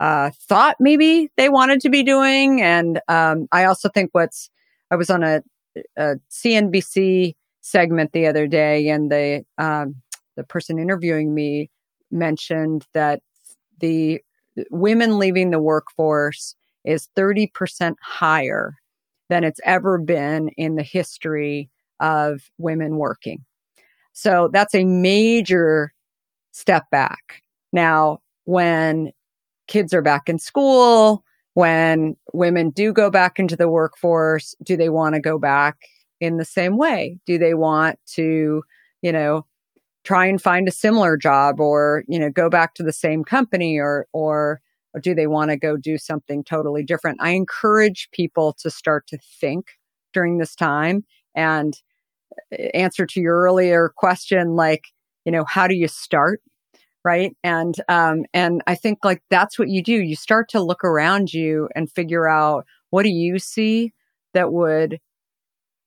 uh, 0.00 0.30
thought 0.48 0.76
maybe 0.80 1.30
they 1.36 1.48
wanted 1.48 1.80
to 1.80 1.90
be 1.90 2.02
doing. 2.02 2.60
And 2.60 3.00
um, 3.08 3.46
I 3.52 3.64
also 3.64 3.88
think 3.88 4.10
what's, 4.12 4.50
I 4.90 4.96
was 4.96 5.10
on 5.10 5.22
a, 5.22 5.42
a 5.96 6.16
CNBC 6.30 7.34
segment 7.60 8.12
the 8.12 8.26
other 8.26 8.48
day 8.48 8.88
and 8.88 9.10
the, 9.10 9.44
um, 9.58 9.96
the 10.36 10.44
person 10.44 10.78
interviewing 10.78 11.34
me 11.34 11.70
mentioned 12.10 12.86
that 12.94 13.20
the 13.78 14.20
women 14.70 15.18
leaving 15.18 15.50
the 15.50 15.58
workforce 15.58 16.54
is 16.84 17.08
30% 17.16 17.94
higher 18.02 18.74
than 19.28 19.44
it's 19.44 19.60
ever 19.64 19.98
been 19.98 20.48
in 20.50 20.76
the 20.76 20.82
history 20.82 21.70
of 22.00 22.42
women 22.58 22.96
working. 22.96 23.44
So 24.12 24.50
that's 24.52 24.74
a 24.74 24.84
major 24.84 25.92
step 26.50 26.84
back. 26.90 27.42
Now, 27.72 28.18
when 28.44 29.12
kids 29.68 29.94
are 29.94 30.02
back 30.02 30.28
in 30.28 30.38
school, 30.38 31.24
when 31.54 32.16
women 32.32 32.70
do 32.70 32.92
go 32.92 33.10
back 33.10 33.38
into 33.38 33.56
the 33.56 33.68
workforce, 33.68 34.54
do 34.62 34.76
they 34.76 34.88
want 34.88 35.14
to 35.14 35.20
go 35.20 35.38
back 35.38 35.76
in 36.20 36.36
the 36.36 36.44
same 36.44 36.76
way? 36.76 37.18
Do 37.26 37.38
they 37.38 37.54
want 37.54 37.98
to, 38.14 38.62
you 39.00 39.12
know, 39.12 39.46
try 40.04 40.26
and 40.26 40.42
find 40.42 40.68
a 40.68 40.72
similar 40.72 41.16
job 41.16 41.60
or 41.60 42.04
you 42.08 42.18
know 42.18 42.30
go 42.30 42.48
back 42.50 42.74
to 42.74 42.82
the 42.82 42.92
same 42.92 43.24
company 43.24 43.78
or 43.78 44.06
or, 44.12 44.60
or 44.94 45.00
do 45.00 45.14
they 45.14 45.26
want 45.26 45.50
to 45.50 45.56
go 45.56 45.76
do 45.76 45.98
something 45.98 46.44
totally 46.44 46.82
different? 46.82 47.18
I 47.20 47.30
encourage 47.30 48.08
people 48.12 48.54
to 48.60 48.70
start 48.70 49.06
to 49.08 49.18
think 49.40 49.66
during 50.12 50.38
this 50.38 50.54
time 50.54 51.04
and 51.34 51.74
uh, 52.52 52.56
answer 52.74 53.06
to 53.06 53.20
your 53.20 53.40
earlier 53.42 53.92
question 53.96 54.56
like 54.56 54.84
you 55.24 55.32
know 55.32 55.44
how 55.48 55.66
do 55.66 55.74
you 55.74 55.88
start 55.88 56.40
right? 57.04 57.36
And 57.42 57.74
um 57.88 58.24
and 58.32 58.62
i 58.66 58.74
think 58.74 59.00
like 59.04 59.22
that's 59.30 59.58
what 59.58 59.68
you 59.68 59.82
do. 59.82 59.94
You 59.94 60.16
start 60.16 60.48
to 60.50 60.62
look 60.62 60.84
around 60.84 61.32
you 61.32 61.68
and 61.74 61.90
figure 61.90 62.28
out 62.28 62.64
what 62.90 63.04
do 63.04 63.10
you 63.10 63.38
see 63.38 63.92
that 64.34 64.52
would 64.52 65.00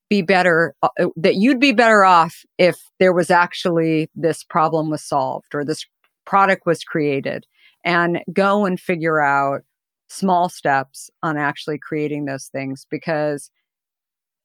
be 0.08 0.22
better 0.22 0.74
uh, 0.82 0.88
uh, 1.00 1.06
that 1.16 1.36
you'd 1.36 1.60
be 1.60 1.72
better 1.72 2.04
off 2.04 2.44
if 2.58 2.90
there 2.98 3.12
was 3.12 3.30
actually 3.30 4.10
this 4.14 4.44
problem 4.44 4.90
was 4.90 5.02
solved 5.02 5.54
or 5.54 5.64
this 5.64 5.84
product 6.24 6.66
was 6.66 6.84
created 6.84 7.46
and 7.84 8.20
go 8.32 8.64
and 8.64 8.80
figure 8.80 9.20
out 9.20 9.62
small 10.08 10.48
steps 10.48 11.10
on 11.22 11.36
actually 11.36 11.78
creating 11.78 12.24
those 12.24 12.46
things 12.46 12.86
because 12.90 13.50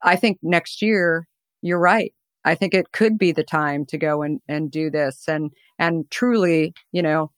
I 0.02 0.16
think 0.16 0.40
next 0.42 0.82
year 0.82 1.28
you're 1.62 1.80
right. 1.80 2.14
I 2.44 2.56
think 2.56 2.74
it 2.74 2.92
could 2.92 3.20
be 3.20 3.32
the 3.32 3.44
time 3.44 3.86
to 3.88 3.98
go 3.98 4.24
and, 4.24 4.42
and 4.48 4.72
do 4.72 4.90
this 4.90 5.28
and 5.28 5.52
and 5.78 6.10
truly, 6.10 6.74
you 6.92 7.04
know, 7.04 7.32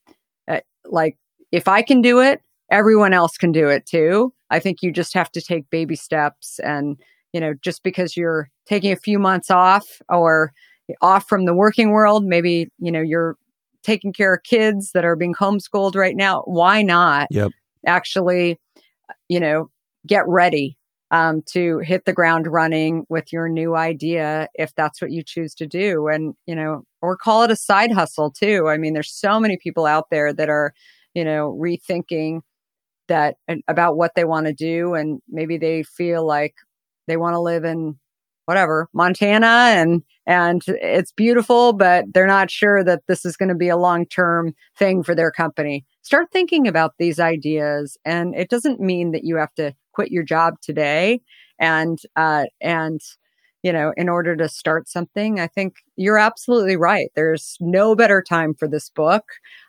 uh, 0.48 0.62
like 0.86 1.18
if 1.52 1.68
I 1.68 1.82
can 1.82 2.02
do 2.02 2.22
it, 2.22 2.42
everyone 2.72 3.14
else 3.14 3.38
can 3.38 3.52
do 3.52 3.68
it 3.68 3.86
too. 3.86 4.34
I 4.50 4.60
think 4.60 4.82
you 4.82 4.92
just 4.92 5.14
have 5.14 5.32
to 5.32 5.42
take 5.42 5.70
baby 5.70 5.96
steps 5.96 6.60
and 6.60 6.98
you 7.34 7.40
know, 7.40 7.54
just 7.62 7.84
because 7.84 8.16
you're 8.16 8.50
taking 8.66 8.92
a 8.92 8.98
few 8.98 9.20
months 9.20 9.52
off 9.52 10.02
or 10.10 10.54
off 11.02 11.28
from 11.28 11.46
the 11.46 11.54
working 11.54 11.90
world, 11.90 12.24
maybe, 12.24 12.70
you 12.80 12.92
know, 12.92 13.02
you're 13.02 13.36
taking 13.84 14.14
care 14.14 14.36
of 14.36 14.44
kids 14.44 14.92
that 14.94 15.04
are 15.04 15.16
being 15.16 15.34
homeschooled 15.34 15.96
right 15.96 16.16
now. 16.16 16.42
Why 16.46 16.82
not 16.82 17.28
yep. 17.32 17.52
actually, 17.86 18.60
you 19.28 19.40
know, 19.40 19.70
get 20.08 20.28
ready 20.28 20.78
um, 21.14 21.44
to 21.44 21.78
hit 21.80 22.06
the 22.06 22.14
ground 22.14 22.48
running 22.48 23.06
with 23.08 23.32
your 23.32 23.48
new 23.48 23.76
idea 23.76 24.48
if 24.56 24.74
that's 24.76 25.00
what 25.02 25.12
you 25.12 25.22
choose 25.24 25.54
to 25.54 25.68
do 25.68 26.08
and 26.08 26.34
you 26.48 26.56
know 26.56 26.84
or 27.02 27.16
call 27.16 27.44
it 27.44 27.52
a 27.52 27.56
side 27.56 27.92
hustle 27.92 28.32
too 28.32 28.68
i 28.68 28.78
mean 28.78 28.94
there's 28.94 29.14
so 29.14 29.40
many 29.40 29.56
people 29.56 29.86
out 29.86 30.10
there 30.10 30.34
that 30.34 30.50
are 30.50 30.74
you 31.14 31.24
know 31.24 31.56
rethinking 31.62 32.42
that 33.08 33.36
about 33.68 33.96
what 33.96 34.16
they 34.16 34.24
want 34.24 34.48
to 34.48 34.54
do 34.54 34.96
and 34.96 35.22
maybe 35.30 35.56
they 35.56 35.84
feel 35.84 36.26
like 36.26 36.56
they 37.08 37.18
want 37.18 37.34
to 37.34 37.40
live 37.40 37.64
in 37.64 37.98
whatever 38.46 38.90
Montana 38.94 39.48
and 39.48 40.04
and 40.26 40.62
it's 40.68 41.12
beautiful 41.12 41.74
but 41.74 42.06
they're 42.14 42.28
not 42.28 42.52
sure 42.52 42.84
that 42.84 43.04
this 43.08 43.26
is 43.26 43.38
going 43.38 43.50
to 43.50 43.56
be 43.56 43.70
a 43.70 43.78
long-term 43.78 44.54
thing 44.78 45.04
for 45.04 45.16
their 45.16 45.32
company. 45.32 45.86
Start 46.02 46.30
thinking 46.32 46.68
about 46.68 46.94
these 47.00 47.20
ideas 47.20 47.98
and 48.06 48.36
it 48.36 48.50
doesn't 48.50 48.80
mean 48.80 49.12
that 49.12 49.24
you 49.24 49.38
have 49.38 49.54
to 49.56 49.74
quit 49.94 50.12
your 50.12 50.24
job 50.24 50.56
today 50.62 51.22
and 51.60 52.00
uh 52.16 52.46
and 52.62 53.00
you 53.64 53.72
know 53.72 53.94
in 53.96 54.10
order 54.10 54.36
to 54.36 54.50
start 54.50 54.90
something 54.90 55.40
i 55.40 55.48
think 55.48 55.76
you're 55.96 56.18
absolutely 56.18 56.76
right 56.76 57.10
there's 57.16 57.58
no 57.60 57.96
better 57.96 58.22
time 58.22 58.54
for 58.54 58.68
this 58.68 58.90
book 58.90 59.24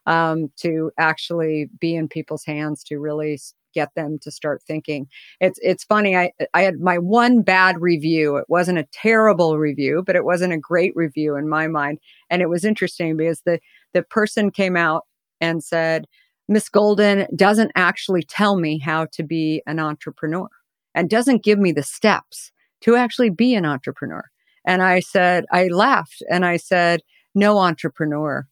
um, 0.06 0.50
to 0.56 0.90
actually 0.98 1.68
be 1.80 1.94
in 1.94 2.08
people's 2.08 2.44
hands 2.44 2.82
to 2.84 2.98
really 2.98 3.38
get 3.74 3.94
them 3.94 4.18
to 4.20 4.30
start 4.30 4.62
thinking. 4.62 5.08
It's 5.40 5.58
it's 5.62 5.84
funny. 5.84 6.16
I 6.16 6.32
I 6.54 6.62
had 6.62 6.80
my 6.80 6.98
one 6.98 7.42
bad 7.42 7.80
review. 7.80 8.36
It 8.36 8.46
wasn't 8.48 8.78
a 8.78 8.88
terrible 8.92 9.58
review, 9.58 10.02
but 10.06 10.16
it 10.16 10.24
wasn't 10.24 10.52
a 10.52 10.58
great 10.58 10.92
review 10.94 11.36
in 11.36 11.48
my 11.48 11.66
mind. 11.66 11.98
And 12.30 12.40
it 12.42 12.48
was 12.48 12.64
interesting 12.64 13.16
because 13.16 13.42
the 13.42 13.60
the 13.92 14.02
person 14.02 14.50
came 14.50 14.76
out 14.76 15.06
and 15.40 15.62
said, 15.62 16.06
Miss 16.48 16.68
Goldin 16.68 17.26
doesn't 17.36 17.72
actually 17.74 18.22
tell 18.22 18.56
me 18.56 18.78
how 18.78 19.06
to 19.12 19.22
be 19.22 19.62
an 19.66 19.78
entrepreneur 19.78 20.48
and 20.94 21.10
doesn't 21.10 21.42
give 21.42 21.58
me 21.58 21.72
the 21.72 21.82
steps 21.82 22.52
to 22.82 22.96
actually 22.96 23.30
be 23.30 23.54
an 23.54 23.64
entrepreneur. 23.64 24.24
And 24.64 24.82
I 24.82 25.00
said, 25.00 25.44
I 25.50 25.68
laughed 25.68 26.22
and 26.30 26.44
I 26.44 26.56
said, 26.56 27.02
no 27.34 27.58
entrepreneur 27.58 28.46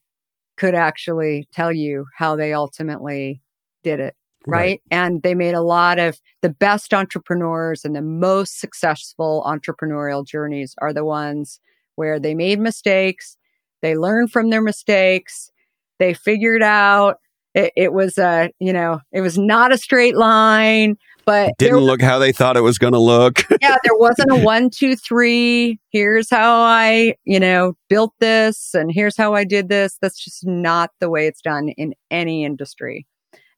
could 0.57 0.74
actually 0.74 1.49
tell 1.53 1.73
you 1.73 2.07
how 2.16 2.36
they 2.36 2.53
ultimately 2.53 3.40
did 3.82 4.01
it 4.01 4.15
right? 4.47 4.59
right? 4.59 4.82
And 4.90 5.23
they 5.23 5.35
made 5.35 5.55
a 5.55 5.62
lot 5.62 5.98
of 5.98 6.20
the 6.40 6.48
best 6.48 6.93
entrepreneurs 6.94 7.85
and 7.85 7.94
the 7.94 8.02
most 8.02 8.60
successful 8.60 9.43
entrepreneurial 9.47 10.27
journeys 10.27 10.74
are 10.81 10.93
the 10.93 11.05
ones 11.05 11.60
where 11.97 12.19
they 12.19 12.35
made 12.35 12.59
mistakes, 12.59 13.36
they 13.82 13.97
learned 13.97 14.32
from 14.32 14.51
their 14.51 14.62
mistakes, 14.62 15.51
they 15.98 16.14
figured 16.14 16.62
out 16.62 17.19
it, 17.55 17.73
it 17.77 17.93
was 17.93 18.19
a, 18.19 18.51
you 18.59 18.73
know, 18.73 19.01
it 19.12 19.20
was 19.20 19.36
not 19.36 19.73
a 19.73 19.78
straight 19.78 20.16
line, 20.16 20.97
but 21.24 21.52
didn't 21.59 21.78
look 21.78 22.01
how 22.01 22.19
they 22.19 22.32
thought 22.32 22.56
it 22.56 22.62
was 22.62 22.78
going 22.78 22.94
to 22.94 22.98
look. 22.98 23.44
yeah, 23.60 23.77
there 23.85 23.97
wasn't 23.97 24.32
a 24.32 24.36
one, 24.36 24.70
two, 24.70 24.97
three. 24.97 25.78
Here's 25.90 26.31
how 26.31 26.60
I, 26.60 27.14
you 27.24 27.39
know, 27.39 27.74
built 27.89 28.14
this, 28.20 28.74
and 28.74 28.90
here's 28.93 29.16
how 29.16 29.35
I 29.35 29.44
did 29.44 29.69
this. 29.69 29.98
That's 30.01 30.23
just 30.23 30.47
not 30.47 30.90
the 31.01 31.10
way 31.10 31.27
it's 31.27 31.43
done 31.43 31.69
in 31.70 31.94
any 32.10 32.44
industry. 32.44 33.06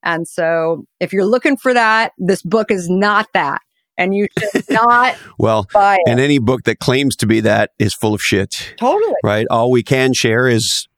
And 0.04 0.28
so, 0.28 0.84
if 1.00 1.12
you're 1.12 1.24
looking 1.24 1.56
for 1.56 1.74
that, 1.74 2.12
this 2.18 2.42
book 2.42 2.70
is 2.70 2.88
not 2.88 3.26
that. 3.34 3.62
And 3.96 4.14
you 4.14 4.26
should 4.38 4.64
not 4.70 5.16
well, 5.38 5.66
buy 5.72 5.94
it. 5.94 6.10
and 6.10 6.20
any 6.20 6.38
book 6.38 6.64
that 6.64 6.78
claims 6.78 7.16
to 7.16 7.26
be 7.26 7.40
that 7.40 7.70
is 7.78 7.94
full 7.94 8.14
of 8.14 8.20
shit, 8.20 8.74
totally. 8.78 9.14
right? 9.22 9.46
All 9.50 9.70
we 9.70 9.82
can 9.82 10.12
share 10.12 10.48
is 10.48 10.88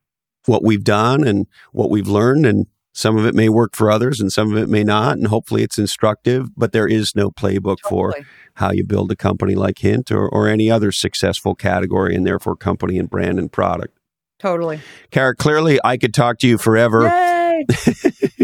what 0.46 0.64
we've 0.64 0.84
done 0.84 1.26
and 1.26 1.46
what 1.72 1.90
we've 1.90 2.08
learned, 2.08 2.46
and 2.46 2.66
some 2.96 3.18
of 3.18 3.26
it 3.26 3.34
may 3.34 3.50
work 3.50 3.76
for 3.76 3.90
others 3.90 4.20
and 4.20 4.32
some 4.32 4.50
of 4.50 4.56
it 4.56 4.70
may 4.70 4.82
not. 4.82 5.18
And 5.18 5.26
hopefully 5.26 5.62
it's 5.62 5.78
instructive, 5.78 6.48
but 6.56 6.72
there 6.72 6.88
is 6.88 7.12
no 7.14 7.30
playbook 7.30 7.76
for 7.86 8.14
how 8.54 8.72
you 8.72 8.84
build 8.84 9.12
a 9.12 9.16
company 9.16 9.54
like 9.54 9.80
Hint 9.80 10.10
or, 10.10 10.26
or 10.26 10.48
any 10.48 10.70
other 10.70 10.90
successful 10.90 11.54
category 11.54 12.14
and 12.14 12.26
therefore 12.26 12.56
company 12.56 12.98
and 12.98 13.10
brand 13.10 13.38
and 13.38 13.52
product. 13.52 13.98
Totally. 14.38 14.80
Kara, 15.10 15.34
clearly 15.34 15.78
I 15.84 15.98
could 15.98 16.14
talk 16.14 16.38
to 16.38 16.48
you 16.48 16.56
forever. 16.56 17.02
Yay. 17.02 17.35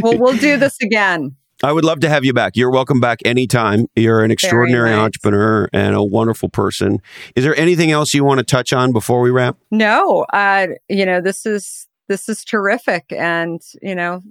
Well, 0.03 0.19
we'll 0.19 0.37
do 0.37 0.57
this 0.57 0.77
again. 0.81 1.37
I 1.65 1.73
would 1.73 1.85
love 1.85 2.01
to 2.01 2.09
have 2.09 2.25
you 2.25 2.33
back. 2.33 2.57
You're 2.57 2.73
welcome 2.73 2.99
back 2.99 3.21
anytime. 3.25 3.87
You're 3.95 4.25
an 4.25 4.33
extraordinary 4.33 4.91
nice. 4.91 4.99
entrepreneur 4.99 5.69
and 5.73 5.95
a 5.95 6.03
wonderful 6.03 6.49
person. 6.49 7.01
Is 7.37 7.45
there 7.45 7.55
anything 7.57 7.93
else 7.93 8.15
you 8.15 8.25
want 8.25 8.39
to 8.39 8.45
touch 8.45 8.73
on 8.73 8.93
before 8.93 9.21
we 9.21 9.31
wrap? 9.31 9.57
No, 9.71 10.27
uh, 10.33 10.69
you 10.89 11.07
know, 11.07 11.21
this 11.21 11.47
is 11.47 11.87
this 12.09 12.29
is 12.29 12.45
terrific, 12.45 13.13
and 13.13 13.63
you 13.81 13.95
know, 13.95 14.23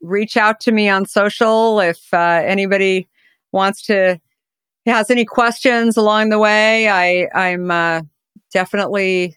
reach 0.00 0.36
out 0.36 0.60
to 0.60 0.72
me 0.72 0.88
on 0.88 1.06
social 1.06 1.80
if 1.80 2.14
uh, 2.14 2.42
anybody 2.44 3.08
wants 3.50 3.82
to 3.82 4.20
has 4.86 5.10
any 5.10 5.24
questions 5.24 5.96
along 5.96 6.28
the 6.28 6.38
way. 6.38 6.88
I 6.88 7.28
I'm 7.34 7.70
uh, 7.70 8.02
definitely 8.52 9.36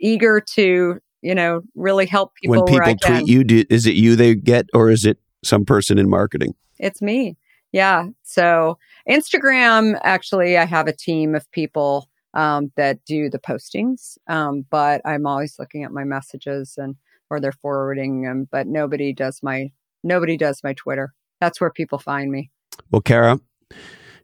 eager 0.00 0.40
to 0.40 1.00
you 1.26 1.34
know 1.34 1.62
really 1.74 2.06
help 2.06 2.34
people. 2.36 2.64
when 2.64 2.64
people 2.64 2.94
tweet 3.02 3.26
you, 3.26 3.42
do, 3.42 3.64
is 3.68 3.84
it 3.84 3.96
you 3.96 4.14
they 4.14 4.36
get 4.36 4.66
or 4.72 4.90
is 4.90 5.04
it 5.04 5.18
some 5.42 5.64
person 5.64 5.98
in 5.98 6.08
marketing? 6.08 6.54
It's 6.78 7.02
me. 7.02 7.36
Yeah. 7.72 8.06
So 8.22 8.78
Instagram, 9.08 9.98
actually, 10.04 10.56
I 10.56 10.64
have 10.66 10.86
a 10.86 10.92
team 10.92 11.34
of 11.34 11.50
people 11.50 12.08
um, 12.34 12.70
that 12.76 13.04
do 13.04 13.28
the 13.28 13.40
postings, 13.40 14.18
um, 14.28 14.66
but 14.70 15.00
I'm 15.04 15.26
always 15.26 15.58
looking 15.58 15.82
at 15.82 15.90
my 15.90 16.04
messages 16.04 16.74
and 16.76 16.94
or 17.28 17.40
they're 17.40 17.50
forwarding 17.50 18.22
them. 18.22 18.46
But 18.52 18.68
nobody 18.68 19.12
does 19.12 19.40
my 19.42 19.72
nobody 20.04 20.36
does 20.36 20.62
my 20.62 20.74
Twitter. 20.74 21.12
That's 21.40 21.60
where 21.60 21.72
people 21.72 21.98
find 21.98 22.30
me. 22.30 22.50
Well, 22.92 23.02
Kara, 23.02 23.40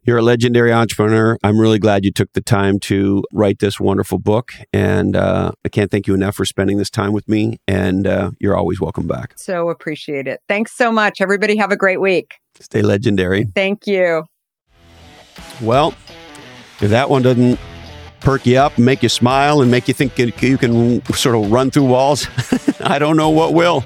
you're 0.03 0.17
a 0.17 0.21
legendary 0.21 0.71
entrepreneur. 0.71 1.37
I'm 1.43 1.59
really 1.59 1.79
glad 1.79 2.03
you 2.05 2.11
took 2.11 2.31
the 2.33 2.41
time 2.41 2.79
to 2.81 3.23
write 3.31 3.59
this 3.59 3.79
wonderful 3.79 4.19
book. 4.19 4.51
And 4.71 5.15
uh, 5.15 5.51
I 5.65 5.69
can't 5.69 5.89
thank 5.89 6.07
you 6.07 6.13
enough 6.13 6.35
for 6.35 6.45
spending 6.45 6.77
this 6.77 6.89
time 6.89 7.13
with 7.13 7.27
me. 7.27 7.59
And 7.67 8.05
uh, 8.05 8.31
you're 8.39 8.55
always 8.55 8.81
welcome 8.81 9.07
back. 9.07 9.33
So 9.37 9.69
appreciate 9.69 10.27
it. 10.27 10.41
Thanks 10.47 10.75
so 10.75 10.91
much. 10.91 11.21
Everybody 11.21 11.55
have 11.57 11.71
a 11.71 11.77
great 11.77 12.01
week. 12.01 12.35
Stay 12.59 12.81
legendary. 12.81 13.45
Thank 13.55 13.87
you. 13.87 14.25
Well, 15.61 15.93
if 16.81 16.89
that 16.89 17.09
one 17.09 17.21
doesn't 17.21 17.59
perk 18.19 18.45
you 18.45 18.57
up, 18.57 18.77
make 18.77 19.03
you 19.03 19.09
smile, 19.09 19.61
and 19.61 19.69
make 19.69 19.87
you 19.87 19.93
think 19.93 20.17
you 20.17 20.31
you 20.39 20.57
can 20.57 21.03
sort 21.13 21.35
of 21.35 21.51
run 21.51 21.71
through 21.71 21.85
walls, 21.85 22.27
I 22.81 22.99
don't 22.99 23.17
know 23.17 23.29
what 23.29 23.53
will. 23.53 23.83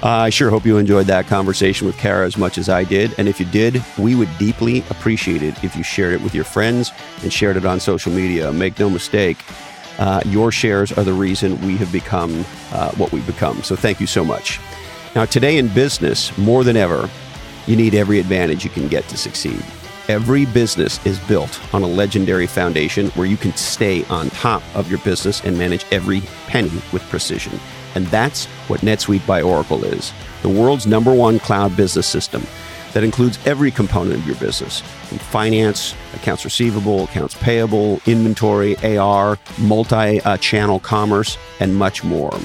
Uh, 0.00 0.08
I 0.08 0.30
sure 0.30 0.48
hope 0.48 0.64
you 0.64 0.76
enjoyed 0.76 1.06
that 1.06 1.26
conversation 1.26 1.86
with 1.86 1.98
Kara 1.98 2.24
as 2.24 2.36
much 2.36 2.56
as 2.56 2.68
I 2.68 2.84
did. 2.84 3.14
And 3.18 3.28
if 3.28 3.40
you 3.40 3.46
did, 3.46 3.82
we 3.98 4.14
would 4.14 4.28
deeply 4.38 4.84
appreciate 4.90 5.42
it 5.42 5.62
if 5.64 5.74
you 5.74 5.82
shared 5.82 6.14
it 6.14 6.22
with 6.22 6.34
your 6.34 6.44
friends 6.44 6.92
and 7.22 7.32
shared 7.32 7.56
it 7.56 7.64
on 7.64 7.80
social 7.80 8.12
media. 8.12 8.52
Make 8.52 8.78
no 8.78 8.88
mistake, 8.88 9.38
uh, 9.98 10.20
your 10.26 10.52
shares 10.52 10.92
are 10.92 11.02
the 11.02 11.12
reason 11.12 11.60
we 11.66 11.76
have 11.78 11.90
become 11.90 12.44
uh, 12.72 12.92
what 12.92 13.10
we've 13.10 13.26
become. 13.26 13.62
So 13.64 13.74
thank 13.74 14.00
you 14.00 14.06
so 14.06 14.24
much. 14.24 14.60
Now, 15.16 15.24
today 15.24 15.58
in 15.58 15.66
business, 15.68 16.36
more 16.38 16.62
than 16.62 16.76
ever, 16.76 17.10
you 17.66 17.74
need 17.74 17.94
every 17.94 18.20
advantage 18.20 18.62
you 18.62 18.70
can 18.70 18.86
get 18.86 19.08
to 19.08 19.16
succeed. 19.16 19.62
Every 20.08 20.46
business 20.46 21.04
is 21.04 21.18
built 21.20 21.60
on 21.74 21.82
a 21.82 21.86
legendary 21.86 22.46
foundation 22.46 23.08
where 23.10 23.26
you 23.26 23.36
can 23.36 23.54
stay 23.56 24.04
on 24.04 24.30
top 24.30 24.62
of 24.74 24.88
your 24.88 25.00
business 25.00 25.44
and 25.44 25.58
manage 25.58 25.84
every 25.90 26.20
penny 26.46 26.70
with 26.92 27.02
precision. 27.10 27.58
And 27.94 28.06
that's 28.08 28.46
what 28.68 28.80
NetSuite 28.80 29.26
by 29.26 29.42
Oracle 29.42 29.84
is 29.84 30.12
the 30.42 30.48
world's 30.48 30.86
number 30.86 31.12
one 31.12 31.38
cloud 31.40 31.76
business 31.76 32.06
system 32.06 32.46
that 32.92 33.04
includes 33.04 33.38
every 33.46 33.70
component 33.70 34.16
of 34.16 34.26
your 34.26 34.36
business 34.36 34.80
from 34.80 35.18
finance, 35.18 35.94
accounts 36.14 36.44
receivable, 36.44 37.04
accounts 37.04 37.34
payable, 37.34 38.00
inventory, 38.06 38.76
AR, 38.96 39.38
multi 39.58 40.20
channel 40.40 40.80
commerce, 40.80 41.36
and 41.60 41.76
much 41.76 42.02
more. 42.04 42.38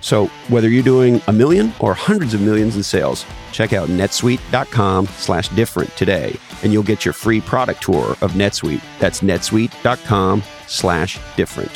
So, 0.00 0.26
whether 0.48 0.68
you're 0.68 0.82
doing 0.82 1.20
a 1.26 1.32
million 1.32 1.74
or 1.78 1.92
hundreds 1.92 2.32
of 2.32 2.40
millions 2.40 2.76
in 2.76 2.82
sales, 2.82 3.26
check 3.52 3.72
out 3.72 3.88
netsuite.com 3.88 5.06
slash 5.06 5.48
different 5.50 5.94
today, 5.96 6.36
and 6.62 6.72
you'll 6.72 6.82
get 6.82 7.04
your 7.04 7.12
free 7.12 7.40
product 7.40 7.82
tour 7.82 8.12
of 8.22 8.32
NetSuite. 8.32 8.82
That's 8.98 9.20
netsuite.com 9.20 10.42
slash 10.66 11.18
different. 11.36 11.70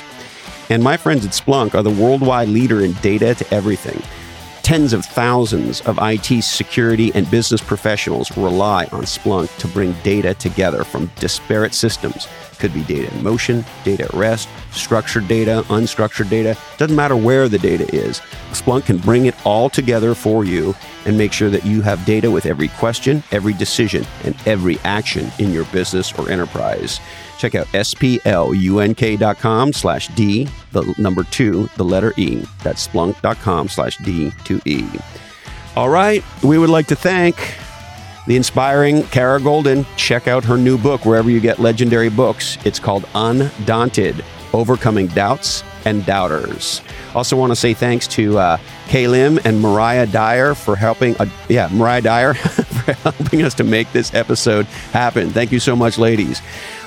And 0.71 0.83
my 0.83 0.97
friends 0.97 1.25
at 1.27 1.33
Splunk 1.33 1.75
are 1.75 1.83
the 1.83 1.91
worldwide 1.91 2.49
leader 2.49 2.81
in 2.83 2.93
data 2.95 3.35
to 3.35 3.55
everything. 3.55 4.03
Tens 4.63 4.95
of 4.95 5.05
thousands 5.05 5.83
of 5.83 5.99
IT 6.01 6.43
security 6.43 7.13
and 7.15 7.31
business 7.31 7.61
professionals 7.61 8.35
rely 8.37 8.85
on 8.93 9.03
Splunk 9.03 9.55
to 9.59 9.69
bring 9.69 9.93
data 10.03 10.33
together 10.33 10.85
from 10.85 11.11
disparate 11.21 11.75
systems. 11.75 12.27
Could 12.59 12.73
be 12.75 12.85
data 12.85 13.13
in 13.15 13.23
motion, 13.23 13.65
data 13.85 14.05
at 14.05 14.15
rest, 14.15 14.49
structured 14.73 15.29
data, 15.29 15.65
unstructured 15.69 16.31
data. 16.31 16.57
Doesn't 16.79 16.97
matter 16.97 17.17
where 17.17 17.49
the 17.49 17.59
data 17.59 17.93
is. 17.95 18.21
Splunk 18.53 18.87
can 18.87 18.99
bring 18.99 19.27
it 19.27 19.35
all 19.45 19.69
together 19.69 20.15
for 20.15 20.45
you 20.45 20.75
and 21.07 21.19
make 21.19 21.33
sure 21.33 21.51
that 21.51 21.67
you 21.67 21.83
have 21.83 22.05
data 22.05 22.31
with 22.31 22.47
every 22.47 22.69
question, 22.69 23.23
every 23.33 23.53
decision, 23.53 24.07
and 24.25 24.35
every 24.47 24.79
action 24.81 25.31
in 25.39 25.53
your 25.53 25.65
business 25.67 26.13
or 26.19 26.31
enterprise. 26.31 27.01
Check 27.39 27.55
out 27.55 27.67
splunk.com 27.69 28.23
slash 29.73 30.09
D, 30.09 30.49
the 30.73 30.95
number 30.99 31.25
two, 31.25 31.69
the 31.77 31.85
letter 31.85 32.15
E. 32.17 32.45
That's 32.63 32.87
splunk.com 32.87 33.69
slash 33.69 33.99
D2E. 33.99 35.03
All 35.77 35.89
right, 35.89 36.23
we 36.43 36.57
would 36.59 36.71
like 36.71 36.87
to 36.87 36.97
thank 36.97 37.37
the 38.27 38.37
inspiring 38.37 39.03
Kara 39.05 39.41
Goldin. 39.41 39.87
Check 39.97 40.29
out 40.29 40.45
her 40.45 40.57
new 40.57 40.79
book 40.79 41.05
wherever 41.05 41.31
you 41.31 41.41
get 41.41 41.59
legendary 41.59 42.11
books. 42.11 42.59
It's 42.65 42.79
called 42.79 43.09
Undaunted 43.15 44.25
Overcoming 44.53 45.09
Doubts 45.09 45.65
and 45.85 46.07
Doubters. 46.07 46.81
Also, 47.15 47.37
want 47.37 47.51
to 47.53 47.57
say 47.57 47.75
thanks 47.75 48.07
to 48.09 48.39
uh, 48.39 48.57
Kay 48.89 49.07
Lim 49.09 49.39
and 49.45 49.61
Mariah 49.61 50.07
Dyer 50.07 50.55
for 50.55 50.77
helping. 50.77 51.17
Uh, 51.17 51.27
yeah, 51.49 51.69
Mariah 51.73 52.03
Dyer 52.03 52.35
for 52.35 52.93
helping 52.93 53.43
us 53.43 53.55
to 53.55 53.65
make 53.65 53.91
this 53.93 54.15
episode 54.15 54.67
happen. 54.93 55.31
Thank 55.31 55.51
you 55.53 55.61
so 55.61 55.77
much, 55.77 55.99
ladies. 55.99 56.41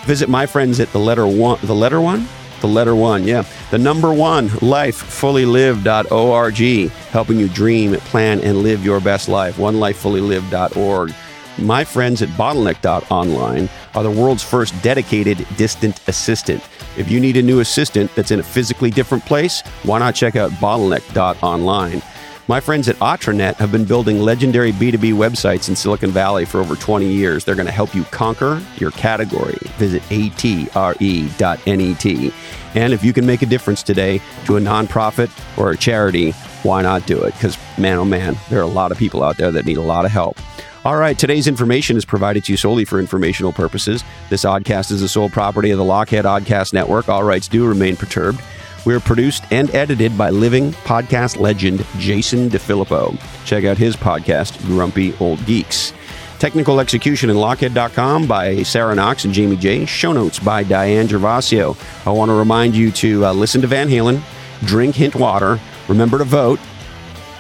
Visit 0.06 0.30
my 0.30 0.46
friends 0.46 0.80
at 0.80 0.92
the 0.92 1.00
letter 1.00 1.28
one. 1.28 1.60
The 1.64 1.76
letter 1.76 2.02
one. 2.02 2.28
The 2.62 2.68
letter 2.68 2.96
one, 2.96 3.28
yeah. 3.28 3.44
The 3.70 3.78
number 3.78 4.12
one, 4.12 4.50
lifefullylive.org, 4.50 6.92
helping 7.12 7.40
you 7.40 7.48
dream, 7.50 7.94
plan, 7.98 8.40
and 8.40 8.64
live 8.64 8.84
your 8.84 9.00
best 9.00 9.30
life. 9.30 9.58
OneLifeFullyLive.org. 9.58 11.14
My 11.60 11.84
friends 11.84 12.22
at 12.22 12.30
bottleneck.online 12.30 13.70
are 13.96 14.04
the 14.04 14.12
world's 14.12 14.44
first 14.44 14.80
dedicated 14.84 15.46
distant 15.58 16.08
assistant. 16.08 16.64
If 16.98 17.10
you 17.10 17.20
need 17.20 17.36
a 17.36 17.42
new 17.42 17.62
assistant 17.62 18.14
that's 18.14 18.30
in 18.30 18.40
a 18.40 18.44
physically 18.44 18.92
different 18.92 19.26
place, 19.26 19.62
why 19.84 19.98
not 19.98 20.14
check 20.14 20.36
out 20.36 20.52
bottleneck.online? 20.52 22.04
My 22.48 22.62
friends 22.62 22.88
at 22.88 22.96
Atre.net 22.98 23.56
have 23.58 23.72
been 23.72 23.84
building 23.86 24.20
legendary 24.22 24.72
B2B 24.72 25.14
websites 25.14 25.68
in 25.68 25.76
Silicon 25.76 26.12
Valley 26.12 26.46
for 26.46 26.62
over 26.62 26.76
20 26.76 27.06
years. 27.06 27.44
They're 27.44 27.56
going 27.56 27.66
to 27.66 27.74
help 27.74 27.94
you 27.94 28.04
conquer 28.06 28.62
your 28.78 28.92
category. 28.92 29.58
Visit 29.78 30.02
atre.net. 30.04 31.66
And 32.76 32.94
if 32.94 33.04
you 33.04 33.12
can 33.12 33.26
make 33.26 33.42
a 33.42 33.48
difference 33.48 33.84
today 33.84 34.22
to 34.46 34.58
a 34.58 34.62
nonprofit 34.62 35.30
or 35.58 35.72
a 35.72 35.78
charity, 35.78 36.32
why 36.64 36.84
not 36.84 37.06
do 37.06 37.22
it? 37.22 37.34
Because, 37.34 37.58
man, 37.78 37.98
oh 37.98 38.06
man, 38.06 38.38
there 38.50 38.60
are 38.60 38.64
a 38.64 38.68
lot 38.68 38.92
of 38.94 38.98
people 38.98 39.24
out 39.24 39.38
there 39.38 39.52
that 39.52 39.66
need 39.66 39.78
a 39.78 39.82
lot 39.82 40.06
of 40.06 40.12
help. 40.12 40.38
All 40.88 40.96
right, 40.96 41.20
today's 41.20 41.48
information 41.48 41.98
is 41.98 42.06
provided 42.06 42.46
to 42.46 42.54
you 42.54 42.56
solely 42.56 42.86
for 42.86 42.98
informational 42.98 43.52
purposes. 43.52 44.06
This 44.30 44.46
oddcast 44.46 44.90
is 44.90 45.02
the 45.02 45.10
sole 45.10 45.30
property 45.30 45.72
of 45.72 45.78
the 45.78 45.84
Lochhead 45.84 46.24
Oddcast 46.24 46.72
Network. 46.72 47.10
All 47.10 47.26
rights 47.26 47.50
do 47.50 47.68
remain 47.68 47.98
perturbed. 47.98 48.42
We 48.86 48.96
are 48.96 49.02
produced 49.02 49.44
and 49.52 49.70
edited 49.76 50.18
by 50.18 50.30
living 50.30 50.72
podcast 50.72 51.42
legend 51.42 51.86
Jason 51.98 52.50
DeFillippo. 52.50 53.20
Check 53.44 53.66
out 53.66 53.78
his 53.78 53.98
podcast, 53.98 54.66
Grumpy 54.66 55.14
Old 55.20 55.46
Geeks. 55.46 55.92
Technical 56.40 56.80
execution 56.80 57.30
in 57.30 57.36
Lochhead.com 57.36 58.26
by 58.26 58.64
Sarah 58.64 58.96
Knox 58.96 59.26
and 59.26 59.34
Jamie 59.34 59.58
J. 59.58 59.86
Show 59.86 60.14
notes 60.14 60.40
by 60.40 60.64
Diane 60.64 61.10
Gervasio. 61.10 61.76
I 62.08 62.12
want 62.12 62.30
to 62.30 62.34
remind 62.34 62.78
you 62.78 62.94
to 62.94 63.26
uh, 63.26 63.34
listen 63.34 63.60
to 63.60 63.68
Van 63.68 63.90
Halen, 63.90 64.22
drink 64.62 64.96
hint 64.96 65.16
water, 65.16 65.60
remember 65.90 66.18
to 66.18 66.24
vote. 66.24 66.62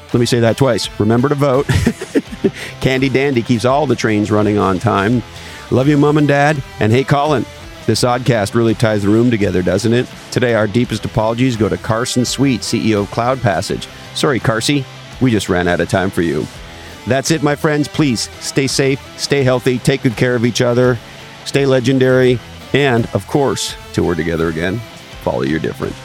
Let 0.08 0.20
me 0.20 0.26
say 0.26 0.42
that 0.42 0.58
twice. 0.58 0.90
Remember 1.00 1.30
to 1.30 1.36
vote. 1.36 1.66
Candy 2.82 3.10
Dandy 3.10 3.42
keeps 3.42 3.66
all 3.66 3.88
the 3.88 3.96
trains 3.96 4.32
running 4.32 4.58
on 4.58 4.80
time. 4.80 5.24
Love 5.72 5.88
you, 5.88 5.98
Mom 5.98 6.18
and 6.18 6.28
Dad. 6.28 6.62
And 6.80 6.92
hey, 6.92 7.04
Colin, 7.04 7.46
this 7.86 8.04
oddcast 8.04 8.54
really 8.54 8.76
ties 8.76 9.04
the 9.04 9.10
room 9.10 9.32
together, 9.32 9.62
doesn't 9.62 9.94
it? 9.94 10.08
Today, 10.32 10.54
our 10.54 10.68
deepest 10.68 11.06
apologies 11.06 11.56
go 11.56 11.70
to 11.70 11.78
Carson 11.78 12.26
Sweet, 12.26 12.62
CEO 12.62 13.04
of 13.04 13.12
Cloud 13.12 13.42
Passage. 13.42 13.88
Sorry, 14.14 14.40
Carsey, 14.40 14.86
we 15.22 15.32
just 15.32 15.50
ran 15.50 15.68
out 15.68 15.80
of 15.80 15.90
time 15.90 16.10
for 16.10 16.22
you. 16.22 16.46
That's 17.08 17.32
it, 17.32 17.44
my 17.44 17.56
friends. 17.56 17.88
Please 17.88 18.30
stay 18.42 18.68
safe, 18.68 19.00
stay 19.18 19.44
healthy, 19.44 19.80
take 19.80 20.04
good 20.04 20.18
care 20.18 20.36
of 20.36 20.46
each 20.46 20.62
other, 20.62 20.98
stay 21.46 21.66
legendary, 21.66 22.40
and 22.74 23.06
of 23.14 23.26
course, 23.28 23.76
till 23.94 24.06
we're 24.06 24.16
together 24.16 24.50
again, 24.50 24.80
follow 25.24 25.44
your 25.44 25.60
different. 25.60 25.96